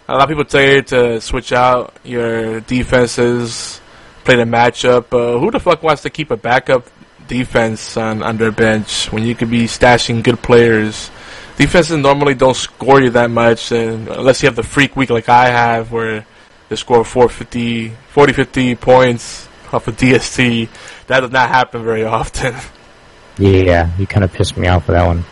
A 0.07 0.13
lot 0.13 0.23
of 0.23 0.30
people 0.30 0.45
tell 0.45 0.61
you 0.61 0.82
to 0.84 1.21
switch 1.21 1.51
out 1.51 1.95
your 2.03 2.59
defenses, 2.61 3.82
play 4.23 4.36
the 4.36 4.43
matchup. 4.43 5.05
Uh, 5.13 5.39
who 5.39 5.51
the 5.51 5.59
fuck 5.59 5.84
wants 5.84 6.03
to 6.03 6.09
keep 6.09 6.32
a 6.32 6.38
backup 6.38 6.88
defense 7.28 7.97
on, 7.97 8.21
on 8.23 8.38
their 8.38 8.51
bench 8.51 9.11
when 9.11 9.23
you 9.23 9.36
could 9.36 9.49
be 9.49 9.63
stashing 9.65 10.23
good 10.23 10.41
players? 10.41 11.09
Defenses 11.57 11.97
normally 11.97 12.34
don't 12.36 12.55
score 12.55 13.01
you 13.01 13.11
that 13.11 13.30
much, 13.32 13.71
and 13.71 14.07
unless 14.09 14.43
you 14.43 14.47
have 14.47 14.55
the 14.57 14.63
freak 14.63 14.95
week 14.95 15.09
like 15.09 15.30
I 15.30 15.47
have, 15.49 15.91
where 15.91 16.26
they 16.69 16.76
score 16.76 17.03
450, 17.05 17.89
40, 18.09 18.34
50 18.34 18.76
points 18.76 19.47
off 19.71 19.88
of 19.88 19.95
DST, 19.95 20.67
that 21.07 21.21
does 21.21 21.32
not 21.32 21.49
happen 21.49 21.84
very 21.84 22.03
often. 22.03 22.55
yeah, 23.38 23.89
you 23.97 24.05
kind 24.05 24.23
of 24.23 24.34
pissed 24.34 24.57
me 24.57 24.67
off 24.67 24.88
with 24.88 24.97
that 24.97 25.05
one. 25.07 25.23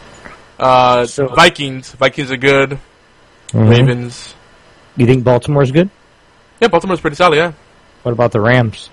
Uh, 0.58 1.06
So- 1.06 1.28
Vikings, 1.28 1.91
Vikings 1.91 2.32
are 2.32 2.38
good. 2.38 2.80
Mhm. 3.52 3.70
Ravens. 3.70 4.34
You 4.96 5.06
think 5.06 5.24
Baltimore's 5.24 5.72
good? 5.72 5.89
Yeah, 6.62 6.70
Baltimore's 6.70 7.02
pretty 7.02 7.16
solid, 7.18 7.36
yeah. 7.36 7.52
What 8.04 8.12
about 8.14 8.32
the 8.32 8.39
Rams? 8.39 8.89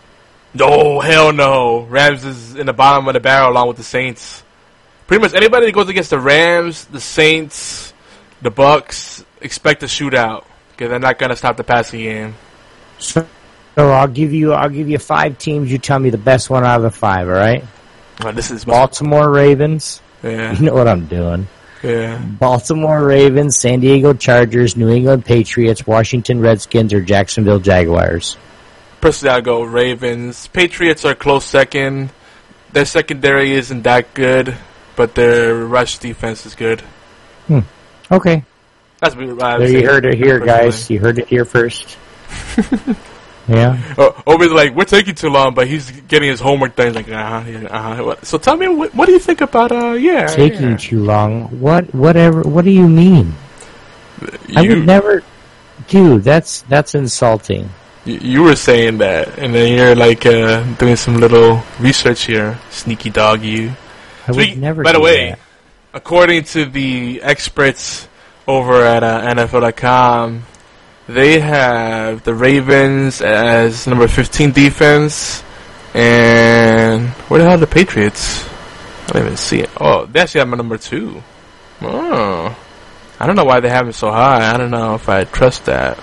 No, 0.54 1.00
hell 1.00 1.32
no. 1.32 1.82
Rams 1.82 2.24
is 2.24 2.56
in 2.56 2.66
the 2.66 2.72
bottom 2.72 3.06
of 3.06 3.14
the 3.14 3.20
barrel 3.20 3.50
along 3.50 3.68
with 3.68 3.76
the 3.76 3.84
Saints. 3.84 4.42
Pretty 5.06 5.22
much 5.22 5.34
anybody 5.34 5.66
that 5.66 5.72
goes 5.72 5.88
against 5.88 6.10
the 6.10 6.18
Rams, 6.18 6.84
the 6.86 7.00
Saints, 7.00 7.92
the 8.42 8.50
Bucks, 8.50 9.24
expect 9.40 9.82
a 9.82 9.86
shootout. 9.86 10.44
Because 10.72 10.90
they're 10.90 10.98
not 10.98 11.18
going 11.18 11.30
to 11.30 11.36
stop 11.36 11.56
the 11.56 11.64
passing 11.64 12.00
game. 12.00 12.34
So, 12.98 13.26
so 13.74 13.90
I'll 13.90 14.08
give 14.08 14.32
you 14.32 14.52
I'll 14.52 14.68
give 14.70 14.88
you 14.88 14.98
five 14.98 15.36
teams. 15.38 15.70
You 15.70 15.78
tell 15.78 15.98
me 15.98 16.10
the 16.10 16.18
best 16.18 16.48
one 16.50 16.64
out 16.64 16.76
of 16.76 16.82
the 16.82 16.90
five. 16.90 17.28
All 17.28 17.34
right. 17.34 17.64
Oh, 18.22 18.32
this 18.32 18.50
is... 18.50 18.64
Baltimore 18.64 19.30
Ravens. 19.30 20.02
Yeah, 20.22 20.52
You 20.58 20.66
know 20.66 20.74
what 20.74 20.88
I'm 20.88 21.06
doing. 21.06 21.48
yeah. 21.82 22.18
Baltimore 22.18 23.02
Ravens, 23.04 23.56
San 23.56 23.80
Diego 23.80 24.12
Chargers, 24.14 24.76
New 24.76 24.88
England 24.90 25.24
Patriots, 25.24 25.86
Washington 25.86 26.40
Redskins, 26.40 26.92
or 26.92 27.00
Jacksonville 27.00 27.60
Jaguars. 27.60 28.36
Personally, 29.00 29.34
I'll 29.34 29.42
go 29.42 29.62
Ravens. 29.62 30.46
Patriots 30.48 31.04
are 31.04 31.14
close 31.14 31.44
second. 31.44 32.10
Their 32.72 32.84
secondary 32.84 33.52
isn't 33.52 33.82
that 33.82 34.14
good, 34.14 34.56
but 34.96 35.14
their 35.14 35.54
rush 35.54 35.98
defense 35.98 36.46
is 36.46 36.54
good. 36.54 36.82
Okay. 38.10 38.44
That's 39.00 39.16
what 39.16 39.42
I 39.42 39.58
would 39.58 39.68
There 39.68 39.80
you 39.80 39.86
heard 39.86 40.04
it 40.04 40.14
here, 40.14 40.40
personally. 40.40 40.62
guys. 40.70 40.90
You 40.90 40.98
heard 41.00 41.18
it 41.18 41.28
here 41.28 41.44
first. 41.44 41.96
yeah. 43.48 43.80
Oh, 43.96 44.22
Obi's 44.26 44.52
like, 44.52 44.74
we're 44.74 44.84
taking 44.84 45.14
too 45.14 45.30
long, 45.30 45.54
but 45.54 45.66
he's 45.66 45.90
getting 46.02 46.28
his 46.28 46.38
homework 46.40 46.76
done. 46.76 46.88
He's 46.88 46.96
like, 46.96 47.08
uh 47.08 47.40
huh, 47.40 47.48
yeah, 47.48 47.64
uh 47.68 47.94
huh. 47.94 48.16
So 48.22 48.36
tell 48.38 48.56
me, 48.56 48.68
what, 48.68 48.94
what 48.94 49.06
do 49.06 49.12
you 49.12 49.18
think 49.18 49.40
about, 49.40 49.72
uh, 49.72 49.92
yeah. 49.92 50.26
Taking 50.26 50.72
yeah. 50.72 50.76
too 50.76 51.02
long. 51.02 51.60
What? 51.60 51.94
Whatever. 51.94 52.42
What 52.42 52.64
do 52.64 52.70
you 52.70 52.88
mean? 52.88 53.34
I 54.54 54.62
You, 54.62 54.76
would 54.76 54.86
never. 54.86 55.22
Dude, 55.88 56.22
that's 56.22 56.62
that's 56.62 56.94
insulting. 56.94 57.70
You, 58.04 58.42
were 58.42 58.56
saying 58.56 58.98
that, 58.98 59.38
and 59.38 59.54
then 59.54 59.76
you're 59.76 59.94
like, 59.94 60.24
uh, 60.26 60.62
doing 60.74 60.96
some 60.96 61.18
little 61.18 61.62
research 61.78 62.24
here. 62.24 62.58
Sneaky 62.70 63.10
dog, 63.10 63.42
you. 63.42 63.72
I 64.26 64.32
would 64.32 64.58
never. 64.58 64.82
by 64.82 64.92
the 64.92 65.00
way, 65.00 65.30
that. 65.30 65.38
according 65.92 66.44
to 66.44 66.64
the 66.64 67.20
experts 67.22 68.08
over 68.46 68.82
at 68.82 69.02
uh, 69.02 69.34
NFL.com, 69.34 70.44
they 71.08 71.40
have 71.40 72.22
the 72.24 72.34
Ravens 72.34 73.20
as 73.20 73.86
number 73.86 74.08
15 74.08 74.52
defense, 74.52 75.42
and 75.94 77.08
where 77.28 77.38
the 77.38 77.44
hell 77.44 77.54
are 77.54 77.58
the 77.58 77.66
Patriots? 77.66 78.48
I 79.08 79.12
don't 79.12 79.22
even 79.22 79.36
see 79.36 79.60
it. 79.60 79.70
Oh, 79.80 80.06
they 80.06 80.20
actually 80.20 80.40
have 80.40 80.48
my 80.48 80.56
number 80.56 80.78
two. 80.78 81.22
Oh, 81.82 82.56
I 83.18 83.26
don't 83.26 83.36
know 83.36 83.44
why 83.44 83.60
they 83.60 83.68
have 83.68 83.88
it 83.88 83.94
so 83.94 84.10
high. 84.10 84.52
I 84.52 84.56
don't 84.56 84.70
know 84.70 84.94
if 84.94 85.08
I 85.08 85.24
trust 85.24 85.64
that. 85.66 85.98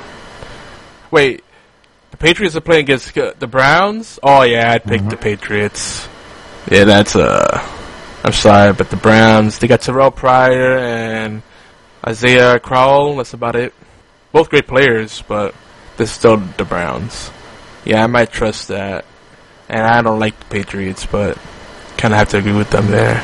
Wait, 1.10 1.44
Patriots 2.19 2.56
are 2.56 2.61
playing 2.61 2.85
against 2.85 3.18
uh, 3.18 3.34
the 3.38 3.48
Browns. 3.48 4.19
Oh 4.23 4.44
yeah, 4.44 4.72
I'd 4.72 4.84
pick 4.84 5.07
the 5.07 5.18
Patriots. 5.18 6.07
Yeah, 6.69 6.84
that's 6.85 7.15
uh. 7.15 7.73
I'm 8.23 8.34
sorry, 8.34 8.73
but 8.73 8.89
the 8.89 8.98
Browns, 8.98 9.60
they 9.60 9.68
got 9.68 9.81
Terrell 9.81 10.11
Pryor 10.11 10.77
and 10.77 11.44
Isaiah 12.06 12.60
Crowell. 12.60 13.15
That's 13.18 13.34
about 13.34 13.56
it. 13.56 13.73
Both 14.31 14.49
great 14.49 14.68
players, 14.68 15.23
but 15.27 15.56
they're 15.95 16.07
still 16.07 16.38
the 16.38 16.65
Browns. 16.65 17.31
Yeah, 17.85 18.03
I 18.03 18.07
might 18.07 18.31
trust 18.31 18.68
that. 18.68 19.06
And 19.69 19.81
I 19.81 20.02
don't 20.02 20.19
like 20.19 20.38
the 20.39 20.45
Patriots, 20.45 21.06
but 21.06 21.38
kind 21.98 22.14
of 22.14 22.18
have 22.19 22.30
to 22.30 22.38
agree 22.39 22.53
with 22.53 22.69
them 22.69 22.88
there. 22.88 23.23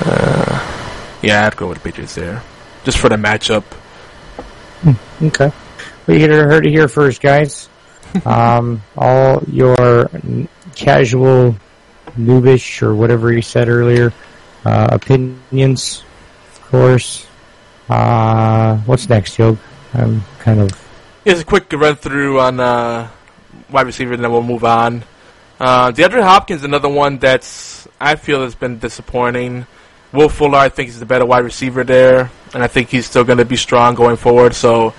Uh, 0.00 1.18
yeah, 1.22 1.46
I'd 1.46 1.56
go 1.56 1.68
with 1.68 1.78
the 1.78 1.84
Patriots 1.84 2.14
there. 2.14 2.42
Just 2.84 2.98
for 2.98 3.08
the 3.08 3.16
matchup. 3.16 3.64
Okay. 5.22 5.50
we 6.06 6.18
Well, 6.18 6.48
heard 6.48 6.66
it 6.66 6.70
here 6.70 6.86
first, 6.88 7.20
guys. 7.20 7.68
Um, 8.24 8.82
all 8.96 9.42
your 9.50 10.10
casual, 10.74 11.56
noobish, 12.16 12.82
or 12.82 12.94
whatever 12.94 13.32
you 13.32 13.42
said 13.42 13.68
earlier, 13.68 14.12
uh, 14.64 14.88
opinions, 14.92 16.04
of 16.54 16.62
course. 16.70 17.26
Uh, 17.88 18.76
what's 18.78 19.08
next, 19.08 19.38
Yogi? 19.38 19.58
I'm 19.94 20.22
kind 20.38 20.60
of. 20.60 20.70
Here's 21.24 21.40
a 21.40 21.44
quick 21.44 21.72
run 21.72 21.96
through 21.96 22.40
on 22.40 22.60
uh, 22.60 23.08
wide 23.70 23.86
receiver, 23.86 24.14
and 24.14 24.22
then 24.22 24.30
we'll 24.30 24.42
move 24.42 24.64
on. 24.64 25.04
Uh, 25.58 25.90
DeAndre 25.90 26.22
Hopkins, 26.22 26.64
another 26.64 26.88
one 26.88 27.18
that's 27.18 27.88
I 28.00 28.16
feel 28.16 28.42
has 28.42 28.54
been 28.54 28.78
disappointing. 28.78 29.66
Will 30.12 30.28
Fuller, 30.28 30.58
I 30.58 30.68
think, 30.68 30.88
is 30.88 31.00
the 31.00 31.06
better 31.06 31.26
wide 31.26 31.44
receiver 31.44 31.84
there, 31.84 32.30
and 32.54 32.62
I 32.62 32.66
think 32.66 32.90
he's 32.90 33.06
still 33.06 33.24
going 33.24 33.38
to 33.38 33.44
be 33.44 33.56
strong 33.56 33.94
going 33.94 34.16
forward. 34.16 34.54
So, 34.54 34.94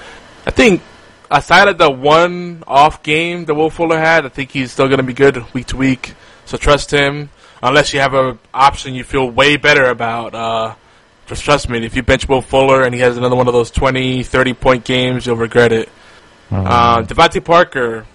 I 0.45 0.51
think 0.51 0.81
aside 1.29 1.67
of 1.67 1.77
the 1.77 1.89
one 1.89 2.63
off 2.67 3.03
game 3.03 3.45
that 3.45 3.53
Will 3.53 3.69
Fuller 3.69 3.99
had, 3.99 4.25
I 4.25 4.29
think 4.29 4.51
he's 4.51 4.71
still 4.71 4.87
going 4.87 4.99
to 4.99 5.03
be 5.03 5.13
good 5.13 5.53
week 5.53 5.67
to 5.67 5.77
week. 5.77 6.13
So 6.45 6.57
trust 6.57 6.91
him, 6.91 7.29
unless 7.61 7.93
you 7.93 7.99
have 7.99 8.13
an 8.13 8.39
option 8.53 8.95
you 8.95 9.03
feel 9.03 9.29
way 9.29 9.57
better 9.57 9.85
about. 9.85 10.33
Uh, 10.33 10.75
just 11.27 11.43
trust 11.43 11.69
me, 11.69 11.85
if 11.85 11.95
you 11.95 12.03
bench 12.03 12.29
Will 12.29 12.41
Fuller 12.41 12.83
and 12.83 12.93
he 12.93 13.01
has 13.01 13.17
another 13.17 13.35
one 13.35 13.47
of 13.47 13.53
those 13.53 13.71
20, 13.71 14.23
30 14.23 14.53
point 14.53 14.85
games, 14.85 15.25
you'll 15.25 15.35
regret 15.35 15.71
it. 15.73 15.89
Uh, 16.49 17.01
DeVante 17.03 17.43
Parker, 17.43 18.05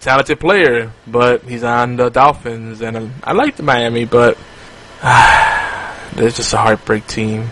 talented 0.00 0.40
player, 0.40 0.90
but 1.06 1.42
he's 1.42 1.62
on 1.62 1.96
the 1.96 2.08
Dolphins, 2.08 2.80
and 2.80 2.96
um, 2.96 3.14
I 3.22 3.32
like 3.32 3.56
the 3.56 3.62
Miami, 3.62 4.06
but 4.06 4.38
they're 5.02 6.30
just 6.30 6.54
a 6.54 6.56
heartbreak 6.56 7.06
team. 7.06 7.50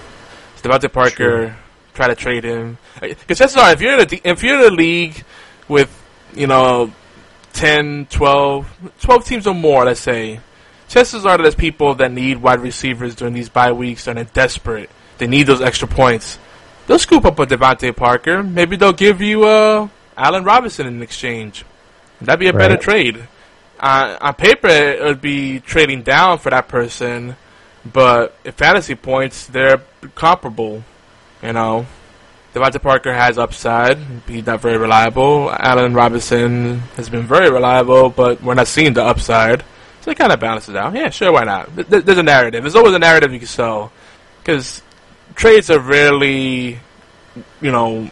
DeVante 0.63 0.91
Parker 0.91 1.57
try 1.95 2.09
to 2.09 2.15
trade 2.15 2.45
him 2.45 2.79
because 3.01 3.39
chances 3.39 3.57
are 3.57 3.73
if 3.73 3.81
you're 3.81 3.95
in 3.95 4.01
a, 4.01 4.29
if 4.29 4.43
you're 4.43 4.61
in 4.61 4.73
a 4.73 4.75
league 4.75 5.25
with 5.69 5.91
you 6.35 6.47
know 6.47 6.93
10, 7.55 8.07
12, 8.11 8.93
12 9.01 9.25
teams 9.25 9.47
or 9.47 9.55
more, 9.55 9.85
let's 9.85 10.01
say, 10.01 10.41
chances 10.89 11.27
are 11.27 11.39
there's 11.39 11.55
people 11.55 11.95
that 11.97 12.13
need 12.13 12.39
wide 12.39 12.61
receivers 12.61 13.15
during 13.15 13.35
these 13.35 13.49
bye 13.49 13.73
weeks 13.73 14.07
and 14.07 14.17
they're 14.17 14.25
desperate. 14.25 14.91
They 15.19 15.27
need 15.27 15.47
those 15.47 15.61
extra 15.61 15.89
points. 15.89 16.39
They'll 16.87 16.99
scoop 16.99 17.25
up 17.25 17.39
a 17.39 17.47
DeVante 17.47 17.95
Parker. 17.95 18.43
Maybe 18.43 18.77
they'll 18.77 18.93
give 18.93 19.21
you 19.21 19.45
uh, 19.45 19.89
Allen 20.17 20.45
Robinson 20.45 20.87
in 20.87 21.03
exchange. 21.03 21.65
That'd 22.21 22.41
be 22.41 22.49
a 22.49 22.53
better 22.53 22.77
trade. 22.77 23.27
Uh, 23.79 24.19
on 24.21 24.35
paper, 24.35 24.69
it 24.69 25.03
would 25.03 25.21
be 25.23 25.61
trading 25.61 26.03
down 26.03 26.39
for 26.39 26.51
that 26.51 26.69
person, 26.69 27.37
but 27.91 28.37
in 28.45 28.53
fantasy 28.53 28.95
points, 28.95 29.47
they're 29.47 29.83
comparable. 30.15 30.85
You 31.43 31.53
know, 31.53 31.87
DeVante 32.55 32.83
Parker 32.83 33.13
has 33.15 33.39
upside. 33.39 33.99
He's 34.27 34.47
not 34.47 34.61
very 34.61 34.77
reliable. 34.77 35.51
Allen 35.53 35.95
Robinson 35.95 36.81
has 36.97 37.09
been 37.09 37.23
very 37.27 37.51
reliable, 37.51 38.11
but 38.11 38.43
we're 38.43 38.55
not 38.55 38.69
seeing 38.69 38.93
the 38.93 39.05
upside. 39.05 39.65
So 40.03 40.11
it 40.11 40.19
kind 40.19 40.33
of 40.33 40.41
balances 40.41 40.75
out. 40.75 40.95
Yeah, 40.95 41.11
sure, 41.11 41.33
why 41.33 41.45
not? 41.45 41.75
Th- 41.75 41.89
th- 41.89 42.05
There's 42.05 42.19
a 42.19 42.23
narrative. 42.23 42.63
There's 42.63 42.75
always 42.77 42.95
a 42.95 42.99
narrative 42.99 43.33
you 43.33 43.39
can 43.39 43.49
sell. 43.49 43.93
Because 44.43 44.83
trades 45.35 45.71
are 45.71 45.79
rarely, 45.79 46.79
you 47.61 47.71
know, 47.71 48.09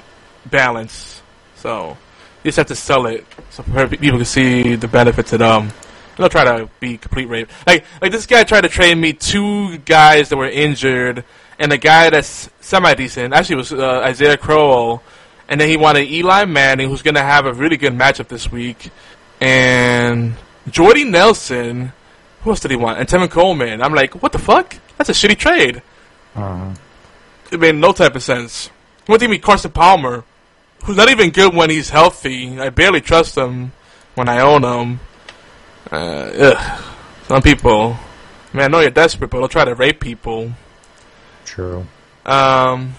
balanced. 0.47 1.23
So 1.57 1.97
you 2.45 2.49
just 2.49 2.57
have 2.59 2.67
to 2.69 2.75
sell 2.75 3.07
it 3.07 3.27
so 3.51 3.63
people 3.63 4.19
can 4.19 4.25
see 4.25 4.75
the 4.77 4.89
benefit 4.89 5.27
to 5.27 5.39
them. 5.39 5.51
Um, 5.51 5.63
and 5.65 6.25
they'll 6.25 6.29
try 6.29 6.45
to 6.45 6.69
be 6.81 6.99
complete 6.99 7.27
rape. 7.27 7.49
Like, 7.67 7.85
like 8.03 8.13
this 8.13 8.27
guy 8.27 8.45
tried 8.45 8.63
to 8.63 8.69
trade 8.69 8.97
me 8.97 9.13
two 9.13 9.79
guys 9.79 10.29
that 10.29 10.37
were 10.37 10.49
injured, 10.49 11.25
and 11.59 11.73
the 11.73 11.79
guy 11.79 12.11
that's 12.11 12.49
semi 12.61 12.95
decent 12.95 13.35
actually 13.35 13.57
was 13.57 13.73
uh, 13.73 14.01
Isaiah 14.01 14.37
Crowell, 14.37 15.03
and 15.49 15.61
then 15.61 15.69
he 15.69 15.77
wanted 15.77 16.09
Eli 16.11 16.45
Manning, 16.45 16.89
who's 16.89 17.03
going 17.03 17.15
to 17.17 17.23
have 17.23 17.47
a 17.47 17.53
really 17.53 17.77
good 17.77 17.93
matchup 17.93 18.29
this 18.29 18.51
week, 18.51 18.91
and 19.41 20.35
Jordy 20.71 21.05
Nelson. 21.05 21.93
Who 22.43 22.51
else 22.51 22.61
did 22.61 22.71
he 22.71 22.77
want? 22.77 23.01
And 23.01 23.09
Tevin 23.09 23.29
Coleman. 23.29 23.83
I'm 23.83 23.93
like, 23.95 24.23
what 24.23 24.31
the 24.31 24.39
fuck? 24.39 24.77
That's 24.97 25.11
a 25.11 25.13
shitty 25.13 25.37
trade. 25.39 25.83
It 27.51 27.59
made 27.59 27.75
no 27.75 27.93
type 27.93 28.15
of 28.15 28.23
sense. 28.23 28.71
To 29.07 29.19
give 29.19 29.29
me 29.29 29.39
Carson 29.39 29.73
Palmer, 29.73 30.23
who's 30.85 30.97
not 30.97 31.11
even 31.11 31.31
good 31.31 31.53
when 31.53 31.69
he's 31.69 31.91
healthy. 31.91 32.61
I 32.61 32.69
barely 32.71 33.01
trust 33.01 33.37
him 33.37 33.73
when 34.15 34.29
I 34.29 34.41
own 34.41 34.63
him. 34.63 35.01
Uh, 35.91 35.97
ugh. 35.97 36.83
Some 37.27 37.43
people, 37.43 37.97
man, 38.53 38.65
I 38.65 38.69
know 38.69 38.81
you're 38.81 38.91
desperate, 38.91 39.31
but 39.31 39.39
they'll 39.39 39.49
try 39.49 39.65
to 39.65 39.75
rape 39.75 39.99
people. 40.01 40.53
True. 41.49 41.87
Um, 42.27 42.95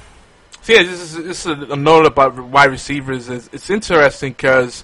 so 0.62 0.74
yeah, 0.74 0.84
this 0.84 1.00
is, 1.00 1.16
this 1.16 1.46
is 1.46 1.70
a 1.70 1.76
note 1.76 2.08
about 2.08 2.36
wide 2.36 2.72
receivers. 2.72 3.30
It's, 3.30 3.48
it's 3.54 3.70
interesting 3.70 4.32
because 4.34 4.84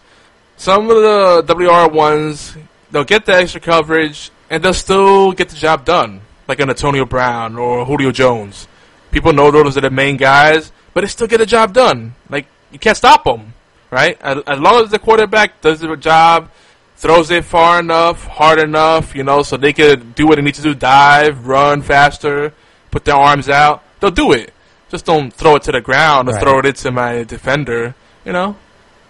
some 0.55 0.89
of 0.89 0.97
the 0.97 1.43
WR 1.53 1.91
ones 1.91 2.55
they'll 2.91 3.03
get 3.03 3.25
the 3.25 3.33
extra 3.33 3.59
coverage 3.59 4.29
and 4.51 4.63
they'll 4.63 4.73
still 4.73 5.31
get 5.31 5.49
the 5.49 5.55
job 5.55 5.83
done, 5.83 6.21
like 6.47 6.59
an 6.59 6.69
Antonio 6.69 7.05
Brown 7.05 7.57
or 7.57 7.85
Julio 7.85 8.11
Jones. 8.11 8.67
People 9.11 9.33
know 9.33 9.49
those 9.49 9.77
are 9.77 9.81
the 9.81 9.89
main 9.89 10.17
guys, 10.17 10.71
but 10.93 11.01
they 11.01 11.07
still 11.07 11.27
get 11.27 11.39
the 11.39 11.45
job 11.47 11.73
done. 11.73 12.13
Like 12.29 12.45
you 12.71 12.77
can't 12.77 12.95
stop 12.95 13.23
them, 13.23 13.53
right? 13.89 14.21
As, 14.21 14.59
long 14.59 14.83
as 14.83 14.91
the 14.91 14.99
quarterback 14.99 15.59
does 15.61 15.79
the 15.79 15.95
job, 15.95 16.51
throws 16.97 17.31
it 17.31 17.45
far 17.45 17.79
enough, 17.79 18.25
hard 18.25 18.59
enough, 18.59 19.15
you 19.15 19.23
know, 19.23 19.41
so 19.41 19.57
they 19.57 19.73
could 19.73 20.13
do 20.13 20.27
what 20.27 20.35
they 20.35 20.43
need 20.43 20.55
to 20.55 20.61
do: 20.61 20.75
dive, 20.75 21.47
run 21.47 21.81
faster, 21.81 22.53
put 22.95 23.03
their 23.03 23.15
arms 23.15 23.49
out. 23.49 23.83
They'll 23.99 24.09
do 24.09 24.31
it. 24.31 24.53
Just 24.89 25.05
don't 25.05 25.29
throw 25.29 25.55
it 25.57 25.63
to 25.63 25.73
the 25.73 25.81
ground 25.81 26.29
or 26.29 26.31
Right. 26.31 26.41
throw 26.41 26.59
it 26.59 26.65
into 26.65 26.91
my 26.91 27.23
defender. 27.23 27.93
You 28.23 28.31
know, 28.31 28.55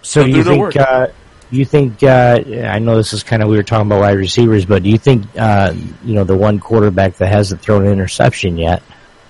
So 0.02 0.24
They'll 0.24 0.34
do 0.34 0.44
do 0.44 0.50
you 0.56 0.72
think? 0.72 0.76
Uh, 0.78 1.08
you 1.52 1.66
think? 1.66 2.02
Uh, 2.04 2.42
I 2.66 2.80
know 2.80 2.96
this 2.98 3.14
is 3.14 3.22
kind 3.22 3.44
of 3.44 3.50
we 3.50 3.58
were 3.58 3.64
talking 3.64 3.86
about 3.86 4.02
wide 4.02 4.18
receivers, 4.18 4.66
but 4.66 4.82
do 4.82 4.90
you 4.90 4.98
think? 4.98 5.26
Uh, 5.38 5.74
you 6.04 6.16
know, 6.16 6.24
the 6.24 6.36
one 6.36 6.60
quarterback 6.60 7.18
that 7.18 7.28
hasn't 7.28 7.62
thrown 7.62 7.86
an 7.86 7.92
interception 7.94 8.58
yet. 8.58 8.82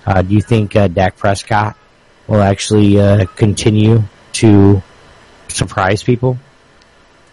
Uh, 0.06 0.22
do 0.22 0.32
you 0.34 0.40
think 0.40 0.74
uh, 0.74 0.88
Dak 0.88 1.18
Prescott 1.18 1.76
will 2.26 2.40
actually 2.40 2.98
uh, 2.98 3.26
continue 3.36 4.02
to 4.40 4.82
surprise 5.48 6.02
people 6.02 6.38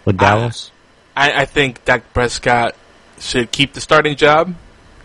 with 0.03 0.17
Dallas? 0.17 0.71
I, 1.15 1.43
I 1.43 1.45
think 1.45 1.85
Dak 1.85 2.13
Prescott 2.13 2.75
should 3.19 3.49
keep 3.49 3.71
the 3.73 3.79
starting 3.81 4.17
job, 4.17 4.53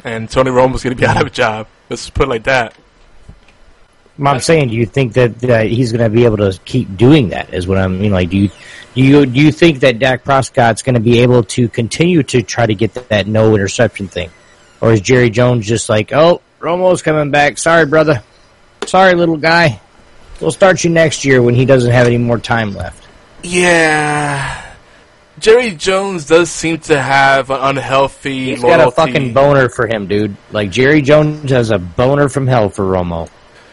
and 0.03 0.29
Tony 0.29 0.51
Romo's 0.51 0.83
going 0.83 0.97
to 0.97 1.01
be 1.01 1.07
out 1.07 1.21
of 1.21 1.27
a 1.29 1.31
job. 1.31 1.69
Let's 1.89 2.11
put 2.11 2.25
it 2.25 2.31
like 2.31 2.45
that. 2.45 2.75
I'm 4.21 4.41
saying, 4.41 4.69
do 4.69 4.75
you 4.75 4.87
think 4.87 5.13
that 5.13 5.45
uh, 5.45 5.61
he's 5.63 5.93
going 5.93 6.03
to 6.03 6.11
be 6.11 6.25
able 6.25 6.39
to 6.39 6.59
keep 6.65 6.97
doing 6.97 7.29
that? 7.29 7.55
Is 7.55 7.69
what 7.69 7.79
I'm 7.79 8.01
mean. 8.01 8.11
Like, 8.11 8.31
do 8.31 8.37
you 8.37 8.49
do 8.95 9.03
you 9.03 9.27
do 9.27 9.41
you 9.41 9.53
think 9.53 9.81
that 9.81 10.01
Dak 10.01 10.25
Prescott's 10.25 10.83
going 10.83 10.95
to 10.95 11.01
be 11.01 11.21
able 11.21 11.45
to 11.45 11.69
continue 11.69 12.25
to 12.25 12.43
try 12.43 12.67
to 12.67 12.75
get 12.75 12.95
that, 12.95 13.09
that 13.11 13.27
no 13.29 13.55
interception 13.55 14.09
thing, 14.09 14.31
or 14.81 14.93
is 14.93 15.01
Jerry 15.01 15.31
Jones 15.31 15.67
just 15.67 15.89
like, 15.89 16.13
oh, 16.13 16.43
Romo's 16.59 17.03
coming 17.03 17.31
back? 17.31 17.59
Sorry, 17.59 17.87
brother. 17.87 18.25
Sorry, 18.87 19.15
little 19.15 19.37
guy. 19.37 19.81
We'll 20.41 20.51
start 20.51 20.83
you 20.83 20.91
next 20.91 21.25
year 21.25 21.41
when 21.41 21.55
he 21.55 21.65
doesn't 21.65 21.93
have 21.93 22.07
any 22.07 22.19
more 22.19 22.39
time 22.39 22.75
left. 22.75 23.07
Yeah. 23.45 24.68
Jerry 25.41 25.73
Jones 25.73 26.27
does 26.27 26.51
seem 26.51 26.79
to 26.81 27.01
have 27.01 27.51
an 27.51 27.59
unhealthy 27.61 28.51
He's 28.51 28.63
loyalty. 28.63 28.79
got 28.79 28.89
a 28.89 28.91
fucking 28.93 29.35
boner 29.35 29.69
for 29.69 29.87
him, 29.87 30.07
dude. 30.07 30.37
Like 30.51 30.71
Jerry 30.71 31.03
Jones 31.03 31.51
has 31.51 31.71
a 31.71 31.79
boner 31.79 32.29
from 32.29 32.47
hell 32.47 32.69
for 32.69 32.85
Romo. 32.85 33.29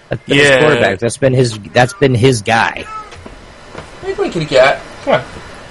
That's 0.10 0.24
been 0.26 0.38
his 0.38 0.48
Yeah. 0.48 0.60
quarterback. 0.62 1.00
That's 1.00 1.18
been 1.18 1.34
his. 1.34 1.58
That's 1.74 1.94
been 1.94 2.14
his 2.16 2.42
guy. 2.42 2.84
What 2.84 4.04
are 4.04 4.10
you 4.10 4.16
doing, 4.16 4.32
kitty 4.32 4.46
cat? 4.46 4.82
Come 5.04 5.16
on. 5.16 5.24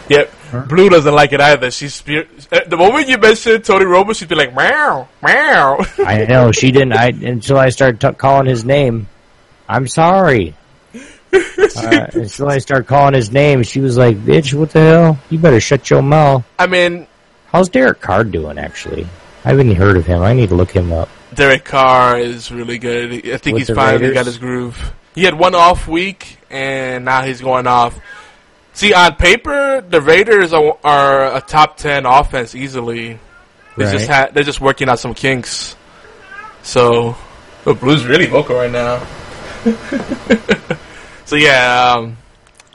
Yep. 0.08 0.32
Blue 0.68 0.88
doesn't 0.88 1.14
like 1.14 1.32
it 1.32 1.40
either. 1.40 1.70
She's 1.70 1.94
spe- 1.94 2.28
uh, 2.52 2.60
the 2.68 2.76
moment 2.76 3.08
you 3.08 3.18
mention 3.18 3.60
Tony 3.62 3.84
Romo, 3.86 4.14
she'd 4.14 4.28
be 4.28 4.34
like 4.36 4.54
meow 4.54 5.08
meow. 5.22 5.84
I 5.98 6.26
know 6.28 6.52
she 6.52 6.70
didn't. 6.70 6.92
I 6.92 7.08
until 7.08 7.58
I 7.58 7.70
started 7.70 8.00
t- 8.00 8.12
calling 8.16 8.46
his 8.46 8.64
name. 8.64 9.08
I'm 9.68 9.88
sorry. 9.88 10.54
Uh, 11.34 12.06
until 12.14 12.48
I 12.48 12.58
started 12.58 12.86
calling 12.86 13.14
his 13.14 13.30
name, 13.32 13.62
she 13.62 13.80
was 13.80 13.96
like, 13.96 14.16
"Bitch, 14.18 14.54
what 14.54 14.70
the 14.70 14.80
hell? 14.80 15.18
You 15.30 15.38
better 15.38 15.60
shut 15.60 15.90
your 15.90 16.02
mouth." 16.02 16.44
I 16.58 16.66
mean, 16.66 17.06
How's 17.46 17.68
Derek 17.68 18.00
Carr 18.00 18.24
doing? 18.24 18.58
Actually, 18.58 19.06
I 19.44 19.50
haven't 19.50 19.74
heard 19.74 19.96
of 19.96 20.06
him. 20.06 20.22
I 20.22 20.32
need 20.32 20.48
to 20.50 20.54
look 20.54 20.70
him 20.70 20.92
up. 20.92 21.08
Derek 21.34 21.64
Carr 21.64 22.18
is 22.18 22.50
really 22.52 22.78
good. 22.78 23.12
I 23.28 23.36
think 23.38 23.54
With 23.58 23.68
he's 23.68 23.74
finally 23.76 24.02
Raiders? 24.02 24.14
got 24.14 24.26
his 24.26 24.38
groove. 24.38 24.92
He 25.14 25.24
had 25.24 25.34
one 25.38 25.54
off 25.54 25.86
week, 25.88 26.38
and 26.50 27.04
now 27.04 27.22
he's 27.22 27.40
going 27.40 27.66
off. 27.66 27.98
See, 28.72 28.92
on 28.94 29.14
paper, 29.16 29.80
the 29.88 30.00
Raiders 30.00 30.52
are, 30.52 30.76
are 30.82 31.36
a 31.36 31.40
top 31.40 31.76
ten 31.76 32.06
offense 32.06 32.54
easily. 32.54 33.18
They 33.76 33.84
just 33.92 34.08
Right. 34.08 34.26
ha- 34.26 34.28
they're 34.32 34.42
just 34.44 34.60
working 34.60 34.88
out 34.88 34.98
some 35.00 35.14
kinks. 35.14 35.74
So, 36.62 37.14
the 37.64 37.74
Blue's 37.74 38.04
really 38.06 38.26
vocal 38.26 38.56
right 38.56 38.70
now. 38.70 39.00
so 41.24 41.36
yeah, 41.36 41.94
um, 41.96 42.16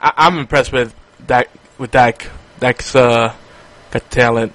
I- 0.00 0.12
I'm 0.16 0.38
impressed 0.38 0.72
with 0.72 0.94
Dak. 1.26 1.48
With 1.78 1.92
Dak, 1.92 2.28
Dak's 2.58 2.94
uh, 2.94 3.34
got 3.90 4.10
talent. 4.10 4.52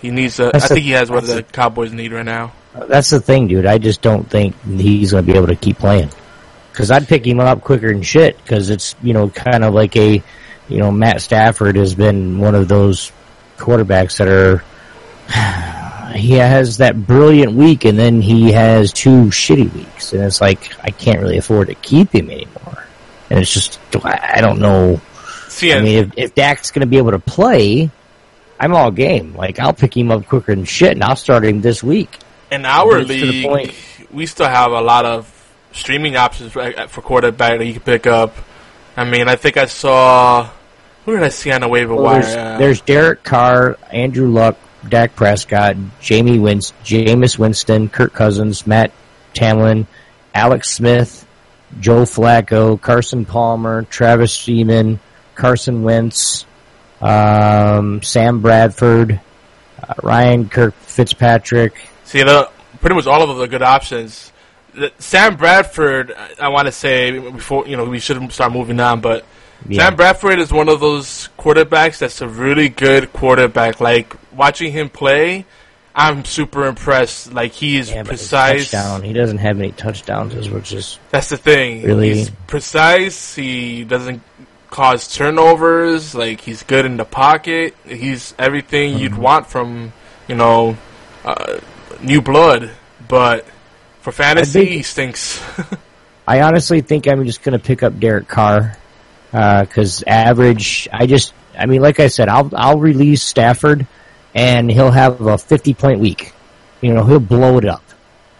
He 0.00 0.10
needs. 0.10 0.40
A, 0.40 0.46
I 0.54 0.58
the- 0.58 0.66
think 0.68 0.80
he 0.80 0.90
has 0.92 1.10
what 1.10 1.26
the 1.26 1.42
Cowboys 1.42 1.92
need 1.92 2.12
right 2.12 2.24
now. 2.24 2.52
That's 2.74 3.10
the 3.10 3.20
thing, 3.20 3.48
dude. 3.48 3.66
I 3.66 3.76
just 3.78 4.00
don't 4.00 4.28
think 4.28 4.54
he's 4.64 5.10
going 5.10 5.26
to 5.26 5.30
be 5.32 5.36
able 5.36 5.48
to 5.48 5.56
keep 5.56 5.78
playing. 5.78 6.10
Because 6.72 6.90
I'd 6.90 7.06
pick 7.06 7.26
him 7.26 7.38
up 7.38 7.60
quicker 7.60 7.92
than 7.92 8.02
shit. 8.02 8.38
Because 8.38 8.70
it's 8.70 8.96
you 9.02 9.12
know 9.12 9.28
kind 9.28 9.62
of 9.64 9.74
like 9.74 9.94
a 9.96 10.22
you 10.68 10.78
know 10.78 10.90
Matt 10.90 11.20
Stafford 11.20 11.76
has 11.76 11.94
been 11.94 12.38
one 12.38 12.54
of 12.54 12.68
those 12.68 13.12
quarterbacks 13.58 14.16
that 14.18 14.28
are 14.28 14.64
he 16.16 16.32
has 16.34 16.78
that 16.78 17.06
brilliant 17.06 17.52
week 17.52 17.84
and 17.84 17.98
then 17.98 18.20
he 18.20 18.52
has 18.52 18.92
two 18.92 19.26
shitty 19.26 19.72
weeks 19.74 20.12
and 20.12 20.22
it's 20.22 20.40
like 20.40 20.72
I 20.82 20.90
can't 20.90 21.20
really 21.20 21.38
afford 21.38 21.68
to 21.68 21.74
keep 21.74 22.12
him 22.14 22.30
anymore. 22.30 22.61
And 23.32 23.40
it's 23.40 23.50
just 23.54 23.80
I 24.04 24.42
don't 24.42 24.58
know. 24.58 25.00
See, 25.48 25.72
I 25.72 25.80
mean, 25.80 25.98
if, 26.04 26.12
if 26.18 26.34
Dak's 26.34 26.70
going 26.70 26.80
to 26.80 26.86
be 26.86 26.98
able 26.98 27.12
to 27.12 27.18
play, 27.18 27.90
I'm 28.60 28.74
all 28.74 28.90
game. 28.90 29.34
Like 29.34 29.58
I'll 29.58 29.72
pick 29.72 29.96
him 29.96 30.10
up 30.10 30.26
quicker 30.26 30.54
than 30.54 30.66
shit, 30.66 30.92
and 30.92 31.02
I'll 31.02 31.16
start 31.16 31.42
him 31.46 31.62
this 31.62 31.82
week. 31.82 32.18
In 32.50 32.66
our 32.66 32.90
But 32.90 33.10
it's 33.10 33.20
to 33.20 33.26
the 33.26 33.32
league, 33.32 33.46
point. 33.46 33.74
we 34.10 34.26
still 34.26 34.48
have 34.48 34.72
a 34.72 34.82
lot 34.82 35.06
of 35.06 35.28
streaming 35.72 36.16
options 36.16 36.52
for, 36.52 36.70
for 36.88 37.00
quarterback 37.00 37.56
that 37.58 37.64
you 37.64 37.72
can 37.72 37.82
pick 37.82 38.06
up. 38.06 38.34
I 38.98 39.04
mean, 39.08 39.28
I 39.28 39.36
think 39.36 39.56
I 39.56 39.64
saw. 39.64 40.50
Who 41.06 41.12
did 41.14 41.22
I 41.22 41.30
see 41.30 41.50
on 41.52 41.62
the 41.62 41.68
waiver 41.68 41.94
Well, 41.94 42.04
wire? 42.04 42.20
there's, 42.22 42.36
Uh, 42.36 42.58
there's 42.58 42.80
Derek 42.82 43.22
Carr, 43.22 43.78
Andrew 43.90 44.28
Luck, 44.28 44.58
Dak 44.86 45.16
Prescott, 45.16 45.76
Jamie 46.02 46.38
Winst, 46.38 46.74
Jameis 46.84 47.38
Winston, 47.38 47.88
Kirk 47.88 48.12
Cousins, 48.12 48.66
Matt 48.66 48.92
Tamlin, 49.34 49.86
Alex 50.34 50.70
Smith, 50.70 51.26
Joe 51.80 52.02
Flacco, 52.02 52.80
Carson 52.80 53.24
Palmer, 53.24 53.82
Travis 53.84 54.32
Siemian, 54.32 55.00
Carson 55.34 55.82
Wentz, 55.82 56.44
um, 57.00 58.02
Sam 58.02 58.40
Bradford, 58.40 59.20
uh, 59.82 59.94
Ryan 60.02 60.48
Kirk 60.48 60.74
Fitzpatrick. 60.74 61.74
see, 62.04 62.22
the, 62.22 62.48
pretty 62.80 62.94
much 62.96 63.06
all 63.06 63.28
of 63.28 63.40
are 63.40 63.46
good 63.46 63.62
options. 63.62 64.32
th- 64.74 64.92
Sam 64.98 65.36
Bradford, 65.36 66.14
I- 66.40 66.46
I 66.46 66.48
want 66.48 66.66
to 66.66 66.72
say 66.72 67.18
before 67.18 67.66
you 67.66 67.76
know 67.76 67.84
we 67.84 67.98
should 67.98 68.32
start 68.32 68.52
moving 68.52 68.80
on, 68.80 69.00
but 69.00 69.24
Yeah. 69.68 69.84
Sam 69.84 69.96
Bradford 69.96 70.38
is 70.38 70.50
one 70.52 70.68
of 70.68 70.80
those 70.80 71.28
quarterbacks 71.38 71.98
that's 71.98 72.20
a 72.20 72.26
really 72.28 72.68
good 72.68 73.12
quarterback. 73.12 73.80
Like 73.80 74.14
watching 74.32 74.72
him 74.72 74.88
play, 74.88 75.44
I'm 75.94 76.24
super 76.24 76.64
impressed. 76.66 77.32
Like 77.32 77.52
he 77.52 77.76
is 77.76 77.90
Yeah, 77.90 78.02
precise. 78.02 78.70
touchdown. 78.70 79.02
He 79.02 79.12
doesn't 79.12 79.38
have 79.38 79.58
any 79.58 79.72
touchdowns, 79.72 80.48
which 80.48 80.72
is 80.72 80.98
That's 81.10 81.28
the 81.28 81.36
thing. 81.36 81.82
Really? 81.82 82.14
He's 82.14 82.30
precise. 82.46 83.34
He 83.34 83.84
doesn't 83.84 84.22
cause 84.70 85.14
turnovers. 85.14 86.14
Like 86.14 86.40
he's 86.40 86.62
good 86.62 86.86
in 86.86 86.96
the 86.96 87.04
pocket. 87.04 87.74
He's 87.86 88.34
everything 88.38 88.98
you'd 88.98 89.12
Mm-hmm. 89.12 89.22
want 89.22 89.46
from 89.48 89.92
you 90.28 90.34
know 90.34 90.76
uh, 91.24 91.58
new 92.00 92.22
blood. 92.22 92.70
But 93.08 93.44
for 94.00 94.12
fantasy, 94.12 94.60
think- 94.60 94.70
he 94.70 94.82
stinks. 94.82 95.42
I 96.26 96.40
honestly 96.42 96.80
think 96.80 97.06
I'm 97.08 97.26
just 97.26 97.42
going 97.42 97.58
to 97.58 97.62
pick 97.62 97.82
up 97.82 97.98
Derek 97.98 98.28
Carr 98.28 98.78
because 99.32 100.04
average. 100.06 100.88
I 100.92 101.06
just, 101.06 101.34
I 101.58 101.66
mean, 101.66 101.82
like 101.82 101.98
I 102.00 102.06
said, 102.06 102.28
I'll 102.28 102.48
I'll 102.54 102.78
release 102.78 103.22
Stafford, 103.24 103.86
and 104.34 104.70
he'll 104.70 104.90
have 104.90 105.20
a 105.20 105.38
50 105.38 105.74
point 105.74 106.00
week. 106.00 106.32
You 106.80 106.92
know, 106.94 107.04
he'll 107.04 107.20
blow 107.20 107.58
it 107.58 107.64
up, 107.64 107.84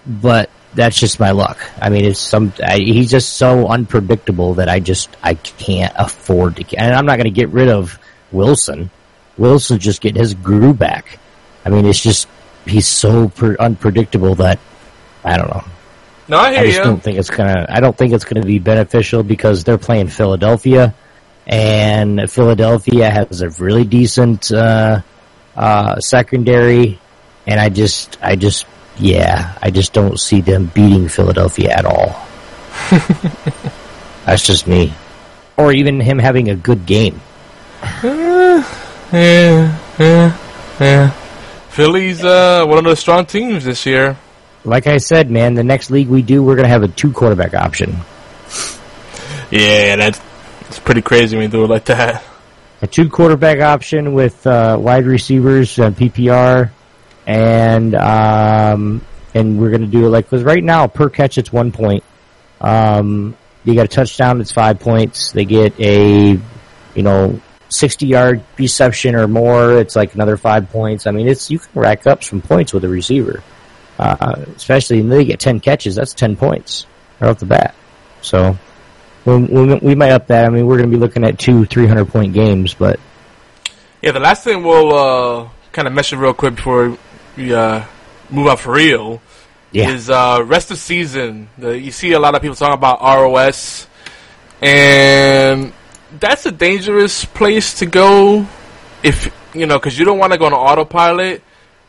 but 0.07 0.51
that's 0.75 0.99
just 0.99 1.21
my 1.21 1.31
luck. 1.31 1.59
I 1.81 1.91
mean, 1.91 2.05
it's 2.05 2.19
some. 2.19 2.53
I, 2.63 2.79
he's 2.79 3.11
just 3.11 3.35
so 3.35 3.69
unpredictable 3.69 4.55
that 4.55 4.69
I 4.69 4.81
just 4.81 5.15
I 5.23 5.35
can't 5.35 5.93
afford 5.97 6.57
to. 6.57 6.77
And 6.77 6.95
I'm 6.95 7.07
not 7.07 7.17
going 7.17 7.25
to 7.25 7.31
get 7.31 7.51
rid 7.51 7.69
of 7.69 7.99
Wilson. 8.31 8.91
Wilson 9.39 9.79
just 9.79 10.01
getting 10.01 10.21
his 10.21 10.35
groove 10.35 10.79
back. 10.79 11.19
I 11.65 11.71
mean, 11.71 11.87
it's 11.87 12.01
just 12.01 12.29
he's 12.67 12.89
so 12.89 13.29
per, 13.29 13.57
unpredictable 13.59 14.35
that 14.37 14.59
I 15.25 15.37
don't 15.37 15.49
know. 15.49 15.65
no, 16.29 16.39
I 16.39 16.53
hear 16.53 16.59
you 16.59 16.63
I 16.63 16.67
just 16.67 16.79
you. 16.79 16.85
don't 16.85 17.03
think 17.03 17.19
it's 17.19 17.31
gonna. 17.31 17.67
I 17.69 17.81
don't 17.81 17.97
think 17.97 18.13
it's 18.13 18.25
gonna 18.25 18.45
be 18.45 18.59
beneficial 18.59 19.23
because 19.23 19.65
they're 19.65 19.79
playing 19.79 20.09
Philadelphia, 20.09 20.95
and 21.47 22.31
Philadelphia 22.31 23.11
has 23.11 23.43
a 23.43 23.51
really 23.51 23.85
decent 23.85 24.51
uh, 24.51 25.03
uh, 25.57 25.99
secondary, 26.01 26.99
and 27.47 27.61
I 27.61 27.69
just, 27.69 28.19
I 28.23 28.37
just, 28.37 28.67
yeah, 28.99 29.57
I 29.63 29.71
just 29.71 29.93
don't 29.93 30.19
see 30.19 30.41
them 30.41 30.71
beating 30.75 31.09
Philadelphia 31.09 31.71
at 31.71 31.85
all. 31.85 32.27
That's 34.27 34.47
just 34.47 34.67
me, 34.67 34.93
or 35.57 35.73
even 35.73 36.01
him 36.01 36.19
having 36.19 36.51
a 36.51 36.55
good 36.55 36.87
game. 36.87 37.21
Yeah, 38.03 39.79
yeah, 39.99 40.37
yeah. 40.81 41.11
Philly's 41.71 42.25
uh, 42.25 42.65
one 42.67 42.79
of 42.79 42.85
the 42.85 42.97
strong 42.97 43.27
teams 43.27 43.65
this 43.65 43.85
year. 43.87 44.17
Like 44.65 44.87
I 44.87 44.99
said, 44.99 45.31
man, 45.31 45.55
the 45.55 45.65
next 45.65 45.91
league 45.91 46.09
we 46.09 46.23
do, 46.23 46.43
we're 46.43 46.57
gonna 46.57 46.69
have 46.69 46.83
a 46.83 46.89
two 46.89 47.13
quarterback 47.13 47.55
option. 47.55 47.97
Yeah, 49.51 49.97
that's 49.97 50.21
it's 50.69 50.79
pretty 50.79 51.03
crazy 51.03 51.37
when 51.37 51.45
you 51.45 51.51
do 51.51 51.65
it 51.65 51.69
like 51.69 51.85
that. 51.87 52.25
A 52.83 52.87
two 52.89 53.09
quarterback 53.09 53.61
option 53.61 54.13
with 54.13 54.45
uh, 54.47 54.77
wide 54.79 55.07
receivers 55.07 55.79
and 55.79 55.97
PPR, 55.97 56.71
and 57.27 57.95
um, 57.95 59.01
and 59.35 59.59
we're 59.59 59.71
gonna 59.71 59.87
do 59.87 60.07
it 60.07 60.11
like 60.11 60.27
because 60.29 60.43
right 60.43 60.63
now 60.63 60.89
per 60.89 61.09
catch 61.09 61.39
it's 61.39 61.53
one 61.53 61.71
point. 61.71 62.03
Um, 62.61 63.37
you 63.65 63.75
got 63.75 63.85
a 63.85 63.89
touchdown, 63.89 64.41
it's 64.41 64.51
five 64.51 64.81
points. 64.81 65.31
They 65.31 65.45
get 65.45 65.79
a 65.79 66.31
you 66.95 67.03
know 67.03 67.41
sixty 67.69 68.09
yard 68.09 68.43
reception 68.59 69.15
or 69.15 69.29
more, 69.29 69.79
it's 69.79 69.95
like 69.95 70.15
another 70.15 70.37
five 70.37 70.69
points. 70.71 71.07
I 71.07 71.13
mean, 71.13 71.29
it's 71.29 71.51
you 71.51 71.61
can 71.61 71.81
rack 71.81 72.09
up 72.09 72.25
some 72.25 72.43
points 72.43 72.73
with 72.73 72.85
a 72.85 72.89
receiver, 72.89 73.45
uh, 74.01 74.45
especially 74.57 75.01
when 75.01 75.09
they 75.09 75.25
get 75.25 75.39
ten 75.39 75.61
catches. 75.61 75.95
That's 75.95 76.15
ten 76.15 76.35
points 76.35 76.87
right 77.21 77.31
off 77.31 77.39
the 77.39 77.47
bat. 77.47 77.77
So. 78.23 78.59
We, 79.25 79.95
might 79.95 80.11
up 80.11 80.27
that. 80.29 80.45
I 80.47 80.49
mean, 80.49 80.67
we're 80.67 80.79
going 80.79 80.91
to 80.91 80.97
be 80.97 81.01
looking 81.01 81.25
at 81.25 81.39
two 81.39 81.65
300 81.65 82.07
point 82.07 82.33
games, 82.33 82.75
but 82.75 82.99
Yeah, 84.03 84.13
the 84.13 84.21
last 84.21 84.43
thing 84.45 84.63
we'll 84.65 84.93
uh, 84.95 85.49
kind 85.73 85.87
of 85.87 85.95
mention 85.95 86.19
real 86.19 86.35
quick 86.35 86.57
before 86.57 86.97
we 87.37 87.55
uh, 87.55 87.85
move 88.31 88.49
on 88.49 88.57
for 88.57 88.73
real 88.75 89.23
Yeah. 89.71 89.91
is 89.91 90.11
uh, 90.11 90.43
rest 90.45 90.71
of 90.71 90.79
season. 90.79 91.49
The, 91.57 91.79
you 91.79 91.93
see 91.93 92.13
a 92.13 92.19
lot 92.19 92.35
of 92.35 92.43
people 92.43 92.57
talking 92.57 92.75
about 92.75 93.01
ROS, 93.01 93.87
and 94.61 95.73
that's 96.19 96.45
a 96.47 96.53
dangerous 96.53 97.25
place 97.25 97.79
to 97.79 97.87
go 97.87 98.47
if 99.03 99.33
you 99.55 99.67
know 99.67 99.79
because 99.79 99.99
you 99.99 100.05
don't 100.05 100.19
want 100.19 100.33
to 100.33 100.39
go 100.39 100.47
on 100.47 100.53
autopilot. 100.53 101.43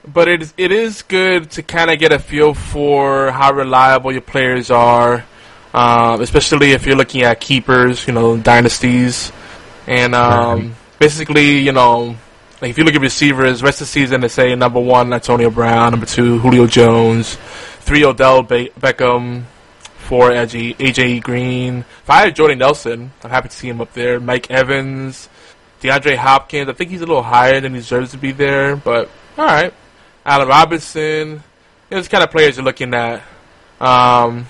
But 0.05 0.27
it 0.27 0.41
is 0.41 0.53
it 0.57 0.72
is 0.72 1.01
good 1.01 1.51
to 1.51 1.64
kind 1.64 1.89
of 1.89 1.97
get 1.97 2.11
a 2.11 2.19
feel 2.19 2.53
for 2.53 3.31
how 3.31 3.53
reliable 3.53 4.11
your 4.11 4.22
players 4.22 4.69
are, 4.69 5.23
um, 5.73 6.21
especially 6.21 6.71
if 6.71 6.85
you're 6.85 6.95
looking 6.95 7.23
at 7.23 7.39
keepers, 7.39 8.07
you 8.07 8.13
know, 8.13 8.37
dynasties, 8.37 9.31
and 9.87 10.15
um, 10.15 10.75
basically, 10.99 11.59
you 11.59 11.71
know, 11.71 12.15
like 12.61 12.69
if 12.69 12.77
you 12.77 12.83
look 12.83 12.95
at 12.95 13.01
receivers, 13.01 13.61
rest 13.63 13.81
of 13.81 13.87
the 13.87 13.91
season, 13.91 14.21
they 14.21 14.27
say 14.27 14.55
number 14.55 14.79
one 14.79 15.11
Antonio 15.11 15.49
Brown, 15.49 15.91
number 15.91 16.05
two 16.05 16.39
Julio 16.39 16.67
Jones, 16.67 17.35
three 17.81 18.05
Odell 18.05 18.43
Be- 18.43 18.71
Beckham, 18.79 19.43
four 19.97 20.29
AJ, 20.29 20.77
AJ 20.77 21.23
Green, 21.23 21.83
five 22.03 22.33
Jordy 22.33 22.55
Nelson. 22.55 23.11
I'm 23.23 23.29
happy 23.29 23.49
to 23.49 23.55
see 23.55 23.67
him 23.67 23.81
up 23.81 23.93
there. 23.93 24.19
Mike 24.19 24.49
Evans, 24.51 25.27
DeAndre 25.81 26.15
Hopkins. 26.15 26.69
I 26.69 26.73
think 26.73 26.91
he's 26.91 27.01
a 27.01 27.05
little 27.05 27.23
higher 27.23 27.59
than 27.59 27.73
he 27.73 27.79
deserves 27.79 28.11
to 28.11 28.17
be 28.17 28.31
there, 28.31 28.75
but 28.75 29.09
all 29.37 29.45
right. 29.45 29.73
Allen 30.25 30.47
Robinson. 30.47 31.29
You 31.29 31.97
know, 31.97 31.97
this 31.97 32.07
kind 32.07 32.23
of 32.23 32.31
players 32.31 32.55
you're 32.55 32.65
looking 32.65 32.93
at. 32.93 33.21
Um, 33.81 34.47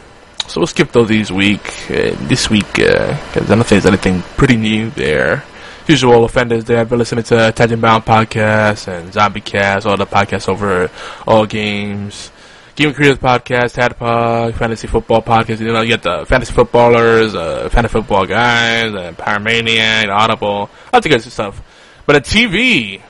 So 0.49 0.61
we'll 0.61 0.67
skip 0.67 0.91
those 0.93 1.09
this 1.09 1.31
week. 1.31 1.61
Uh, 1.91 2.15
this 2.29 2.49
week, 2.51 2.67
because 2.75 3.51
I 3.51 3.55
don't 3.55 3.67
think 3.67 3.83
there's 3.83 3.87
anything 3.87 4.23
pretty 4.37 4.57
new 4.57 4.91
there. 4.91 5.45
Usual 5.89 6.25
offenders 6.25 6.65
there. 6.65 6.79
I've 6.79 6.89
been 6.89 6.99
listening 6.99 7.25
to 7.25 7.53
Tangent 7.53 7.83
Bound 7.83 8.05
podcast 8.05 8.87
and 8.89 9.13
Zombie 9.13 9.41
Cast, 9.41 9.87
all 9.87 9.97
the 9.97 10.07
podcasts 10.07 10.49
over 10.49 10.91
all 11.27 11.45
games. 11.45 12.31
Game 12.75 12.95
Creators 12.95 13.19
Podcast, 13.19 13.75
Tadpog, 13.77 14.55
Fantasy 14.55 14.87
Football 14.87 15.21
Podcast. 15.21 15.61
You 15.61 15.73
know, 15.73 15.83
you 15.83 15.89
get 15.89 16.03
the 16.03 16.25
Fantasy 16.25 16.55
Footballers, 16.55 17.35
uh, 17.35 17.69
Fantasy 17.69 17.93
Football 17.93 18.25
Guys, 18.27 18.95
and 18.95 19.19
Power 19.19 19.39
Maniac, 19.41 20.09
Audible. 20.09 20.71
Lots 20.91 21.05
of 21.05 21.13
good 21.13 21.21
stuff. 21.23 21.61
But 22.07 22.17
a 22.17 22.21
TV, 22.21 23.03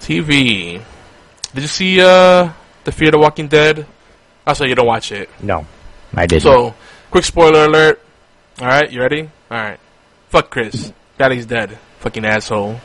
TV. 0.00 0.82
Did 1.54 1.62
you 1.62 1.68
see 1.68 2.00
uh, 2.02 2.52
the 2.84 2.92
Fear 2.92 3.12
the 3.12 3.18
Walking 3.18 3.48
Dead? 3.48 3.86
Also, 4.46 4.66
you 4.66 4.74
don't 4.74 4.86
watch 4.86 5.10
it. 5.10 5.30
No, 5.40 5.66
I 6.14 6.26
didn't. 6.26 6.42
So, 6.42 6.74
quick 7.10 7.24
spoiler 7.24 7.64
alert. 7.64 8.02
All 8.60 8.66
right, 8.66 8.90
you 8.90 9.00
ready? 9.00 9.30
All 9.50 9.56
right. 9.56 9.80
Fuck 10.28 10.50
Chris. 10.50 10.92
Daddy's 11.16 11.46
dead. 11.46 11.78
Fucking 12.00 12.24
asshole. 12.24 12.80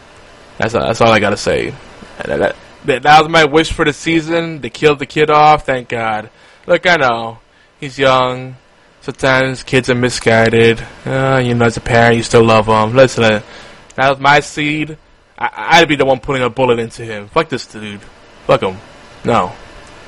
That's 0.57 0.73
that's 0.73 1.01
all 1.01 1.11
I 1.11 1.19
gotta 1.19 1.37
say. 1.37 1.73
That, 2.17 2.27
that, 2.27 2.55
that, 2.85 3.03
that 3.03 3.21
was 3.21 3.29
my 3.29 3.45
wish 3.45 3.71
for 3.71 3.85
the 3.85 3.93
season. 3.93 4.61
They 4.61 4.69
killed 4.69 4.99
the 4.99 5.05
kid 5.05 5.29
off. 5.29 5.65
Thank 5.65 5.89
God. 5.89 6.29
Look, 6.67 6.85
I 6.85 6.95
know 6.97 7.39
he's 7.79 7.97
young. 7.97 8.55
Sometimes 9.01 9.63
kids 9.63 9.89
are 9.89 9.95
misguided. 9.95 10.81
Uh, 11.05 11.41
you 11.43 11.53
know, 11.53 11.65
as 11.65 11.75
a 11.75 11.81
parent, 11.81 12.17
you 12.17 12.23
still 12.23 12.43
love 12.43 12.67
them. 12.67 12.95
Listen, 12.95 13.23
uh, 13.23 13.41
that 13.95 14.09
was 14.09 14.19
my 14.19 14.39
seed. 14.39 14.97
I, 15.37 15.79
I'd 15.79 15.87
be 15.89 15.95
the 15.95 16.05
one 16.05 16.19
putting 16.19 16.43
a 16.43 16.49
bullet 16.49 16.79
into 16.79 17.03
him. 17.03 17.27
Fuck 17.27 17.49
this 17.49 17.67
dude. 17.67 18.01
Fuck 18.47 18.61
him. 18.63 18.77
No, 19.25 19.53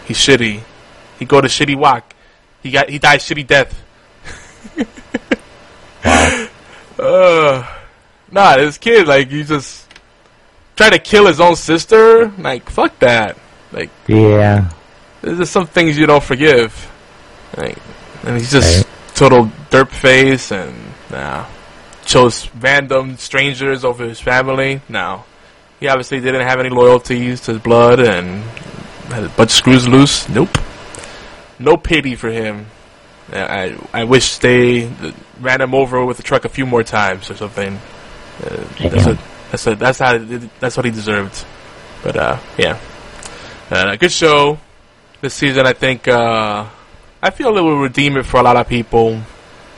he's 0.05 0.17
shitty. 0.17 0.61
He 1.19 1.25
go 1.25 1.41
to 1.41 1.47
shitty 1.47 1.75
walk. 1.75 2.13
He 2.61 2.71
got 2.71 2.89
he 2.89 2.99
died 2.99 3.19
shitty 3.19 3.45
death. 3.45 3.83
wow. 6.05 6.47
uh, 6.99 7.84
nah, 8.31 8.55
this 8.57 8.77
kid 8.77 9.07
like 9.07 9.29
he 9.29 9.43
just 9.43 9.87
try 10.75 10.89
to 10.89 10.99
kill 10.99 11.27
his 11.27 11.39
own 11.39 11.55
sister. 11.55 12.27
Like 12.37 12.69
fuck 12.69 12.97
that. 12.99 13.37
Like 13.71 13.89
Yeah. 14.07 14.69
there's 15.21 15.37
just 15.39 15.51
some 15.53 15.67
things 15.67 15.97
you 15.97 16.05
don't 16.05 16.23
forgive. 16.23 16.91
Like, 17.57 17.77
and 18.23 18.37
he's 18.37 18.51
just 18.51 18.87
total 19.15 19.45
derp 19.69 19.89
face 19.89 20.51
and 20.51 20.73
nah. 21.11 21.45
Chose 22.05 22.47
random 22.59 23.17
strangers 23.17 23.83
over 23.83 24.05
his 24.07 24.19
family. 24.19 24.81
No. 24.89 25.23
He 25.79 25.87
obviously 25.87 26.19
didn't 26.19 26.47
have 26.47 26.59
any 26.59 26.69
loyalties 26.69 27.41
to 27.41 27.53
his 27.53 27.61
blood 27.61 27.99
and 27.99 28.43
had 29.11 29.23
a 29.23 29.29
bunch 29.29 29.51
of 29.51 29.55
screws 29.57 29.87
loose. 29.87 30.29
Nope. 30.29 30.55
No 31.57 31.77
pity 31.77 32.15
for 32.15 32.29
him. 32.29 32.67
I 33.33 33.75
I 33.91 34.03
wish 34.03 34.37
they 34.37 34.91
ran 35.41 35.61
him 35.61 35.73
over 35.73 36.05
with 36.05 36.17
the 36.17 36.23
truck 36.23 36.45
a 36.45 36.49
few 36.49 36.65
more 36.67 36.83
times 36.83 37.31
or 37.31 37.35
something. 37.35 37.79
Uh, 38.43 38.65
that's 38.77 39.05
what 39.05 39.19
that's 39.51 39.65
what 39.65 39.79
that's 39.79 39.99
how 39.99 40.17
that's 40.59 40.77
what 40.77 40.85
he 40.85 40.91
deserved. 40.91 41.45
But 42.03 42.17
uh, 42.17 42.39
yeah, 42.57 42.79
uh, 43.71 43.91
a 43.91 43.97
good 43.97 44.11
show 44.11 44.59
this 45.21 45.33
season. 45.33 45.65
I 45.65 45.73
think 45.73 46.07
uh, 46.07 46.67
I 47.21 47.29
feel 47.31 47.57
it 47.57 47.61
will 47.61 47.79
redeem 47.79 48.17
it 48.17 48.25
for 48.25 48.39
a 48.39 48.43
lot 48.43 48.57
of 48.57 48.67
people 48.67 49.21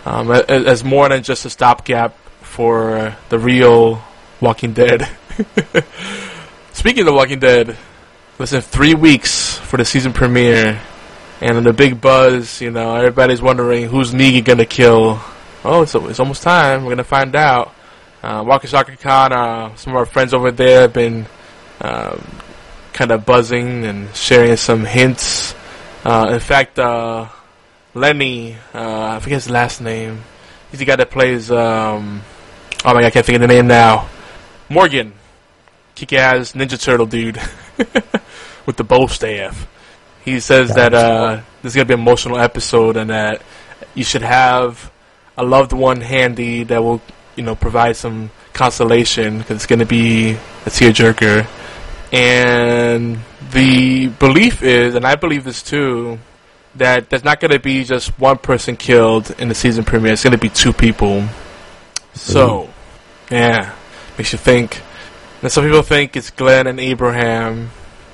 um, 0.06 0.32
as, 0.32 0.84
more 0.84 1.10
than 1.10 1.24
just 1.24 1.46
a 1.46 1.50
stopgap 1.50 2.18
for 2.42 3.16
the 3.30 3.40
real 3.40 4.02
Walking 4.42 4.74
Dead. 4.74 5.08
Speaking 6.74 7.08
of 7.08 7.14
Walking 7.14 7.40
Dead, 7.40 7.78
listen, 8.40 8.62
three 8.62 8.94
weeks 8.94 9.58
for 9.58 9.78
the 9.78 9.86
season 9.86 10.14
premiere, 10.14 10.82
and 11.42 11.66
the 11.66 11.74
big 11.74 12.00
buzz. 12.00 12.62
You 12.62 12.72
know, 12.72 12.96
everybody's 12.96 13.42
wondering 13.42 13.88
who's 13.88 14.14
Negan 14.14 14.46
gonna 14.46 14.66
kill. 14.66 15.20
Oh, 15.64 15.82
it's, 15.82 15.96
it's 15.96 16.20
almost 16.20 16.44
time. 16.44 16.84
We're 16.84 16.92
gonna 16.92 17.04
find 17.04 17.36
out. 17.36 17.74
Uh, 18.28 18.60
Khan, 19.00 19.32
uh, 19.32 19.74
some 19.76 19.94
of 19.94 19.98
our 19.98 20.06
friends 20.06 20.34
over 20.34 20.52
there 20.52 20.82
have 20.82 20.92
been 20.92 21.26
um, 21.80 22.22
kind 22.92 23.12
of 23.12 23.26
buzzing 23.26 23.86
and 23.86 24.14
sharing 24.14 24.58
some 24.58 24.84
hints. 24.84 25.56
Uh, 26.04 26.32
in 26.34 26.42
fact, 26.42 26.78
uh, 26.78 27.30
Lenny, 27.94 28.58
uh, 28.74 29.16
I 29.16 29.20
forget 29.22 29.38
his 29.38 29.50
last 29.50 29.80
name. 29.80 30.24
He's 30.72 30.80
the 30.82 30.86
guy 30.86 30.98
that 30.98 31.10
plays. 31.10 31.50
Um, 31.50 32.22
oh 32.84 32.94
my 32.94 33.00
god, 33.00 33.06
I 33.06 33.10
can't 33.12 33.26
think 33.26 33.38
of 33.38 33.42
the 33.44 33.48
name 33.48 33.68
now. 33.68 34.10
Morgan, 34.68 35.14
kick-ass 35.96 36.52
Ninja 36.52 36.78
Turtle 36.78 37.06
dude 37.06 37.40
with 38.66 38.76
the 38.76 38.84
bow 38.84 39.08
staff. 39.08 39.70
He 40.26 40.42
says 40.42 40.76
that 40.76 40.94
uh, 40.94 41.40
this 41.62 41.72
is 41.72 41.76
gonna 41.78 41.86
be 41.86 41.94
an 41.94 42.02
emotional 42.02 42.40
episode 42.40 42.98
and 42.98 43.10
that 43.10 43.42
you 43.96 44.04
should 44.04 44.24
have 44.24 44.92
a 45.38 45.46
loved 45.46 45.72
one 45.72 46.02
handy 46.02 46.64
that 46.66 46.84
will, 46.84 47.02
you 47.38 47.44
know, 47.44 47.56
provide 47.56 47.96
some 47.96 48.32
consolation 48.54 49.38
because 49.38 49.56
it's 49.58 49.66
gonna 49.68 49.86
be 49.86 50.32
a 50.32 50.70
tearjerker. 50.70 51.48
And 52.12 53.20
the 53.52 54.08
belief 54.08 54.64
is, 54.64 54.96
and 54.96 55.06
I 55.06 55.16
believe 55.16 55.44
this 55.44 55.62
too, 55.62 56.20
that 56.76 57.10
there's 57.10 57.24
not 57.24 57.40
going 57.40 57.52
to 57.52 57.60
be 57.60 57.84
just 57.84 58.18
one 58.20 58.38
person 58.38 58.76
killed 58.76 59.32
in 59.40 59.50
the 59.50 59.56
season 59.56 59.84
premiere. 59.84 60.14
It's 60.14 60.24
going 60.24 60.32
to 60.32 60.38
be 60.38 60.50
two 60.50 60.74
people. 60.74 61.24
So, 62.14 62.70
yeah, 63.32 63.74
makes 64.18 64.32
you 64.32 64.38
think. 64.38 64.82
And 65.42 65.52
some 65.52 65.66
people 65.66 65.82
think 65.82 66.16
it's 66.16 66.30
Glenn 66.30 66.68
and 66.68 66.80
Abraham. 66.80 67.72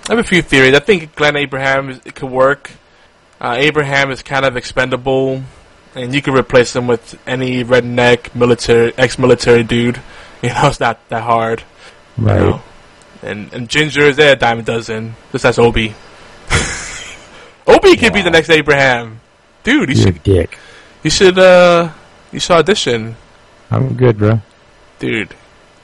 I 0.09 0.15
have 0.15 0.19
a 0.19 0.27
few 0.27 0.41
theories. 0.41 0.73
I 0.75 0.79
think 0.79 1.15
Glenn 1.15 1.35
Abraham 1.35 1.89
is, 1.89 2.01
it 2.05 2.15
could 2.15 2.29
work. 2.29 2.71
Uh, 3.39 3.55
Abraham 3.57 4.11
is 4.11 4.21
kind 4.21 4.45
of 4.45 4.57
expendable, 4.57 5.43
and 5.95 6.14
you 6.14 6.22
can 6.22 6.34
replace 6.34 6.74
them 6.74 6.88
with 6.88 7.20
any 7.28 7.64
redneck 7.64 8.34
military 8.36 8.94
ex-military 8.98 9.64
dude. 9.64 9.99
You 10.44 10.49
know, 10.49 10.68
it's 10.68 10.80
not 10.82 10.99
that 11.07 11.24
hard. 11.24 11.64
you 12.18 12.26
Right. 12.26 12.40
know. 12.40 12.61
And 13.22 13.53
and 13.53 13.70
Ginger 13.70 14.02
is 14.11 14.18
there 14.18 14.34
a 14.34 14.36
dime 14.36 14.60
a 14.60 14.61
dozen. 14.61 15.15
Just 15.32 15.44
that's 15.44 15.57
Obi. 15.57 15.95
Obi 17.68 17.95
could 17.95 18.11
be 18.11 18.22
the 18.22 18.30
next 18.30 18.49
Abraham. 18.49 19.22
Dude, 19.64 19.88
you 19.88 19.95
You're 19.95 20.03
should 20.11 20.24
dick. 20.24 20.57
you 21.02 21.10
should 21.10 21.40
uh 21.40 21.91
you 22.34 22.41
should 22.41 22.57
audition. 22.57 23.15
I'm 23.72 23.95
good, 23.95 24.18
bro. 24.18 24.41
Dude. 24.99 25.34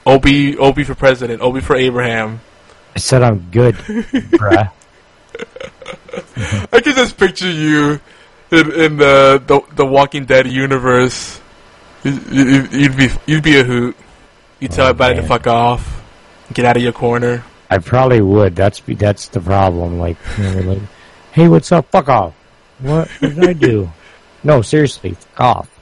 Obi 0.04 0.58
Obi 0.58 0.84
for 0.84 0.94
president, 0.94 1.40
Obi 1.40 1.60
for 1.62 1.74
Abraham. 1.76 2.40
I 2.94 2.98
said 2.98 3.22
I'm 3.22 3.48
good, 3.50 3.74
bruh. 4.36 4.70
I 6.72 6.80
can 6.80 6.94
just 6.94 7.16
picture 7.16 7.50
you 7.50 8.00
in, 8.50 8.72
in 8.72 8.96
the, 8.96 9.42
the 9.46 9.60
the 9.74 9.86
Walking 9.86 10.24
Dead 10.24 10.46
universe. 10.46 11.40
You- 12.04 12.66
You'd 12.70 12.96
be 12.96 13.08
you'd 13.26 13.42
be 13.42 13.58
a 13.60 13.64
hoot. 13.64 13.96
You 14.58 14.68
tell 14.68 14.86
Oh, 14.86 14.90
everybody 14.90 15.16
to 15.16 15.22
fuck 15.22 15.46
off. 15.46 16.02
Get 16.52 16.64
out 16.64 16.76
of 16.76 16.82
your 16.82 16.92
corner. 16.92 17.44
I 17.70 17.78
probably 17.78 18.20
would. 18.20 18.56
That's 18.56 18.80
be 18.80 18.94
that's 18.94 19.28
the 19.28 19.40
problem. 19.40 19.98
Like, 19.98 20.16
you 20.38 20.44
know, 20.44 20.72
like, 20.72 20.82
hey, 21.32 21.48
what's 21.48 21.70
up? 21.72 21.86
Fuck 21.90 22.08
off. 22.08 22.34
What, 22.80 23.08
what 23.20 23.34
did 23.34 23.48
I 23.48 23.52
do? 23.52 23.90
No, 24.42 24.62
seriously, 24.62 25.12
fuck 25.12 25.40
off. 25.40 25.80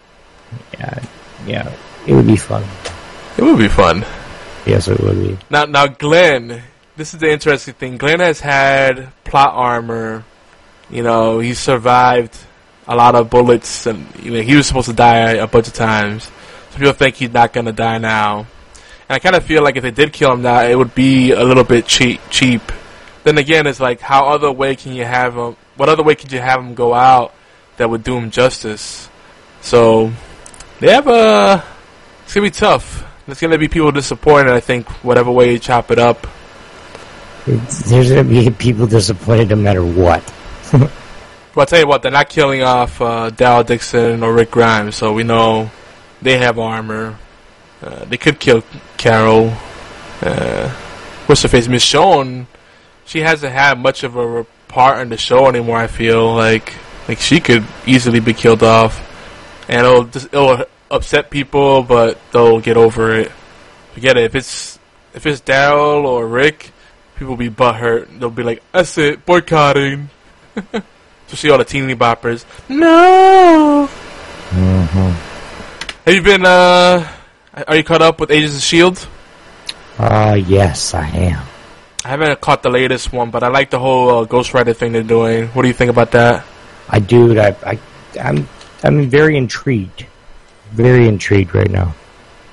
Yeah, 0.77 0.99
yeah. 1.47 1.73
It 2.09 2.12
would 2.15 2.27
be 2.27 2.35
fun. 2.35 2.65
It 3.36 3.45
would 3.45 3.57
be 3.57 3.69
fun. 3.69 4.05
Yes, 4.66 4.89
it 4.89 4.99
would 4.99 5.15
be. 5.16 5.39
Now, 5.49 5.65
now, 5.66 5.86
Glenn. 5.86 6.61
This 6.97 7.15
is 7.15 7.20
the 7.20 7.31
interesting 7.31 7.74
thing. 7.74 7.99
Glenn 7.99 8.19
has 8.19 8.40
had 8.40 9.12
plot 9.23 9.53
armor. 9.55 10.24
You 10.90 11.05
know, 11.05 11.39
he 11.39 11.55
survived 11.55 12.36
a 12.89 12.97
lot 12.97 13.15
of 13.15 13.28
bullets, 13.28 13.86
and 13.86 14.06
you 14.20 14.32
know 14.32 14.40
he 14.40 14.56
was 14.56 14.66
supposed 14.66 14.89
to 14.89 14.94
die 14.94 15.32
a 15.32 15.47
bunch 15.47 15.69
of 15.69 15.74
times. 15.74 16.24
So 16.70 16.78
people 16.78 16.93
think 16.94 17.16
he's 17.16 17.32
not 17.32 17.52
gonna 17.52 17.73
die 17.73 17.98
now. 17.98 18.47
And 19.09 19.16
I 19.16 19.19
kind 19.19 19.36
of 19.36 19.44
feel 19.44 19.62
like 19.62 19.77
if 19.77 19.82
they 19.82 19.90
did 19.90 20.12
kill 20.12 20.32
him 20.32 20.43
now, 20.43 20.62
it 20.62 20.77
would 20.77 20.94
be 20.94 21.32
a 21.32 21.44
little 21.44 21.65
bit 21.65 21.86
cheap. 21.86 22.20
Cheap. 22.31 22.62
Then 23.24 23.36
again, 23.36 23.66
it's 23.66 23.81
like 23.81 24.01
how 24.01 24.27
other 24.28 24.51
way 24.51 24.74
can 24.74 24.94
you 24.94 25.05
have 25.05 25.36
him? 25.36 25.56
What 25.77 25.90
other 25.90 26.02
way 26.02 26.15
could 26.15 26.32
you 26.32 26.40
have 26.40 26.60
him 26.60 26.74
go 26.74 26.94
out 26.94 27.35
that 27.77 27.90
would 27.90 28.02
do 28.02 28.16
him 28.16 28.31
justice? 28.31 29.09
So 29.60 30.10
they 30.81 30.93
have 30.93 31.06
a. 31.06 31.62
It's 32.24 32.35
gonna 32.35 32.47
be 32.47 32.51
tough. 32.51 33.05
There's 33.27 33.40
gonna 33.40 33.59
be 33.59 33.69
people 33.69 33.93
disappointed. 33.93 34.52
I 34.52 34.60
think 34.60 34.89
whatever 35.05 35.31
way 35.31 35.52
you 35.52 35.59
chop 35.59 35.90
it 35.90 35.98
up. 35.98 36.27
There's 37.47 38.09
gonna 38.09 38.24
be 38.24 38.51
people 38.51 38.86
disappointed 38.86 39.51
no 39.51 39.56
matter 39.56 39.85
what. 39.85 40.23
Well, 41.59 41.64
I'll 41.64 41.66
tell 41.66 41.80
you 41.80 41.89
what, 41.89 42.02
they're 42.02 42.12
not 42.12 42.28
killing 42.28 42.62
off 42.62 43.01
uh, 43.01 43.30
Dixon 43.30 44.22
or 44.22 44.32
Rick 44.32 44.52
Grimes, 44.52 44.94
so 44.94 45.12
we 45.12 45.24
know 45.24 45.72
they 46.22 46.39
have 46.39 46.56
armor. 46.56 47.18
Uh, 47.82 48.05
they 48.05 48.16
could 48.16 48.39
kill 48.39 48.62
Carol. 48.97 49.52
Uh, 50.22 50.68
what's 51.26 51.43
her 51.43 51.48
face? 51.48 51.66
Michonne. 51.66 52.47
She 53.06 53.22
hasn't 53.22 53.52
had 53.52 53.76
much 53.76 54.05
of 54.05 54.14
a 54.14 54.47
part 54.68 55.01
in 55.01 55.09
the 55.09 55.16
show 55.16 55.48
anymore. 55.48 55.78
I 55.78 55.89
feel 55.89 56.32
like 56.32 56.74
like 57.09 57.18
she 57.18 57.40
could 57.40 57.64
easily 57.86 58.20
be 58.20 58.35
killed 58.35 58.62
off, 58.62 59.02
and 59.68 59.85
it'll 59.85 60.05
just, 60.05 60.26
it'll 60.26 60.64
upset 60.93 61.28
people, 61.28 61.82
but 61.82 62.20
they'll 62.30 62.60
get 62.60 62.76
over 62.76 63.12
it. 63.16 63.32
Forget 63.94 64.16
it. 64.16 64.22
If 64.26 64.36
it's 64.36 64.78
if 65.12 65.26
it's 65.26 65.40
Daryl 65.40 66.05
or 66.05 66.24
Rick, 66.24 66.70
people 67.16 67.30
will 67.30 67.36
be 67.36 67.51
butthurt. 67.51 68.20
They'll 68.20 68.30
be 68.30 68.44
like, 68.44 68.62
"That's 68.70 68.97
it, 68.97 69.26
boycotting." 69.26 70.10
Especially 71.29 71.51
all 71.51 71.59
the 71.59 71.65
teeny 71.65 71.95
boppers. 71.95 72.47
No. 72.71 73.87
Have 76.07 76.15
you 76.15 76.23
been? 76.23 76.47
uh 76.47 77.07
Are 77.67 77.77
you 77.77 77.85
caught 77.85 78.01
up 78.01 78.19
with 78.19 78.31
Agents 78.31 78.57
of 78.57 78.63
Shield? 78.63 79.07
Uh, 79.99 80.41
yes, 80.47 80.95
I 80.95 81.07
am. 81.09 81.45
I 82.03 82.09
haven't 82.09 82.41
caught 82.41 82.63
the 82.63 82.71
latest 82.71 83.13
one, 83.13 83.31
but 83.31 83.43
I 83.43 83.49
like 83.49 83.69
the 83.69 83.79
whole 83.79 84.21
uh, 84.21 84.25
Ghost 84.25 84.55
Rider 84.55 84.73
thing 84.73 84.93
they're 84.93 85.03
doing. 85.03 85.49
What 85.49 85.63
do 85.63 85.69
you 85.69 85.75
think 85.75 85.91
about 85.91 86.13
that? 86.13 86.47
I 86.89 86.99
do. 86.99 87.39
I, 87.39 87.55
I, 87.67 87.79
I'm, 88.19 88.49
I'm 88.83 89.11
very 89.11 89.37
intrigued. 89.37 90.07
Very 90.71 91.09
intrigued 91.09 91.55
right 91.55 91.71
now. 91.71 91.95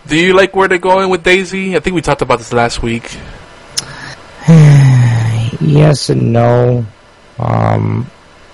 Do 0.08 0.18
you 0.18 0.34
like 0.34 0.54
where 0.54 0.68
they're 0.68 0.80
going 0.80 1.10
with 1.10 1.24
Daisy? 1.24 1.78
I 1.78 1.80
think 1.80 1.96
we 1.96 2.02
talked 2.02 2.22
about 2.24 2.40
this 2.40 2.52
last 2.52 2.84
week. 2.84 3.18
Yes 5.62 6.10
and 6.10 6.34
no. 6.34 6.86
Um, 7.40 8.08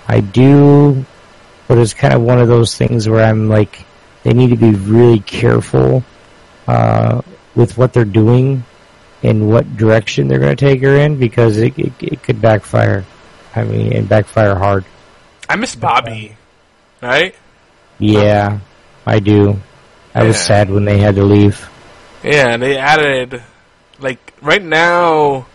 I 0.08 0.20
do, 0.20 1.04
but 1.68 1.78
it's 1.78 1.94
kind 1.94 2.14
of 2.14 2.22
one 2.22 2.40
of 2.40 2.48
those 2.48 2.76
things 2.76 3.08
where 3.08 3.24
I'm 3.24 3.48
like, 3.48 3.84
they 4.22 4.32
need 4.32 4.50
to 4.50 4.56
be 4.56 4.72
really 4.72 5.20
careful 5.20 6.04
uh, 6.66 7.22
with 7.54 7.76
what 7.76 7.92
they're 7.92 8.04
doing 8.04 8.64
and 9.22 9.48
what 9.48 9.76
direction 9.76 10.28
they're 10.28 10.38
going 10.38 10.56
to 10.56 10.64
take 10.64 10.82
her 10.82 10.96
in 10.96 11.18
because 11.18 11.56
it, 11.56 11.78
it 11.78 11.92
it 12.00 12.22
could 12.22 12.40
backfire. 12.40 13.04
I 13.54 13.64
mean, 13.64 13.92
and 13.92 14.08
backfire 14.08 14.56
hard. 14.56 14.84
I 15.48 15.56
miss 15.56 15.74
Bobby, 15.74 16.36
right? 17.00 17.34
Yeah, 17.98 18.60
I 19.06 19.20
do. 19.20 19.60
I 20.14 20.24
was 20.24 20.38
sad 20.38 20.70
when 20.70 20.84
they 20.84 20.98
had 20.98 21.16
to 21.16 21.24
leave. 21.24 21.68
Yeah, 22.22 22.56
they 22.56 22.76
added 22.76 23.42
like 23.98 24.32
right 24.40 24.62
now 24.62 25.46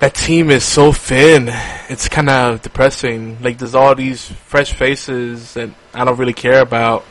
that 0.00 0.14
team 0.14 0.50
is 0.50 0.64
so 0.64 0.92
thin. 0.92 1.48
It's 1.88 2.08
kind 2.08 2.28
of 2.28 2.62
depressing. 2.62 3.40
Like 3.42 3.58
there's 3.58 3.74
all 3.74 3.94
these 3.94 4.26
fresh 4.26 4.72
faces 4.72 5.54
that 5.54 5.70
I 5.94 6.04
don't 6.04 6.18
really 6.18 6.32
care 6.32 6.60
about. 6.60 7.04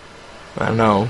I 0.57 0.68
don't 0.68 0.78
know. 0.78 1.10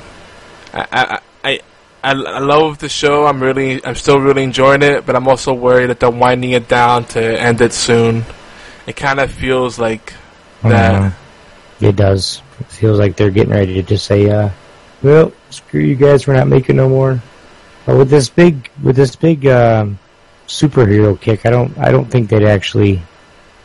I 0.74 0.88
I 0.92 1.20
I, 1.44 1.60
I, 2.04 2.12
I 2.12 2.40
love 2.40 2.80
the 2.80 2.90
show. 2.90 3.26
I'm 3.26 3.42
really, 3.42 3.84
I'm 3.86 3.96
still 3.96 4.20
really 4.20 4.44
enjoying 4.44 4.82
it, 4.82 5.06
but 5.06 5.16
I'm 5.16 5.28
also 5.28 5.54
worried 5.54 5.90
that 5.90 6.00
they're 6.00 6.10
winding 6.12 6.52
it 6.52 6.68
down 6.68 7.06
to 7.06 7.22
end 7.22 7.62
it 7.62 7.74
soon. 7.74 8.26
It 8.86 8.96
kind 8.96 9.20
of 9.20 9.32
feels 9.32 9.80
like 9.80 10.14
that. 10.64 11.14
It 11.80 11.96
does. 11.96 12.42
It 12.60 12.68
feels 12.68 13.00
like 13.00 13.16
they're 13.16 13.32
getting 13.32 13.54
ready 13.54 13.76
to 13.76 13.84
just 13.84 14.06
say, 14.06 14.30
uh, 14.30 14.50
"Well, 15.02 15.32
screw 15.50 15.82
you 15.82 15.96
guys. 15.96 16.28
We're 16.28 16.36
not 16.36 16.48
making 16.48 16.76
no 16.76 16.90
more." 16.90 17.22
But 17.86 17.98
with 17.98 18.10
this 18.10 18.30
big, 18.30 18.70
with 18.84 18.98
this 18.98 19.16
big 19.16 19.48
um, 19.48 19.98
superhero 20.50 21.20
kick, 21.20 21.46
I 21.46 21.50
don't, 21.52 21.78
I 21.78 21.92
don't 21.92 22.10
think 22.10 22.30
they'd 22.30 22.44
actually, 22.46 23.02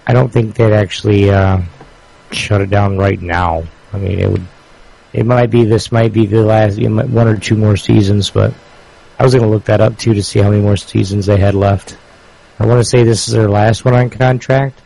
I 0.06 0.12
don't 0.12 0.30
think 0.32 0.54
they'd 0.54 0.72
actually 0.74 1.30
uh, 1.30 1.60
shut 2.30 2.60
it 2.60 2.70
down 2.70 2.98
right 2.98 3.20
now. 3.20 3.64
I 3.92 3.98
mean, 3.98 4.18
it 4.20 4.30
would. 4.30 4.42
It 5.12 5.24
might 5.26 5.48
be 5.50 5.64
this 5.64 5.92
might 5.92 6.12
be 6.12 6.26
the 6.26 6.42
last 6.42 6.76
you 6.76 6.88
know, 6.88 7.04
one 7.06 7.28
or 7.28 7.36
two 7.38 7.56
more 7.56 7.76
seasons, 7.76 8.30
but 8.30 8.52
I 9.16 9.22
was 9.22 9.32
going 9.32 9.44
to 9.44 9.50
look 9.50 9.64
that 9.66 9.80
up 9.80 9.96
too 9.96 10.12
to 10.14 10.22
see 10.24 10.40
how 10.40 10.50
many 10.50 10.60
more 10.60 10.76
seasons 10.76 11.26
they 11.26 11.36
had 11.36 11.54
left. 11.54 11.96
I 12.58 12.66
want 12.66 12.80
to 12.80 12.84
say 12.84 13.04
this 13.04 13.28
is 13.28 13.34
their 13.34 13.48
last 13.48 13.84
one 13.84 13.94
on 13.94 14.10
contract. 14.10 14.80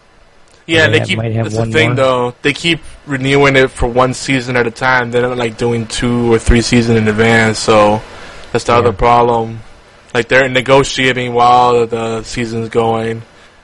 Yeah, 0.66 0.88
They 0.88 0.98
they 0.98 1.06
keep. 1.06 1.16
might 1.16 1.32
have 1.32 1.50
That's 1.50 1.56
the 1.56 1.72
thing, 1.72 1.88
more. 1.90 1.96
though. 1.96 2.34
They 2.42 2.52
keep 2.52 2.80
renewing 3.06 3.56
it 3.56 3.70
for 3.70 3.88
one 3.88 4.12
season 4.12 4.56
at 4.56 4.66
a 4.66 4.70
time. 4.70 5.10
They're 5.10 5.22
not 5.22 5.38
like 5.38 5.56
doing 5.56 5.86
two 5.86 6.30
or 6.30 6.38
three 6.38 6.60
seasons 6.60 6.98
in 6.98 7.08
advance. 7.08 7.58
So 7.58 8.02
that's 8.52 8.64
the 8.64 8.74
other 8.74 8.92
problem. 8.92 9.60
Like 10.18 10.26
they're 10.26 10.48
negotiating 10.48 11.32
while 11.32 11.86
the 11.86 12.24
season's 12.24 12.70
going. 12.70 13.22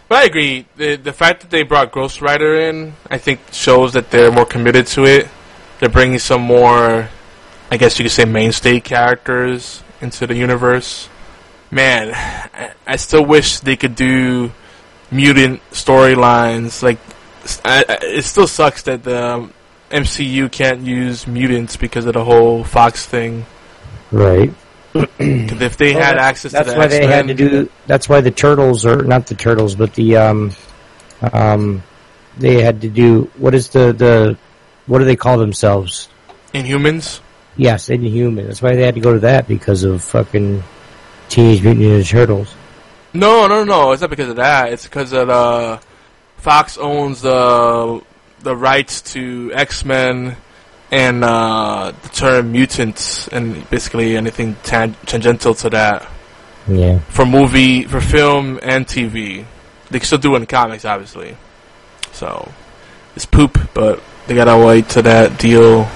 But 0.09 0.19
I 0.19 0.25
agree. 0.27 0.67
The 0.77 0.95
the 0.95 1.13
fact 1.13 1.41
that 1.41 1.51
they 1.51 1.65
brought 1.65 1.91
Ghost 1.91 2.23
Rider 2.23 2.55
in, 2.61 2.93
I 3.11 3.19
think, 3.19 3.41
shows 3.51 3.95
that 3.95 4.13
they're 4.13 4.31
more 4.31 4.47
committed 4.47 4.87
to 4.95 5.05
it. 5.05 5.27
They're 5.81 5.89
bringing 5.89 6.21
some 6.21 6.43
more, 6.43 7.09
I 7.73 7.77
guess 7.77 7.99
you 7.99 8.05
could 8.05 8.13
say, 8.13 8.25
mainstay 8.25 8.79
characters 8.79 9.83
into 10.01 10.29
the 10.29 10.37
universe. 10.37 11.09
Man, 11.73 12.13
I, 12.15 12.71
I 12.87 12.97
still 13.03 13.25
wish 13.25 13.59
they 13.59 13.75
could 13.75 13.97
do 13.97 14.53
mutant 15.11 15.61
storylines. 15.73 16.85
Like, 16.85 17.01
I, 17.65 17.85
I, 17.89 17.99
it 18.15 18.23
still 18.23 18.47
sucks 18.47 18.85
that 18.85 19.03
the 19.03 19.27
um, 19.27 19.53
MCU 19.91 20.53
can't 20.53 20.83
use 20.83 21.27
mutants 21.27 21.77
because 21.77 22.07
of 22.07 22.15
the 22.15 22.23
whole 22.23 22.63
Fox 22.63 23.07
thing. 23.07 23.45
Right. 24.13 24.55
If 24.95 25.77
they 25.77 25.95
Well, 25.95 26.03
had 26.05 26.19
access 26.19 26.53
that's 26.53 26.69
to 26.69 26.75
the 26.75 26.79
why 26.79 26.87
they 26.87 27.07
had 27.07 27.27
to 27.29 27.35
do. 27.35 27.71
That's 27.87 28.09
why 28.09 28.21
the 28.21 28.31
turtles, 28.31 28.87
are 28.87 29.03
not 29.03 29.27
the 29.27 29.35
turtles, 29.35 29.75
but 29.75 29.95
the 29.95 30.17
um, 30.17 30.53
um, 31.33 31.83
they 32.39 32.63
had 32.63 32.81
to 32.83 32.89
do. 32.89 33.31
What 33.37 33.55
is 33.55 33.69
the 33.71 33.93
the 33.93 34.39
what 34.87 34.99
do 34.99 35.05
they 35.05 35.17
call 35.17 35.39
themselves? 35.39 36.09
Inhumans. 36.53 37.21
Yes, 37.57 37.89
Inhuman. 37.89 38.47
That's 38.47 38.63
why 38.63 38.75
they 38.75 38.85
had 38.85 38.95
to 38.95 39.01
go 39.01 39.15
to 39.15 39.21
that 39.21 39.47
because 39.47 39.85
of 39.85 40.03
fucking 40.03 40.63
Teenage 41.29 41.63
Mutant 41.63 41.85
Ninja 41.85 42.09
Turtles. 42.09 42.55
No, 43.13 43.47
no, 43.47 43.63
no. 43.63 43.93
It's 43.93 44.01
not 44.01 44.11
because 44.11 44.29
of 44.29 44.37
that. 44.37 44.73
It's 44.73 44.85
because 44.85 45.13
of 45.13 45.29
the 45.29 45.81
Fox 46.39 46.77
owns 46.79 47.23
the 47.23 48.03
the 48.41 48.57
rights 48.57 49.03
to 49.13 49.53
X 49.55 49.85
Men 49.85 50.37
and 50.95 51.25
uh, 51.25 51.93
the 52.03 52.09
term 52.11 52.53
mutants 52.53 53.27
and 53.29 53.69
basically 53.69 54.17
anything 54.17 54.55
tan- 54.63 54.95
tangential 55.07 55.55
to 55.57 55.71
that 55.71 56.07
Yeah. 56.69 57.01
for 57.09 57.27
movie, 57.27 57.83
for 57.85 58.01
film 58.01 58.61
and 58.63 58.87
TV. 58.87 59.45
They 59.91 59.99
still 60.01 60.19
do 60.19 60.35
it 60.35 60.39
in 60.39 60.47
comics, 60.47 60.85
obviously. 60.85 61.37
So 62.13 62.51
it's 63.17 63.27
poop, 63.27 63.59
but 63.75 64.01
they 64.27 64.35
gotta 64.37 64.57
wait 64.57 64.89
till 64.89 65.03
that 65.03 65.39
deal 65.39 65.89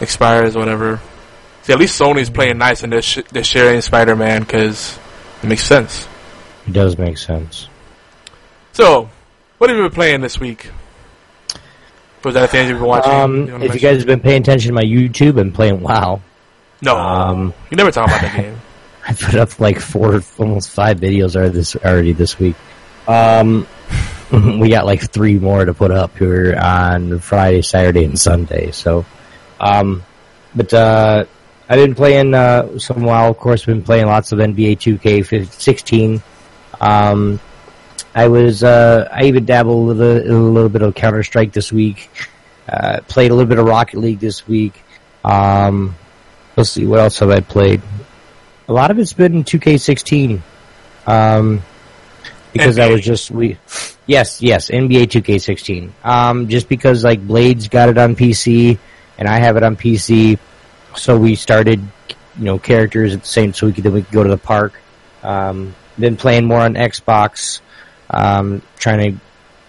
expires, 0.00 0.54
or 0.54 0.58
whatever. 0.60 1.00
See, 1.62 1.72
at 1.72 1.78
least 1.78 1.98
Sony's 2.00 2.28
playing 2.28 2.58
nice 2.58 2.82
and 2.82 2.92
they're, 2.92 3.02
sh- 3.02 3.24
they're 3.30 3.44
sharing 3.44 3.80
Spider 3.80 4.16
Man 4.16 4.40
because 4.42 4.98
it 5.42 5.46
makes 5.48 5.64
sense. 5.64 6.06
It 6.66 6.72
does 6.72 6.98
make 6.98 7.16
sense. 7.18 7.68
So, 8.72 9.08
what 9.58 9.70
have 9.70 9.76
you 9.76 9.84
been 9.84 9.92
playing 9.94 10.20
this 10.20 10.38
week? 10.40 10.70
Was 12.24 12.34
that 12.34 12.54
anything 12.54 12.68
you've 12.68 12.78
been 12.78 12.86
watching? 12.86 13.12
Um, 13.12 13.46
You 13.46 13.56
if 13.62 13.74
you 13.74 13.80
guys 13.80 13.98
have 13.98 14.06
been 14.06 14.20
paying 14.20 14.42
attention 14.42 14.68
to 14.68 14.74
my 14.74 14.82
YouTube 14.82 15.40
and 15.40 15.54
playing 15.54 15.80
WoW, 15.80 16.20
no, 16.80 16.96
um, 16.96 17.54
you 17.70 17.76
never 17.76 17.90
talk 17.90 18.08
about 18.08 18.20
that 18.20 18.36
game. 18.36 18.60
I 19.08 19.14
put 19.14 19.34
up 19.34 19.58
like 19.58 19.80
four, 19.80 20.20
almost 20.38 20.70
five 20.70 21.00
videos 21.00 21.34
already 21.34 21.54
this 21.54 21.76
already 21.76 22.12
this 22.12 22.38
week. 22.38 22.54
Um, 23.08 23.66
we 24.32 24.68
got 24.68 24.86
like 24.86 25.10
three 25.10 25.38
more 25.38 25.64
to 25.64 25.74
put 25.74 25.90
up 25.90 26.16
here 26.16 26.56
on 26.56 27.18
Friday, 27.18 27.62
Saturday, 27.62 28.04
and 28.04 28.18
Sunday. 28.18 28.70
So, 28.70 29.04
um, 29.60 30.02
but 30.54 30.72
uh, 30.72 31.24
I've 31.68 31.78
been 31.78 31.94
playing 31.94 32.34
uh, 32.34 32.78
some 32.78 33.02
WoW. 33.02 33.30
Of 33.30 33.38
course, 33.38 33.64
been 33.64 33.82
playing 33.82 34.06
lots 34.06 34.32
of 34.32 34.38
NBA 34.38 34.78
2K16. 34.78 36.22
Um, 36.80 37.40
I 38.14 38.28
was 38.28 38.62
uh, 38.62 39.08
I 39.10 39.24
even 39.24 39.44
dabbled 39.44 39.88
with 39.88 40.00
a, 40.00 40.30
a 40.30 40.34
little 40.34 40.68
bit 40.68 40.82
of 40.82 40.94
Counter 40.94 41.22
Strike 41.22 41.52
this 41.52 41.72
week. 41.72 42.10
Uh, 42.68 43.00
played 43.08 43.30
a 43.30 43.34
little 43.34 43.48
bit 43.48 43.58
of 43.58 43.66
Rocket 43.66 43.98
League 43.98 44.20
this 44.20 44.46
week. 44.46 44.82
Um, 45.24 45.94
let's 46.56 46.70
see 46.70 46.86
what 46.86 47.00
else 47.00 47.18
have 47.20 47.30
I 47.30 47.40
played 47.40 47.82
a 48.68 48.72
lot 48.72 48.90
of 48.90 48.98
it's 48.98 49.12
been 49.12 49.44
2K16. 49.44 50.40
Um, 51.06 51.62
because 52.52 52.78
I 52.78 52.88
NBA. 52.88 52.92
was 52.92 53.00
just 53.02 53.30
we, 53.30 53.58
yes, 54.06 54.42
yes, 54.42 54.70
NBA 54.70 55.04
2K16. 55.08 55.90
Um, 56.04 56.48
just 56.48 56.68
because 56.68 57.04
like 57.04 57.26
Blades 57.26 57.68
got 57.68 57.88
it 57.88 57.98
on 57.98 58.14
PC 58.14 58.78
and 59.18 59.28
I 59.28 59.38
have 59.38 59.56
it 59.56 59.62
on 59.62 59.76
PC, 59.76 60.38
so 60.96 61.18
we 61.18 61.34
started, 61.34 61.80
you 62.38 62.44
know, 62.44 62.58
characters 62.58 63.14
at 63.14 63.22
the 63.22 63.26
same, 63.26 63.52
so 63.52 63.66
we 63.66 63.72
could 63.72 63.84
then 63.84 63.92
we 63.92 64.02
could 64.02 64.12
go 64.12 64.22
to 64.22 64.30
the 64.30 64.38
park. 64.38 64.74
Um, 65.22 65.74
been 65.98 66.16
playing 66.16 66.46
more 66.46 66.60
on 66.60 66.74
Xbox, 66.74 67.60
um, 68.12 68.62
trying 68.76 69.12
to, 69.12 69.20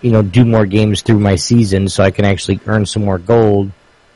you 0.02 0.12
know, 0.12 0.22
do 0.22 0.46
more 0.46 0.66
games 0.66 1.02
through 1.02 1.20
my 1.20 1.36
season 1.36 1.88
so 1.90 2.04
I 2.04 2.12
can 2.12 2.26
actually 2.26 2.60
earn 2.66 2.86
some 2.86 3.06
more 3.06 3.18
gold 3.18 3.72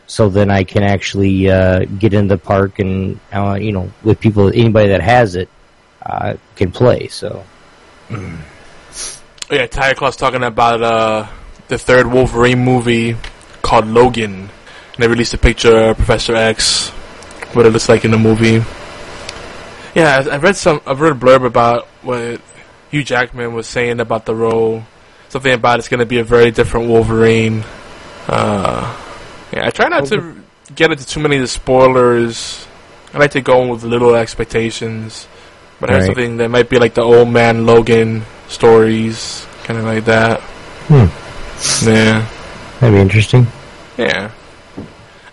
so 0.08 0.30
then 0.30 0.50
I 0.50 0.64
can 0.64 0.84
actually 0.84 1.50
uh, 1.50 1.84
get 1.84 2.14
into 2.14 2.36
the 2.36 2.42
park 2.42 2.80
and 2.80 3.20
uh, 3.32 3.58
you 3.60 3.74
know 3.74 3.92
with 4.04 4.20
people 4.20 4.48
anybody 4.48 4.90
that 4.90 5.02
has 5.02 5.36
it 5.36 5.50
uh, 6.02 6.36
can 6.56 6.72
play. 6.72 7.10
So 7.10 7.44
yeah, 8.10 9.68
Tyre 9.68 9.94
talking 9.94 10.44
about 10.44 10.82
uh, 10.82 11.28
the 11.68 11.78
third 11.78 12.08
Wolverine 12.08 12.64
movie 12.64 13.18
called 13.62 13.86
Logan. 13.86 14.50
And 14.94 15.04
they 15.04 15.08
released 15.08 15.34
a 15.34 15.38
picture 15.38 15.90
of 15.90 15.98
Professor 15.98 16.36
X, 16.36 16.90
what 17.54 17.66
it 17.66 17.72
looks 17.72 17.90
like 17.90 18.06
in 18.06 18.12
the 18.12 18.18
movie. 18.18 18.66
Yeah, 19.94 20.26
I've 20.32 20.44
read 20.44 20.56
some. 20.56 20.82
I've 20.86 21.02
read 21.02 21.12
a 21.12 21.16
blurb 21.16 21.46
about 21.46 21.86
what 22.02 22.40
Hugh 22.92 23.04
Jackman 23.04 23.54
was 23.54 23.68
saying 23.68 24.00
about 24.00 24.26
the 24.26 24.36
role. 24.36 24.84
Something 25.30 25.54
about 25.54 25.80
it's 25.80 25.90
going 25.90 26.00
to 26.00 26.06
be 26.06 26.20
a 26.20 26.24
very 26.24 26.52
different 26.52 26.88
Wolverine. 26.88 27.64
Uh, 28.28 28.96
yeah, 29.52 29.68
I 29.68 29.70
try 29.72 29.88
not 29.90 30.06
to 30.08 30.36
get 30.76 30.92
into 30.92 31.06
too 31.06 31.20
many 31.20 31.36
of 31.36 31.42
the 31.42 31.48
spoilers. 31.48 32.66
I 33.14 33.18
like 33.20 33.32
to 33.32 33.42
go 33.42 33.62
in 33.64 33.70
with 33.70 33.84
little 33.84 34.16
expectations. 34.16 35.28
But 35.80 35.90
I 35.90 35.94
heard 35.94 36.00
Right. 36.00 36.06
something 36.08 36.38
that 36.38 36.50
might 36.50 36.70
be 36.70 36.80
like 36.80 36.94
the 36.96 37.04
old 37.04 37.30
man 37.30 37.66
Logan 37.66 38.24
stories, 38.48 39.46
kind 39.64 39.78
of 39.80 39.86
like 39.86 40.06
that. 40.06 40.40
Hmm. 40.90 41.06
Yeah, 41.88 42.26
that'd 42.80 42.96
be 42.96 43.02
interesting. 43.02 43.48
yeah. 43.98 44.32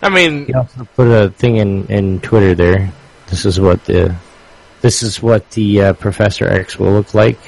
I 0.01 0.09
mean, 0.09 0.45
You 0.47 0.55
also 0.57 0.87
put 0.95 1.07
a 1.07 1.29
thing 1.29 1.55
in 1.57 1.87
in 1.87 2.19
Twitter 2.21 2.53
there. 2.53 2.91
This 3.27 3.45
is 3.45 3.59
what 3.59 3.83
the 3.85 4.13
this 4.81 5.03
is 5.03 5.21
what 5.21 5.49
the 5.51 5.81
uh, 5.81 5.93
Professor 5.93 6.45
X 6.47 6.77
will 6.79 6.91
look 6.91 7.13
like 7.13 7.39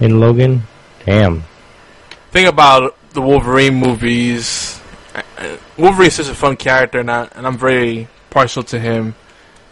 in 0.00 0.18
Logan. 0.20 0.62
Damn. 1.06 1.42
thing 2.30 2.46
about 2.46 2.96
the 3.10 3.20
Wolverine 3.20 3.74
movies, 3.74 4.80
I- 5.14 5.22
I- 5.38 5.58
Wolverine's 5.76 6.14
such 6.14 6.28
a 6.28 6.34
fun 6.34 6.56
character, 6.56 7.00
and, 7.00 7.10
I, 7.10 7.28
and 7.34 7.46
I'm 7.46 7.58
very 7.58 8.08
partial 8.30 8.62
to 8.64 8.78
him. 8.78 9.14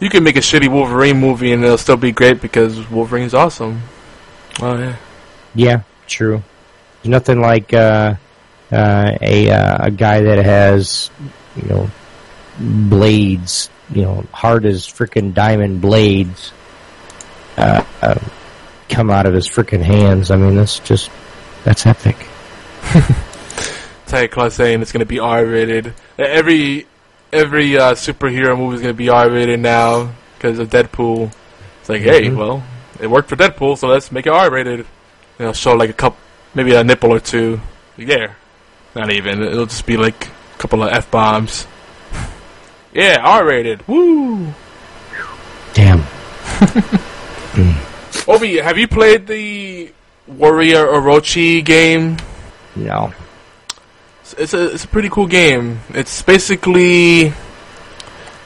You 0.00 0.08
can 0.10 0.24
make 0.24 0.36
a 0.36 0.40
shitty 0.40 0.68
Wolverine 0.68 1.18
movie, 1.18 1.52
and 1.52 1.62
it'll 1.64 1.78
still 1.78 1.96
be 1.96 2.12
great 2.12 2.40
because 2.40 2.88
Wolverine's 2.90 3.34
awesome. 3.34 3.82
Oh 4.60 4.76
yeah, 4.78 4.96
Yeah, 5.54 5.82
true. 6.06 6.42
There's 7.02 7.10
nothing 7.10 7.40
like 7.40 7.72
uh, 7.72 8.14
uh, 8.72 9.16
a 9.20 9.50
uh, 9.50 9.76
a 9.86 9.90
guy 9.90 10.20
that 10.22 10.44
has 10.44 11.10
you 11.56 11.68
know 11.68 11.90
blades, 12.58 13.70
you 13.92 14.02
know, 14.02 14.24
hard 14.32 14.66
as 14.66 14.86
freaking 14.86 15.32
diamond 15.34 15.80
blades, 15.80 16.52
uh, 17.60 17.84
uh, 18.02 18.18
come 18.88 19.10
out 19.10 19.26
of 19.26 19.34
his 19.34 19.48
freaking 19.48 19.82
hands. 19.82 20.30
I 20.30 20.36
mean, 20.36 20.56
that's 20.56 20.78
just 20.80 21.10
that's 21.64 21.86
epic. 21.86 22.16
Ty 24.06 24.26
Claus 24.26 24.54
saying 24.54 24.82
it's 24.82 24.92
gonna 24.92 25.04
be 25.06 25.18
R-rated. 25.20 25.94
Every 26.18 26.86
every 27.32 27.76
uh, 27.78 27.94
superhero 27.94 28.58
movie 28.58 28.76
is 28.76 28.82
gonna 28.82 28.94
be 28.94 29.08
R-rated 29.08 29.60
now 29.60 30.12
because 30.36 30.58
of 30.58 30.68
Deadpool. 30.70 31.32
It's 31.80 31.88
like, 31.88 32.02
hey, 32.02 32.22
Mhm. 32.24 32.36
well, 32.36 32.62
it 33.00 33.06
worked 33.08 33.28
for 33.28 33.36
Deadpool, 33.36 33.78
so 33.78 33.86
let's 33.88 34.10
make 34.10 34.26
it 34.26 34.32
R-rated. 34.32 34.80
You 35.38 35.46
know, 35.46 35.52
show 35.52 35.74
like 35.74 35.90
a 35.90 35.94
couple, 35.94 36.18
maybe 36.54 36.74
a 36.74 36.82
nipple 36.82 37.12
or 37.14 37.20
two. 37.20 37.60
Yeah, 37.96 38.32
not 38.96 39.10
even. 39.12 39.42
It'll 39.42 39.66
just 39.66 39.86
be 39.86 39.96
like 39.96 40.26
a 40.26 40.58
couple 40.58 40.82
of 40.82 40.92
f 40.92 41.08
bombs. 41.10 41.66
yeah, 42.92 43.18
R-rated. 43.22 43.86
Woo! 43.86 44.52
Damn. 45.72 46.02
Obi, 48.28 48.58
have 48.58 48.78
you 48.78 48.88
played 48.88 49.26
the 49.26 49.92
Warrior 50.26 50.86
Orochi 50.86 51.64
game? 51.64 52.16
No. 52.76 53.12
It's- 54.22 54.34
It's 54.38 54.54
a 54.54 54.74
it's 54.74 54.84
a 54.84 54.88
pretty 54.88 55.08
cool 55.10 55.26
game. 55.26 55.80
It's 55.92 56.22
basically 56.22 57.30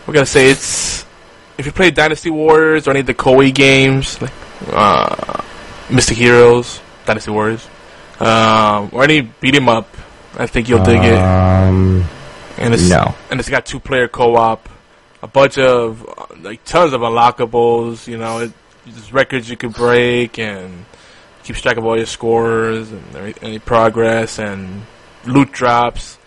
what 0.04 0.14
can 0.14 0.22
I 0.22 0.24
say? 0.24 0.50
It's 0.50 1.04
if 1.58 1.66
you 1.66 1.72
play 1.72 1.90
Dynasty 1.90 2.30
Warriors 2.30 2.86
or 2.88 2.90
any 2.92 3.00
of 3.00 3.06
the 3.06 3.14
Koei 3.14 3.52
games, 3.52 4.20
like 4.20 4.32
uh, 4.72 5.42
Mystic 5.90 6.16
Heroes, 6.16 6.80
Dynasty 7.06 7.30
Warriors, 7.30 7.68
um, 8.20 8.88
or 8.92 9.04
any 9.04 9.20
beat 9.22 9.54
'em 9.54 9.68
up, 9.68 9.86
I 10.38 10.46
think 10.46 10.68
you'll 10.68 10.82
dig 10.84 11.02
it. 11.04 11.18
Um, 11.18 12.04
And 12.56 12.72
it's 12.74 12.88
no. 12.88 13.14
and 13.30 13.38
it's 13.40 13.48
got 13.50 13.66
two 13.66 13.78
player 13.80 14.08
co 14.08 14.36
op, 14.36 14.68
a 15.22 15.26
bunch 15.28 15.58
of 15.58 16.02
uh, 16.08 16.26
like 16.42 16.64
tons 16.64 16.92
of 16.94 17.02
unlockables. 17.02 18.06
You 18.08 18.16
know, 18.18 18.38
it, 18.40 18.52
there's 18.86 19.12
records 19.12 19.48
you 19.48 19.56
can 19.56 19.70
break 19.70 20.38
and 20.38 20.84
keeps 21.42 21.60
track 21.60 21.76
of 21.76 21.84
all 21.84 21.96
your 21.96 22.06
scores 22.06 22.90
and 22.90 23.34
any 23.42 23.58
progress 23.58 24.38
and 24.38 24.82
loot 25.26 25.52
drops. 25.52 26.18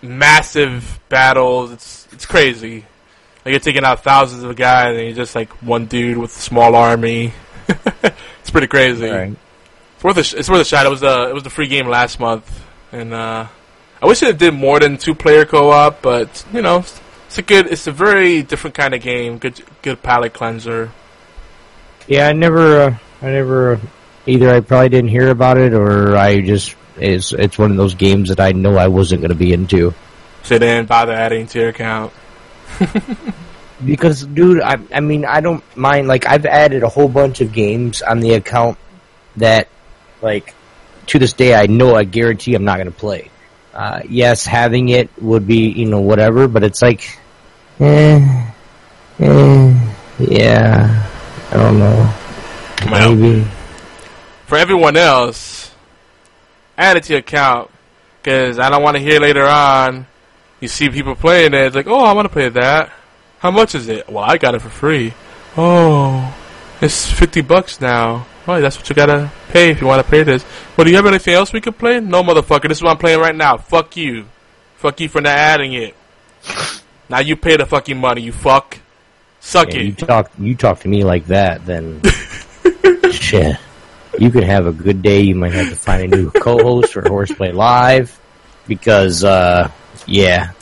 Massive 0.00 1.00
battles. 1.08 1.72
It's 1.72 2.08
it's 2.12 2.26
crazy. 2.26 2.86
Like 3.44 3.52
you're 3.52 3.60
taking 3.60 3.84
out 3.84 4.04
thousands 4.04 4.44
of 4.44 4.54
guys 4.56 4.96
and 4.96 5.06
you're 5.06 5.16
just 5.16 5.34
like 5.34 5.50
one 5.62 5.86
dude 5.86 6.18
with 6.18 6.36
a 6.36 6.40
small 6.40 6.74
army. 6.74 7.32
it's 7.68 8.50
pretty 8.50 8.66
crazy. 8.66 9.08
Right. 9.08 9.36
It's 9.94 10.04
worth 10.04 10.16
a 10.16 10.22
sh- 10.22 10.34
it's 10.34 10.48
worth 10.48 10.60
a 10.60 10.64
shot. 10.64 10.86
It 10.86 10.90
was 10.90 11.02
a 11.02 11.30
it 11.30 11.34
was 11.34 11.42
the 11.42 11.50
free 11.50 11.66
game 11.66 11.88
last 11.88 12.20
month, 12.20 12.64
and 12.92 13.12
uh, 13.12 13.48
I 14.00 14.06
wish 14.06 14.22
it 14.22 14.38
did 14.38 14.54
more 14.54 14.78
than 14.78 14.96
two 14.96 15.14
player 15.14 15.44
co 15.44 15.70
op. 15.70 16.02
But 16.02 16.44
you 16.52 16.62
know, 16.62 16.78
it's, 16.78 17.00
it's 17.26 17.38
a 17.38 17.42
good. 17.42 17.66
It's 17.66 17.88
a 17.88 17.92
very 17.92 18.44
different 18.44 18.76
kind 18.76 18.94
of 18.94 19.02
game. 19.02 19.38
Good 19.38 19.60
good 19.82 20.00
palate 20.00 20.34
cleanser. 20.34 20.92
Yeah, 22.08 22.26
I 22.26 22.32
never, 22.32 22.80
uh, 22.80 22.98
I 23.22 23.26
never, 23.26 23.80
either 24.26 24.50
I 24.50 24.60
probably 24.60 24.88
didn't 24.88 25.10
hear 25.10 25.28
about 25.28 25.58
it 25.58 25.74
or 25.74 26.16
I 26.16 26.40
just, 26.40 26.74
it's, 26.96 27.32
it's 27.32 27.58
one 27.58 27.70
of 27.70 27.76
those 27.76 27.94
games 27.94 28.30
that 28.30 28.40
I 28.40 28.52
know 28.52 28.76
I 28.76 28.88
wasn't 28.88 29.20
going 29.20 29.30
to 29.30 29.36
be 29.36 29.52
into. 29.52 29.94
So 30.42 30.58
they 30.58 30.66
didn't 30.66 30.88
bother 30.88 31.12
adding 31.12 31.46
to 31.48 31.58
your 31.60 31.68
account. 31.68 32.12
Because, 33.84 34.24
dude, 34.24 34.60
I, 34.60 34.78
I 34.92 35.00
mean, 35.00 35.24
I 35.24 35.40
don't 35.40 35.62
mind, 35.76 36.08
like, 36.08 36.26
I've 36.26 36.46
added 36.46 36.82
a 36.82 36.88
whole 36.88 37.08
bunch 37.08 37.40
of 37.40 37.52
games 37.52 38.02
on 38.02 38.18
the 38.18 38.34
account 38.34 38.76
that, 39.36 39.68
like, 40.20 40.54
to 41.06 41.18
this 41.18 41.32
day 41.32 41.54
I 41.54 41.66
know 41.66 41.94
I 41.94 42.02
guarantee 42.02 42.54
I'm 42.54 42.64
not 42.64 42.78
going 42.78 42.90
to 42.90 42.98
play. 42.98 43.30
Uh, 43.72 44.00
yes, 44.08 44.44
having 44.44 44.88
it 44.88 45.10
would 45.22 45.46
be, 45.46 45.68
you 45.68 45.86
know, 45.86 46.00
whatever, 46.00 46.48
but 46.48 46.64
it's 46.64 46.82
like, 46.82 47.20
eh, 47.78 48.50
eh, 49.20 49.92
yeah, 50.18 51.07
I 51.50 51.56
don't 51.56 51.78
know. 51.78 52.14
Well, 52.90 53.14
Maybe. 53.14 53.46
for 54.46 54.58
everyone 54.58 54.96
else, 54.96 55.74
add 56.76 56.96
it 56.96 57.04
to 57.04 57.12
your 57.14 57.20
account 57.20 57.70
because 58.22 58.58
I 58.58 58.70
don't 58.70 58.82
want 58.82 58.96
to 58.96 59.02
hear 59.02 59.18
later 59.20 59.44
on. 59.46 60.06
You 60.60 60.68
see 60.68 60.88
people 60.90 61.14
playing 61.14 61.54
it, 61.54 61.60
it's 61.66 61.76
like, 61.76 61.86
oh, 61.86 62.04
I 62.04 62.12
want 62.12 62.26
to 62.26 62.32
play 62.32 62.48
that. 62.48 62.90
How 63.38 63.50
much 63.50 63.74
is 63.74 63.88
it? 63.88 64.08
Well, 64.08 64.24
I 64.24 64.36
got 64.38 64.54
it 64.54 64.60
for 64.60 64.68
free. 64.68 65.14
Oh, 65.56 66.34
it's 66.80 67.10
fifty 67.10 67.40
bucks 67.40 67.80
now. 67.80 68.26
Oh, 68.46 68.60
that's 68.60 68.76
what 68.76 68.88
you 68.88 68.94
gotta 68.96 69.30
pay 69.50 69.70
if 69.70 69.80
you 69.80 69.86
want 69.86 70.02
to 70.02 70.08
play 70.08 70.22
this. 70.22 70.44
Well, 70.76 70.84
do 70.84 70.90
you 70.90 70.96
have 70.96 71.06
anything 71.06 71.34
else 71.34 71.52
we 71.52 71.60
could 71.60 71.78
play? 71.78 72.00
No, 72.00 72.22
motherfucker. 72.22 72.68
This 72.68 72.78
is 72.78 72.82
what 72.82 72.90
I'm 72.90 72.98
playing 72.98 73.20
right 73.20 73.34
now. 73.34 73.56
Fuck 73.58 73.96
you. 73.96 74.26
Fuck 74.76 75.00
you 75.00 75.08
for 75.08 75.20
not 75.20 75.36
adding 75.36 75.72
it. 75.74 75.94
Now 77.08 77.20
you 77.20 77.36
pay 77.36 77.56
the 77.56 77.66
fucking 77.66 77.98
money. 77.98 78.22
You 78.22 78.32
fuck. 78.32 78.78
Suck 79.40 79.72
Yeah, 79.72 79.80
you 79.80 79.92
talk 79.92 80.30
you 80.38 80.54
talk 80.54 80.80
to 80.80 80.88
me 80.88 81.04
like 81.04 81.26
that, 81.26 81.64
then 81.64 82.02
shit. 83.12 83.56
You 84.18 84.30
could 84.30 84.44
have 84.44 84.66
a 84.66 84.72
good 84.72 85.02
day. 85.02 85.20
You 85.20 85.34
might 85.34 85.52
have 85.52 85.68
to 85.68 85.76
find 85.76 86.12
a 86.12 86.16
new 86.16 86.30
co-host 86.42 86.92
for 86.92 87.02
Horseplay 87.08 87.52
Live 87.52 88.18
because, 88.66 89.22
uh, 89.22 89.70
yeah, 90.06 90.52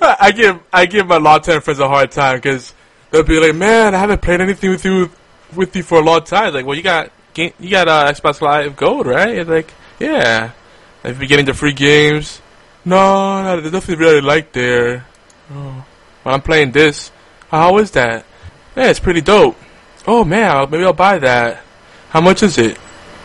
I 0.00 0.16
I 0.20 0.32
give 0.32 0.60
I 0.72 0.86
give 0.86 1.06
my 1.06 1.18
long-term 1.18 1.62
friends 1.62 1.80
a 1.80 1.88
hard 1.88 2.10
time 2.10 2.36
because 2.36 2.74
they'll 3.10 3.22
be 3.22 3.40
like, 3.40 3.54
"Man, 3.54 3.94
I 3.94 3.98
haven't 3.98 4.22
played 4.22 4.40
anything 4.40 4.70
with 4.70 4.84
you 4.84 5.10
with 5.54 5.74
you 5.76 5.82
for 5.82 5.98
a 5.98 6.02
long 6.02 6.24
time." 6.24 6.52
Like, 6.52 6.66
well, 6.66 6.76
you 6.76 6.82
got 6.82 7.10
you 7.36 7.70
got 7.70 7.88
uh, 7.88 8.12
Xbox 8.12 8.40
Live 8.40 8.76
Gold, 8.76 9.06
right? 9.06 9.38
It's 9.38 9.50
like, 9.50 9.72
yeah. 9.98 10.52
Have 11.02 11.20
you 11.20 11.28
getting 11.28 11.46
the 11.46 11.54
free 11.54 11.72
games? 11.72 12.40
No, 12.84 13.42
no, 13.42 13.60
there's 13.60 13.72
nothing 13.72 13.98
really 13.98 14.20
like 14.20 14.52
there. 14.52 15.06
Oh. 15.52 15.84
Well, 16.24 16.34
I'm 16.34 16.42
playing 16.42 16.72
this. 16.72 17.10
How 17.54 17.78
is 17.78 17.92
that? 17.92 18.24
Yeah, 18.76 18.90
it's 18.90 19.00
pretty 19.00 19.20
dope. 19.20 19.56
Oh 20.06 20.24
man, 20.24 20.68
maybe 20.70 20.84
I'll 20.84 20.92
buy 20.92 21.18
that. 21.18 21.62
How 22.10 22.20
much 22.20 22.42
is 22.42 22.58
it? 22.58 22.78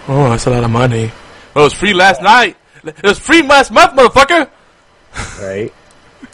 Oh, 0.08 0.30
that's 0.30 0.46
a 0.46 0.52
lot 0.52 0.64
of 0.64 0.72
money. 0.72 1.12
Well, 1.54 1.66
it 1.66 1.68
was 1.68 1.74
free 1.74 1.94
last 1.94 2.22
night. 2.22 2.56
It 2.84 3.04
was 3.04 3.20
free 3.20 3.42
last 3.42 3.72
month, 3.72 3.94
motherfucker. 3.94 4.50
right. 5.42 5.74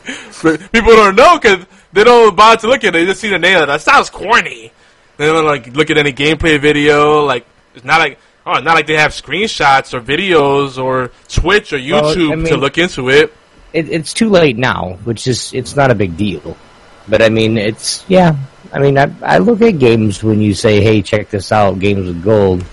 People 0.71 0.91
don't 0.91 1.15
know 1.15 1.39
because 1.39 1.65
they 1.93 2.03
don't 2.03 2.35
bother 2.35 2.61
to 2.61 2.67
look 2.67 2.83
at 2.83 2.89
it. 2.89 2.91
They 2.93 3.05
just 3.05 3.21
see 3.21 3.29
the 3.29 3.39
name. 3.39 3.65
That 3.65 3.81
sounds 3.81 4.09
corny. 4.09 4.71
They 5.17 5.25
don't 5.25 5.45
like 5.45 5.67
look 5.75 5.89
at 5.89 5.97
any 5.97 6.11
gameplay 6.11 6.59
video. 6.59 7.23
Like 7.23 7.47
it's 7.73 7.85
not 7.85 7.99
like 7.99 8.19
oh, 8.45 8.59
not 8.59 8.75
like 8.75 8.87
they 8.87 8.97
have 8.97 9.11
screenshots 9.11 9.93
or 9.93 10.01
videos 10.01 10.81
or 10.81 11.11
Twitch 11.29 11.73
or 11.73 11.77
Well, 11.77 12.09
I 12.09 12.15
YouTube 12.15 12.47
to 12.49 12.57
look 12.57 12.77
into 12.77 13.09
it. 13.09 13.33
It, 13.73 13.89
it's 13.89 14.13
too 14.13 14.29
late 14.29 14.57
now, 14.57 14.99
which 15.05 15.27
is 15.27 15.53
it's 15.53 15.75
not 15.75 15.91
a 15.91 15.95
big 15.95 16.17
deal. 16.17 16.57
But 17.07 17.21
I 17.21 17.29
mean, 17.29 17.57
it's 17.57 18.03
yeah. 18.07 18.35
I 18.73 18.79
mean, 18.79 18.97
I 18.97 19.11
I 19.21 19.37
look 19.37 19.61
at 19.61 19.79
games 19.79 20.23
when 20.23 20.41
you 20.41 20.53
say, 20.53 20.81
"Hey, 20.81 21.01
check 21.01 21.29
this 21.29 21.51
out." 21.51 21.79
Games 21.79 22.07
with 22.07 22.23
gold, 22.23 22.65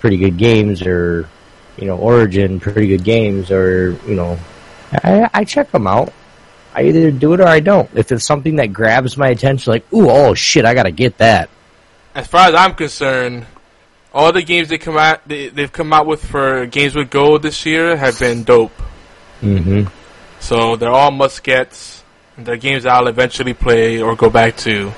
pretty 0.00 0.16
good 0.16 0.36
games, 0.36 0.82
or 0.82 1.28
you 1.76 1.86
know, 1.86 1.96
Origin, 1.96 2.60
pretty 2.60 2.88
good 2.88 3.04
games, 3.04 3.50
or 3.50 3.92
you 4.06 4.14
know, 4.14 4.38
I 4.92 5.28
I 5.32 5.44
check 5.44 5.70
them 5.70 5.86
out. 5.86 6.12
I 6.74 6.84
either 6.84 7.10
do 7.10 7.32
it 7.32 7.40
or 7.40 7.48
I 7.48 7.60
don't. 7.60 7.90
If 7.94 8.12
it's 8.12 8.24
something 8.24 8.56
that 8.56 8.72
grabs 8.72 9.16
my 9.16 9.28
attention, 9.28 9.72
like, 9.72 9.92
ooh, 9.92 10.08
oh 10.08 10.34
shit, 10.34 10.64
I 10.64 10.74
gotta 10.74 10.92
get 10.92 11.18
that. 11.18 11.50
As 12.14 12.26
far 12.26 12.48
as 12.48 12.54
I'm 12.54 12.74
concerned, 12.74 13.46
all 14.12 14.32
the 14.32 14.42
games 14.42 14.68
they 14.68 14.78
come 14.78 14.96
out 14.96 15.26
they, 15.26 15.48
they've 15.48 15.72
come 15.72 15.92
out 15.92 16.06
with 16.06 16.24
for 16.24 16.66
games 16.66 16.94
with 16.94 17.10
gold 17.10 17.42
this 17.42 17.66
year 17.66 17.96
have 17.96 18.18
been 18.18 18.44
dope. 18.44 18.76
Mm-hmm. 19.40 19.88
So 20.40 20.76
they're 20.76 20.90
all 20.90 21.10
must 21.10 21.42
gets. 21.42 21.99
They're 22.44 22.56
games 22.56 22.86
I'll 22.86 23.08
eventually 23.08 23.54
play 23.54 24.00
or 24.00 24.16
go 24.16 24.30
back 24.30 24.56
to. 24.58 24.92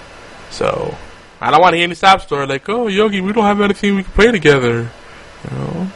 So 0.51 0.97
I 1.41 1.51
don't 1.51 1.61
want 1.61 1.73
to 1.73 1.77
hear 1.79 1.85
any 1.85 1.95
stop 1.95 2.21
story 2.21 2.47
like, 2.47 2.69
oh 2.69 2.89
Yogi, 2.89 3.21
we 3.21 3.33
don't 3.33 3.45
have 3.45 3.61
anything 3.61 3.97
we 3.97 4.03
can 4.03 4.13
play 4.13 4.31
together. 4.31 4.91
You 5.45 5.57
know, 5.57 5.91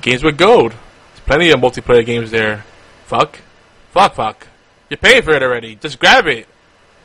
games 0.00 0.24
with 0.24 0.36
gold. 0.36 0.72
There's 0.72 1.20
plenty 1.24 1.50
of 1.50 1.60
multiplayer 1.60 2.04
games 2.04 2.30
there. 2.30 2.64
Fuck, 3.06 3.38
fuck, 3.90 4.14
fuck. 4.14 4.46
You're 4.90 4.98
paying 4.98 5.22
for 5.22 5.32
it 5.32 5.42
already. 5.42 5.76
Just 5.76 5.98
grab 5.98 6.26
it. 6.26 6.48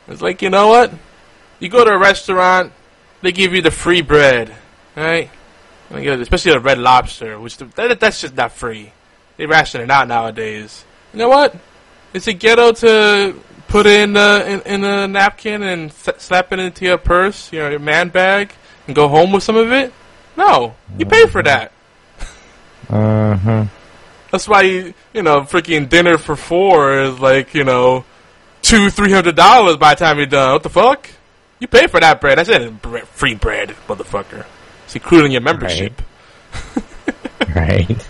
It's 0.08 0.22
like 0.22 0.42
you 0.42 0.50
know 0.50 0.68
what? 0.68 0.92
You 1.60 1.68
go 1.68 1.84
to 1.84 1.90
a 1.90 1.98
restaurant, 1.98 2.72
they 3.22 3.32
give 3.32 3.54
you 3.54 3.62
the 3.62 3.70
free 3.70 4.02
bread, 4.02 4.54
right? 4.96 5.30
Especially 5.90 6.52
the 6.52 6.60
Red 6.60 6.78
Lobster, 6.78 7.38
which 7.38 7.58
the, 7.58 7.66
that, 7.76 8.00
that's 8.00 8.20
just 8.20 8.34
not 8.34 8.52
free. 8.52 8.92
They 9.36 9.46
ration 9.46 9.80
it 9.80 9.90
out 9.90 10.08
nowadays. 10.08 10.84
You 11.12 11.20
know 11.20 11.28
what? 11.28 11.56
It's 12.12 12.26
a 12.26 12.32
ghetto 12.32 12.72
to 12.72 13.40
put 13.74 13.86
it 13.86 14.02
in, 14.02 14.16
uh, 14.16 14.44
in, 14.46 14.60
in 14.60 14.84
a 14.84 15.08
napkin 15.08 15.60
and 15.64 15.92
slap 15.92 16.52
it 16.52 16.60
into 16.60 16.84
your 16.84 16.96
purse, 16.96 17.52
your, 17.52 17.72
your 17.72 17.80
man 17.80 18.08
bag, 18.08 18.54
and 18.86 18.94
go 18.94 19.08
home 19.08 19.32
with 19.32 19.42
some 19.42 19.56
of 19.56 19.72
it? 19.72 19.92
No, 20.36 20.76
you 20.96 21.04
pay 21.04 21.26
for 21.26 21.42
that. 21.42 21.72
Uh 22.86 23.34
huh. 23.36 23.64
That's 24.30 24.46
why 24.46 24.60
you, 24.60 24.92
you 25.14 25.22
know, 25.22 25.40
freaking 25.40 25.88
dinner 25.88 26.18
for 26.18 26.36
four 26.36 27.00
is 27.00 27.18
like, 27.18 27.54
you 27.54 27.64
know, 27.64 28.04
two, 28.60 28.90
three 28.90 29.10
hundred 29.10 29.36
dollars 29.36 29.78
by 29.78 29.94
the 29.94 30.00
time 30.04 30.18
you're 30.18 30.26
done. 30.26 30.52
What 30.52 30.62
the 30.62 30.68
fuck? 30.68 31.08
You 31.60 31.66
pay 31.66 31.86
for 31.86 31.98
that 31.98 32.20
bread. 32.20 32.38
I 32.38 32.42
said 32.42 32.78
free 33.06 33.36
bread, 33.36 33.70
motherfucker. 33.88 34.44
It's 34.84 34.94
included 34.94 35.26
in 35.26 35.32
your 35.32 35.40
membership. 35.40 36.02
Right. 37.56 38.06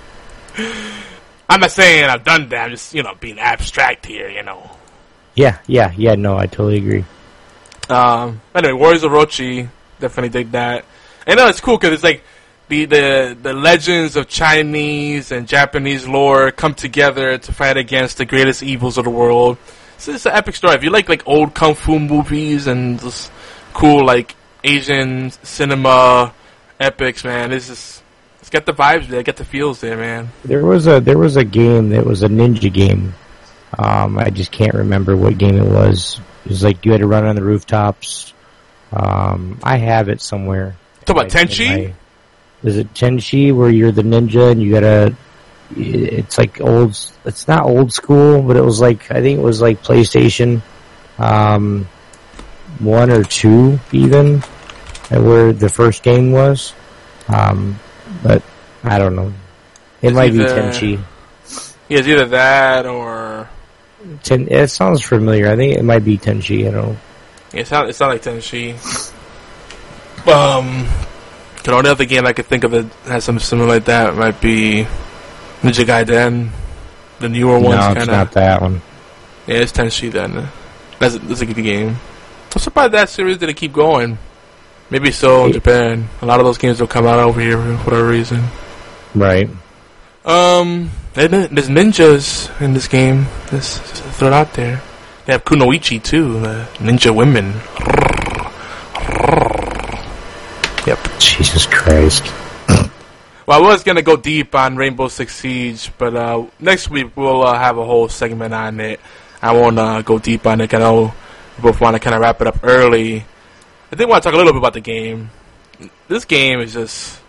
I'm 1.49 1.61
not 1.61 1.71
saying 1.71 2.05
I've 2.05 2.25
done 2.25 2.49
that. 2.49 2.65
I'm 2.65 2.71
just, 2.73 2.95
you 2.95 3.05
know, 3.05 3.15
being 3.21 3.39
abstract 3.39 4.05
here, 4.07 4.29
you 4.29 4.43
know. 4.43 4.77
Yeah, 5.35 5.59
yeah, 5.67 5.93
yeah. 5.97 6.15
No, 6.15 6.37
I 6.37 6.47
totally 6.47 6.79
agree. 6.79 7.05
Um, 7.89 8.41
anyway, 8.55 8.73
Warriors 8.73 9.03
of 9.03 9.13
Orochi, 9.13 9.69
definitely 10.01 10.31
dig 10.31 10.53
that. 10.53 10.85
And 11.27 11.37
no, 11.39 11.49
it's 11.49 11.61
cool 11.61 11.77
because 11.77 11.95
it's 11.95 12.05
like 12.05 12.23
the, 12.69 12.85
the 12.87 13.39
the 13.41 13.53
legends 13.53 14.17
of 14.17 14.29
Chinese 14.29 15.33
and 15.33 15.47
Japanese 15.47 16.07
lore 16.07 16.51
come 16.51 16.75
together 16.75 17.39
to 17.39 17.53
fight 17.53 17.77
against 17.77 18.19
the 18.19 18.25
greatest 18.25 18.63
evils 18.63 18.97
of 18.99 19.05
the 19.05 19.11
world. 19.11 19.59
So 19.99 20.13
it's 20.13 20.27
an 20.27 20.33
epic 20.33 20.57
story. 20.57 20.75
If 20.75 20.85
you 20.85 20.91
like 20.91 21.09
like 21.09 21.27
old 21.27 21.55
kung 21.55 21.75
fu 21.75 21.99
movies 21.99 22.67
and 22.67 23.01
just 23.01 23.31
cool 23.73 24.05
like 24.05 24.35
Asian 24.63 25.31
cinema 25.31 26.33
epics, 26.81 27.25
man, 27.25 27.51
this 27.51 27.69
is 27.69 28.03
it's 28.41 28.51
got 28.51 28.67
the 28.67 28.73
vibes 28.73 29.09
there, 29.09 29.23
get 29.23 29.37
the 29.37 29.45
feels 29.45 29.81
there, 29.81 29.97
man. 29.97 30.31
There 30.45 30.65
was 30.65 30.87
a 30.87 31.01
there 31.01 31.19
was 31.19 31.37
a 31.37 31.45
game 31.45 31.91
that 31.91 32.05
was 32.05 32.23
a 32.23 32.29
ninja 32.29 32.73
game. 32.73 33.15
Um, 33.79 34.19
I 34.19 34.31
just 34.31 34.53
can't 34.53 34.75
remember 34.75 35.17
what 35.17 35.39
game 35.39 35.57
it 35.57 35.67
was. 35.69 36.21
It 36.45 36.51
was 36.51 36.63
like 36.63 36.85
you 36.85 36.93
had 36.93 37.01
to 37.01 37.07
run 37.07 37.25
on 37.25 37.35
the 37.37 37.43
rooftops. 37.45 38.33
Um, 38.93 39.59
I 39.63 39.79
have 39.79 40.09
it 40.09 40.21
somewhere. 40.21 40.77
Talk 41.05 41.17
about 41.17 41.35
I- 41.35 41.45
Tenchi. 41.45 41.69
my- 41.89 41.95
Is 42.69 42.77
it 42.79 42.95
Tenchi 42.95 43.55
where 43.55 43.69
you're 43.71 43.93
the 43.93 44.03
ninja 44.03 44.51
and 44.53 44.63
you 44.63 44.73
gotta? 44.73 45.15
It's 45.77 46.39
like 46.39 46.61
old. 46.61 46.97
It's 47.25 47.49
not 47.49 47.65
old 47.65 47.93
school, 47.93 48.43
but 48.43 48.57
it 48.57 48.65
was 48.65 48.81
like 48.81 49.11
I 49.11 49.21
think 49.21 49.39
it 49.39 49.43
was 49.43 49.61
like 49.61 49.83
PlayStation, 49.83 50.63
um, 51.19 51.89
one 52.79 53.11
or 53.11 53.23
two 53.25 53.79
even, 53.93 54.41
where 55.11 55.53
the 55.53 55.69
first 55.69 56.03
game 56.03 56.33
was. 56.33 56.73
Um, 57.29 57.79
but 58.23 58.43
I 58.83 58.99
don't 58.99 59.17
know. 59.17 59.33
It 60.03 60.09
It's 60.09 60.15
might 60.15 60.33
be 60.33 60.41
either- 60.41 60.71
Tenchi. 60.71 61.01
Yeah, 61.89 61.99
it's 61.99 62.09
either 62.09 62.27
that 62.27 62.87
or 62.87 63.49
Ten, 64.23 64.49
it 64.49 64.69
sounds 64.69 65.03
familiar. 65.03 65.49
I 65.49 65.57
think 65.57 65.77
it 65.77 65.83
might 65.85 66.05
be 66.05 66.19
Tenchi. 66.19 66.67
I 66.69 66.71
don't 66.71 66.89
know. 66.89 66.97
it's 67.53 67.71
not. 67.71 67.89
It's 67.89 68.01
not 68.01 68.11
like 68.11 68.23
Tenchi. 68.23 68.75
Um, 70.27 70.89
the 71.65 71.73
only 71.73 71.91
other 71.91 72.05
game 72.05 72.27
I 72.27 72.33
could 72.33 72.47
think 72.47 72.65
of 72.65 72.71
that 72.71 72.87
has 73.07 73.25
something 73.25 73.43
similar 73.45 73.69
like 73.69 73.85
that 73.87 74.15
might 74.17 74.41
be 74.41 74.87
Ninja 75.61 75.85
Gaiden. 75.85 76.51
The 77.21 77.29
newer 77.29 77.59
ones, 77.59 77.81
no, 77.81 77.93
it's 77.93 78.03
of. 78.03 78.09
not 78.09 78.33
that 78.33 78.61
one. 78.61 78.83
Yeah, 79.47 79.57
it's 79.57 79.73
Tenchi 79.73 80.11
then. 80.11 80.49
That's 80.99 81.15
a, 81.15 81.19
that's 81.19 81.41
a 81.43 81.47
good 81.47 81.57
game. 81.57 81.97
I'm 82.55 82.61
surprised 82.61 82.93
that 82.93 83.09
series 83.09 83.39
didn't 83.39 83.57
keep 83.57 83.73
going. 83.73 84.19
Maybe 84.91 85.11
so 85.11 85.47
in 85.47 85.53
Japan. 85.53 86.09
A 86.23 86.27
lot 86.27 86.41
of 86.41 86.47
those 86.47 86.59
games 86.59 86.79
don't 86.79 86.91
come 86.91 87.07
out 87.07 87.19
over 87.19 87.41
here 87.41 87.57
for 87.57 87.77
whatever 87.85 88.09
reason. 88.09 88.45
Right. 89.15 89.49
Um, 90.25 90.91
there's 91.13 91.69
ninjas 91.69 92.61
in 92.61 92.73
this 92.73 92.89
game. 92.89 93.27
Just, 93.51 93.81
just 93.81 94.03
throw 94.19 94.29
it 94.29 94.35
out 94.35 94.53
there. 94.55 94.81
They 95.27 95.33
have 95.33 95.45
Kunoichi 95.45 96.03
too, 96.03 96.39
uh, 96.39 96.67
ninja 96.79 97.15
women. 97.15 97.53
Yep. 100.87 100.99
Jesus 101.19 101.67
Christ. 101.67 102.25
Well, 103.47 103.63
I 103.63 103.69
was 103.69 103.85
gonna 103.85 104.01
go 104.01 104.17
deep 104.17 104.55
on 104.55 104.77
Rainbow 104.77 105.09
Six 105.09 105.37
Siege, 105.37 105.91
but 105.99 106.17
uh, 106.17 106.47
next 106.61 106.89
week 106.89 107.15
we'll 107.15 107.43
uh, 107.43 107.59
have 107.59 107.77
a 107.77 107.85
whole 107.85 108.09
segment 108.09 108.55
on 108.55 108.81
it. 108.81 109.01
I 109.43 109.53
won't 109.53 109.79
uh, 109.79 110.01
go 110.01 110.19
deep 110.19 110.47
on 110.47 110.63
it. 110.63 110.73
I 110.73 110.79
know 110.79 111.13
we 111.57 111.63
both 111.63 111.79
want 111.79 111.95
to 111.95 112.01
kind 112.01 112.15
of 112.15 112.23
wrap 112.23 112.41
it 112.41 112.47
up 112.47 112.61
early. 112.63 113.25
I 113.93 113.97
did 113.97 114.09
want 114.09 114.23
to 114.23 114.29
talk 114.29 114.35
a 114.35 114.39
little 114.39 114.53
bit 114.53 114.61
about 114.61 114.73
the 114.73 114.81
game. 114.81 115.31
This 116.09 116.25
game 116.25 116.61
is 116.61 116.73
just. 116.73 117.21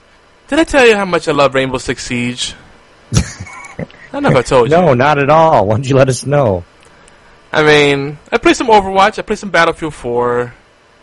Did 0.48 0.60
I 0.60 0.64
tell 0.64 0.88
you 0.88 0.96
how 0.96 1.04
much 1.04 1.28
I 1.28 1.34
love 1.34 1.54
Rainbow 1.54 1.80
Six 1.80 2.06
Siege? 2.06 2.56
I 3.14 3.86
don't 4.11 4.23
know 4.23 4.30
if 4.30 4.36
I 4.36 4.41
told 4.41 4.69
you. 4.69 4.76
No, 4.76 4.94
not 4.94 5.18
at 5.18 5.30
all. 5.30 5.68
Why 5.68 5.76
don't 5.76 5.88
you 5.88 5.95
let 5.95 6.10
us 6.10 6.26
know? 6.26 6.64
I 7.52 7.64
mean, 7.64 8.18
I 8.32 8.38
played 8.38 8.56
some 8.56 8.68
Overwatch. 8.68 9.19
I 9.19 9.22
played 9.22 9.40
some 9.40 9.52
Battlefield 9.52 9.94
4. 9.94 10.41
And 10.41 10.52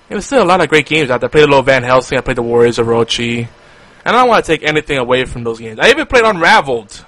there's 0.08 0.26
still 0.26 0.42
a 0.42 0.44
lot 0.44 0.60
of 0.60 0.68
great 0.68 0.86
games 0.86 1.10
out 1.10 1.20
there. 1.20 1.28
I 1.28 1.30
played 1.30 1.44
a 1.44 1.46
little 1.46 1.62
Van 1.62 1.82
Helsing. 1.82 2.18
I 2.18 2.20
played 2.20 2.36
the 2.36 2.42
Warriors 2.42 2.78
of 2.78 2.86
Orochi. 2.86 3.48
And 4.04 4.16
I 4.16 4.20
don't 4.20 4.28
want 4.28 4.44
to 4.44 4.52
take 4.52 4.62
anything 4.62 4.98
away 4.98 5.24
from 5.24 5.44
those 5.44 5.60
games. 5.60 5.78
I 5.78 5.90
even 5.90 6.06
played 6.06 6.24
Unraveled. 6.24 7.04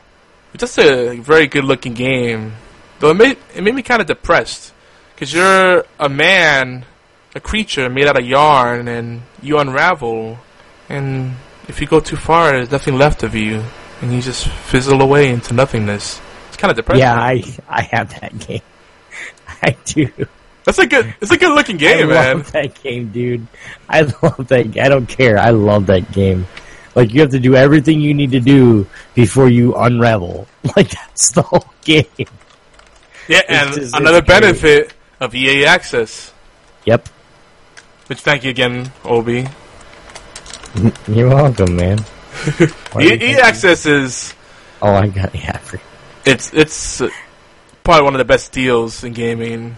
It's 0.52 0.60
just 0.60 0.78
a 0.78 1.18
very 1.18 1.48
good 1.48 1.64
looking 1.64 1.94
game. 1.94 2.52
Though 3.00 3.10
it 3.10 3.14
made, 3.14 3.38
it 3.54 3.62
made 3.62 3.74
me 3.74 3.82
kind 3.82 4.00
of 4.00 4.06
depressed. 4.06 4.72
Because 5.14 5.32
you're 5.32 5.84
a 5.98 6.08
man, 6.08 6.84
a 7.34 7.40
creature 7.40 7.88
made 7.88 8.06
out 8.06 8.18
of 8.18 8.24
yarn, 8.24 8.88
and 8.88 9.22
you 9.42 9.58
unravel. 9.58 10.38
And 10.88 11.34
if 11.68 11.80
you 11.80 11.86
go 11.86 12.00
too 12.00 12.16
far, 12.16 12.52
there's 12.52 12.70
nothing 12.70 12.96
left 12.96 13.22
of 13.22 13.34
you. 13.34 13.64
And 14.04 14.12
you 14.12 14.20
just 14.20 14.46
fizzle 14.48 15.00
away 15.00 15.30
into 15.30 15.54
nothingness. 15.54 16.20
It's 16.48 16.58
kind 16.58 16.70
of 16.70 16.76
depressing. 16.76 17.00
Yeah, 17.00 17.14
I 17.14 17.42
I 17.66 17.80
have 17.84 18.20
that 18.20 18.38
game. 18.38 18.60
I 19.62 19.74
do. 19.86 20.12
That's 20.64 20.78
a 20.78 20.86
good. 20.86 21.14
It's 21.22 21.30
a 21.30 21.38
good 21.38 21.54
looking 21.54 21.78
game, 21.78 22.08
man. 22.08 22.16
I 22.18 22.24
man. 22.24 22.36
love 22.36 22.52
that 22.52 22.82
game, 22.82 23.08
dude. 23.12 23.46
I 23.88 24.02
love 24.22 24.46
that. 24.48 24.76
I 24.78 24.90
don't 24.90 25.06
care. 25.06 25.38
I 25.38 25.50
love 25.50 25.86
that 25.86 26.12
game. 26.12 26.46
Like 26.94 27.14
you 27.14 27.22
have 27.22 27.30
to 27.30 27.40
do 27.40 27.56
everything 27.56 28.02
you 28.02 28.12
need 28.12 28.32
to 28.32 28.40
do 28.40 28.86
before 29.14 29.48
you 29.48 29.74
unravel. 29.74 30.46
Like 30.76 30.90
that's 30.90 31.32
the 31.32 31.40
whole 31.40 31.64
game. 31.82 32.04
Yeah, 33.26 33.40
and 33.48 33.72
just- 33.72 33.96
another 33.96 34.20
great. 34.20 34.40
benefit 34.42 34.92
of 35.18 35.34
EA 35.34 35.64
Access. 35.64 36.30
Yep. 36.84 37.08
Which 38.08 38.20
thank 38.20 38.44
you 38.44 38.50
again, 38.50 38.92
Obi. 39.02 39.46
You're 41.08 41.30
welcome, 41.30 41.76
man. 41.76 42.04
Why 42.92 43.02
EA, 43.02 43.04
do 43.08 43.08
you 43.08 43.12
EA 43.14 43.18
think- 43.18 43.38
Access 43.44 43.86
is 43.86 44.34
Oh, 44.82 44.92
I 44.92 45.06
got 45.08 45.34
yeah. 45.34 45.60
It's 46.26 46.52
it's 46.52 47.00
uh, 47.00 47.08
probably 47.82 48.04
one 48.04 48.14
of 48.14 48.18
the 48.18 48.24
best 48.24 48.52
deals 48.52 49.02
in 49.04 49.12
gaming 49.12 49.76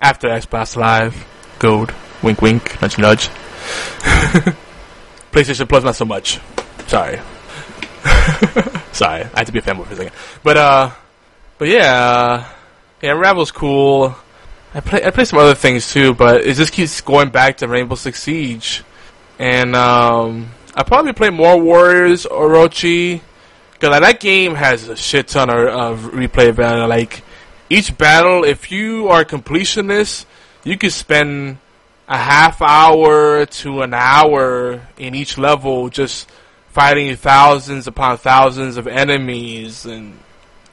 after 0.00 0.28
Xbox 0.28 0.76
Live, 0.76 1.14
Gold, 1.58 1.92
wink 2.22 2.40
wink, 2.42 2.80
nudge 2.82 2.98
nudge. 2.98 3.28
PlayStation 5.32 5.68
Plus 5.68 5.84
not 5.84 5.94
so 5.96 6.04
much. 6.04 6.40
Sorry. 6.86 7.20
Sorry, 8.92 9.22
I 9.22 9.30
had 9.38 9.46
to 9.46 9.52
be 9.52 9.58
a 9.58 9.62
fanboy 9.62 9.86
for 9.86 9.92
a 9.92 9.96
second. 9.96 10.12
But 10.42 10.56
uh, 10.56 10.90
but 11.58 11.68
yeah, 11.68 11.94
uh, 12.02 12.44
yeah, 13.02 13.12
Unravel's 13.14 13.52
cool. 13.52 14.14
I 14.74 14.80
play 14.80 15.04
I 15.04 15.10
play 15.10 15.24
some 15.24 15.38
other 15.38 15.54
things 15.54 15.92
too, 15.92 16.14
but 16.14 16.42
it 16.46 16.54
just 16.54 16.72
keeps 16.72 17.00
going 17.00 17.30
back 17.30 17.58
to 17.58 17.68
Rainbow 17.68 17.94
Six 17.94 18.22
Siege, 18.22 18.82
and 19.38 19.76
um, 19.76 20.50
I 20.74 20.82
probably 20.84 21.12
play 21.12 21.30
more 21.30 21.60
Warriors 21.60 22.26
Orochi 22.26 23.20
because 23.72 23.90
like, 23.90 24.02
that 24.02 24.20
game 24.20 24.54
has 24.54 24.88
a 24.88 24.96
shit 24.96 25.28
ton 25.28 25.50
of, 25.50 25.66
of 25.66 26.12
replay 26.12 26.52
value. 26.52 26.86
Like 26.86 27.22
each 27.68 27.96
battle, 27.96 28.44
if 28.44 28.70
you 28.70 29.08
are 29.08 29.22
a 29.22 29.24
completionist, 29.24 30.26
you 30.64 30.76
could 30.76 30.92
spend 30.92 31.58
a 32.06 32.18
half 32.18 32.60
hour 32.60 33.46
to 33.46 33.82
an 33.82 33.94
hour 33.94 34.86
in 34.98 35.14
each 35.14 35.38
level 35.38 35.88
just 35.88 36.28
fighting 36.68 37.16
thousands 37.16 37.86
upon 37.86 38.18
thousands 38.18 38.76
of 38.76 38.86
enemies 38.86 39.86
and 39.86 40.18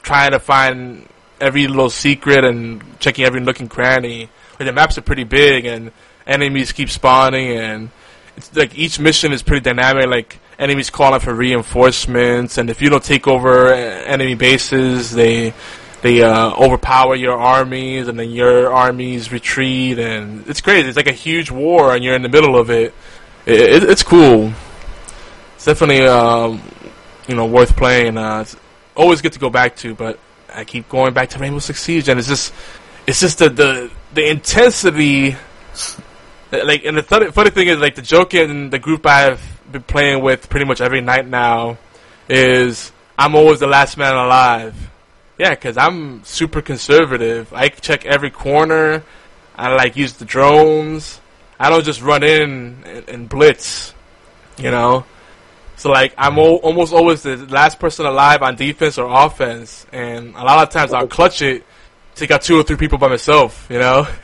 trying 0.02 0.32
to 0.32 0.40
find 0.40 1.08
every 1.40 1.68
little 1.68 1.90
secret 1.90 2.44
and 2.44 3.00
checking 3.00 3.26
every 3.26 3.40
nook 3.40 3.60
and 3.60 3.70
cranny. 3.70 4.30
Like 4.60 4.68
the 4.68 4.74
maps 4.74 4.98
are 4.98 5.02
pretty 5.02 5.24
big 5.24 5.66
and 5.66 5.92
enemies 6.26 6.72
keep 6.72 6.90
spawning 6.90 7.58
and 7.58 7.90
it's 8.38 8.56
like 8.56 8.78
each 8.78 9.00
mission 9.00 9.34
is 9.34 9.44
pretty 9.44 9.64
dynamic. 9.64 10.08
Like 10.08 10.40
enemies 10.60 10.90
calling 10.90 11.20
for 11.20 11.34
reinforcements, 11.34 12.58
and 12.58 12.70
if 12.70 12.82
you 12.82 12.90
don't 12.90 13.04
take 13.04 13.28
over 13.28 13.68
uh, 13.68 13.76
enemy 13.76 14.36
bases, 14.36 15.12
they 15.12 15.54
they 16.02 16.22
uh, 16.22 16.52
overpower 16.56 17.16
your 17.16 17.38
armies, 17.38 18.08
and 18.08 18.20
then 18.20 18.30
your 18.30 18.72
armies 18.72 19.32
retreat, 19.32 19.98
and 20.00 20.48
it's 20.48 20.62
crazy. 20.62 20.88
It's 20.88 20.98
like 20.98 21.08
a 21.08 21.14
huge 21.14 21.52
war, 21.52 21.96
and 21.96 22.04
you're 22.04 22.16
in 22.16 22.22
the 22.22 22.30
middle 22.30 22.58
of 22.58 22.70
it. 22.70 22.94
it, 23.46 23.60
it 23.60 23.84
it's 23.84 24.04
cool. 24.04 24.54
It's 25.56 25.66
definitely 25.66 26.06
um, 26.06 26.62
you 27.28 27.36
know 27.36 27.48
worth 27.48 27.76
playing. 27.76 28.18
Uh, 28.18 28.42
it's 28.42 28.56
always 28.96 29.22
good 29.22 29.34
to 29.34 29.40
go 29.40 29.50
back 29.50 29.76
to, 29.78 29.96
but 29.96 30.20
I 30.54 30.64
keep 30.64 30.88
going 30.90 31.14
back 31.14 31.30
to 31.30 31.40
Rainbow 31.40 31.60
Six 31.60 31.82
Siege, 31.82 32.08
and 32.08 32.20
it's 32.20 32.28
just 32.28 32.54
it's 33.08 33.20
just 33.20 33.40
the 33.40 33.50
the 33.50 33.92
the 34.14 34.30
intensity 34.30 35.36
like 36.52 36.86
and 36.86 36.98
the 36.98 37.02
th- 37.02 37.32
funny 37.34 37.50
thing 37.50 37.68
is 37.68 37.78
like 37.78 37.96
the 37.96 38.02
joke 38.02 38.34
in 38.34 38.70
the 38.70 38.80
group 38.80 39.06
I've 39.06 39.42
been 39.72 39.84
playing 39.84 40.24
with 40.24 40.50
pretty 40.50 40.66
much 40.66 40.82
every 40.82 41.02
night 41.02 41.28
now 41.28 41.78
is 42.30 42.92
I'm 43.18 43.36
always 43.36 43.60
the 43.60 43.68
last 43.68 43.98
man 43.98 44.16
alive. 44.16 44.76
Yeah, 45.38 45.52
because 45.52 45.78
I'm 45.78 46.24
super 46.24 46.62
conservative. 46.62 47.54
I 47.54 47.70
check 47.70 48.06
every 48.06 48.32
corner. 48.32 49.04
I 49.56 49.74
like 49.74 49.96
use 49.96 50.14
the 50.14 50.26
drones. 50.26 51.20
I 51.60 51.70
don't 51.70 51.84
just 51.84 52.02
run 52.02 52.24
in 52.24 52.84
and, 52.86 53.10
and 53.10 53.30
blitz. 53.30 53.94
You 54.58 54.72
know. 54.72 55.06
So 55.76 55.92
like 55.92 56.14
I'm 56.18 56.40
o- 56.40 56.58
almost 56.58 56.92
always 56.94 57.22
the 57.22 57.38
last 57.38 57.80
person 57.80 58.06
alive 58.06 58.42
on 58.42 58.56
defense 58.56 58.98
or 58.98 59.08
offense, 59.26 59.86
and 59.92 60.34
a 60.36 60.44
lot 60.44 60.68
of 60.68 60.74
times 60.74 60.92
I'll 60.92 61.08
clutch 61.08 61.42
it, 61.44 61.64
take 62.18 62.32
out 62.32 62.42
two 62.42 62.60
or 62.60 62.64
three 62.64 62.78
people 62.78 62.98
by 62.98 63.08
myself. 63.08 63.68
You 63.70 63.80
know. 63.80 64.08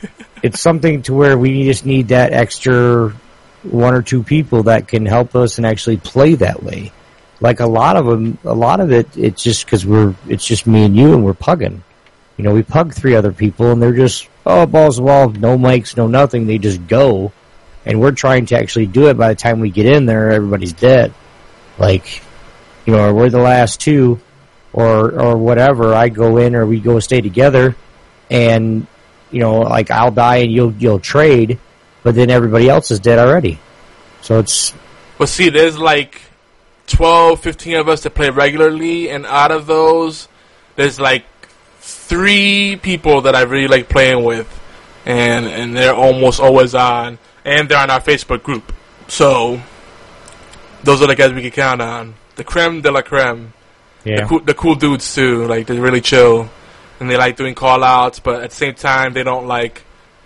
It's 0.44 0.60
something 0.60 1.00
to 1.04 1.14
where 1.14 1.38
we 1.38 1.64
just 1.64 1.86
need 1.86 2.08
that 2.08 2.34
extra 2.34 3.14
one 3.62 3.94
or 3.94 4.02
two 4.02 4.22
people 4.22 4.64
that 4.64 4.88
can 4.88 5.06
help 5.06 5.34
us 5.34 5.56
and 5.56 5.66
actually 5.66 5.96
play 5.96 6.34
that 6.34 6.62
way. 6.62 6.92
Like 7.40 7.60
a 7.60 7.66
lot 7.66 7.96
of 7.96 8.04
them, 8.04 8.36
a 8.44 8.52
lot 8.52 8.80
of 8.80 8.92
it, 8.92 9.16
it's 9.16 9.42
just 9.42 9.64
because 9.64 9.86
we're, 9.86 10.14
it's 10.28 10.44
just 10.44 10.66
me 10.66 10.84
and 10.84 10.94
you 10.94 11.14
and 11.14 11.24
we're 11.24 11.32
pugging. 11.32 11.80
You 12.36 12.44
know, 12.44 12.52
we 12.52 12.62
pug 12.62 12.92
three 12.92 13.16
other 13.16 13.32
people 13.32 13.72
and 13.72 13.80
they're 13.80 13.94
just, 13.94 14.28
oh, 14.44 14.66
balls 14.66 14.96
to 14.96 15.00
the 15.00 15.06
wall, 15.06 15.30
no 15.30 15.56
mics, 15.56 15.96
no 15.96 16.08
nothing. 16.08 16.46
They 16.46 16.58
just 16.58 16.86
go. 16.86 17.32
And 17.86 17.98
we're 17.98 18.12
trying 18.12 18.44
to 18.46 18.58
actually 18.58 18.86
do 18.86 19.08
it. 19.08 19.16
By 19.16 19.28
the 19.28 19.34
time 19.36 19.60
we 19.60 19.70
get 19.70 19.86
in 19.86 20.04
there, 20.04 20.30
everybody's 20.30 20.74
dead. 20.74 21.14
Like, 21.78 22.22
you 22.84 22.94
know, 22.94 23.14
we're 23.14 23.30
the 23.30 23.38
last 23.38 23.80
two 23.80 24.20
or, 24.74 25.18
or 25.18 25.38
whatever. 25.38 25.94
I 25.94 26.10
go 26.10 26.36
in 26.36 26.54
or 26.54 26.66
we 26.66 26.80
go 26.80 27.00
stay 27.00 27.22
together 27.22 27.76
and, 28.34 28.86
you 29.30 29.40
know, 29.40 29.60
like 29.60 29.90
I'll 29.90 30.10
die 30.10 30.36
and 30.36 30.52
you'll, 30.52 30.72
you'll 30.74 31.00
trade, 31.00 31.58
but 32.02 32.14
then 32.14 32.30
everybody 32.30 32.68
else 32.68 32.90
is 32.90 33.00
dead 33.00 33.18
already. 33.18 33.58
So 34.22 34.38
it's, 34.38 34.74
But 35.18 35.28
see, 35.28 35.48
there's 35.50 35.78
like 35.78 36.20
12, 36.88 37.40
15 37.40 37.76
of 37.76 37.88
us 37.88 38.02
that 38.02 38.14
play 38.14 38.30
regularly, 38.30 39.08
and 39.10 39.24
out 39.26 39.50
of 39.50 39.66
those, 39.66 40.28
there's 40.76 40.98
like 40.98 41.24
three 41.80 42.76
people 42.82 43.22
that 43.22 43.34
I 43.34 43.42
really 43.42 43.68
like 43.68 43.88
playing 43.88 44.24
with. 44.24 44.48
and 45.06 45.44
and 45.44 45.76
they're 45.76 45.94
almost 45.94 46.40
always 46.40 46.74
on, 46.74 47.18
and 47.44 47.68
they're 47.68 47.78
on 47.78 47.90
our 47.90 48.00
Facebook 48.00 48.42
group. 48.42 48.72
So 49.06 49.60
those 50.82 51.02
are 51.02 51.06
the 51.06 51.14
guys 51.14 51.32
we 51.32 51.42
can 51.42 51.50
count 51.50 51.82
on. 51.82 52.14
The 52.36 52.44
creme 52.44 52.80
de 52.80 52.90
la 52.90 53.02
creme. 53.02 53.52
Yeah. 54.04 54.20
The, 54.20 54.26
cool, 54.26 54.40
the 54.40 54.54
cool 54.54 54.74
dudes 54.76 55.14
too. 55.14 55.44
Like 55.46 55.66
they're 55.66 55.80
really 55.80 56.00
chill, 56.00 56.48
and 57.00 57.10
they 57.10 57.16
like 57.16 57.36
doing 57.36 57.54
call 57.54 57.82
outs, 57.82 58.20
but 58.20 58.42
at 58.42 58.50
the 58.50 58.56
same 58.56 58.74
time 58.74 59.12
they 59.12 59.22
don't 59.22 59.46
like. 59.46 59.82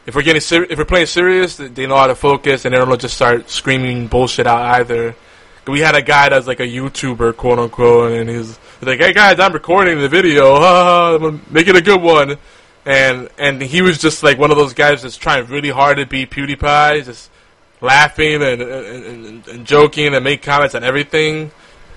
If 0.07 0.15
we're 0.15 0.23
getting 0.23 0.41
ser- 0.41 0.67
if 0.71 0.79
we're 0.79 0.85
playing 0.87 1.07
serious, 1.07 1.57
they- 1.57 1.87
know 1.87 1.97
how 1.97 2.07
to 2.07 2.15
focus, 2.15 2.65
and 2.65 2.75
they 2.75 2.79
don't 2.79 3.01
just 3.01 3.15
start 3.15 3.51
screaming 3.51 4.07
bullshit 4.07 4.47
out 4.47 4.63
either. 4.81 5.15
We 5.67 5.81
had 5.81 5.95
a 5.95 6.01
guy 6.03 6.31
that's 6.31 6.47
like 6.47 6.61
a 6.61 6.67
YouTuber, 6.67 7.37
quote 7.37 7.59
unquote, 7.59 8.13
and 8.13 8.31
he's 8.31 8.59
like, 8.81 9.01
"Hey 9.01 9.13
guys, 9.13 9.39
I'm 9.39 9.53
recording 9.53 10.01
the 10.01 10.09
video. 10.09 11.19
Make 11.51 11.69
it 11.69 11.77
a 11.77 11.83
good 11.83 12.01
one." 12.01 12.39
And 12.87 13.29
and 13.37 13.61
he 13.61 13.83
was 13.83 13.99
just 13.99 14.23
like 14.23 14.39
one 14.39 14.51
of 14.51 14.57
those 14.57 14.73
guys 14.73 15.03
that's 15.03 15.19
trying 15.19 15.47
really 15.47 15.69
hard 15.69 15.99
to 15.99 16.07
be 16.07 16.25
PewDiePie, 16.25 17.05
just 17.05 17.31
laughing 17.83 18.43
and 18.43 18.63
and, 18.63 19.05
and, 19.05 19.49
and 19.49 19.67
joking 19.67 20.15
and 20.15 20.25
make 20.25 20.41
comments 20.43 20.75
on 20.75 20.85
everything. 20.85 21.51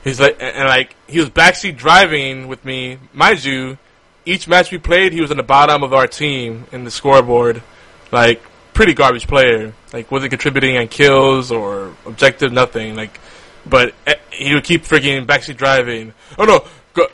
He's 0.04 0.20
like, 0.20 0.36
and, 0.42 0.54
and 0.58 0.68
like 0.68 0.96
he 1.08 1.20
was 1.20 1.30
backseat 1.30 1.78
driving 1.78 2.50
with 2.50 2.66
me, 2.66 2.98
mind 3.14 3.44
you. 3.46 3.78
Each 4.26 4.48
match 4.48 4.72
we 4.72 4.78
played, 4.78 5.14
he 5.14 5.22
was 5.22 5.32
in 5.32 5.38
the 5.38 5.44
bottom 5.44 5.84
of 5.84 5.94
our 5.94 6.08
team 6.08 6.66
in 6.72 6.84
the 6.84 6.92
scoreboard, 6.92 7.64
like 8.12 8.42
pretty 8.74 8.94
garbage 8.94 9.28
player. 9.28 9.74
Like 9.94 10.12
wasn't 10.12 10.32
contributing 10.32 10.78
on 10.78 10.88
kills 10.88 11.52
or 11.52 11.94
objective, 12.06 12.52
nothing. 12.52 12.96
Like, 12.96 13.20
but 13.66 13.94
eh, 14.08 14.16
he 14.32 14.54
would 14.54 14.64
keep 14.64 14.84
freaking 14.84 15.26
backseat 15.26 15.58
driving. 15.58 16.14
Oh 16.38 16.46
no, 16.46 16.66
go, 16.94 17.08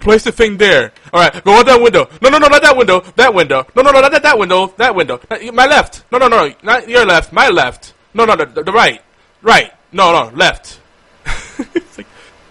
place 0.00 0.24
the 0.24 0.32
thing 0.32 0.56
there. 0.56 0.92
All 1.12 1.20
right, 1.20 1.44
go 1.44 1.58
out 1.58 1.66
that 1.66 1.80
window. 1.80 2.08
No, 2.20 2.28
no, 2.28 2.38
no, 2.38 2.48
not 2.48 2.62
that 2.62 2.76
window. 2.76 3.00
That 3.16 3.34
window. 3.34 3.66
No, 3.74 3.82
no, 3.82 3.90
no, 3.90 4.00
not 4.00 4.12
that, 4.12 4.22
that 4.22 4.38
window. 4.38 4.68
That 4.76 4.94
window. 4.94 5.20
My 5.52 5.66
left. 5.66 6.04
No, 6.10 6.18
no, 6.18 6.28
no, 6.28 6.52
not 6.62 6.88
your 6.88 7.04
left. 7.04 7.32
My 7.32 7.48
left. 7.48 7.94
No, 8.14 8.24
no, 8.24 8.36
the, 8.36 8.62
the 8.62 8.72
right. 8.72 9.02
Right. 9.42 9.72
No, 9.92 10.12
no, 10.12 10.36
left. 10.36 10.80
it's 11.74 11.98
like, 11.98 12.06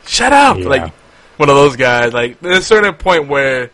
shut 0.05 0.33
up. 0.33 0.57
Yeah. 0.57 0.67
Like 0.67 0.93
one 1.37 1.49
of 1.49 1.55
those 1.55 1.75
guys. 1.75 2.13
Like 2.13 2.39
there's 2.39 2.59
a 2.59 2.63
certain 2.63 2.93
point 2.93 3.27
where 3.27 3.71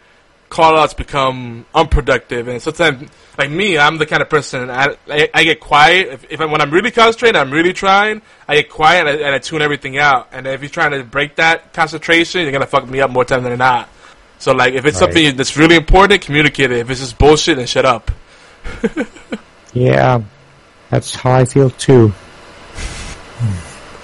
call-outs 0.50 0.94
become 0.94 1.66
unproductive, 1.76 2.48
and 2.48 2.62
sometimes, 2.62 3.10
like 3.38 3.50
me, 3.52 3.78
I'm 3.78 3.98
the 3.98 4.06
kind 4.06 4.22
of 4.22 4.30
person 4.30 4.70
I 4.70 4.96
I, 5.10 5.30
I 5.34 5.44
get 5.44 5.60
quiet 5.60 6.08
if, 6.10 6.26
if 6.32 6.42
I, 6.42 6.46
when 6.46 6.62
I'm 6.62 6.72
really 6.72 6.92
concentrated, 6.92 7.36
I'm 7.36 7.52
really 7.52 7.74
trying. 7.74 8.22
I 8.48 8.56
get 8.56 8.70
quiet 8.70 9.08
and 9.08 9.10
I, 9.10 9.26
and 9.26 9.36
I 9.36 9.40
tune 9.40 9.62
everything 9.62 9.98
out. 9.98 10.30
And 10.32 10.48
if 10.48 10.62
you're 10.62 10.70
trying 10.70 10.92
to 10.92 11.04
break 11.04 11.36
that 11.36 11.74
concentration, 11.74 12.42
you're 12.44 12.52
gonna 12.52 12.66
fuck 12.66 12.88
me 12.90 13.02
up 13.02 13.12
more 13.12 13.26
time 13.26 13.44
than 13.44 13.58
not. 13.58 13.90
So 14.40 14.54
like, 14.54 14.74
if 14.74 14.86
it's 14.86 14.96
Right. 15.02 15.14
something 15.14 15.36
that's 15.36 15.58
really 15.58 15.76
important, 15.76 16.22
communicate 16.22 16.72
it. 16.72 16.78
If 16.80 16.90
it's 16.90 17.00
just 17.02 17.18
bullshit, 17.18 17.58
then 17.58 17.68
shut 17.68 17.86
up. 17.86 18.12
Yeah, 19.74 20.22
that's 20.90 21.14
how 21.14 21.34
I 21.34 21.46
feel 21.46 21.70
too. 21.70 22.12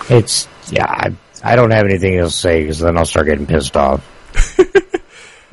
It's 0.09 0.47
yeah, 0.69 0.85
I, 0.87 1.15
I 1.43 1.55
don't 1.55 1.71
have 1.71 1.85
anything 1.85 2.17
else 2.17 2.33
to 2.33 2.37
say 2.39 2.61
because 2.61 2.79
then 2.79 2.97
I'll 2.97 3.05
start 3.05 3.25
getting 3.27 3.47
pissed 3.47 3.75
off. 3.75 4.01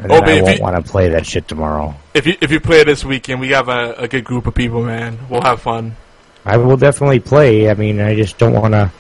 and 0.02 0.12
Oh, 0.12 0.16
I 0.16 0.42
won't 0.42 0.60
want 0.60 0.84
to 0.84 0.90
play 0.90 1.08
that 1.10 1.26
shit 1.26 1.46
tomorrow. 1.48 1.94
If 2.14 2.26
you 2.26 2.36
if 2.40 2.50
you 2.50 2.60
play 2.60 2.82
this 2.84 3.04
weekend, 3.04 3.40
we 3.40 3.50
have 3.50 3.68
a, 3.68 3.94
a 3.98 4.08
good 4.08 4.24
group 4.24 4.46
of 4.46 4.54
people, 4.54 4.82
man. 4.82 5.18
We'll 5.28 5.42
have 5.42 5.60
fun. 5.62 5.96
I 6.44 6.56
will 6.56 6.76
definitely 6.76 7.20
play. 7.20 7.68
I 7.70 7.74
mean, 7.74 8.00
I 8.00 8.14
just 8.16 8.38
don't 8.38 8.54
want 8.54 8.72
to, 8.72 8.90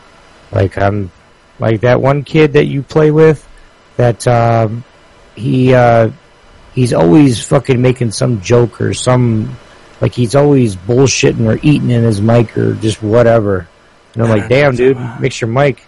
like, 0.52 0.76
I'm 0.76 1.10
like 1.58 1.80
that 1.80 2.00
one 2.00 2.22
kid 2.22 2.52
that 2.52 2.66
you 2.66 2.82
play 2.82 3.10
with. 3.10 3.46
That 3.96 4.26
um, 4.28 4.84
he 5.34 5.74
uh, 5.74 6.10
he's 6.74 6.92
always 6.92 7.42
fucking 7.44 7.80
making 7.80 8.12
some 8.12 8.40
joke 8.40 8.80
or 8.80 8.94
some 8.94 9.56
like 10.00 10.14
he's 10.14 10.34
always 10.34 10.76
bullshitting 10.76 11.46
or 11.46 11.58
eating 11.62 11.90
in 11.90 12.02
his 12.02 12.20
mic 12.20 12.56
or 12.56 12.74
just 12.74 13.02
whatever. 13.02 13.68
And 14.14 14.22
I'm 14.22 14.28
like, 14.30 14.48
damn, 14.48 14.74
dude, 14.74 14.98
mix 15.20 15.40
your 15.40 15.48
mic. 15.50 15.82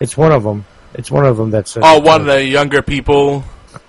It's 0.00 0.16
one 0.16 0.32
of 0.32 0.42
them. 0.42 0.64
It's 0.94 1.10
one 1.10 1.26
of 1.26 1.36
them. 1.36 1.50
That's 1.50 1.76
a, 1.76 1.80
Oh, 1.82 1.98
one 2.00 2.22
of 2.22 2.26
the 2.26 2.44
younger 2.44 2.82
people. 2.82 3.44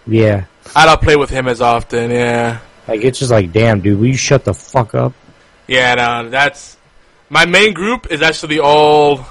yeah. 0.06 0.46
I 0.76 0.86
don't 0.86 1.02
play 1.02 1.16
with 1.16 1.30
him 1.30 1.48
as 1.48 1.62
often. 1.62 2.12
Yeah. 2.12 2.60
Like 2.88 3.04
it's 3.04 3.20
just 3.20 3.32
like, 3.32 3.52
damn, 3.52 3.82
dude, 3.82 4.00
will 4.00 4.08
you 4.08 4.18
shut 4.18 4.46
the 4.46 4.54
fuck 4.54 4.96
up? 4.96 5.14
Yeah, 5.68 5.96
no, 5.96 6.30
that's 6.30 6.78
my 7.30 7.46
main 7.46 7.74
group 7.74 8.08
is 8.12 8.22
actually 8.22 8.60
all 8.60 9.26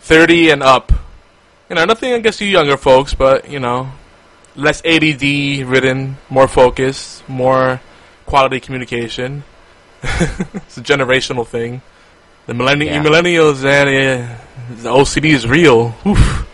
thirty 0.00 0.50
and 0.50 0.62
up. 0.62 0.92
You 1.70 1.76
know, 1.76 1.84
nothing 1.84 2.12
against 2.12 2.40
you 2.40 2.46
younger 2.48 2.76
folks, 2.76 3.14
but 3.14 3.48
you 3.50 3.58
know, 3.60 3.90
less 4.56 4.82
ADD 4.84 5.22
ridden, 5.66 6.16
more 6.28 6.48
focus, 6.48 7.22
more 7.28 7.80
quality 8.26 8.60
communication. 8.60 9.44
it's 10.02 10.76
a 10.76 10.82
generational 10.82 11.46
thing. 11.46 11.80
The 12.46 12.52
millenni- 12.54 12.86
Yeah. 12.86 13.02
millennials 13.02 13.64
and 13.64 13.90
yeah, 13.90 14.38
the 14.70 14.90
OCD 14.90 15.30
is 15.30 15.46
real. 15.46 15.94
Oof. 16.06 16.46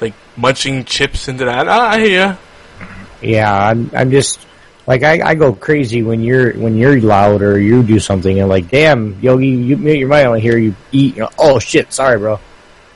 Like 0.00 0.14
munching 0.36 0.84
chips 0.84 1.28
into 1.28 1.44
that. 1.46 1.66
Ah, 1.68 1.90
I 1.92 2.00
hear. 2.00 2.38
Yeah, 3.22 3.52
I'm 3.52 3.90
I'm 3.94 4.10
just 4.10 4.38
like 4.86 5.02
I, 5.02 5.20
I 5.30 5.34
go 5.34 5.52
crazy 5.52 6.02
when 6.02 6.22
you're 6.22 6.52
when 6.54 6.76
you're 6.76 7.00
loud 7.00 7.42
or 7.42 7.58
you 7.58 7.82
do 7.82 7.98
something 7.98 8.38
and 8.38 8.48
like, 8.48 8.68
damn, 8.70 9.18
Yogi, 9.20 9.48
you 9.48 9.76
mute 9.76 9.98
your 9.98 10.08
mic. 10.08 10.26
I 10.26 10.38
hear 10.38 10.58
you 10.58 10.74
eat. 10.92 11.16
You 11.16 11.22
know, 11.22 11.30
oh 11.38 11.58
shit, 11.58 11.92
sorry, 11.92 12.18
bro. 12.18 12.38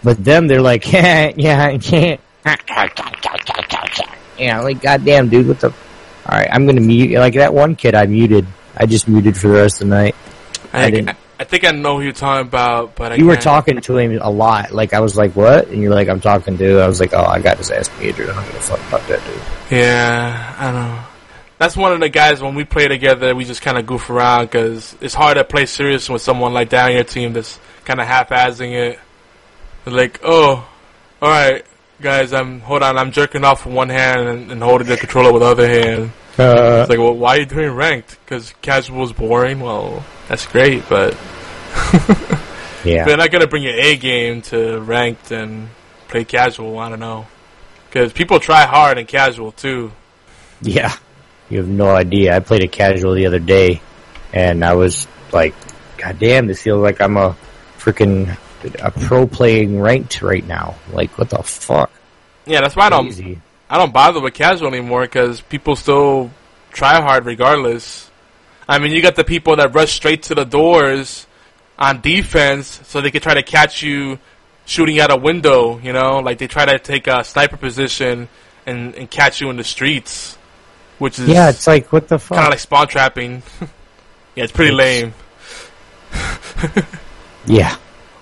But 0.02 0.22
them, 0.24 0.46
they're 0.46 0.62
like, 0.62 0.90
yeah, 0.92 1.32
yeah, 1.36 1.62
I. 1.64 2.18
Yeah, 4.38 4.60
like 4.60 4.80
goddamn, 4.80 5.28
dude, 5.28 5.46
what 5.48 5.60
the? 5.60 5.68
All 5.68 6.38
right, 6.38 6.48
I'm 6.50 6.66
gonna 6.66 6.80
mute. 6.80 7.18
Like 7.18 7.34
that 7.34 7.52
one 7.52 7.76
kid, 7.76 7.94
I 7.94 8.06
muted. 8.06 8.46
I 8.76 8.86
just 8.86 9.08
muted 9.08 9.36
for 9.36 9.48
the 9.48 9.54
rest 9.54 9.82
of 9.82 9.88
the 9.88 9.94
night. 9.94 10.14
I 10.72 10.84
I, 10.84 10.90
didn't- 10.90 11.08
I, 11.10 11.16
I 11.40 11.44
think 11.44 11.64
I 11.64 11.70
know 11.70 11.96
who 11.96 12.02
you're 12.04 12.12
talking 12.12 12.46
about, 12.46 12.94
but 12.96 13.12
I 13.12 13.14
You 13.14 13.24
were 13.24 13.32
can't- 13.32 13.42
talking 13.44 13.80
to 13.80 13.96
him 13.96 14.18
a 14.20 14.28
lot. 14.30 14.72
Like 14.72 14.92
I 14.92 15.00
was 15.00 15.16
like, 15.16 15.34
what? 15.34 15.68
And 15.68 15.80
you're 15.82 15.94
like, 15.94 16.06
I'm 16.08 16.20
talking 16.20 16.58
to. 16.58 16.80
I 16.80 16.86
was 16.86 17.00
like, 17.00 17.14
oh, 17.14 17.24
I 17.24 17.40
got 17.40 17.56
his 17.56 17.70
ass 17.70 17.88
muted. 17.98 18.28
I 18.28 18.34
don't 18.34 18.44
give 18.44 18.56
a 18.56 18.60
fuck 18.60 18.88
about 18.88 19.08
that 19.08 19.24
dude. 19.24 19.78
Yeah, 19.78 20.54
I 20.58 20.64
don't 20.70 20.74
know. 20.74 21.02
That's 21.56 21.76
one 21.78 21.92
of 21.92 22.00
the 22.00 22.10
guys 22.10 22.42
when 22.42 22.54
we 22.54 22.64
play 22.64 22.88
together, 22.88 23.34
we 23.34 23.44
just 23.46 23.62
kind 23.62 23.78
of 23.78 23.86
goof 23.86 24.10
around 24.10 24.46
because 24.46 24.94
it's 25.00 25.14
hard 25.14 25.36
to 25.38 25.44
play 25.44 25.64
serious 25.66 26.08
with 26.10 26.20
someone 26.22 26.52
like 26.52 26.70
that 26.70 26.86
on 26.90 26.92
your 26.94 27.04
team 27.04 27.32
that's 27.32 27.58
kind 27.86 28.00
of 28.00 28.06
half-assing 28.06 28.72
it. 28.72 28.98
They're 29.84 29.94
like, 29.94 30.20
oh, 30.22 30.66
all 31.22 31.28
right, 31.30 31.64
guys, 32.02 32.32
I'm 32.34 32.60
hold 32.60 32.82
on, 32.82 32.98
I'm 32.98 33.12
jerking 33.12 33.44
off 33.44 33.64
with 33.64 33.74
one 33.74 33.88
hand 33.88 34.20
and, 34.28 34.52
and 34.52 34.62
holding 34.62 34.88
the 34.88 34.96
controller 34.98 35.32
with 35.32 35.40
the 35.42 35.48
other 35.48 35.66
hand. 35.68 36.12
Uh, 36.38 36.80
It's 36.82 36.90
like, 36.90 36.98
well, 36.98 37.14
why 37.14 37.36
are 37.36 37.40
you 37.40 37.46
doing 37.46 37.70
ranked? 37.74 38.18
Because 38.24 38.54
casual 38.62 39.04
is 39.04 39.12
boring. 39.12 39.60
Well, 39.60 40.02
that's 40.30 40.46
great, 40.46 40.88
but 40.88 41.14
yeah. 42.84 43.04
they're 43.04 43.16
not 43.16 43.32
gonna 43.32 43.48
bring 43.48 43.64
your 43.64 43.74
A 43.74 43.96
game 43.96 44.42
to 44.42 44.78
ranked 44.78 45.32
and 45.32 45.68
play 46.06 46.24
casual. 46.24 46.78
I 46.78 46.88
don't 46.88 47.00
know, 47.00 47.26
because 47.88 48.12
people 48.12 48.38
try 48.38 48.64
hard 48.64 48.96
in 48.96 49.06
casual 49.06 49.50
too. 49.50 49.90
Yeah. 50.62 50.94
You 51.48 51.58
have 51.58 51.68
no 51.68 51.90
idea. 51.90 52.36
I 52.36 52.38
played 52.38 52.62
a 52.62 52.68
casual 52.68 53.14
the 53.14 53.26
other 53.26 53.40
day, 53.40 53.82
and 54.32 54.64
I 54.64 54.74
was 54.74 55.08
like, 55.32 55.52
God 55.98 56.20
damn, 56.20 56.46
this 56.46 56.62
feels 56.62 56.80
like 56.80 57.00
I'm 57.00 57.16
a 57.16 57.36
freaking 57.76 58.36
a 58.78 58.92
pro 58.92 59.26
playing 59.26 59.80
ranked 59.80 60.22
right 60.22 60.46
now. 60.46 60.76
Like, 60.92 61.18
what 61.18 61.30
the 61.30 61.42
fuck? 61.42 61.90
Yeah, 62.46 62.60
that's 62.60 62.76
why 62.76 62.86
I 62.86 62.90
don't. 62.90 63.06
Crazy. 63.06 63.40
I 63.68 63.78
don't 63.78 63.92
bother 63.92 64.20
with 64.20 64.34
casual 64.34 64.68
anymore 64.68 65.02
because 65.02 65.40
people 65.40 65.74
still 65.74 66.30
try 66.70 67.00
hard 67.00 67.26
regardless. 67.26 68.09
I 68.70 68.78
mean, 68.78 68.92
you 68.92 69.02
got 69.02 69.16
the 69.16 69.24
people 69.24 69.56
that 69.56 69.74
rush 69.74 69.92
straight 69.92 70.22
to 70.24 70.34
the 70.36 70.44
doors 70.44 71.26
on 71.76 72.00
defense 72.00 72.80
so 72.84 73.00
they 73.00 73.10
can 73.10 73.20
try 73.20 73.34
to 73.34 73.42
catch 73.42 73.82
you 73.82 74.20
shooting 74.64 75.00
out 75.00 75.10
a 75.10 75.16
window, 75.16 75.78
you 75.80 75.92
know? 75.92 76.20
Like 76.20 76.38
they 76.38 76.46
try 76.46 76.66
to 76.66 76.78
take 76.78 77.08
a 77.08 77.24
sniper 77.24 77.56
position 77.56 78.28
and, 78.66 78.94
and 78.94 79.10
catch 79.10 79.40
you 79.40 79.50
in 79.50 79.56
the 79.56 79.64
streets, 79.64 80.36
which 81.00 81.18
is 81.18 81.28
Yeah, 81.28 81.48
it's 81.50 81.66
like, 81.66 81.92
what 81.92 82.06
the 82.06 82.20
fuck? 82.20 82.36
kind 82.36 82.46
of 82.46 82.52
like 82.52 82.60
spawn 82.60 82.86
trapping. 82.86 83.42
yeah, 84.36 84.44
it's 84.44 84.52
pretty 84.52 84.70
lame. 84.72 85.14
yeah. 87.46 87.76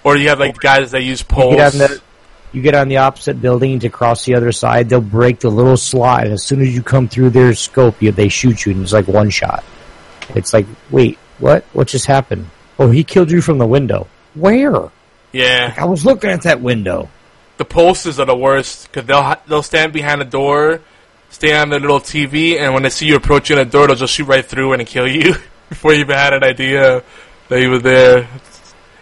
Or 0.05 0.17
you 0.17 0.29
have 0.31 0.41
like 0.41 0.57
guys 0.59 0.93
that 0.93 1.03
use 1.03 1.21
You 1.21 1.27
poles. 1.27 1.57
get 1.57 1.73
the, 1.75 2.01
you 2.53 2.63
get 2.63 2.75
on 2.75 2.89
the 2.89 2.97
opposite 2.99 3.43
building 3.43 3.81
to 3.81 3.91
cross 3.91 4.25
the 4.25 4.35
other 4.35 4.53
side, 4.53 4.89
they'll 4.89 5.03
break 5.03 5.41
the 5.41 5.51
little 5.51 5.77
slot, 5.77 6.25
and 6.25 6.33
as 6.33 6.43
soon 6.45 6.63
as 6.63 6.75
you 6.75 6.83
come 6.83 7.07
through 7.07 7.31
their 7.31 7.53
scope, 7.55 8.01
you, 8.01 8.11
they 8.13 8.29
shoot 8.31 8.65
you, 8.65 8.73
and 8.73 8.83
it's 8.83 8.95
like 8.95 9.07
one 9.09 9.29
shot. 9.29 9.63
It's 10.35 10.53
like, 10.53 10.67
wait, 10.91 11.19
what? 11.39 11.65
What 11.73 11.89
just 11.89 12.07
happened? 12.07 12.47
Oh, 12.79 12.91
he 12.91 13.05
killed 13.05 13.31
you 13.31 13.41
from 13.41 13.59
the 13.59 13.67
window. 13.67 14.07
Where? 14.35 14.91
yeah. 15.33 15.75
I 15.77 15.85
was 15.87 16.05
looking 16.05 16.31
at 16.31 16.43
that 16.43 16.61
window. 16.61 17.09
the 17.57 17.65
posters 17.65 18.21
are 18.21 18.27
the 18.27 18.37
worst 18.37 18.87
because 18.87 19.07
they'll 19.07 19.35
they'll 19.49 19.63
stand 19.63 19.93
behind 19.93 20.21
the 20.21 20.25
door, 20.25 20.81
stay 21.31 21.57
on 21.57 21.71
their 21.71 21.81
little 21.81 22.01
TV, 22.01 22.57
and 22.59 22.73
when 22.73 22.83
they 22.85 22.91
see 22.91 23.07
you 23.07 23.17
approaching 23.17 23.57
the 23.57 23.65
door, 23.65 23.87
they'll 23.89 23.97
just 23.97 24.15
shoot 24.15 24.27
right 24.27 24.45
through 24.45 24.73
and 24.75 24.87
kill 24.87 25.09
you 25.09 25.35
before 25.69 25.93
you 25.93 26.01
even 26.01 26.17
had 26.17 26.33
an 26.33 26.45
idea 26.45 27.03
that 27.49 27.61
you 27.61 27.71
were 27.71 27.79
there. 27.81 28.29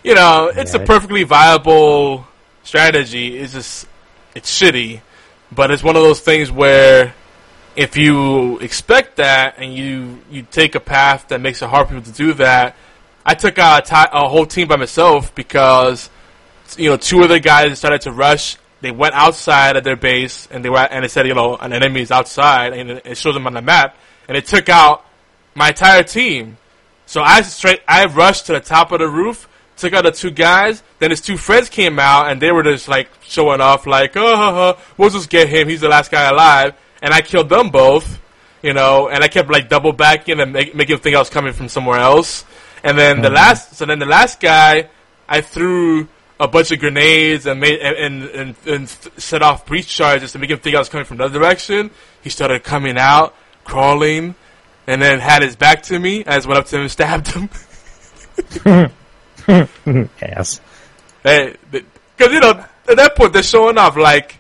You 0.03 0.15
know, 0.15 0.51
it's 0.55 0.73
a 0.75 0.79
perfectly 0.79 1.25
viable 1.25 2.27
strategy. 2.63 3.37
It's 3.39 3.53
just 3.53 3.87
it's 4.35 4.51
shitty, 4.59 5.01
but 5.53 5.71
it's 5.71 5.83
one 5.83 5.97
of 5.97 6.03
those 6.03 6.21
things 6.21 6.51
where 6.51 7.15
if 7.77 7.97
you 7.97 8.59
expect 8.59 9.17
that 9.17 9.59
and 9.59 9.73
you 9.75 10.19
you 10.31 10.43
take 10.43 10.75
a 10.75 10.81
path 10.81 11.29
that 11.29 11.41
makes 11.41 11.61
it 11.63 11.69
hard 11.69 11.89
for 11.89 11.95
people 11.95 12.11
to 12.11 12.17
do 12.17 12.33
that, 12.35 12.75
I 13.25 13.35
took 13.35 13.59
out 13.59 13.91
a, 13.91 14.29
whole 14.29 14.47
team 14.47 14.69
by 14.69 14.77
myself 14.77 15.35
because 15.35 16.09
you 16.77 16.89
know 16.89 16.97
two 16.97 17.23
of 17.23 17.29
the 17.29 17.39
guys 17.39 17.79
started 17.79 18.01
to 18.03 18.13
rush. 18.13 18.57
They 18.81 18.91
went 18.91 19.15
outside 19.15 19.77
of 19.77 19.85
their 19.85 19.97
base 19.97 20.49
and 20.51 20.65
they 20.65 20.71
were 20.71 20.79
and 20.79 21.05
it 21.05 21.11
said 21.11 21.27
you 21.27 21.35
know 21.35 21.57
an 21.57 21.73
enemy 21.73 22.01
is 22.01 22.11
outside 22.11 22.73
and 22.73 22.91
it 22.91 23.17
shows 23.19 23.35
them 23.35 23.47
on 23.47 23.53
the 23.53 23.63
map 23.63 23.97
and 24.27 24.37
it 24.37 24.47
took 24.47 24.69
out 24.69 25.05
my 25.55 25.69
entire 25.69 26.03
team. 26.03 26.57
So 27.05 27.21
I 27.21 27.43
straight 27.43 27.81
I 27.87 28.07
rushed 28.07 28.47
to 28.47 28.53
the 28.53 28.61
top 28.61 28.91
of 28.91 29.01
the 29.01 29.09
roof, 29.09 29.49
took 29.77 29.93
out 29.93 30.05
the 30.05 30.13
two 30.13 30.31
guys. 30.31 30.83
Then 30.99 31.11
his 31.11 31.21
two 31.21 31.37
friends 31.37 31.69
came 31.69 31.99
out 31.99 32.31
and 32.31 32.41
they 32.41 32.53
were 32.53 32.63
just 32.63 32.89
like 32.89 33.09
showing 33.23 33.61
off, 33.61 33.87
like, 33.87 34.17
oh, 34.17 34.37
huh, 34.37 34.77
we'll 34.97 35.11
just 35.11 35.29
get 35.29 35.49
him. 35.49 35.69
He's 35.69 35.83
the 35.83 35.89
last 35.89 36.11
guy 36.11 36.29
alive. 36.31 36.75
And 37.03 37.13
I 37.13 37.21
killed 37.21 37.49
them 37.49 37.71
both, 37.71 38.21
you 38.63 38.73
know. 38.73 39.09
And 39.09 39.23
I 39.23 39.29
kept 39.29 39.51
like 39.51 39.69
double 39.69 39.93
backing 39.93 40.41
and 40.41 40.53
make, 40.53 40.75
making 40.75 40.95
him 40.95 41.01
think 41.01 41.17
I 41.17 41.19
was 41.19 41.31
coming 41.31 41.53
from 41.53 41.69
somewhere 41.69 41.99
else. 41.99 42.45
And 42.83 42.97
then 42.99 43.23
the 43.23 43.29
hmm. 43.29 43.35
last, 43.35 43.75
so 43.75 43.87
then 43.87 43.99
the 43.99 44.07
last 44.07 44.41
guy, 44.41 44.89
I 45.29 45.41
threw 45.41 46.09
a 46.39 46.47
bunch 46.47 46.71
of 46.71 46.79
grenades 46.79 47.47
and 47.47 47.61
made 47.61 47.81
and 47.81 47.97
and, 47.97 48.25
and, 48.31 48.55
and 48.67 48.89
set 48.89 49.43
off 49.43 49.67
breach 49.67 49.89
charges 49.89 50.33
to 50.33 50.39
make 50.39 50.51
him 50.51 50.59
think 50.59 50.77
I 50.77 50.79
was 50.79 50.89
coming 50.89 51.05
from 51.05 51.17
the 51.19 51.25
other 51.25 51.39
direction. 51.39 51.91
He 52.23 52.31
started 52.31 52.63
coming 52.63 52.99
out, 52.99 53.35
crawling, 53.65 54.35
and 54.87 55.01
then 55.01 55.19
had 55.19 55.43
his 55.43 55.57
back 55.57 55.83
to 55.85 55.99
me. 55.99 56.25
I 56.25 56.37
just 56.37 56.47
went 56.47 56.59
up 56.59 56.67
to 56.67 56.77
him 56.77 56.83
and 56.83 56.91
stabbed 56.93 57.29
him. 57.29 57.49
Ass. 60.23 60.61
Hey, 61.23 61.57
because 61.71 62.33
you 62.33 62.41
know 62.41 62.65
at 62.89 62.97
that 62.97 63.17
point 63.17 63.33
they're 63.33 63.43
showing 63.43 63.79
off 63.79 63.97
like 63.97 64.36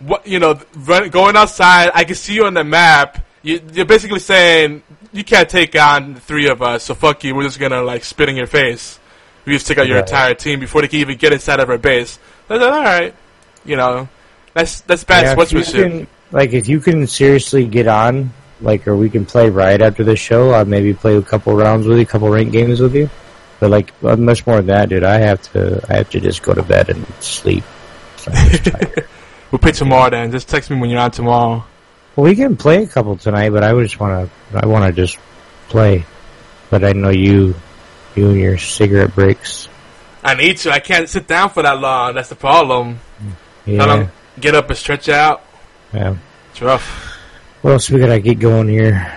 what 0.00 0.26
you 0.26 0.38
know, 0.38 0.58
run, 0.76 1.08
going 1.10 1.36
outside. 1.36 1.90
I 1.94 2.04
can 2.04 2.14
see 2.14 2.34
you 2.34 2.46
on 2.46 2.54
the 2.54 2.64
map. 2.64 3.24
You, 3.42 3.60
you're 3.72 3.86
basically 3.86 4.18
saying 4.20 4.82
you 5.12 5.24
can't 5.24 5.48
take 5.48 5.74
on 5.80 6.14
the 6.14 6.20
three 6.20 6.48
of 6.48 6.62
us, 6.62 6.84
so 6.84 6.94
fuck 6.94 7.22
you. 7.24 7.34
We're 7.34 7.44
just 7.44 7.58
gonna 7.60 7.82
like 7.82 8.04
spit 8.04 8.28
in 8.28 8.36
your 8.36 8.46
face. 8.46 8.98
We 9.44 9.52
just 9.52 9.66
take 9.66 9.78
out 9.78 9.86
your 9.86 9.98
Right. 9.98 10.06
entire 10.08 10.34
team 10.34 10.58
before 10.60 10.82
they 10.82 10.88
can 10.88 11.00
even 11.00 11.16
get 11.16 11.32
inside 11.32 11.60
of 11.60 11.70
our 11.70 11.78
base. 11.78 12.18
All 12.50 12.58
right, 12.58 13.14
you 13.64 13.76
know, 13.76 14.08
that's 14.54 14.80
that's 14.82 15.04
bad 15.04 15.24
Yeah, 15.24 15.32
sportsmanship. 15.32 15.90
can- 15.90 16.06
like 16.32 16.52
if 16.52 16.68
you 16.68 16.80
can 16.80 17.06
seriously 17.06 17.64
get 17.66 17.86
on, 17.86 18.32
like, 18.60 18.88
or 18.88 18.96
we 18.96 19.08
can 19.08 19.24
play 19.24 19.48
right 19.48 19.80
after 19.80 20.02
the 20.02 20.16
show. 20.16 20.50
I'll 20.50 20.64
maybe 20.64 20.92
play 20.92 21.14
a 21.16 21.22
couple 21.22 21.54
rounds 21.54 21.86
with 21.86 21.98
you, 21.98 22.02
a 22.02 22.06
couple 22.06 22.28
rank 22.28 22.50
games 22.50 22.80
with 22.80 22.96
you. 22.96 23.08
But 23.60 23.70
like 23.70 23.92
uh, 24.02 24.16
much 24.16 24.44
more 24.46 24.56
than 24.56 24.66
that, 24.66 24.88
dude. 24.88 25.04
I 25.04 25.18
have 25.18 25.40
to. 25.52 25.80
I 25.88 25.98
have 25.98 26.10
to 26.10 26.20
just 26.20 26.42
go 26.42 26.52
to 26.52 26.62
bed 26.64 26.90
and 26.90 27.06
sleep. 27.20 27.62
So 28.18 28.32
I'm 28.34 28.50
just 28.50 28.64
tired. 28.64 29.06
We'll 29.50 29.58
play 29.58 29.72
tomorrow 29.72 30.10
then. 30.10 30.30
Just 30.32 30.48
text 30.48 30.70
me 30.70 30.78
when 30.78 30.90
you're 30.90 31.00
on 31.00 31.10
tomorrow. 31.10 31.64
well, 32.16 32.24
we 32.24 32.34
can 32.34 32.56
play 32.56 32.82
a 32.82 32.86
couple 32.86 33.16
tonight, 33.16 33.50
but 33.50 33.62
I 33.64 33.72
just 33.82 33.98
want 34.00 34.28
to. 34.52 34.58
I 34.58 34.66
want 34.66 34.84
to 34.84 34.92
just 34.92 35.18
play. 35.68 36.04
But 36.70 36.82
I 36.84 36.92
know 36.92 37.10
you, 37.10 37.54
you 38.16 38.30
and 38.30 38.38
your 38.40 38.58
cigarette 38.58 39.14
breaks. 39.14 39.68
I 40.24 40.34
need 40.34 40.56
to. 40.58 40.72
I 40.72 40.80
can't 40.80 41.08
sit 41.08 41.28
down 41.28 41.50
for 41.50 41.62
that 41.62 41.78
long. 41.80 42.14
That's 42.14 42.28
the 42.28 42.34
problem. 42.36 42.98
I 43.66 43.70
Yeah, 43.70 43.86
don't 43.86 44.10
get 44.40 44.54
up 44.54 44.68
and 44.68 44.76
stretch 44.78 45.08
out. 45.08 45.42
yeah. 45.92 46.16
It's 46.50 46.60
rough. 46.62 47.14
What 47.62 47.72
else 47.72 47.90
we 47.90 48.00
gotta 48.00 48.18
get 48.20 48.38
going 48.40 48.68
here? 48.68 49.12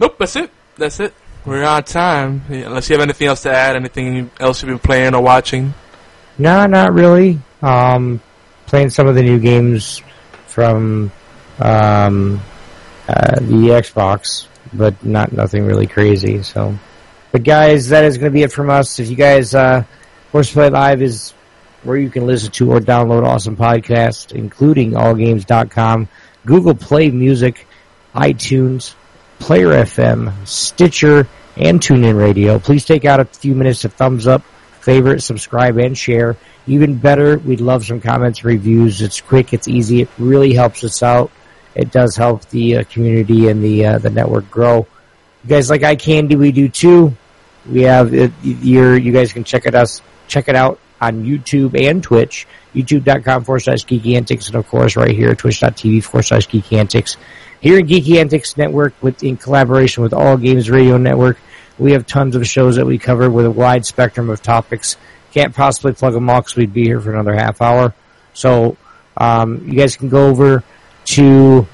Nope, 0.00 0.16
that's 0.18 0.36
it. 0.36 0.50
That's 0.76 1.00
it. 1.00 1.12
We're 1.44 1.64
on 1.64 1.82
time. 1.84 2.42
Yeah, 2.48 2.66
Unless 2.66 2.88
you 2.88 2.94
have 2.96 3.02
anything 3.02 3.28
else 3.28 3.42
to 3.42 3.50
add, 3.52 3.76
anything 3.76 4.30
else 4.40 4.62
you've 4.62 4.68
been 4.70 4.78
playing 4.78 5.14
or 5.14 5.20
watching. 5.22 5.74
No, 6.38 6.66
not 6.66 6.92
really. 6.94 7.38
Um, 7.62 8.20
playing 8.66 8.90
some 8.90 9.06
of 9.06 9.14
the 9.14 9.22
new 9.22 9.38
games 9.38 10.02
from 10.46 11.10
um, 11.58 12.40
uh, 13.08 13.36
the 13.40 13.70
Xbox, 13.80 14.46
but 14.72 15.04
not 15.04 15.32
nothing 15.32 15.64
really 15.64 15.86
crazy. 15.86 16.42
So, 16.42 16.78
but 17.32 17.42
guys, 17.42 17.88
that 17.88 18.04
is 18.04 18.18
going 18.18 18.30
to 18.32 18.34
be 18.34 18.42
it 18.42 18.52
from 18.52 18.70
us. 18.70 18.98
If 18.98 19.08
you 19.10 19.16
guys, 19.16 19.54
uh, 19.54 19.84
Horseplay 20.32 20.70
Live 20.70 21.02
is 21.02 21.32
where 21.82 21.96
you 21.96 22.10
can 22.10 22.26
listen 22.26 22.50
to 22.52 22.72
or 22.72 22.80
download 22.80 23.24
awesome 23.24 23.56
podcasts, 23.56 24.32
including 24.32 24.92
AllGames.com, 24.92 26.08
Google 26.46 26.74
Play 26.74 27.10
Music, 27.10 27.66
iTunes, 28.14 28.94
Player 29.38 29.68
FM, 29.68 30.46
Stitcher, 30.46 31.28
and 31.56 31.80
TuneIn 31.80 32.18
Radio. 32.18 32.58
Please 32.58 32.84
take 32.84 33.04
out 33.04 33.20
a 33.20 33.24
few 33.24 33.54
minutes 33.54 33.82
to 33.82 33.88
thumbs 33.88 34.26
up, 34.26 34.42
favorite, 34.84 35.22
subscribe, 35.22 35.78
and 35.78 35.96
share. 35.96 36.36
Even 36.66 36.96
better, 36.96 37.38
we'd 37.38 37.60
love 37.60 37.84
some 37.84 38.00
comments, 38.00 38.44
reviews. 38.44 39.02
It's 39.02 39.20
quick, 39.20 39.52
it's 39.52 39.68
easy, 39.68 40.02
it 40.02 40.08
really 40.18 40.52
helps 40.52 40.84
us 40.84 41.02
out. 41.02 41.30
It 41.74 41.90
does 41.90 42.16
help 42.16 42.48
the 42.50 42.78
uh, 42.78 42.84
community 42.84 43.48
and 43.48 43.62
the 43.62 43.86
uh, 43.86 43.98
the 43.98 44.10
network 44.10 44.48
grow. 44.50 44.86
You 45.42 45.48
guys 45.48 45.68
like 45.68 45.82
eye 45.82 45.96
candy, 45.96 46.36
we 46.36 46.52
do 46.52 46.68
too. 46.68 47.16
We 47.68 47.82
have 47.82 48.14
it, 48.14 48.32
your 48.42 48.96
you 48.96 49.12
guys 49.12 49.32
can 49.32 49.42
check 49.42 49.66
it 49.66 49.74
us 49.74 50.00
check 50.28 50.48
it 50.48 50.54
out 50.54 50.78
on 51.00 51.24
YouTube 51.24 51.78
and 51.80 52.02
Twitch. 52.02 52.46
YouTube.com 52.74 53.44
forward 53.44 53.60
slash 53.60 53.84
geeky 53.84 54.16
antics 54.16 54.48
and 54.48 54.56
of 54.56 54.66
course 54.68 54.96
right 54.96 55.10
here 55.10 55.34
twitch.tv 55.34 56.02
forward 56.02 56.22
slash 56.22 56.48
geeky 56.48 56.78
antics. 56.78 57.16
Here 57.60 57.78
in 57.78 57.86
Geeky 57.86 58.20
Antics 58.20 58.58
Network 58.58 58.92
with 59.00 59.22
in 59.22 59.38
collaboration 59.38 60.02
with 60.02 60.12
All 60.12 60.36
Games 60.36 60.68
Radio 60.68 60.98
Network, 60.98 61.38
we 61.78 61.92
have 61.92 62.06
tons 62.06 62.36
of 62.36 62.46
shows 62.46 62.76
that 62.76 62.86
we 62.86 62.98
cover 62.98 63.28
with 63.30 63.46
a 63.46 63.50
wide 63.50 63.84
spectrum 63.84 64.30
of 64.30 64.42
topics. 64.42 64.96
Can't 65.32 65.54
possibly 65.54 65.92
plug 65.92 66.12
them 66.12 66.30
all 66.30 66.40
because 66.40 66.56
we'd 66.56 66.72
be 66.72 66.84
here 66.84 67.00
for 67.00 67.12
another 67.12 67.34
half 67.34 67.60
hour. 67.60 67.94
So 68.32 68.76
um, 69.16 69.66
you 69.66 69.78
guys 69.78 69.96
can 69.96 70.08
go 70.08 70.28
over 70.28 70.62
to 71.06 71.66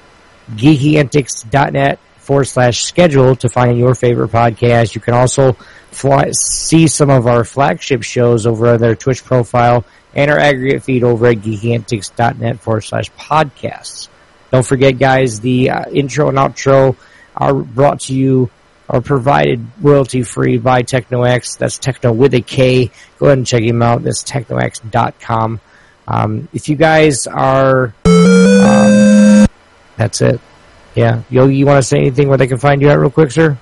geekyantics.net 0.53 1.99
forward 2.17 2.45
slash 2.45 2.85
schedule 2.85 3.37
to 3.37 3.49
find 3.49 3.79
your 3.79 3.95
favorite 3.95 4.31
podcast. 4.31 4.95
You 4.95 5.01
can 5.01 5.15
also 5.15 5.53
fly, 5.91 6.31
see 6.33 6.87
some 6.87 7.11
of 7.11 7.27
our 7.27 7.45
flagship 7.45 8.03
shows 8.03 8.47
over 8.47 8.69
on 8.69 8.81
their 8.81 8.95
Twitch 8.95 9.25
profile 9.25 9.85
and 10.15 10.31
our 10.31 10.39
aggregate 10.39 10.83
feed 10.83 11.05
over 11.05 11.27
at 11.27 11.39
geekyantics.net 11.39 12.61
forward 12.61 12.83
slash 12.83 13.11
podcasts. 13.13 14.09
Don't 14.51 14.67
forget, 14.67 14.99
guys, 14.99 15.41
the 15.41 15.71
uh, 15.71 15.91
intro 15.91 16.29
and 16.29 16.39
outro 16.39 16.97
are 17.37 17.55
brought 17.55 18.01
to 18.01 18.15
you 18.15 18.51
or 18.91 19.01
provided 19.01 19.65
royalty 19.81 20.25
free 20.25 20.59
by 20.59 20.83
TeknoAXE. 20.83 21.59
That's 21.59 21.79
Techno 21.79 22.13
with 22.13 22.35
a 22.35 22.41
K. 22.41 22.91
Go 23.19 23.27
ahead 23.27 23.39
and 23.39 23.47
check 23.47 23.63
him 23.63 23.83
out. 23.83 24.03
That's 24.03 24.25
teknoaxe.com. 24.25 25.61
Um, 26.09 26.49
if 26.53 26.69
you 26.69 26.75
guys 26.75 27.29
are, 27.29 27.95
um, 28.05 29.47
that's 29.97 30.21
it. 30.21 30.41
Yeah. 30.97 31.23
Yogi, 31.31 31.55
you 31.55 31.67
want 31.67 31.79
to 31.79 31.85
say 31.85 31.99
anything 31.99 32.29
where 32.29 32.37
they 32.37 32.49
can 32.49 32.59
find 32.59 32.83
you 32.83 32.89
at 32.89 32.99
real 32.99 33.11
quick, 33.11 33.31
sir? 33.31 33.57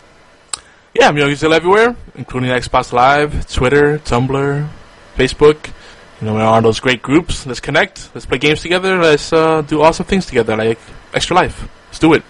Yeah, 0.94 1.08
I'm 1.08 1.18
Yogi 1.18 1.36
still 1.36 1.52
everywhere, 1.52 1.94
including 2.14 2.48
Xbox 2.48 2.90
Live, 2.92 3.46
Twitter, 3.52 3.98
Tumblr, 3.98 4.68
Facebook. 5.14 5.70
You 6.20 6.26
know, 6.26 6.34
we're 6.34 6.42
on 6.42 6.62
those 6.62 6.80
great 6.80 7.02
groups. 7.02 7.44
Let's 7.44 7.60
connect. 7.60 8.08
Let's 8.14 8.24
play 8.24 8.38
games 8.38 8.62
together. 8.62 8.98
Let's 8.98 9.30
uh, 9.30 9.60
do 9.60 9.82
awesome 9.82 10.06
things 10.06 10.24
together, 10.24 10.56
like 10.56 10.78
Extra 11.12 11.36
Life. 11.36 11.68
Let's 11.88 11.98
do 11.98 12.14
it. 12.14 12.22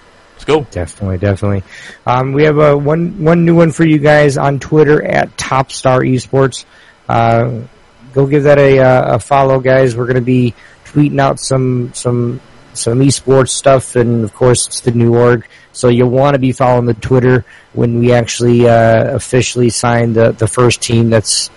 Go. 0.48 0.62
Definitely, 0.70 1.18
definitely. 1.18 1.62
Um, 2.06 2.32
we 2.32 2.44
have 2.44 2.56
a 2.56 2.74
one 2.74 3.22
one 3.22 3.44
new 3.44 3.54
one 3.54 3.70
for 3.70 3.84
you 3.84 3.98
guys 3.98 4.38
on 4.38 4.58
Twitter 4.58 5.04
at 5.04 5.36
Topstar 5.36 6.00
Esports. 6.00 6.64
Uh, 7.06 7.66
go 8.14 8.26
give 8.26 8.44
that 8.44 8.58
a, 8.58 8.78
uh, 8.78 9.16
a 9.16 9.18
follow, 9.18 9.60
guys. 9.60 9.94
We're 9.94 10.06
going 10.06 10.14
to 10.14 10.22
be 10.22 10.54
tweeting 10.86 11.20
out 11.20 11.38
some 11.38 11.92
some 11.92 12.40
some 12.72 13.00
esports 13.00 13.50
stuff, 13.50 13.94
and 13.94 14.24
of 14.24 14.32
course, 14.32 14.66
it's 14.68 14.80
the 14.80 14.90
new 14.90 15.14
org. 15.14 15.46
So 15.72 15.88
you'll 15.88 16.08
want 16.08 16.32
to 16.32 16.38
be 16.38 16.52
following 16.52 16.86
the 16.86 16.94
Twitter 16.94 17.44
when 17.74 17.98
we 17.98 18.12
actually 18.14 18.66
uh, 18.66 19.14
officially 19.16 19.68
sign 19.68 20.14
the 20.14 20.32
the 20.32 20.48
first 20.48 20.80
team. 20.80 21.10
That's 21.10 21.50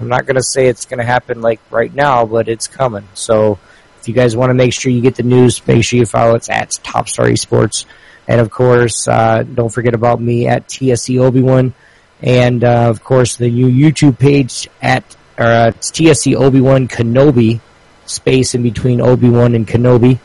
I'm 0.00 0.08
not 0.08 0.24
going 0.24 0.36
to 0.36 0.42
say 0.42 0.68
it's 0.68 0.86
going 0.86 1.00
to 1.00 1.04
happen 1.04 1.42
like 1.42 1.60
right 1.70 1.94
now, 1.94 2.24
but 2.24 2.48
it's 2.48 2.66
coming. 2.66 3.08
So 3.12 3.58
if 4.00 4.08
you 4.08 4.14
guys 4.14 4.34
want 4.34 4.48
to 4.48 4.54
make 4.54 4.72
sure 4.72 4.90
you 4.90 5.02
get 5.02 5.16
the 5.16 5.22
news, 5.22 5.66
make 5.66 5.84
sure 5.84 5.98
you 5.98 6.06
follow 6.06 6.34
it's 6.34 6.48
at 6.48 6.70
Topstar 6.70 7.30
Esports. 7.30 7.84
And 8.28 8.42
of 8.42 8.50
course, 8.50 9.08
uh, 9.08 9.42
don't 9.42 9.70
forget 9.70 9.94
about 9.94 10.20
me 10.20 10.46
at 10.46 10.68
TSC 10.68 11.18
Obi-Wan. 11.18 11.72
And, 12.20 12.62
uh, 12.62 12.90
of 12.90 13.02
course, 13.02 13.36
the 13.36 13.50
new 13.50 13.68
YouTube 13.68 14.18
page 14.18 14.68
at, 14.82 15.16
or, 15.38 15.46
uh, 15.46 15.72
TSC 15.80 16.36
Obi-Wan 16.36 16.88
Kenobi, 16.88 17.60
space 18.04 18.54
in 18.54 18.62
between 18.62 19.00
Obi-Wan 19.00 19.54
and 19.54 19.66
Kenobi. 19.66 20.18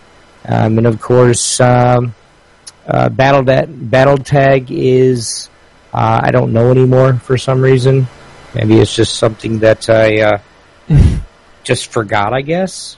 Um, 0.45 0.77
and 0.77 0.87
of 0.87 0.99
course, 0.99 1.61
um, 1.61 2.13
uh, 2.85 3.07
Battle, 3.07 3.43
that, 3.43 3.67
Battle 3.89 4.17
Tag 4.17 4.69
is, 4.69 5.49
uh, 5.93 6.19
I 6.23 6.31
don't 6.31 6.51
know 6.51 6.71
anymore 6.71 7.13
for 7.13 7.37
some 7.37 7.61
reason. 7.61 8.07
Maybe 8.53 8.79
it's 8.79 8.93
just 8.93 9.15
something 9.15 9.59
that 9.59 9.89
I, 9.89 10.21
uh, 10.21 10.39
just 11.63 11.87
forgot, 11.87 12.33
I 12.33 12.41
guess. 12.41 12.97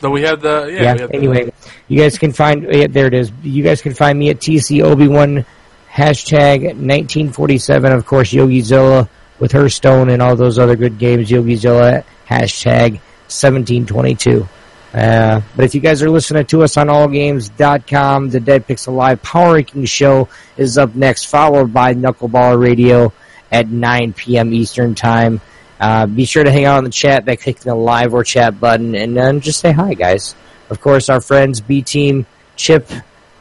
So 0.00 0.10
we 0.10 0.22
have 0.22 0.40
the 0.40 0.68
yeah. 0.72 0.82
Yeah. 0.82 0.92
we 0.94 1.00
have 1.00 1.10
the- 1.10 1.16
anyway, 1.16 1.52
you 1.88 2.00
guys 2.00 2.18
can 2.18 2.32
find 2.32 2.62
yeah, 2.72 2.86
there 2.88 3.06
it 3.06 3.14
is. 3.14 3.32
You 3.42 3.62
guys 3.64 3.82
can 3.82 3.94
find 3.94 4.18
me 4.18 4.30
at 4.30 4.38
TC 4.38 4.82
Obi-Wan 4.82 5.44
hashtag 5.90 6.62
1947. 6.62 7.92
Of 7.92 8.06
course, 8.06 8.32
YogiZilla 8.32 9.08
with 9.38 9.52
Hearthstone 9.52 10.10
and 10.10 10.22
all 10.22 10.36
those 10.36 10.58
other 10.58 10.76
good 10.76 10.98
games. 10.98 11.30
YogiZilla 11.30 12.04
hashtag 12.28 13.00
1722. 13.28 14.48
Uh, 14.94 15.42
but 15.54 15.64
if 15.66 15.74
you 15.74 15.80
guys 15.82 16.02
are 16.02 16.08
listening 16.10 16.46
to 16.46 16.62
us 16.62 16.76
on 16.76 16.86
allgames.com, 16.86 18.30
the 18.30 18.40
Dead 18.40 18.66
Pixel 18.66 18.94
Live 18.96 19.22
Power 19.22 19.54
Ranking 19.54 19.84
Show 19.84 20.28
is 20.56 20.78
up 20.78 20.94
next, 20.94 21.24
followed 21.24 21.72
by 21.74 21.94
Knuckleball 21.94 22.60
Radio 22.60 23.12
at 23.52 23.68
9 23.68 24.12
p.m. 24.14 24.52
Eastern 24.54 24.94
Time. 24.94 25.40
Uh, 25.80 26.06
be 26.06 26.24
sure 26.24 26.42
to 26.44 26.50
hang 26.50 26.64
out 26.64 26.78
in 26.78 26.84
the 26.84 26.90
chat 26.90 27.24
by 27.24 27.36
clicking 27.36 27.64
the 27.64 27.74
live 27.74 28.14
or 28.14 28.24
chat 28.24 28.58
button 28.58 28.94
and 28.94 29.16
then 29.16 29.40
just 29.40 29.60
say 29.60 29.72
hi, 29.72 29.94
guys. 29.94 30.34
Of 30.70 30.80
course, 30.80 31.08
our 31.08 31.20
friends 31.20 31.60
B 31.60 31.82
Team, 31.82 32.26
Chip, 32.56 32.90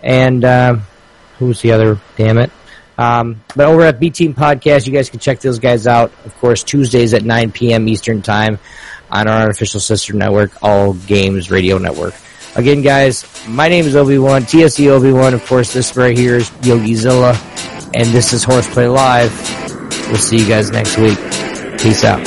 and 0.03 0.43
uh, 0.45 0.77
who's 1.39 1.61
the 1.61 1.71
other? 1.71 1.99
Damn 2.15 2.37
it. 2.37 2.51
Um, 2.97 3.41
but 3.55 3.67
over 3.67 3.83
at 3.83 3.99
B 3.99 4.09
Team 4.09 4.33
Podcast, 4.33 4.87
you 4.87 4.93
guys 4.93 5.09
can 5.09 5.19
check 5.19 5.39
those 5.39 5.59
guys 5.59 5.87
out. 5.87 6.11
Of 6.25 6.35
course, 6.37 6.63
Tuesdays 6.63 7.13
at 7.13 7.23
9 7.23 7.51
p.m. 7.51 7.87
Eastern 7.87 8.21
Time 8.21 8.59
on 9.09 9.27
our 9.27 9.49
official 9.49 9.79
sister 9.79 10.13
network, 10.13 10.51
All 10.63 10.93
Games 10.93 11.51
Radio 11.51 11.77
Network. 11.77 12.15
Again, 12.55 12.81
guys, 12.81 13.25
my 13.47 13.67
name 13.67 13.85
is 13.85 13.95
Obi-Wan, 13.95 14.43
TSC 14.43 14.87
Obi-Wan. 14.87 15.35
Of 15.35 15.45
course, 15.45 15.73
this 15.73 15.95
right 15.95 16.17
here 16.17 16.37
is 16.37 16.49
Yogizilla, 16.61 17.35
and 17.93 18.07
this 18.07 18.33
is 18.33 18.43
Horseplay 18.43 18.87
Live. 18.87 19.31
We'll 20.07 20.17
see 20.17 20.39
you 20.39 20.47
guys 20.47 20.71
next 20.71 20.97
week. 20.97 21.19
Peace 21.77 22.03
out. 22.03 22.19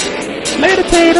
Later. 0.60 1.19